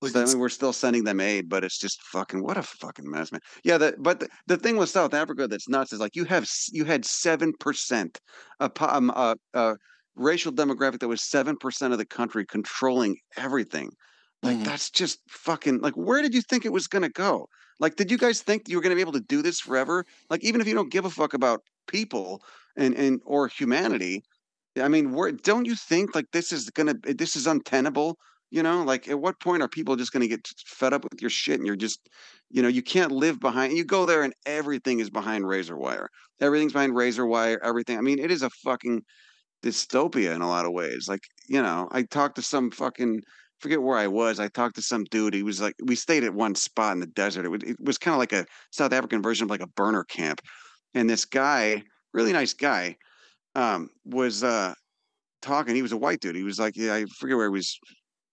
Like 0.01 0.13
so, 0.13 0.23
I 0.23 0.27
mean, 0.27 0.39
we're 0.39 0.49
still 0.49 0.73
sending 0.73 1.05
them 1.05 1.21
aid, 1.21 1.49
but 1.49 1.63
it's 1.65 1.79
just 1.79 2.03
fucking 2.03 2.43
what 2.43 2.57
a 2.57 2.63
fucking 2.63 3.09
mess, 3.11 3.33
man. 3.33 3.41
Yeah, 3.65 3.79
the, 3.79 3.95
but 3.99 4.21
the, 4.21 4.29
the 4.47 4.57
thing 4.57 4.77
with 4.77 4.89
South 4.89 5.13
Africa 5.15 5.47
that's 5.47 5.69
nuts 5.69 5.93
is 5.93 6.01
like 6.01 6.17
you 6.17 6.25
have 6.25 6.49
you 6.73 6.85
had 6.85 7.05
seven 7.05 7.53
percent 7.61 8.19
a, 8.61 8.71
um, 8.81 9.11
a, 9.11 9.37
a 9.55 9.77
racial 10.17 10.53
demographic 10.53 11.01
that 11.01 11.09
was 11.09 11.23
seven 11.29 11.57
percent 11.57 11.93
of 11.93 11.99
the 11.99 12.07
country 12.07 12.47
controlling 12.47 13.17
everything. 13.37 13.91
Like 14.43 14.59
Mhm. 14.59 14.65
that's 14.65 14.91
just 14.91 15.21
fucking 15.29 15.81
like 15.81 15.95
where 15.95 16.23
did 16.23 16.35
you 16.35 16.43
think 16.43 16.65
it 16.65 16.73
was 16.73 16.87
gonna 16.87 17.11
go? 17.11 17.47
Like, 17.79 17.97
did 17.97 18.11
you 18.11 18.19
guys 18.19 18.43
think 18.43 18.69
you 18.69 18.77
were 18.77 18.83
gonna 18.83 18.95
be 18.95 19.01
able 19.01 19.13
to 19.13 19.21
do 19.21 19.43
this 19.43 19.61
forever? 19.61 20.05
Like, 20.31 20.43
even 20.45 20.61
if 20.61 20.67
you 20.67 20.75
don't 20.75 20.91
give 20.93 21.05
a 21.05 21.11
fuck 21.11 21.35
about 21.35 21.61
people 21.87 22.43
and 22.77 22.95
and 22.95 23.21
or 23.25 23.49
humanity, 23.49 24.23
I 24.77 24.89
mean, 24.89 25.13
where 25.13 25.33
don't 25.33 25.67
you 25.67 25.75
think 25.77 26.15
like 26.15 26.27
this 26.33 26.53
is 26.53 26.71
gonna 26.71 26.95
this 27.03 27.37
is 27.37 27.47
untenable? 27.47 28.17
You 28.51 28.65
know, 28.65 28.83
like 28.83 29.09
at 29.09 29.21
what 29.21 29.39
point 29.41 29.63
are 29.63 29.69
people 29.69 29.95
just 29.95 30.13
going 30.13 30.23
to 30.23 30.29
get 30.29 30.47
fed 30.67 30.93
up 30.93 31.05
with 31.05 31.21
your 31.21 31.31
shit 31.31 31.59
and 31.59 31.67
you're 31.67 31.77
just, 31.77 32.09
you 32.51 32.63
know, 32.63 32.69
you 32.69 32.83
can't 32.83 33.13
live 33.13 33.39
behind, 33.39 33.77
you 33.77 33.85
go 33.85 34.07
there 34.07 34.25
and 34.25 34.35
everything 34.45 34.99
is 34.99 35.09
behind 35.09 35.47
razor 35.47 35.77
wire. 35.77 36.09
Everything's 36.41 36.73
behind 36.73 36.97
razor 36.97 37.27
wire, 37.27 37.61
everything. 37.63 37.97
I 37.97 38.01
mean, 38.01 38.19
it 38.19 38.33
is 38.33 38.43
a 38.43 38.51
fucking 38.65 39.03
dystopia 39.63 40.35
in 40.35 40.43
a 40.43 40.49
lot 40.49 40.67
of 40.67 40.73
ways. 40.73 41.07
Like, 41.09 41.21
you 41.49 41.63
know, 41.63 41.89
I 41.93 42.03
talked 42.03 42.35
to 42.37 42.43
some 42.43 42.73
fucking, 42.73 43.21
forget 43.61 43.83
where 43.83 43.99
I 43.99 44.09
was. 44.09 44.41
I 44.41 44.49
talked 44.49 44.75
to 44.77 44.83
some 44.83 45.05
dude. 45.05 45.35
He 45.35 45.45
was 45.45 45.61
like, 45.61 45.75
we 45.85 45.95
stayed 45.95 46.25
at 46.25 46.35
one 46.35 46.57
spot 46.57 46.95
in 46.95 47.01
the 47.01 47.07
desert. 47.07 47.45
It 47.45 47.51
was, 47.51 47.63
it 47.63 47.77
was 47.81 47.99
kind 47.99 48.15
of 48.15 48.19
like 48.19 48.33
a 48.33 48.47
South 48.73 48.93
African 48.93 49.23
version 49.23 49.45
of 49.45 49.51
like 49.51 49.63
a 49.63 49.69
burner 49.69 50.03
camp. 50.03 50.41
And 50.95 51.09
this 51.09 51.25
guy, 51.25 51.85
really 52.13 52.33
nice 52.33 52.55
guy, 52.55 52.97
um, 53.55 53.91
was, 54.05 54.43
uh, 54.43 54.75
talking. 55.41 55.75
He 55.75 55.83
was 55.83 55.93
a 55.93 55.97
white 55.97 56.21
dude. 56.21 56.37
He 56.37 56.43
was 56.43 56.59
like, 56.59 56.77
yeah, 56.77 56.95
I 56.95 57.05
forget 57.19 57.37
where 57.37 57.47
he 57.47 57.53
was. 57.53 57.79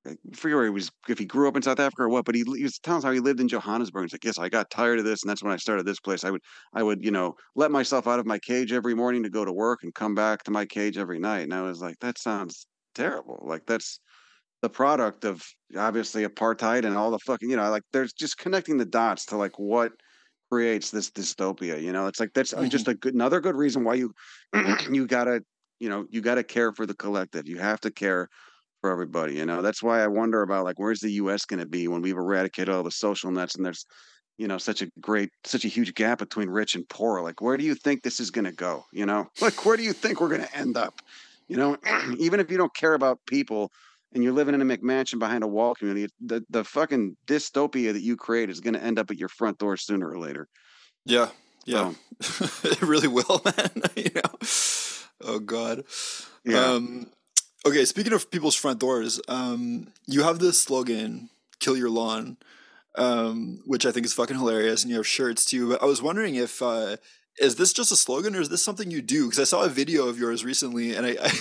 I 0.08 0.16
forget 0.36 0.56
where 0.56 0.64
he 0.66 0.70
was, 0.72 0.92
if 1.10 1.20
he 1.20 1.26
grew 1.26 1.48
up 1.48 1.56
in 1.56 1.62
South 1.62 1.80
Africa 1.80 2.04
or 2.04 2.10
what, 2.10 2.26
but 2.26 2.36
he, 2.36 2.44
he 2.56 2.64
was 2.64 2.80
telling 2.80 3.00
us 3.00 3.04
how 3.04 3.12
he 3.12 3.20
lived 3.20 3.40
in 3.40 3.48
Johannesburg. 3.48 4.06
He's 4.06 4.14
like, 4.14 4.24
yes, 4.24 4.40
I 4.40 4.50
got 4.50 4.70
tired 4.70 5.00
of 5.00 5.06
this, 5.06 5.22
and 5.24 5.30
that's 5.30 5.44
when 5.44 5.52
I 5.54 5.58
started 5.58 5.86
this 5.86 6.00
place. 6.00 6.24
I 6.24 6.32
would, 6.32 6.42
I 6.74 6.84
would, 6.84 7.04
you 7.04 7.12
know, 7.12 7.36
let 7.56 7.72
myself 7.72 8.08
out 8.08 8.20
of 8.20 8.26
my 8.26 8.40
cage 8.40 8.72
every 8.72 8.96
morning 8.96 9.24
to 9.24 9.30
go 9.30 9.46
to 9.46 9.54
work 9.54 9.80
and 9.84 9.94
come 9.94 10.16
back 10.16 10.44
to 10.44 10.52
my 10.52 10.66
cage 10.66 10.98
every 10.98 11.20
night. 11.20 11.42
And 11.42 11.54
I 11.54 11.62
was 11.62 11.82
like, 11.82 11.98
that 12.00 12.18
sounds 12.18 12.68
terrible. 12.96 13.40
Like 13.46 13.66
that's, 13.66 14.00
the 14.62 14.70
product 14.70 15.24
of 15.26 15.44
obviously 15.78 16.26
apartheid 16.26 16.86
and 16.86 16.96
all 16.98 17.12
the 17.12 17.20
fucking 17.20 17.50
you 17.50 17.56
know 17.56 17.70
like 17.70 17.84
there's 17.94 18.14
just 18.14 18.38
connecting 18.38 18.78
the 18.78 18.86
dots 18.86 19.26
to 19.26 19.38
like 19.38 19.58
what 19.60 19.92
creates 20.52 20.92
this 20.92 21.12
dystopia 21.12 21.82
you 21.82 21.92
know 21.92 22.08
it's 22.08 22.20
like 22.20 22.34
that's 22.34 22.54
uh, 22.54 22.64
Mhm. 22.64 22.70
just 22.70 22.88
a 22.88 22.96
good 22.96 23.14
another 23.14 23.40
good 23.42 23.56
reason 23.56 23.84
why 23.84 23.94
you 23.94 24.14
you 24.90 25.06
gotta 25.06 25.42
you 25.80 25.90
know 25.90 26.06
you 26.10 26.22
gotta 26.22 26.44
care 26.44 26.72
for 26.74 26.86
the 26.86 26.96
collective 26.96 27.48
you 27.48 27.58
have 27.58 27.80
to 27.82 27.92
care 27.92 28.28
for 28.82 28.92
everybody 28.92 29.36
you 29.36 29.46
know? 29.46 29.62
That's 29.62 29.82
why 29.84 30.02
i 30.04 30.08
wonder 30.08 30.42
about 30.42 30.66
like 30.66 30.80
where's 30.80 31.00
the 31.00 31.12
us 31.12 31.46
going 31.46 31.60
to 31.60 31.66
be 31.66 31.88
when 31.88 32.02
we've 32.02 32.18
eradicated 32.18 32.74
all 32.74 32.84
the 32.84 32.92
social 32.92 33.32
nets 33.32 33.56
and 33.56 33.66
there's 33.66 33.86
you 34.38 34.48
know 34.48 34.58
such 34.58 34.82
a 34.82 34.90
great 35.00 35.30
such 35.44 35.66
a 35.66 35.68
huge 35.68 35.94
gap 35.96 36.20
between 36.20 36.50
rich 36.50 36.76
and 36.76 36.88
poor? 36.90 37.22
Like 37.22 37.42
where 37.42 37.58
do 37.58 37.64
you 37.64 37.76
think 37.76 38.04
this 38.04 38.20
is 38.20 38.32
going 38.32 38.46
to 38.46 38.52
go 38.52 38.86
you 38.92 39.06
know? 39.06 39.28
Like 39.42 39.66
where 39.66 39.78
do 39.78 39.84
you 39.84 39.94
think 39.94 40.22
we're 40.22 40.30
going 40.30 40.44
to 40.44 40.56
end 40.58 40.78
up 40.78 41.02
you 41.48 41.58
know? 41.58 41.78
Even 42.20 42.40
if 42.40 42.52
you 42.52 42.58
don't 42.58 42.74
care 42.76 42.94
about 42.94 43.20
people 43.28 43.72
and 44.14 44.24
you're 44.24 44.34
living 44.34 44.56
in 44.56 44.62
a 44.62 44.66
mcmansion 44.66 45.20
behind 45.20 45.44
a 45.44 45.48
wall 45.48 45.76
community 45.76 46.08
the, 46.22 46.44
the 46.50 46.64
fucking 46.64 47.18
dystopia 47.28 47.94
that 47.94 48.02
you 48.02 48.16
create 48.16 48.50
is 48.50 48.60
going 48.62 48.74
to 48.74 48.84
end 48.84 49.00
up 49.00 49.12
at 49.12 49.18
your 49.18 49.30
front 49.30 49.58
door 49.58 49.76
sooner 49.78 50.10
or 50.10 50.18
later. 50.20 50.48
Yeah, 51.06 51.30
yeah, 51.66 51.94
So, 52.22 52.46
it 52.70 52.82
really 52.82 53.08
will, 53.10 53.42
man. 53.46 53.72
you 53.96 54.10
know, 54.16 54.48
oh 55.22 55.40
god. 55.40 55.84
yeah. 56.46 56.66
Um, 56.66 57.12
okay, 57.66 57.86
speaking 57.86 58.14
of 58.14 58.30
people's 58.32 58.56
front 58.56 58.80
doors, 58.80 59.20
um, 59.28 59.88
you 60.06 60.24
have 60.24 60.40
this 60.40 60.62
slogan, 60.62 61.30
"Kill 61.60 61.78
your 61.78 61.90
lawn," 61.90 62.38
um, 62.96 63.62
which 63.66 63.86
I 63.86 63.92
think 63.92 64.06
is 64.06 64.14
fucking 64.14 64.38
hilarious, 64.38 64.84
and 64.84 64.92
you 64.92 64.98
have 64.98 65.08
shirts 65.08 65.46
too. 65.46 65.70
But 65.70 65.84
I 65.84 65.86
was 65.86 66.02
wondering 66.02 66.36
if 66.36 66.62
uh, 66.62 66.98
is 67.40 67.56
this 67.56 67.74
just 67.74 67.92
a 67.92 67.96
slogan 67.96 68.36
or 68.36 68.42
is 68.42 68.50
this 68.50 68.64
something 68.64 68.90
you 68.90 69.02
do? 69.02 69.26
Because 69.26 69.40
I 69.40 69.44
saw 69.44 69.64
a 69.64 69.70
video 69.70 70.08
of 70.08 70.18
yours 70.18 70.44
recently, 70.44 70.96
and 70.96 71.06
I, 71.06 71.12
I, 71.22 71.32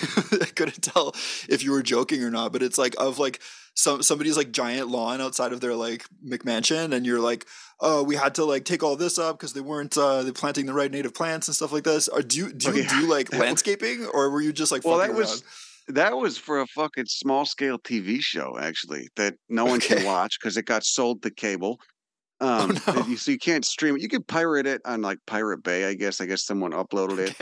I 0.43 0.51
couldn't 0.55 0.83
tell 0.83 1.15
if 1.49 1.63
you 1.63 1.73
were 1.73 1.83
joking 1.83 2.23
or 2.23 2.31
not. 2.31 2.53
But 2.53 2.63
it's 2.63 2.79
like 2.79 2.95
of 2.99 3.19
like 3.19 3.41
some 3.75 4.03
somebody's 4.03 4.37
like 4.37 4.53
giant 4.53 4.89
lawn 4.89 5.21
outside 5.21 5.53
of 5.53 5.61
their 5.61 5.75
like 5.75 6.05
McMansion, 6.25 6.93
and 6.93 7.07
you're 7.07 7.21
like, 7.21 7.47
oh, 7.81 8.03
we 8.03 8.17
had 8.17 8.35
to 8.37 8.45
like 8.45 8.65
take 8.65 8.83
all 8.83 8.97
this 8.97 9.19
up 9.19 9.39
because 9.39 9.53
they 9.53 9.61
weren't 9.61 9.97
uh, 9.97 10.23
they 10.23 10.33
planting 10.33 10.67
the 10.67 10.75
right 10.75 10.91
native 10.91 11.15
plants 11.15 11.49
and 11.49 11.55
stuff 11.55 11.73
like 11.73 11.85
this. 11.85 12.09
Or 12.09 12.21
do 12.23 12.37
you 12.39 12.53
do 12.53 12.73
you 12.73 12.83
Okay, 12.83 12.89
do 12.89 13.07
like 13.07 13.33
landscaping, 13.39 14.07
or 14.07 14.31
were 14.31 14.41
you 14.43 14.53
just 14.53 14.73
like 14.73 14.85
well 14.85 14.99
fucking 14.99 15.15
that 15.15 15.19
was 15.19 15.33
around? 15.33 15.43
That 15.89 16.17
was 16.17 16.37
for 16.37 16.61
a 16.61 16.67
fucking 16.67 17.07
small 17.07 17.45
scale 17.45 17.79
tv 17.79 18.21
show 18.21 18.59
actually 18.59 19.09
that 19.17 19.35
no 19.49 19.65
one 19.65 19.81
can 19.81 20.05
watch 20.05 20.39
because 20.41 20.57
it 20.57 20.65
got 20.65 20.85
sold 20.85 21.23
to 21.23 21.31
cable. 21.31 21.79
Um 22.39 22.77
no. 22.87 23.07
you, 23.07 23.17
so 23.17 23.31
you 23.31 23.39
can't 23.39 23.65
stream 23.65 23.97
it. 23.97 24.03
You 24.03 24.11
can 24.11 24.23
pirate 24.23 24.67
it 24.67 24.83
on 24.85 25.01
like 25.01 25.17
pirate 25.27 25.63
bay 25.63 25.87
i 25.87 25.95
guess. 25.95 26.21
I 26.21 26.27
guess 26.27 26.45
someone 26.45 26.73
uploaded 26.73 27.19
it. 27.19 27.35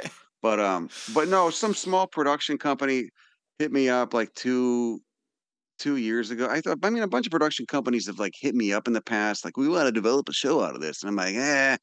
But 0.45 0.61
um, 0.61 0.91
but 1.15 1.29
no, 1.29 1.49
some 1.49 1.73
small 1.73 2.07
production 2.07 2.59
company 2.59 3.09
hit 3.59 3.73
me 3.73 3.89
up 3.89 4.13
like 4.13 4.29
two 4.35 5.01
two 5.79 5.97
years 5.97 6.31
ago. 6.31 6.47
I 6.51 6.61
thought 6.61 6.77
I 6.83 6.91
mean 6.91 7.03
a 7.03 7.09
bunch 7.09 7.27
of 7.27 7.31
production 7.31 7.65
companies 7.65 8.09
have 8.09 8.19
like 8.19 8.35
hit 8.39 8.55
me 8.55 8.71
up 8.71 8.87
in 8.87 8.93
the 8.93 9.01
past, 9.01 9.43
like 9.43 9.57
we 9.57 9.71
want 9.71 9.87
to 9.87 9.93
develop 9.93 10.29
a 10.29 10.35
show 10.35 10.63
out 10.63 10.75
of 10.75 10.83
this. 10.83 11.03
And 11.03 11.09
I'm 11.09 11.17
like, 11.17 11.35
eh, 11.35 11.79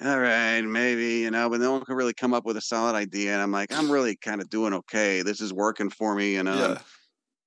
all 0.00 0.18
right, 0.18 0.62
maybe, 0.62 1.18
you 1.18 1.30
know, 1.30 1.48
but 1.50 1.60
no 1.60 1.72
one 1.72 1.84
could 1.84 1.96
really 1.96 2.14
come 2.14 2.34
up 2.34 2.44
with 2.44 2.56
a 2.56 2.60
solid 2.60 2.94
idea. 2.94 3.32
And 3.34 3.42
I'm 3.42 3.52
like, 3.52 3.72
I'm 3.72 3.90
really 3.90 4.16
kind 4.16 4.40
of 4.40 4.48
doing 4.48 4.72
okay. 4.74 5.22
This 5.22 5.40
is 5.40 5.52
working 5.52 5.90
for 5.90 6.14
me, 6.14 6.34
you 6.34 6.42
know. 6.42 6.54
Yeah. 6.54 6.78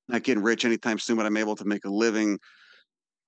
not 0.08 0.24
getting 0.24 0.44
rich 0.44 0.64
anytime 0.64 1.00
soon, 1.00 1.18
but 1.18 1.26
I'm 1.26 1.38
able 1.38 1.56
to 1.56 1.66
make 1.66 1.86
a 1.86 1.90
living 1.90 2.40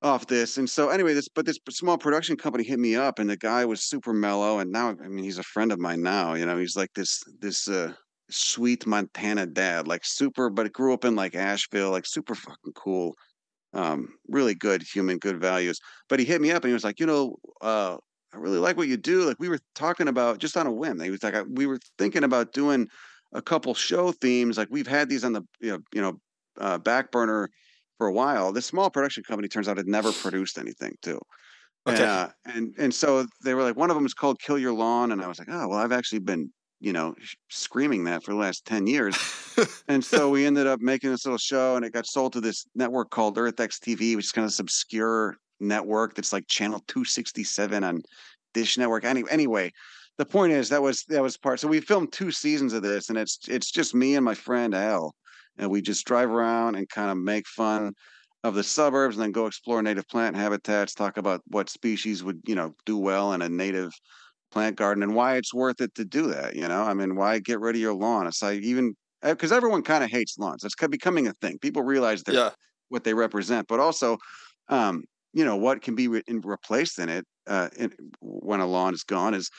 off 0.02 0.28
this. 0.28 0.58
And 0.58 0.70
so 0.70 0.90
anyway, 0.90 1.14
this 1.14 1.28
but 1.28 1.46
this 1.46 1.60
small 1.70 1.98
production 1.98 2.38
company 2.38 2.64
hit 2.64 2.80
me 2.80 2.96
up 2.96 3.20
and 3.20 3.30
the 3.30 3.38
guy 3.38 3.66
was 3.66 3.84
super 3.84 4.14
mellow 4.14 4.60
and 4.60 4.72
now 4.72 4.90
I 4.90 5.08
mean 5.08 5.24
he's 5.24 5.40
a 5.40 5.44
friend 5.44 5.72
of 5.72 5.80
mine 5.80 6.02
now, 6.02 6.36
you 6.36 6.46
know, 6.46 6.58
he's 6.58 6.76
like 6.76 6.94
this 6.94 7.24
this 7.40 7.68
uh 7.68 7.94
sweet 8.30 8.86
Montana 8.86 9.46
dad, 9.48 9.88
like 9.88 10.06
super 10.06 10.50
but 10.50 10.72
grew 10.74 10.94
up 10.94 11.06
in 11.06 11.16
like 11.16 11.36
Asheville, 11.36 11.92
like 11.92 12.06
super 12.06 12.36
fucking 12.36 12.74
cool. 12.76 13.16
Um 13.74 14.10
really 14.30 14.54
good 14.56 14.84
human, 14.84 15.18
good 15.18 15.42
values. 15.42 15.80
But 16.10 16.20
he 16.20 16.26
hit 16.26 16.42
me 16.42 16.52
up 16.52 16.64
and 16.64 16.70
he 16.70 16.74
was 16.74 16.84
like, 16.84 17.00
"You 17.00 17.06
know, 17.08 17.38
uh 17.62 17.98
I 18.38 18.40
really 18.40 18.60
like 18.60 18.78
what 18.78 18.88
you 18.88 18.98
do. 18.98 19.24
Like 19.24 19.38
we 19.40 19.50
were 19.50 19.60
talking 19.74 20.08
about 20.08 20.38
just 20.38 20.56
on 20.58 20.68
a 20.68 20.72
whim. 20.72 21.00
He 21.00 21.10
was 21.10 21.24
like, 21.24 21.34
I, 21.34 21.42
we 21.42 21.66
were 21.66 21.80
thinking 21.98 22.24
about 22.24 22.54
doing 22.54 22.88
a 23.34 23.42
couple 23.42 23.74
show 23.74 24.12
themes. 24.12 24.58
Like 24.58 24.68
we've 24.70 24.88
had 24.88 25.10
these 25.10 25.24
on 25.24 25.34
the 25.34 25.42
you 25.60 25.72
know, 25.72 25.80
you 25.92 26.02
know 26.02 26.20
uh, 26.60 26.78
back 26.78 27.12
burner 27.12 27.50
for 27.98 28.08
a 28.08 28.14
while. 28.14 28.52
This 28.54 28.68
small 28.68 28.90
production 28.90 29.24
company 29.24 29.48
turns 29.48 29.68
out 29.68 29.78
had 29.78 29.88
never 29.88 30.12
produced 30.12 30.60
anything 30.60 30.94
too. 31.02 31.20
Okay. 31.88 32.04
Uh, 32.06 32.28
and 32.46 32.76
and 32.78 32.94
so 32.94 33.26
they 33.44 33.56
were 33.56 33.64
like, 33.64 33.76
one 33.76 33.90
of 33.90 33.96
them 33.96 34.06
is 34.06 34.14
called 34.14 34.40
"Kill 34.40 34.60
Your 34.60 34.74
Lawn," 34.74 35.12
and 35.12 35.22
I 35.22 35.28
was 35.28 35.40
like, 35.40 35.50
oh 35.50 35.70
well, 35.70 35.80
I've 35.80 35.92
actually 35.92 36.20
been 36.20 36.52
you 36.80 36.94
know 36.94 37.16
screaming 37.50 38.04
that 38.04 38.24
for 38.24 38.34
the 38.34 38.38
last 38.38 38.66
ten 38.66 38.86
years. 38.86 39.18
and 39.88 40.06
so 40.06 40.30
we 40.30 40.46
ended 40.46 40.68
up 40.68 40.80
making 40.80 41.10
this 41.10 41.26
little 41.26 41.40
show, 41.40 41.76
and 41.76 41.84
it 41.84 41.94
got 41.94 42.06
sold 42.06 42.34
to 42.34 42.42
this 42.42 42.68
network 42.76 43.10
called 43.10 43.36
EarthX 43.36 43.80
TV, 43.80 44.16
which 44.16 44.26
is 44.26 44.32
kind 44.32 44.44
of 44.44 44.52
this 44.52 44.60
obscure 44.60 45.38
network 45.60 46.16
that's 46.16 46.34
like 46.34 46.48
channel 46.48 46.84
two 46.88 47.06
sixty 47.06 47.44
seven 47.44 47.84
on 47.84 48.02
Dish 48.54 48.78
Network. 48.78 49.06
Any, 49.06 49.24
anyway, 49.30 49.72
the 50.18 50.26
point 50.26 50.54
is 50.54 50.70
that 50.70 50.82
was 50.82 51.04
that 51.10 51.22
was 51.22 51.38
part. 51.38 51.60
So 51.60 51.68
we 51.68 51.80
filmed 51.80 52.12
two 52.12 52.32
seasons 52.32 52.74
of 52.74 52.82
this, 52.82 53.10
and 53.10 53.18
it's 53.18 53.40
it's 53.48 53.72
just 53.72 53.96
me 53.96 54.16
and 54.16 54.26
my 54.26 54.34
friend 54.34 54.74
Al, 54.74 55.14
and 55.58 55.70
we 55.70 55.82
just 55.82 56.06
drive 56.06 56.30
around 56.30 56.76
and 56.76 56.90
kind 56.90 57.12
of 57.12 57.18
make 57.18 57.48
fun 57.48 57.94
of 58.44 58.56
the 58.56 58.64
suburbs, 58.64 59.16
and 59.16 59.24
then 59.24 59.32
go 59.32 59.46
explore 59.46 59.82
native 59.82 60.08
plant 60.08 60.36
habitats, 60.36 60.94
talk 60.94 61.18
about 61.18 61.42
what 61.48 61.70
species 61.70 62.24
would 62.24 62.42
you 62.48 62.56
know 62.56 62.74
do 62.86 62.98
well 62.98 63.34
in 63.34 63.42
a 63.42 63.50
native 63.50 63.92
plant 64.52 64.76
garden, 64.76 65.04
and 65.04 65.14
why 65.14 65.36
it's 65.36 65.54
worth 65.54 65.82
it 65.82 65.94
to 65.96 66.06
do 66.06 66.28
that. 66.28 66.56
You 66.56 66.68
know, 66.68 66.82
I 66.82 66.94
mean, 66.94 67.16
why 67.16 67.40
get 67.40 67.60
rid 67.60 67.76
of 67.76 67.82
your 67.82 67.94
lawn? 67.94 68.28
It's 68.28 68.42
like 68.42 68.62
even 68.62 68.96
because 69.22 69.52
everyone 69.52 69.84
kind 69.84 70.04
of 70.04 70.10
hates 70.10 70.38
lawns. 70.38 70.64
It's 70.64 70.76
becoming 70.76 71.28
a 71.28 71.34
thing. 71.34 71.58
People 71.60 71.84
realize 71.84 72.24
they're 72.24 72.36
yeah. 72.36 72.50
what 72.90 73.04
they 73.04 73.14
represent, 73.14 73.68
but 73.68 73.80
also, 73.80 74.18
um, 74.70 75.04
you 75.38 75.46
know, 75.46 75.56
what 75.56 75.84
can 75.84 75.94
be 75.94 76.08
re- 76.08 76.24
replaced 76.28 76.98
in 76.98 77.10
it 77.10 77.24
uh, 77.46 77.70
in, 77.78 77.94
when 78.22 78.60
a 78.60 78.66
lawn 78.66 78.96
is 78.96 79.04
gone 79.04 79.36
is, 79.36 79.52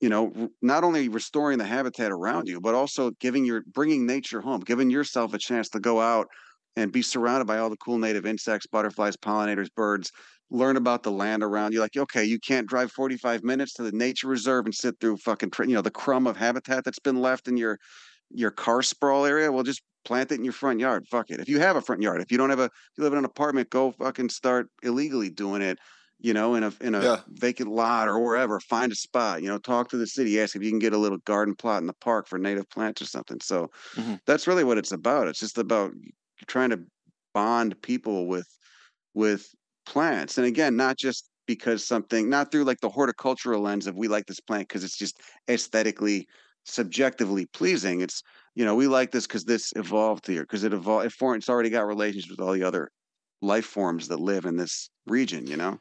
you 0.00 0.08
know, 0.08 0.48
not 0.62 0.82
only 0.82 1.10
restoring 1.10 1.58
the 1.58 1.66
habitat 1.66 2.10
around 2.10 2.48
you, 2.48 2.58
but 2.58 2.74
also 2.74 3.10
giving 3.20 3.44
your 3.44 3.62
bringing 3.74 4.06
nature 4.06 4.40
home, 4.40 4.60
giving 4.60 4.88
yourself 4.88 5.34
a 5.34 5.38
chance 5.38 5.68
to 5.68 5.78
go 5.78 6.00
out 6.00 6.26
and 6.74 6.90
be 6.90 7.02
surrounded 7.02 7.44
by 7.44 7.58
all 7.58 7.68
the 7.68 7.76
cool 7.76 7.98
native 7.98 8.24
insects, 8.24 8.66
butterflies, 8.66 9.14
pollinators, 9.18 9.68
birds. 9.76 10.10
Learn 10.50 10.78
about 10.78 11.02
the 11.02 11.10
land 11.10 11.42
around 11.42 11.74
you. 11.74 11.80
Like, 11.80 11.98
okay, 11.98 12.24
you 12.24 12.38
can't 12.38 12.66
drive 12.66 12.90
45 12.90 13.44
minutes 13.44 13.74
to 13.74 13.82
the 13.82 13.92
nature 13.92 14.28
reserve 14.28 14.64
and 14.64 14.74
sit 14.74 14.94
through 15.00 15.18
fucking, 15.18 15.50
you 15.66 15.74
know, 15.74 15.82
the 15.82 15.90
crumb 15.90 16.26
of 16.26 16.38
habitat 16.38 16.82
that's 16.84 17.00
been 17.00 17.20
left 17.20 17.46
in 17.46 17.58
your 17.58 17.78
your 18.30 18.50
car 18.50 18.82
sprawl 18.82 19.24
area. 19.24 19.50
Well, 19.52 19.62
just 19.64 19.82
plant 20.04 20.32
it 20.32 20.36
in 20.36 20.44
your 20.44 20.52
front 20.52 20.80
yard. 20.80 21.04
Fuck 21.10 21.30
it. 21.30 21.40
If 21.40 21.48
you 21.48 21.58
have 21.60 21.76
a 21.76 21.80
front 21.82 22.02
yard, 22.02 22.20
if 22.20 22.30
you 22.30 22.38
don't 22.38 22.50
have 22.50 22.60
a, 22.60 22.64
if 22.64 22.70
you 22.98 23.04
live 23.04 23.12
in 23.12 23.18
an 23.18 23.24
apartment, 23.24 23.70
go 23.70 23.92
fucking 23.92 24.28
start 24.30 24.68
illegally 24.82 25.30
doing 25.30 25.62
it. 25.62 25.78
You 26.18 26.32
know, 26.32 26.54
in 26.54 26.62
a 26.64 26.72
in 26.80 26.94
a 26.94 27.08
Yeah. 27.08 27.24
vacant 27.28 27.70
lot 27.70 28.08
or 28.08 28.18
wherever. 28.24 28.58
Find 28.60 28.90
a 28.90 28.94
spot. 28.94 29.42
You 29.42 29.48
know, 29.48 29.58
talk 29.58 29.90
to 29.90 29.98
the 29.98 30.06
city. 30.06 30.40
Ask 30.40 30.56
if 30.56 30.62
you 30.62 30.70
can 30.70 30.78
get 30.78 30.94
a 30.94 30.98
little 30.98 31.18
garden 31.18 31.54
plot 31.54 31.82
in 31.82 31.86
the 31.86 31.92
park 31.94 32.26
for 32.26 32.38
native 32.38 32.68
plants 32.70 33.02
or 33.02 33.06
something. 33.06 33.38
So 33.42 33.68
Mhm. 33.96 34.16
that's 34.26 34.46
really 34.46 34.64
what 34.64 34.78
it's 34.78 34.92
about. 34.92 35.28
It's 35.28 35.40
just 35.40 35.58
about 35.58 35.92
trying 36.48 36.70
to 36.70 36.80
bond 37.34 37.80
people 37.82 38.26
with 38.28 38.48
with 39.14 39.48
plants, 39.86 40.38
and 40.38 40.46
again, 40.46 40.76
not 40.76 40.98
just 40.98 41.30
because 41.46 41.86
something, 41.86 42.28
not 42.28 42.50
through 42.50 42.64
like 42.64 42.80
the 42.80 42.88
horticultural 42.90 43.62
lens 43.62 43.86
of 43.86 43.96
we 43.96 44.08
like 44.08 44.26
this 44.26 44.40
plant 44.40 44.68
because 44.68 44.84
it's 44.84 44.98
just 44.98 45.20
aesthetically 45.48 46.26
subjectively 46.66 47.46
pleasing. 47.46 48.00
It's 48.00 48.22
you 48.54 48.64
know 48.64 48.74
we 48.74 48.86
like 48.86 49.12
this 49.12 49.26
because 49.26 49.44
this 49.44 49.72
evolved 49.76 50.26
here 50.26 50.42
because 50.42 50.64
it 50.64 50.72
evolved. 50.72 51.06
It 51.06 51.14
it's 51.20 51.48
already 51.48 51.70
got 51.70 51.86
relationships 51.86 52.30
with 52.30 52.40
all 52.40 52.52
the 52.52 52.62
other 52.62 52.90
life 53.42 53.66
forms 53.66 54.08
that 54.08 54.20
live 54.20 54.44
in 54.44 54.56
this 54.56 54.90
region. 55.06 55.46
You 55.46 55.56
know. 55.56 55.78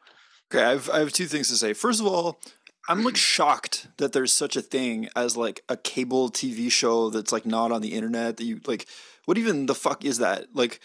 Okay, 0.54 0.64
I 0.64 0.72
have 0.72 0.90
I 0.90 1.00
have 1.00 1.12
two 1.12 1.26
things 1.26 1.50
to 1.50 1.56
say. 1.56 1.74
First 1.74 2.00
of 2.00 2.08
all, 2.08 2.40
I'm 2.88 3.04
like 3.04 3.18
shocked 3.36 3.88
that 3.98 4.14
there's 4.14 4.34
such 4.34 4.56
a 4.56 4.62
thing 4.62 5.10
as 5.16 5.36
like 5.36 5.62
a 5.70 5.78
cable 5.78 6.30
TV 6.30 6.72
show 6.72 7.10
that's 7.10 7.32
like 7.32 7.46
not 7.46 7.72
on 7.72 7.82
the 7.82 7.94
internet 7.94 8.38
that 8.38 8.44
you 8.44 8.62
like 8.66 8.88
what 9.26 9.38
even 9.38 9.66
the 9.66 9.76
fuck 9.76 10.06
is 10.06 10.20
that? 10.20 10.48
Like 10.54 10.80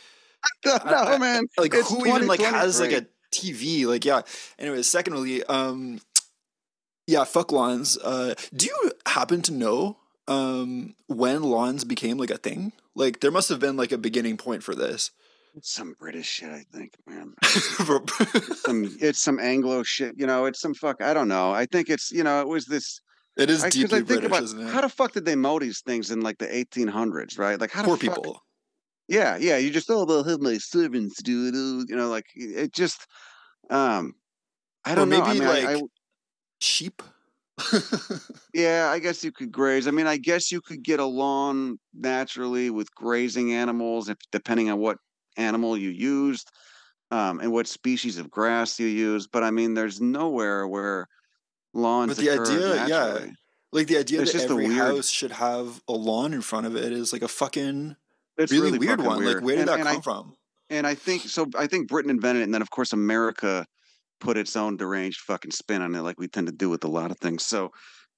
no, 0.64 0.78
I- 0.84 1.18
man. 1.18 1.44
like 1.59 1.74
it's 1.74 1.90
who 1.90 2.07
even 2.07 2.26
like 2.26 2.40
has 2.40 2.80
like 2.80 2.92
a 2.92 3.07
TV? 3.32 3.86
Like 3.86 4.05
yeah. 4.05 4.22
Anyway, 4.59 4.82
secondly, 4.82 5.44
um 5.44 6.01
yeah, 7.07 7.24
fuck 7.24 7.53
lawns. 7.53 7.98
Uh 7.98 8.34
do 8.55 8.66
you 8.66 8.92
happen 9.11 9.42
to 9.42 9.52
know 9.52 9.98
um 10.28 10.94
when 11.06 11.42
lawns 11.42 11.84
became 11.84 12.18
like 12.18 12.30
a 12.30 12.38
thing? 12.38 12.72
Like 12.94 13.20
there 13.20 13.30
must 13.30 13.48
have 13.48 13.61
been 13.61 13.76
like 13.76 13.92
a 13.92 13.98
beginning 13.98 14.36
point 14.36 14.62
for 14.62 14.74
this. 14.74 15.11
It's 15.56 15.72
some 15.72 15.96
British 15.98 16.26
shit, 16.26 16.50
I 16.50 16.64
think, 16.72 16.94
man. 17.06 17.34
some 17.42 18.96
it's 19.00 19.20
some 19.20 19.40
Anglo 19.40 19.82
shit. 19.82 20.14
You 20.16 20.26
know, 20.26 20.44
it's 20.44 20.61
some 20.61 20.74
fuck. 20.74 21.02
I 21.02 21.12
don't 21.12 21.28
know. 21.28 21.52
I 21.52 21.66
think 21.66 21.88
it's 21.88 22.11
you 22.12 22.22
know 22.22 22.40
it 22.40 22.48
was 22.48 22.66
this. 22.66 23.00
it 23.36 23.50
is 23.50 23.64
I, 23.64 23.70
deeply 23.70 23.98
I 23.98 24.02
think 24.02 24.06
British, 24.06 24.26
about 24.26 24.42
isn't 24.44 24.61
it? 24.61 24.70
how 24.70 24.80
the 24.80 24.88
fuck 24.88 25.12
did 25.12 25.24
they 25.24 25.36
mow 25.36 25.58
these 25.58 25.80
things 25.80 26.11
in 26.11 26.20
like 26.20 26.38
the 26.38 26.46
1800s, 26.46 27.38
right? 27.38 27.61
Like 27.61 27.72
how 27.72 27.82
Poor 27.82 27.96
fuck, 27.96 28.14
people. 28.14 28.42
Yeah, 29.08 29.36
yeah. 29.38 29.56
You 29.56 29.70
just 29.70 29.90
oh, 29.90 30.04
they'll 30.04 30.22
have 30.22 30.40
my 30.40 30.58
servants 30.58 31.20
do 31.20 31.48
it. 31.48 31.54
oh," 31.56 31.84
You 31.88 31.96
know, 31.96 32.08
like 32.08 32.26
it 32.34 32.72
just. 32.72 33.06
Um, 33.68 34.14
I 34.84 34.94
don't 34.94 35.08
know. 35.08 35.22
I 35.22 35.28
maybe 35.28 35.40
mean, 35.40 35.48
I, 35.48 35.61
I, 35.61 35.74
like 35.74 35.84
sheep. 36.61 37.02
Yeah, 38.54 38.88
I 38.90 38.98
guess 38.98 39.22
you 39.24 39.32
could 39.32 39.52
graze. 39.52 39.86
I 39.86 39.90
mean, 39.90 40.06
I 40.06 40.16
guess 40.16 40.50
you 40.52 40.61
could 40.61 40.82
get 40.82 41.00
along 41.00 41.78
naturally 41.94 42.70
with 42.70 42.94
grazing 42.94 43.52
animals 43.52 44.08
if 44.08 44.16
depending 44.32 44.70
on 44.70 44.78
what 44.78 44.98
animal 45.36 45.76
you 45.76 45.90
used 45.90 46.50
um, 47.11 47.40
and 47.40 47.52
what 47.52 47.66
species 47.66 48.18
of 48.18 48.30
grass 48.30 48.78
you 48.80 48.86
use. 48.86 49.26
But 49.26 49.42
I 49.44 49.50
mean, 49.50 49.74
there's 49.74 50.00
nowhere 50.00 50.66
where 50.66 51.06
lawns. 51.72 52.16
But 52.16 52.24
the 52.24 52.28
occur 52.28 52.42
idea, 52.54 52.74
yeah, 52.74 52.86
naturally. 52.86 53.32
like 53.72 53.86
the 53.86 53.98
idea 53.98 54.22
It's 54.22 54.32
that 54.32 54.42
every 54.50 54.68
weird- 54.68 54.76
house 54.78 55.08
should 55.11 55.32
have 55.32 55.80
a 55.88 55.92
lawn 55.92 56.32
in 56.32 56.42
front 56.42 56.66
of 56.66 56.76
it 56.76 56.92
is 56.92 57.12
like 57.12 57.22
a 57.22 57.28
fucking 57.28 57.96
it's 58.38 58.52
really, 58.52 58.78
weird 58.78 59.00
fucking 59.00 59.04
one. 59.04 59.24
Like, 59.24 59.42
where 59.42 59.56
did 59.56 59.61
And- 59.61 59.68
that 59.68 59.78
and 59.80 59.88
come 59.88 59.96
I, 59.98 60.00
from? 60.00 60.34
And 60.72 60.86
I 60.86 60.94
think 60.94 61.22
so. 61.22 61.48
I 61.58 61.66
think 61.66 61.88
Britain 61.88 62.11
invented 62.12 62.42
it, 62.42 62.44
and 62.44 62.54
then 62.54 62.62
of 62.62 62.70
course 62.70 62.92
America 62.92 63.66
put 64.20 64.36
its 64.36 64.56
own 64.56 64.76
deranged 64.76 65.20
fucking 65.20 65.50
spin 65.50 65.82
on 65.82 65.94
it, 65.94 66.02
like 66.02 66.18
we 66.18 66.28
tend 66.28 66.46
to 66.46 66.52
do 66.52 66.68
with 66.68 66.84
a 66.84 66.88
lot 66.88 67.10
of 67.10 67.18
things. 67.18 67.44
So 67.44 67.72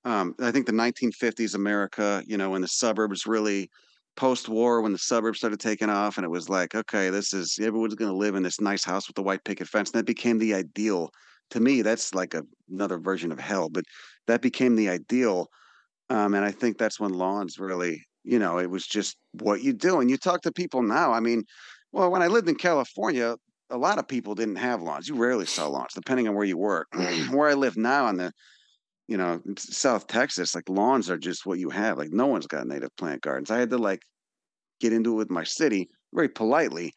um, 0.05 0.35
I 0.41 0.51
think 0.51 0.67
the 0.67 0.73
1950s 0.73 1.55
America, 1.55 2.23
you 2.27 2.37
know, 2.37 2.51
when 2.51 2.63
the 2.63 2.69
suburbs 2.69 3.27
really 3.27 3.71
post-war, 4.17 4.83
when 4.83 4.93
the 4.93 4.99
suburbs 4.99 5.39
started 5.39 5.61
taking 5.61 5.89
off, 5.89 6.19
and 6.19 6.25
it 6.25 6.31
was 6.31 6.49
like, 6.49 6.75
okay, 6.75 7.09
this 7.09 7.33
is 7.33 7.59
everyone's 7.61 7.95
going 7.95 8.11
to 8.11 8.17
live 8.17 8.35
in 8.35 8.43
this 8.43 8.61
nice 8.61 8.85
house 8.85 9.07
with 9.07 9.17
the 9.17 9.23
white 9.23 9.45
picket 9.45 9.69
fence. 9.69 9.91
And 9.91 9.99
that 9.99 10.07
became 10.07 10.39
the 10.39 10.55
ideal. 10.55 11.11
To 11.51 11.61
me, 11.61 11.83
that's 11.83 12.15
like 12.15 12.35
a, 12.35 12.43
another 12.71 12.99
version 12.99 13.31
of 13.31 13.39
hell, 13.39 13.69
but 13.69 13.85
that 14.27 14.43
became 14.43 14.77
the 14.77 14.89
ideal. 14.89 15.49
Um, 16.11 16.35
and 16.35 16.45
I 16.45 16.51
think 16.51 16.79
that's 16.79 16.99
when 16.99 17.13
lawns 17.13 17.59
really, 17.59 18.05
you 18.25 18.39
know, 18.39 18.59
it 18.59 18.71
was 18.71 18.87
just 18.87 19.17
what 19.33 19.63
you 19.63 19.73
do. 19.73 20.01
And 20.01 20.11
you 20.11 20.17
talk 20.17 20.43
to 20.43 20.53
people 20.53 20.83
now. 20.83 21.13
I 21.13 21.21
mean, 21.21 21.45
well, 21.93 22.11
when 22.11 22.23
I 22.23 22.27
lived 22.27 22.49
in 22.49 22.55
California, 22.57 23.37
a 23.73 23.79
lot 23.79 23.99
of 23.99 24.07
people 24.07 24.35
didn't 24.35 24.57
have 24.57 24.83
lawns. 24.83 25.09
You 25.09 25.17
rarely 25.17 25.47
saw 25.47 25.67
lawns, 25.67 25.95
depending 25.95 26.29
on 26.29 26.35
where 26.35 26.45
you 26.45 26.59
were. 26.59 26.87
where 27.31 27.49
I 27.49 27.55
live 27.55 27.77
now 27.77 28.09
in 28.09 28.17
the, 28.19 28.33
you 29.09 29.17
know, 29.17 29.41
South 29.59 30.07
Texas, 30.07 30.55
like 30.55 30.69
lawns 30.69 31.11
are 31.11 31.19
just 31.19 31.47
what 31.47 31.59
you 31.59 31.71
have. 31.71 31.99
Like 31.99 32.13
no 32.13 32.27
one's 32.27 32.47
got 32.47 32.67
native 32.67 32.95
plant 32.97 33.23
gardens. 33.23 33.51
I 33.51 33.59
had 33.59 33.71
to 33.71 33.79
like 33.79 34.03
get 34.81 34.93
into 34.93 35.13
it 35.13 35.17
with 35.17 35.31
my 35.31 35.45
city 35.45 35.89
very 36.15 36.29
politely, 36.29 36.93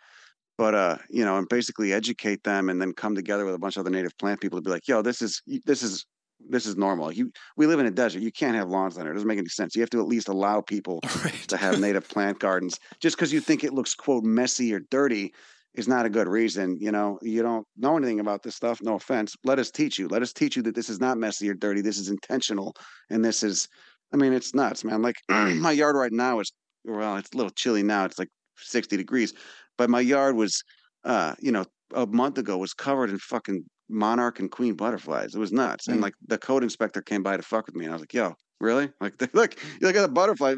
but 0.57 0.75
uh, 0.75 0.97
you 1.09 1.25
know, 1.25 1.37
and 1.37 1.47
basically 1.49 1.93
educate 1.93 2.43
them, 2.43 2.69
and 2.69 2.81
then 2.81 2.93
come 2.93 3.15
together 3.15 3.45
with 3.45 3.55
a 3.55 3.59
bunch 3.59 3.77
of 3.77 3.81
other 3.81 3.89
native 3.89 4.17
plant 4.17 4.41
people 4.41 4.59
to 4.59 4.63
be 4.63 4.69
like, 4.71 4.87
yo, 4.87 5.01
this 5.01 5.21
is 5.21 5.41
this 5.65 5.81
is 5.81 6.05
this 6.49 6.65
is 6.65 6.75
normal. 6.75 7.11
You 7.11 7.31
we 7.57 7.65
live 7.67 7.79
in 7.79 7.85
a 7.85 7.91
desert. 7.91 8.21
You 8.21 8.31
can't 8.31 8.55
have 8.55 8.69
lawns 8.69 8.97
on 8.97 9.03
there. 9.03 9.11
It 9.11 9.15
doesn't 9.15 9.27
make 9.27 9.39
any 9.39 9.47
sense. 9.47 9.75
You 9.75 9.81
have 9.81 9.89
to 9.91 9.99
at 10.01 10.07
least 10.07 10.27
allow 10.27 10.61
people 10.61 10.99
Right. 11.23 11.33
to 11.47 11.57
have 11.57 11.79
native 11.79 12.07
plant 12.07 12.39
gardens. 12.39 12.79
Just 12.99 13.15
because 13.15 13.31
you 13.31 13.39
think 13.39 13.63
it 13.63 13.73
looks 13.73 13.95
quote 13.95 14.23
messy 14.23 14.73
or 14.73 14.81
dirty 14.91 15.33
is 15.75 15.87
not 15.87 16.05
a 16.05 16.09
good 16.09 16.27
reason. 16.27 16.77
You 16.79 16.91
know, 16.91 17.19
you 17.21 17.41
don't 17.41 17.65
know 17.77 17.97
anything 17.97 18.19
about 18.19 18.43
this 18.43 18.55
stuff. 18.55 18.81
No 18.81 18.95
offense. 18.95 19.35
Let 19.43 19.59
us 19.59 19.71
teach 19.71 19.99
you. 19.99 20.07
Let 20.07 20.21
us 20.21 20.33
teach 20.33 20.55
you 20.55 20.61
that 20.63 20.75
this 20.75 20.89
is 20.89 20.99
not 20.99 21.17
messy 21.17 21.49
or 21.49 21.53
dirty. 21.53 21.81
This 21.81 21.97
is 21.97 22.09
intentional, 22.09 22.75
and 23.09 23.23
this 23.23 23.43
is. 23.43 23.67
I 24.13 24.17
mean, 24.17 24.33
it's 24.33 24.53
nuts, 24.53 24.83
man. 24.83 25.01
Like 25.01 25.15
my 25.29 25.71
yard 25.71 25.95
right 25.95 26.11
now 26.11 26.39
is 26.39 26.51
well, 26.85 27.17
it's 27.17 27.31
a 27.33 27.37
little 27.37 27.51
chilly 27.51 27.83
now. 27.83 28.05
It's 28.05 28.19
like 28.19 28.29
sixty 28.57 28.97
degrees, 28.97 29.33
but 29.77 29.89
my 29.89 29.99
yard 29.99 30.35
was, 30.35 30.63
uh, 31.03 31.35
you 31.39 31.51
know, 31.51 31.65
a 31.93 32.05
month 32.05 32.37
ago 32.37 32.57
was 32.57 32.73
covered 32.73 33.09
in 33.09 33.19
fucking 33.19 33.63
monarch 33.89 34.39
and 34.39 34.49
queen 34.51 34.73
butterflies. 34.75 35.35
It 35.35 35.39
was 35.39 35.51
nuts. 35.51 35.87
And 35.87 35.99
Mm. 35.99 36.03
like 36.03 36.13
the 36.27 36.37
code 36.37 36.63
inspector 36.63 37.01
came 37.01 37.23
by 37.23 37.37
to 37.37 37.43
fuck 37.43 37.65
with 37.67 37.75
me, 37.75 37.85
and 37.85 37.93
I 37.93 37.95
was 37.95 38.01
like, 38.01 38.13
"Yo, 38.13 38.33
really? 38.59 38.89
Like, 38.99 39.13
look, 39.33 39.55
you 39.79 39.87
look 39.87 39.95
at 39.95 40.01
the 40.01 40.07
butterfly. 40.07 40.55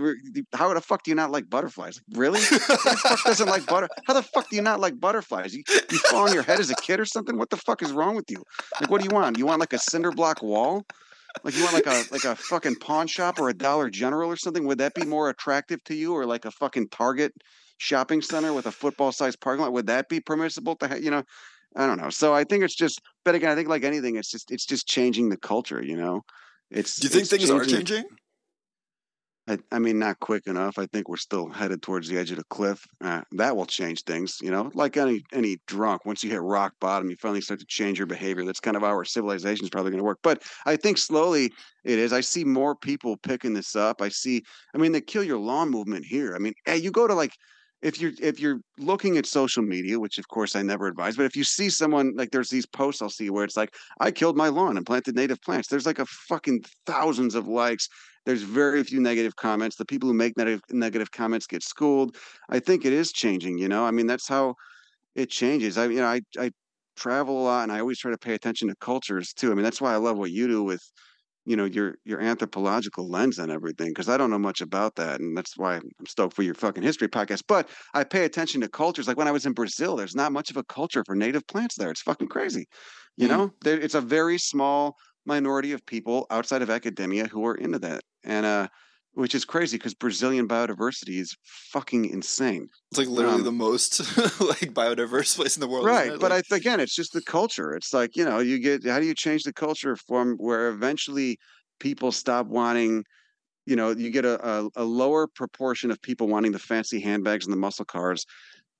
How 0.53 0.73
the 0.73 0.81
fuck 0.81 1.03
do 1.03 1.11
you 1.11 1.15
not 1.15 1.31
like 1.31 1.49
butterflies? 1.49 1.99
Like, 2.09 2.19
really? 2.19 2.39
Who 2.39 2.57
the 2.57 2.99
fuck 3.03 3.23
doesn't 3.23 3.47
like 3.49 3.65
butter? 3.65 3.89
How 4.05 4.13
the 4.13 4.23
fuck 4.23 4.49
do 4.49 4.55
you 4.55 4.61
not 4.61 4.79
like 4.79 4.99
butterflies? 4.99 5.53
You, 5.53 5.63
you 5.91 5.97
fall 5.99 6.27
on 6.27 6.33
your 6.33 6.43
head 6.43 6.59
as 6.59 6.69
a 6.69 6.75
kid 6.75 6.99
or 6.99 7.05
something? 7.05 7.37
What 7.37 7.49
the 7.49 7.57
fuck 7.57 7.81
is 7.81 7.91
wrong 7.91 8.15
with 8.15 8.29
you? 8.29 8.43
Like, 8.79 8.89
what 8.89 9.01
do 9.01 9.05
you 9.09 9.13
want? 9.13 9.37
You 9.37 9.45
want 9.45 9.59
like 9.59 9.73
a 9.73 9.79
cinder 9.79 10.11
block 10.11 10.41
wall? 10.41 10.83
Like 11.43 11.55
you 11.55 11.63
want 11.63 11.73
like 11.73 11.85
a 11.85 12.03
like 12.11 12.23
a 12.23 12.35
fucking 12.35 12.75
pawn 12.77 13.05
shop 13.07 13.39
or 13.39 13.49
a 13.49 13.53
Dollar 13.53 13.89
General 13.89 14.31
or 14.31 14.37
something? 14.37 14.65
Would 14.65 14.79
that 14.79 14.95
be 14.95 15.05
more 15.05 15.29
attractive 15.29 15.83
to 15.83 15.93
you, 15.95 16.13
or 16.13 16.25
like 16.25 16.45
a 16.45 16.51
fucking 16.51 16.87
Target 16.89 17.33
shopping 17.77 18.21
center 18.23 18.53
with 18.53 18.65
a 18.65 18.71
football 18.71 19.11
sized 19.11 19.39
parking 19.39 19.63
lot? 19.63 19.73
Would 19.73 19.85
that 19.87 20.09
be 20.09 20.19
permissible 20.19 20.75
to 20.77 20.87
have? 20.87 21.03
You 21.03 21.11
know, 21.11 21.23
I 21.77 21.85
don't 21.85 22.01
know. 22.01 22.09
So 22.09 22.33
I 22.33 22.43
think 22.43 22.63
it's 22.63 22.75
just, 22.75 22.99
but 23.23 23.35
again, 23.35 23.51
I 23.51 23.55
think 23.55 23.69
like 23.69 23.83
anything, 23.83 24.15
it's 24.17 24.31
just 24.31 24.51
it's 24.51 24.65
just 24.65 24.87
changing 24.87 25.29
the 25.29 25.37
culture. 25.37 25.81
You 25.81 25.95
know, 25.95 26.21
it's. 26.71 26.97
Do 26.97 27.05
you 27.05 27.09
think 27.09 27.27
things 27.27 27.49
are 27.49 27.59
changing- 27.59 27.85
changing? 27.85 28.05
I, 29.49 29.57
I 29.71 29.79
mean, 29.79 29.97
not 29.97 30.19
quick 30.19 30.45
enough. 30.47 30.77
I 30.77 30.87
think 30.87 31.07
we're 31.07 31.15
still 31.15 31.47
headed 31.49 31.81
towards 31.81 32.09
the 32.09 32.17
edge 32.17 32.31
of 32.31 32.37
the 32.37 32.43
cliff. 32.49 32.83
Uh, 33.01 33.21
that 33.31 33.55
will 33.55 33.65
change 33.65 34.03
things, 34.03 34.39
you 34.41 34.51
know. 34.51 34.69
Like 34.73 34.97
any 34.97 35.21
any 35.31 35.57
drunk, 35.67 36.05
once 36.05 36.21
you 36.21 36.29
hit 36.29 36.41
rock 36.41 36.73
bottom, 36.81 37.09
you 37.09 37.15
finally 37.15 37.39
start 37.39 37.61
to 37.61 37.65
change 37.65 37.97
your 37.97 38.07
behavior. 38.07 38.43
That's 38.43 38.59
kind 38.59 38.75
of 38.75 38.83
how 38.83 38.89
our 38.89 39.05
civilization 39.05 39.63
is 39.63 39.69
probably 39.69 39.91
going 39.91 40.01
to 40.01 40.05
work. 40.05 40.19
But 40.21 40.43
I 40.65 40.75
think 40.75 40.97
slowly 40.97 41.45
it 41.85 41.97
is. 41.97 42.11
I 42.11 42.19
see 42.21 42.43
more 42.43 42.75
people 42.75 43.15
picking 43.15 43.53
this 43.53 43.75
up. 43.75 44.01
I 44.01 44.09
see. 44.09 44.43
I 44.75 44.79
mean, 44.79 44.91
the 44.91 44.99
kill 44.99 45.23
your 45.23 45.39
lawn 45.39 45.69
movement 45.69 46.03
here. 46.05 46.35
I 46.35 46.39
mean, 46.39 46.53
hey, 46.65 46.77
you 46.77 46.91
go 46.91 47.07
to 47.07 47.13
like. 47.13 47.31
If 47.81 48.01
you're 48.01 48.13
if 48.19 48.39
you're 48.39 48.59
looking 48.79 49.17
at 49.17 49.25
social 49.25 49.61
media, 49.63 49.99
which 49.99 50.17
of 50.17 50.27
course 50.27 50.55
I 50.55 50.63
never 50.63 50.87
advise, 50.87 51.15
but 51.15 51.25
if 51.25 51.35
you 51.35 51.43
see 51.43 51.69
someone 51.69 52.13
like 52.15 52.31
there's 52.31 52.49
these 52.49 52.65
posts 52.65 53.01
I'll 53.01 53.09
see 53.09 53.29
where 53.29 53.43
it's 53.43 53.57
like 53.57 53.73
I 53.99 54.11
killed 54.11 54.35
my 54.35 54.49
lawn 54.49 54.77
and 54.77 54.85
planted 54.85 55.15
native 55.15 55.41
plants. 55.41 55.67
There's 55.67 55.85
like 55.85 55.99
a 55.99 56.05
fucking 56.05 56.63
thousands 56.85 57.35
of 57.35 57.47
likes 57.47 57.87
there's 58.27 58.43
very 58.43 58.83
few 58.83 58.99
negative 58.99 59.37
comments. 59.37 59.77
The 59.77 59.85
people 59.85 60.09
who 60.09 60.13
make 60.13 60.35
negative 60.35 60.61
negative 60.69 61.11
comments 61.11 61.47
get 61.47 61.63
schooled. 61.63 62.17
I 62.49 62.59
think 62.59 62.83
it 62.83 62.91
is 62.91 63.13
changing. 63.13 63.57
You 63.57 63.69
know, 63.69 63.85
I 63.85 63.91
mean, 63.91 64.05
that's 64.05 64.27
how 64.27 64.55
it 65.15 65.29
changes. 65.29 65.77
I 65.77 65.85
you 65.87 66.01
know, 66.01 66.07
I 66.07 66.21
I 66.37 66.51
travel 66.97 67.41
a 67.41 67.43
lot, 67.43 67.63
and 67.63 67.71
I 67.71 67.79
always 67.79 67.99
try 67.99 68.11
to 68.11 68.17
pay 68.17 68.33
attention 68.33 68.67
to 68.67 68.75
cultures 68.81 69.33
too. 69.33 69.51
I 69.51 69.55
mean, 69.55 69.63
that's 69.63 69.79
why 69.79 69.93
I 69.93 69.97
love 69.97 70.17
what 70.17 70.31
you 70.31 70.47
do 70.47 70.61
with 70.63 70.83
you 71.47 71.55
know 71.55 71.65
your 71.65 71.95
your 72.05 72.19
anthropological 72.21 73.09
lens 73.09 73.39
and 73.39 73.51
everything 73.51 73.89
because 73.89 74.09
I 74.09 74.17
don't 74.17 74.29
know 74.29 74.39
much 74.39 74.61
about 74.61 74.95
that, 74.97 75.19
and 75.21 75.35
that's 75.37 75.57
why 75.57 75.75
I'm 75.75 76.05
stoked 76.07 76.35
for 76.35 76.43
your 76.43 76.53
fucking 76.55 76.83
history 76.83 77.07
podcast. 77.07 77.43
But 77.47 77.69
I 77.93 78.03
pay 78.03 78.25
attention 78.25 78.61
to 78.61 78.69
cultures. 78.69 79.07
Like 79.07 79.17
when 79.17 79.27
I 79.27 79.31
was 79.31 79.45
in 79.45 79.53
Brazil, 79.53 79.95
there's 79.95 80.15
not 80.15 80.31
much 80.33 80.51
of 80.51 80.57
a 80.57 80.63
culture 80.65 81.03
for 81.05 81.15
native 81.15 81.47
plants 81.47 81.75
there. 81.77 81.91
It's 81.91 82.01
fucking 82.01 82.27
crazy. 82.29 82.65
You 83.17 83.27
Mm. 83.27 83.29
know, 83.29 83.51
there, 83.61 83.79
it's 83.79 83.95
a 83.95 84.01
very 84.01 84.37
small 84.37 84.95
minority 85.25 85.71
of 85.71 85.85
people 85.85 86.27
outside 86.29 86.61
of 86.61 86.69
academia 86.69 87.27
who 87.27 87.45
are 87.45 87.55
into 87.55 87.79
that, 87.79 88.01
and 88.23 88.45
uh, 88.45 88.67
which 89.17 89.33
is 89.33 89.45
crazy 89.45 89.77
because 89.77 89.95
Brazilian 89.95 90.47
biodiversity 90.47 91.19
is 91.19 91.35
fucking 91.71 92.05
insane. 92.05 92.69
It's 92.91 92.99
like 92.99 93.07
literally 93.07 93.39
Um, 93.39 93.43
the 93.43 93.51
most 93.51 93.99
like 94.39 94.73
biodiverse 94.73 95.35
place 95.35 95.57
in 95.57 95.61
the 95.61 95.67
world, 95.67 95.85
right 95.85 96.13
it? 96.13 96.19
but 96.19 96.31
Like, 96.31 96.45
I, 96.51 96.55
again 96.55 96.79
it's 96.79 96.95
just 96.95 97.13
the 97.13 97.21
culture 97.21 97.73
it's 97.73 97.93
like 97.93 98.15
you 98.15 98.23
know 98.23 98.39
you 98.39 98.59
get 98.59 98.85
how 98.85 98.99
do 98.99 99.05
you 99.07 99.15
change 99.15 99.43
the 99.43 99.53
culture 99.53 99.95
from 99.95 100.35
where 100.37 100.69
eventually 100.69 101.37
people 101.79 102.11
stop 102.11 102.45
wanting 102.47 103.03
you 103.65 103.75
know 103.75 103.91
you 103.91 104.11
get 104.11 104.25
a, 104.25 104.35
a, 104.47 104.69
a 104.75 104.83
lower 104.83 105.27
proportion 105.27 105.91
of 105.91 106.01
people 106.01 106.27
wanting 106.27 106.51
the 106.51 106.59
fancy 106.59 106.99
handbags 106.99 107.45
and 107.45 107.53
the 107.53 107.57
muscle 107.57 107.85
cars 107.85 108.25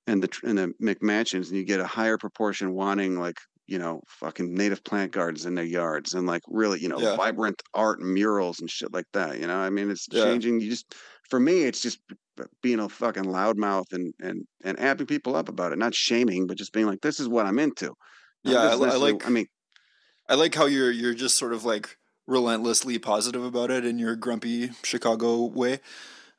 and 0.06 0.22
the 0.22 0.40
and 0.44 0.58
the 0.58 0.72
mcmansions 0.82 1.48
and 1.48 1.56
you 1.56 1.64
get 1.64 1.80
a 1.80 1.86
higher 1.86 2.18
proportion 2.18 2.72
wanting 2.74 3.18
like 3.18 3.38
you 3.68 3.78
know 3.78 4.00
fucking 4.08 4.52
native 4.54 4.82
plant 4.82 5.12
gardens 5.12 5.46
in 5.46 5.54
their 5.54 5.64
yards 5.64 6.14
and 6.14 6.26
like 6.26 6.42
really 6.48 6.80
you 6.80 6.88
know 6.88 6.98
Yeah. 6.98 7.16
vibrant 7.16 7.62
art 7.74 8.00
and 8.00 8.12
murals 8.12 8.58
and 8.60 8.68
shit 8.70 8.92
like 8.92 9.06
that 9.12 9.38
you 9.38 9.46
know 9.46 9.56
i 9.58 9.70
mean 9.70 9.90
it's 9.90 10.06
Yeah. 10.10 10.24
changing 10.24 10.60
you 10.60 10.70
just 10.70 10.94
for 11.30 11.38
me 11.38 11.62
it's 11.64 11.80
just 11.82 12.00
being 12.62 12.80
a 12.80 12.88
fucking 12.88 13.24
loudmouth 13.24 13.92
and 13.92 14.12
and 14.20 14.44
and 14.64 14.78
amping 14.78 15.06
people 15.08 15.36
up 15.36 15.48
about 15.48 15.72
it 15.72 15.78
not 15.78 15.94
shaming 15.94 16.46
but 16.46 16.56
just 16.56 16.72
being 16.72 16.86
like 16.86 17.00
this 17.02 17.20
is 17.20 17.28
what 17.28 17.46
i'm 17.46 17.58
into 17.58 17.92
Now, 18.44 18.52
Yeah, 18.52 18.58
I 18.68 18.72
I 18.72 18.96
like- 18.96 19.26
i 19.26 19.30
mean 19.30 19.46
I 20.30 20.34
like 20.34 20.54
how 20.54 20.66
you're 20.66 20.90
you're 20.90 21.14
just 21.14 21.36
sort 21.38 21.52
of 21.54 21.64
like 21.64 21.96
relentlessly 22.26 22.98
positive 22.98 23.42
about 23.44 23.70
it 23.70 23.84
in 23.86 23.98
your 23.98 24.14
grumpy 24.14 24.70
Chicago 24.84 25.46
way. 25.46 25.80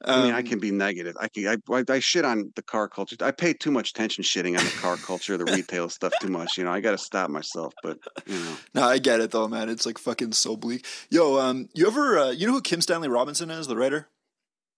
I 0.06 0.24
mean, 0.24 0.34
I 0.34 0.40
Um, 0.40 0.46
can 0.46 0.60
be 0.60 0.72
negative. 0.72 1.16
I 1.20 1.28
can. 1.28 1.48
I, 1.48 1.74
I, 1.76 1.84
I 1.90 2.00
shit 2.00 2.24
on 2.24 2.52
the 2.56 2.62
car 2.62 2.88
culture. 2.88 3.18
I 3.22 3.32
pay 3.32 3.54
too 3.54 3.70
much 3.72 3.90
attention 3.90 4.24
shitting 4.24 4.58
on 4.58 4.64
the 4.64 4.72
car 4.80 4.96
culture, 4.96 5.38
the 5.38 5.44
retail 5.46 5.90
stuff 5.90 6.14
too 6.22 6.30
much. 6.30 6.58
You 6.58 6.64
know, 6.64 6.72
I 6.72 6.80
got 6.80 6.92
to 6.92 6.98
stop 6.98 7.30
myself. 7.30 7.74
But 7.84 8.00
you 8.26 8.36
know, 8.40 8.56
No, 8.76 8.84
I 8.84 8.98
get 9.00 9.20
it 9.20 9.32
though, 9.32 9.48
man. 9.50 9.68
It's 9.68 9.86
like 9.86 9.98
fucking 9.98 10.32
so 10.32 10.56
bleak. 10.56 10.86
Yo, 11.10 11.38
um, 11.40 11.68
you 11.74 11.86
ever 11.88 12.18
uh, 12.18 12.30
you 12.32 12.48
know 12.48 12.54
who 12.54 12.62
Kim 12.62 12.80
Stanley 12.82 13.10
Robinson 13.10 13.50
is, 13.52 13.68
the 13.68 13.76
writer? 13.76 14.08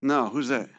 no, 0.02 0.30
who's 0.30 0.48
that? 0.48 0.70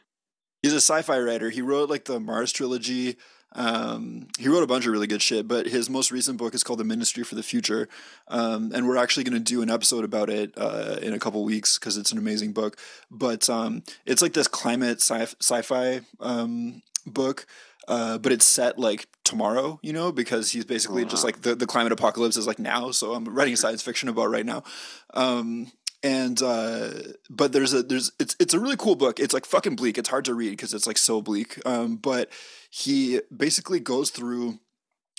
He's 0.62 0.72
a 0.72 0.76
sci-fi 0.80 1.18
writer. 1.20 1.50
He 1.50 1.62
wrote 1.62 1.88
like 1.90 2.04
the 2.06 2.18
Mars 2.20 2.52
trilogy. 2.52 3.16
Um, 3.54 4.28
he 4.38 4.48
wrote 4.48 4.62
a 4.62 4.66
bunch 4.66 4.86
of 4.86 4.92
really 4.92 5.06
good 5.06 5.22
shit, 5.22 5.46
but 5.46 5.66
his 5.66 5.90
most 5.90 6.10
recent 6.10 6.38
book 6.38 6.54
is 6.54 6.64
called 6.64 6.78
The 6.78 6.84
Ministry 6.84 7.24
for 7.24 7.34
the 7.34 7.42
Future. 7.42 7.88
Um, 8.28 8.72
and 8.74 8.88
we're 8.88 8.96
actually 8.96 9.24
going 9.24 9.34
to 9.34 9.52
do 9.52 9.62
an 9.62 9.70
episode 9.70 10.04
about 10.04 10.30
it 10.30 10.52
uh, 10.56 10.96
in 11.02 11.12
a 11.12 11.18
couple 11.18 11.44
weeks 11.44 11.78
because 11.78 11.96
it's 11.96 12.12
an 12.12 12.18
amazing 12.18 12.52
book. 12.52 12.78
But 13.10 13.48
um, 13.50 13.82
it's 14.06 14.22
like 14.22 14.32
this 14.32 14.48
climate 14.48 15.00
sci- 15.00 15.36
sci-fi 15.40 16.00
um, 16.20 16.82
book. 17.06 17.46
Uh, 17.88 18.16
but 18.16 18.30
it's 18.30 18.44
set 18.44 18.78
like 18.78 19.08
tomorrow, 19.24 19.80
you 19.82 19.92
know, 19.92 20.12
because 20.12 20.52
he's 20.52 20.64
basically 20.64 21.04
just 21.04 21.24
like 21.24 21.42
the, 21.42 21.56
the 21.56 21.66
climate 21.66 21.90
apocalypse 21.90 22.36
is 22.36 22.46
like 22.46 22.60
now. 22.60 22.92
So 22.92 23.12
I'm 23.12 23.24
writing 23.24 23.56
science 23.56 23.82
fiction 23.82 24.08
about 24.08 24.30
right 24.30 24.46
now. 24.46 24.62
Um, 25.14 25.72
and 26.02 26.40
uh 26.42 26.90
but 27.30 27.52
there's 27.52 27.72
a 27.72 27.82
there's 27.82 28.12
it's 28.18 28.36
it's 28.40 28.54
a 28.54 28.60
really 28.60 28.76
cool 28.76 28.96
book. 28.96 29.20
It's 29.20 29.34
like 29.34 29.46
fucking 29.46 29.76
bleak. 29.76 29.98
It's 29.98 30.08
hard 30.08 30.24
to 30.26 30.34
read 30.34 30.50
because 30.50 30.74
it's 30.74 30.86
like 30.86 30.98
so 30.98 31.20
bleak. 31.22 31.64
Um 31.66 31.96
but 31.96 32.30
he 32.70 33.20
basically 33.34 33.80
goes 33.80 34.10
through 34.10 34.58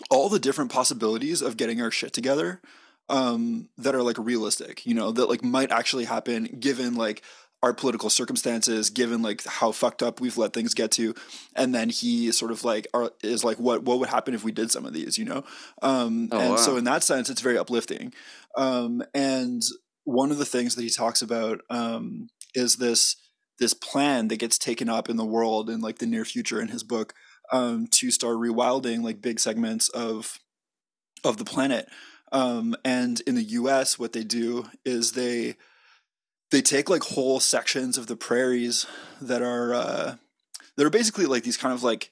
all 0.09 0.29
the 0.29 0.39
different 0.39 0.71
possibilities 0.71 1.41
of 1.41 1.57
getting 1.57 1.81
our 1.81 1.91
shit 1.91 2.13
together 2.13 2.61
um 3.09 3.67
that 3.77 3.93
are 3.93 4.01
like 4.01 4.17
realistic 4.17 4.85
you 4.85 4.93
know 4.93 5.11
that 5.11 5.27
like 5.29 5.43
might 5.43 5.71
actually 5.71 6.05
happen 6.05 6.45
given 6.59 6.95
like 6.95 7.21
our 7.61 7.73
political 7.73 8.09
circumstances 8.09 8.89
given 8.89 9.21
like 9.21 9.43
how 9.45 9.71
fucked 9.71 10.03
up 10.03 10.19
we've 10.19 10.37
let 10.37 10.51
things 10.51 10.73
get 10.73 10.91
to. 10.91 11.15
And 11.55 11.73
then 11.73 11.89
he 11.89 12.29
sort 12.33 12.51
of 12.51 12.65
like 12.65 12.87
are, 12.93 13.11
is 13.23 13.45
like 13.45 13.57
what 13.57 13.83
what 13.83 13.99
would 13.99 14.09
happen 14.09 14.33
if 14.33 14.43
we 14.43 14.51
did 14.51 14.69
some 14.69 14.85
of 14.85 14.91
these 14.91 15.17
you 15.17 15.23
know? 15.23 15.45
Um 15.81 16.27
Oh, 16.33 16.39
and 16.39 16.49
wow. 16.51 16.55
so 16.57 16.75
in 16.75 16.83
that 16.83 17.03
sense 17.03 17.29
it's 17.29 17.39
very 17.39 17.57
uplifting. 17.57 18.13
Um 18.57 19.01
and 19.13 19.61
one 20.03 20.31
of 20.31 20.37
the 20.37 20.45
things 20.45 20.75
that 20.75 20.83
he 20.83 20.89
talks 20.89 21.21
about 21.21 21.61
um 21.69 22.27
is 22.53 22.77
this 22.77 23.15
this 23.59 23.73
plan 23.73 24.27
that 24.27 24.39
gets 24.39 24.57
taken 24.57 24.89
up 24.89 25.09
in 25.09 25.17
the 25.17 25.25
world 25.25 25.69
in 25.69 25.79
like 25.79 25.99
the 25.99 26.05
near 26.05 26.25
future 26.25 26.61
in 26.61 26.69
his 26.69 26.83
book 26.83 27.13
um 27.51 27.87
to 27.87 28.11
start 28.11 28.37
rewilding 28.37 29.03
like 29.03 29.21
big 29.21 29.39
segments 29.39 29.89
of 29.89 30.39
of 31.23 31.37
the 31.37 31.45
planet 31.45 31.87
um 32.31 32.75
and 32.83 33.21
in 33.21 33.35
the 33.35 33.43
US 33.43 33.97
what 33.97 34.13
they 34.13 34.23
do 34.23 34.65
is 34.85 35.13
they 35.13 35.55
they 36.51 36.61
take 36.61 36.89
like 36.89 37.03
whole 37.03 37.39
sections 37.39 37.97
of 37.97 38.07
the 38.07 38.15
prairies 38.15 38.85
that 39.21 39.41
are 39.41 39.73
uh 39.73 40.15
that 40.75 40.85
are 40.85 40.91
basically 40.91 41.25
like 41.25 41.43
these 41.43 41.57
kind 41.57 41.73
of 41.73 41.83
like 41.83 42.11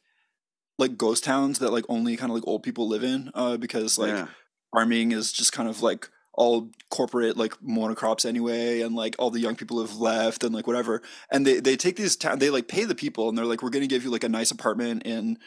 like 0.77 0.97
ghost 0.97 1.23
towns 1.23 1.59
that 1.59 1.71
like 1.71 1.85
only 1.89 2.15
kind 2.15 2.31
of 2.31 2.35
like 2.35 2.47
old 2.47 2.63
people 2.63 2.87
live 2.87 3.03
in 3.03 3.31
uh 3.35 3.57
because 3.57 3.97
like 3.97 4.09
yeah. 4.09 4.27
farming 4.73 5.11
is 5.11 5.31
just 5.31 5.51
kind 5.51 5.69
of 5.69 5.81
like 5.81 6.09
all 6.34 6.69
corporate 6.89 7.38
like 7.38 7.53
monocrops 7.61 8.25
anyway 8.25 8.82
and 8.82 8.95
like 8.95 9.15
all 9.19 9.29
the 9.29 9.39
young 9.39 9.55
people 9.55 9.82
have 9.82 9.97
left 9.97 10.43
and 10.43 10.55
like 10.55 10.67
whatever. 10.67 11.01
And 11.29 11.45
they 11.45 11.59
they 11.59 11.75
take 11.75 11.97
these 11.97 12.15
town 12.15 12.39
they 12.39 12.49
like 12.49 12.67
pay 12.67 12.86
the 12.86 12.95
people 12.95 13.29
and 13.29 13.38
they're 13.38 13.45
like 13.45 13.61
we're 13.61 13.69
going 13.69 13.84
to 13.84 13.88
give 13.88 14.03
you 14.03 14.11
like 14.11 14.23
a 14.23 14.29
nice 14.29 14.51
apartment 14.51 15.03
in 15.03 15.38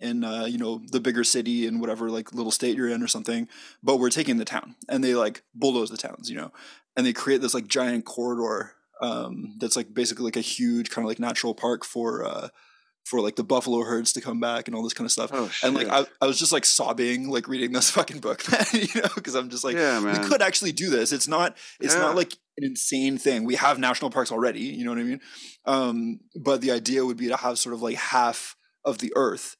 in 0.00 0.24
uh, 0.24 0.46
you 0.46 0.58
know 0.58 0.82
the 0.90 1.00
bigger 1.00 1.22
city 1.24 1.66
and 1.66 1.80
whatever 1.80 2.10
like 2.10 2.34
little 2.34 2.50
state 2.50 2.76
you're 2.76 2.88
in 2.88 3.02
or 3.02 3.08
something 3.08 3.48
but 3.82 3.98
we're 3.98 4.10
taking 4.10 4.36
the 4.36 4.44
town. 4.44 4.74
And 4.88 5.02
they 5.02 5.14
like 5.14 5.42
bulldoze 5.54 5.90
the 5.90 5.96
towns 5.96 6.28
you 6.28 6.36
know? 6.36 6.52
And 6.96 7.06
they 7.06 7.12
create 7.12 7.40
this 7.40 7.54
like 7.54 7.68
giant 7.68 8.04
corridor 8.04 8.74
um 9.00 9.54
that's 9.58 9.76
like 9.76 9.94
basically 9.94 10.24
like 10.24 10.36
a 10.36 10.40
huge 10.40 10.90
kind 10.90 11.04
of 11.04 11.08
like 11.08 11.18
natural 11.18 11.54
park 11.54 11.84
for 11.84 12.24
uh 12.24 12.48
for 13.04 13.20
like 13.20 13.36
the 13.36 13.44
buffalo 13.44 13.82
herds 13.82 14.12
to 14.12 14.20
come 14.20 14.38
back 14.40 14.68
and 14.68 14.76
all 14.76 14.82
this 14.82 14.94
kind 14.94 15.06
of 15.06 15.12
stuff. 15.12 15.30
Oh 15.32 15.50
and 15.64 15.74
like 15.74 15.88
I, 15.88 16.04
I 16.20 16.26
was 16.26 16.38
just 16.38 16.52
like 16.52 16.64
sobbing 16.64 17.28
like 17.28 17.48
reading 17.48 17.72
this 17.72 17.90
fucking 17.96 18.20
book 18.20 18.44
you 18.72 18.86
know 19.00 19.08
because 19.14 19.34
i'm 19.34 19.50
just 19.50 19.64
like 19.64 19.74
yeah, 19.76 20.00
we 20.02 20.28
could 20.28 20.40
actually 20.42 20.72
do 20.72 20.88
this. 20.88 21.12
It's 21.12 21.28
not 21.28 21.56
it's 21.80 21.94
Yeah. 21.94 22.00
not 22.00 22.16
like 22.16 22.32
an 22.58 22.64
insane 22.64 23.18
thing. 23.18 23.44
We 23.44 23.54
have 23.56 23.78
national 23.78 24.10
parks 24.10 24.30
already 24.30 24.60
you 24.60 24.84
know 24.84 24.90
what 24.92 25.00
i 25.00 25.04
mean? 25.04 25.20
Um 25.64 26.20
but 26.40 26.60
the 26.60 26.70
idea 26.70 27.04
would 27.04 27.16
be 27.16 27.28
to 27.28 27.36
have 27.36 27.58
sort 27.58 27.74
of 27.74 27.82
like 27.82 27.96
half 27.96 28.54
of 28.84 28.98
the 28.98 29.12
earth 29.16 29.56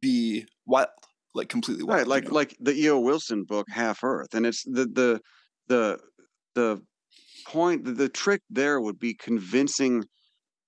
be 0.00 0.46
wild 0.66 0.88
like 1.34 1.48
completely 1.48 1.82
wild 1.84 1.98
right 1.98 2.06
you 2.06 2.10
like 2.10 2.24
know? 2.24 2.34
like 2.34 2.56
the 2.60 2.72
eo 2.74 2.98
wilson 3.00 3.44
book 3.44 3.66
half 3.70 4.04
earth 4.04 4.34
and 4.34 4.46
it's 4.46 4.62
the 4.64 4.86
the 4.86 5.20
the 5.68 5.98
the 6.54 6.80
point 7.46 7.84
the, 7.84 7.92
the 7.92 8.08
trick 8.08 8.40
there 8.50 8.80
would 8.80 8.98
be 8.98 9.14
convincing 9.14 10.04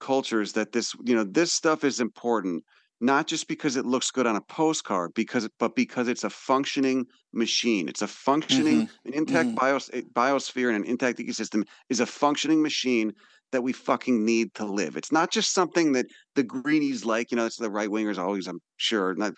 cultures 0.00 0.52
that 0.52 0.72
this 0.72 0.94
you 1.04 1.14
know 1.14 1.24
this 1.24 1.52
stuff 1.52 1.84
is 1.84 2.00
important 2.00 2.64
not 3.00 3.26
just 3.26 3.46
because 3.46 3.76
it 3.76 3.84
looks 3.84 4.10
good 4.10 4.26
on 4.26 4.36
a 4.36 4.40
postcard 4.40 5.12
because 5.14 5.48
but 5.58 5.74
because 5.74 6.08
it's 6.08 6.24
a 6.24 6.30
functioning 6.30 7.06
machine. 7.32 7.88
It's 7.88 8.02
a 8.02 8.08
functioning 8.08 8.88
an 9.04 9.12
intact 9.12 9.50
mhm. 9.50 9.56
bios, 9.56 9.90
eh, 9.92 10.02
biosphere 10.12 10.74
and 10.74 10.84
an 10.84 10.90
intact 10.90 11.18
ecosystem 11.18 11.66
is 11.88 12.00
a 12.00 12.06
functioning 12.06 12.62
machine 12.62 13.12
that 13.52 13.62
we 13.62 13.72
fucking 13.72 14.24
need 14.24 14.52
to 14.54 14.64
live. 14.64 14.96
It's 14.96 15.12
not 15.12 15.30
just 15.30 15.54
something 15.54 15.92
that 15.92 16.06
the 16.34 16.42
greenies 16.42 17.04
like 17.04 17.30
you 17.30 17.36
know 17.36 17.46
it's 17.46 17.56
the 17.56 17.70
right 17.70 17.88
wingers 17.88 18.18
always 18.18 18.46
i'm 18.46 18.60
sure 18.76 19.14
not 19.14 19.32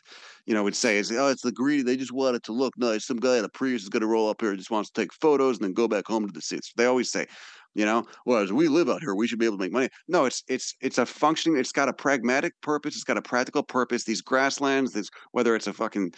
you 0.47 0.55
know 0.55 0.65
would 0.65 0.75
say 0.75 0.99
is 0.99 1.13
oh 1.13 1.29
it's 1.29 1.43
the 1.43 1.53
greedy 1.53 1.83
they 1.83 1.97
just 1.97 2.13
want 2.13 2.37
it 2.37 2.43
to 2.45 2.53
look 2.53 2.73
nice. 2.79 3.07
Some 3.07 3.19
guy 3.19 3.39
in 3.39 3.45
a 3.45 3.49
prius 3.49 3.83
is 3.83 3.89
going 3.89 4.01
to 4.01 4.07
roll 4.07 4.31
up 4.31 4.41
here 4.41 4.51
and 4.51 4.59
just 4.59 4.71
wants 4.71 4.91
to 4.91 5.01
take 5.01 5.13
photos 5.13 5.59
and 5.59 5.65
then 5.65 5.73
go 5.75 5.89
back 5.89 6.07
home 6.07 6.27
to 6.27 6.33
the 6.33 6.41
cities 6.41 6.73
they 6.77 6.87
always 6.87 7.11
say 7.11 7.27
you 7.75 7.85
know 7.85 8.05
well 8.27 8.39
as 8.39 8.53
we 8.53 8.69
live 8.69 8.89
out 8.89 9.01
here 9.01 9.14
we 9.14 9.27
should 9.27 9.39
be 9.39 9.47
able 9.47 9.57
to 9.57 9.62
make 9.64 9.73
money 9.73 9.89
no 10.09 10.25
it's 10.25 10.43
it's 10.49 10.75
it's 10.81 10.99
a 10.99 11.07
functioning 11.07 11.59
it's 11.59 11.73
got 11.73 11.89
a 11.89 11.93
pragmatic 11.93 12.53
purpose 12.62 12.95
it's 12.95 13.05
got 13.05 13.16
a 13.19 13.23
practical 13.23 13.62
purpose 13.62 14.05
these 14.05 14.23
grasslands 14.23 14.93
this 14.93 15.09
whether 15.33 15.55
it's 15.55 15.66
a 15.66 15.73
fucking 15.73 16.12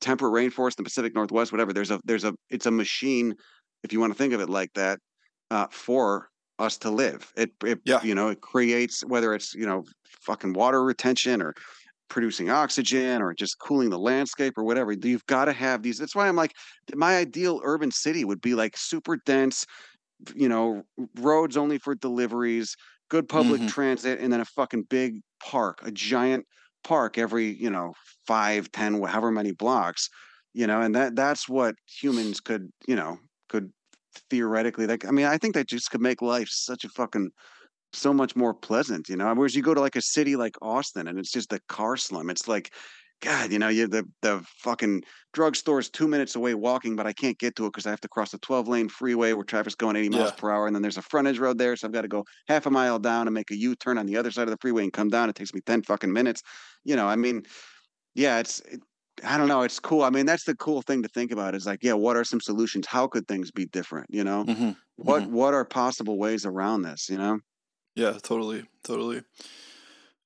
temperate 0.00 0.32
rainforest 0.32 0.78
in 0.78 0.82
the 0.82 0.84
pacific 0.84 1.14
northwest 1.14 1.52
whatever 1.52 1.72
there's 1.72 1.90
a 1.90 2.00
there's 2.04 2.24
a 2.24 2.34
it's 2.50 2.66
a 2.66 2.70
machine 2.70 3.34
if 3.84 3.92
you 3.92 4.00
want 4.00 4.12
to 4.12 4.18
think 4.18 4.32
of 4.32 4.40
it 4.40 4.48
like 4.48 4.72
that 4.74 4.98
uh, 5.50 5.66
for 5.70 6.28
us 6.58 6.76
to 6.78 6.90
live 6.90 7.32
it, 7.36 7.50
it 7.64 7.78
Yeah. 7.84 8.02
you 8.02 8.14
know 8.14 8.28
it 8.28 8.40
creates 8.40 9.02
whether 9.06 9.34
it's 9.34 9.54
you 9.54 9.66
know 9.66 9.84
fucking 10.22 10.54
water 10.54 10.82
retention 10.82 11.40
or 11.40 11.54
producing 12.08 12.50
oxygen 12.50 13.20
or 13.20 13.34
just 13.34 13.58
cooling 13.58 13.90
the 13.90 13.98
landscape 13.98 14.54
or 14.56 14.64
whatever 14.64 14.92
you've 14.92 15.26
got 15.26 15.46
to 15.46 15.52
have 15.52 15.82
these 15.82 15.98
that's 15.98 16.14
why 16.14 16.28
i'm 16.28 16.36
like 16.36 16.52
my 16.94 17.16
ideal 17.16 17.60
urban 17.64 17.90
city 17.90 18.24
would 18.24 18.40
be 18.40 18.54
like 18.54 18.76
super 18.76 19.16
dense 19.26 19.66
you 20.34 20.48
know 20.48 20.82
roads 21.18 21.56
only 21.56 21.78
for 21.78 21.94
deliveries 21.94 22.74
good 23.10 23.28
public 23.28 23.64
Mhm. 23.64 23.66
transit 23.66 24.18
and 24.20 24.32
then 24.32 24.40
a 24.40 24.44
fucking 24.44 24.82
big 24.84 25.20
park 25.42 25.78
a 25.82 25.90
giant 25.90 26.44
park 26.84 27.18
every 27.18 27.46
you 27.46 27.70
know 27.70 27.92
five 28.26 28.70
ten 28.72 28.94
however 29.02 29.30
many 29.30 29.52
blocks 29.52 30.08
you 30.54 30.66
know 30.66 30.80
and 30.80 30.94
that 30.94 31.14
that's 31.16 31.48
what 31.48 31.74
humans 32.00 32.40
could 32.40 32.70
you 32.86 32.96
know 32.96 33.18
could 33.48 33.70
theoretically 34.30 34.86
like 34.86 35.04
i 35.04 35.10
mean 35.10 35.26
i 35.26 35.36
think 35.36 35.54
that 35.54 35.68
just 35.68 35.90
could 35.90 36.00
make 36.00 36.22
life 36.22 36.48
such 36.48 36.84
a 36.84 36.88
fucking 36.90 37.30
so 37.92 38.12
much 38.12 38.36
more 38.36 38.54
pleasant 38.54 39.08
you 39.08 39.16
know 39.16 39.32
whereas 39.34 39.54
you 39.54 39.62
go 39.62 39.74
to 39.74 39.80
like 39.80 39.96
a 39.96 40.02
city 40.02 40.36
like 40.36 40.56
austin 40.62 41.08
and 41.08 41.18
it's 41.18 41.32
just 41.32 41.52
a 41.52 41.60
car 41.68 41.96
slum 41.96 42.30
it's 42.30 42.48
like 42.48 42.72
god 43.20 43.50
you 43.50 43.58
know 43.58 43.68
you 43.68 43.86
the 43.88 44.04
the 44.22 44.44
fucking 44.58 45.02
drugstore 45.32 45.78
is 45.78 45.88
two 45.88 46.06
minutes 46.06 46.36
away 46.36 46.54
walking 46.54 46.96
but 46.96 47.06
i 47.06 47.12
can't 47.12 47.38
get 47.38 47.56
to 47.56 47.64
it 47.64 47.68
because 47.72 47.86
i 47.86 47.90
have 47.90 48.00
to 48.00 48.08
cross 48.08 48.30
the 48.30 48.38
12 48.38 48.68
lane 48.68 48.88
freeway 48.88 49.32
where 49.32 49.44
traffic's 49.44 49.74
going 49.74 49.96
80 49.96 50.08
miles 50.10 50.32
per 50.32 50.50
hour 50.50 50.66
and 50.66 50.74
then 50.76 50.82
there's 50.82 50.98
a 50.98 51.02
frontage 51.02 51.38
road 51.38 51.58
there 51.58 51.74
so 51.76 51.86
i've 51.86 51.92
got 51.92 52.02
to 52.02 52.08
go 52.08 52.24
half 52.48 52.66
a 52.66 52.70
mile 52.70 52.98
down 52.98 53.26
and 53.26 53.34
make 53.34 53.50
a 53.50 53.56
u-turn 53.56 53.98
on 53.98 54.06
the 54.06 54.16
other 54.16 54.30
side 54.30 54.44
of 54.44 54.50
the 54.50 54.58
freeway 54.60 54.82
and 54.84 54.92
come 54.92 55.08
down. 55.08 55.30
It 55.30 55.36
takes 55.36 55.54
me 55.54 55.60
10 55.64 55.82
fucking 55.82 56.12
minutes. 56.12 56.42
You 56.84 56.96
know 56.96 57.06
i 57.06 57.16
mean 57.16 57.42
yeah 58.14 58.38
it's 58.38 58.60
it, 58.60 58.80
i 59.24 59.38
don't 59.38 59.48
know 59.48 59.62
it's 59.62 59.80
cool. 59.80 60.02
I 60.02 60.10
mean 60.10 60.26
that's 60.26 60.44
the 60.44 60.56
cool 60.56 60.82
thing 60.82 61.02
to 61.02 61.08
think 61.08 61.32
about 61.32 61.54
is 61.54 61.66
like 61.66 61.82
yeah 61.82 61.94
what 61.94 62.16
are 62.16 62.24
some 62.24 62.40
solutions? 62.40 62.86
How 62.86 63.06
could 63.08 63.28
things 63.28 63.50
be 63.50 63.66
different 63.66 64.08
you 64.10 64.24
know? 64.24 64.46
Mhm. 64.46 64.76
what 64.96 65.24
Mhm. 65.24 65.30
what 65.30 65.54
are 65.54 65.64
possible 65.64 66.18
ways 66.18 66.46
around 66.46 66.82
this 66.82 67.08
you 67.08 67.18
know? 67.18 67.40
Yeah 67.94 68.18
totally 68.22 68.66
totally. 68.84 69.22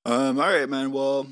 Um 0.05 0.39
all 0.39 0.49
right 0.51 0.69
man 0.69 0.93
well 0.93 1.27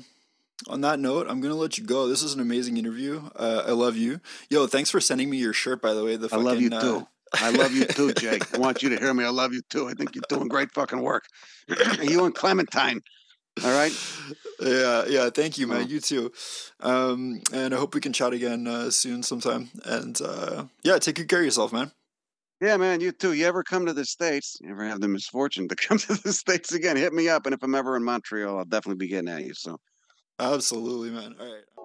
on 0.67 0.81
that 0.81 0.99
note 0.99 1.27
i'm 1.29 1.41
gonna 1.41 1.55
let 1.55 1.77
you 1.77 1.83
go. 1.83 2.07
This 2.07 2.23
is 2.23 2.33
an 2.33 2.39
amazing 2.39 2.77
interview. 2.77 3.21
Uh, 3.35 3.63
i 3.67 3.71
love 3.71 3.95
you. 3.95 4.19
Yo 4.49 4.67
thanks 4.67 4.89
for 4.89 4.99
sending 4.99 5.29
me 5.29 5.37
your 5.37 5.53
shirt 5.53 5.81
by 5.81 5.93
the 5.93 6.03
way 6.03 6.15
the 6.15 6.29
i 6.31 6.37
love 6.37 6.59
you 6.59 6.69
uh, 6.69 6.81
too. 6.81 7.07
i 7.35 7.49
love 7.49 7.73
you 7.73 7.85
too 7.97 8.13
jake. 8.13 8.53
I 8.53 8.57
want 8.57 8.83
you 8.83 8.89
to 8.89 8.97
hear 8.97 9.13
me. 9.13 9.23
I 9.23 9.29
love 9.29 9.53
you 9.53 9.61
too. 9.69 9.87
I 9.87 9.93
think 9.93 10.15
you're 10.15 10.23
doing 10.27 10.47
great 10.47 10.71
fucking 10.73 11.01
work. 11.01 11.25
You 12.01 12.25
and 12.25 12.33
clementine 12.33 13.01
all 13.63 13.71
right? 13.71 13.93
Yeah 14.61 15.05
yeah 15.07 15.29
thank 15.29 15.57
you 15.57 15.67
man. 15.67 15.83
Oh. 15.83 15.87
you 15.87 15.99
too. 15.99 16.31
Um 16.79 17.41
and 17.53 17.73
i 17.73 17.77
hope 17.77 17.95
we 17.95 18.01
can 18.01 18.13
chat 18.13 18.33
again 18.33 18.67
uh, 18.67 18.89
soon 18.89 19.23
sometime. 19.23 19.69
And 19.85 20.19
uh 20.21 20.65
yeah 20.83 20.97
take 20.99 21.15
good 21.15 21.27
care 21.29 21.39
of 21.39 21.45
yourself 21.45 21.73
man. 21.73 21.91
Yeah 22.61 22.77
man 22.77 23.01
you 23.01 23.11
too. 23.11 23.33
You 23.33 23.45
ever 23.45 23.63
come 23.63 23.85
to 23.85 23.93
the 23.93 24.05
states 24.05 24.57
you 24.61 24.71
ever 24.71 24.85
have 24.85 25.01
the 25.01 25.07
misfortune 25.07 25.67
to 25.69 25.75
come 25.87 25.97
to 25.97 26.15
the 26.15 26.33
states 26.33 26.73
again? 26.73 26.97
Hit 26.97 27.13
me 27.13 27.29
up. 27.29 27.45
And 27.45 27.53
if 27.53 27.63
i'm 27.63 27.75
ever 27.75 27.95
in 27.95 28.03
montreal 28.03 28.57
i'll 28.57 28.65
definitely 28.65 29.05
be 29.05 29.09
getting 29.09 29.29
at 29.29 29.45
you 29.45 29.53
so 29.53 29.79
absolutely 30.39 31.11
man. 31.11 31.35
All 31.39 31.45
right 31.45 31.78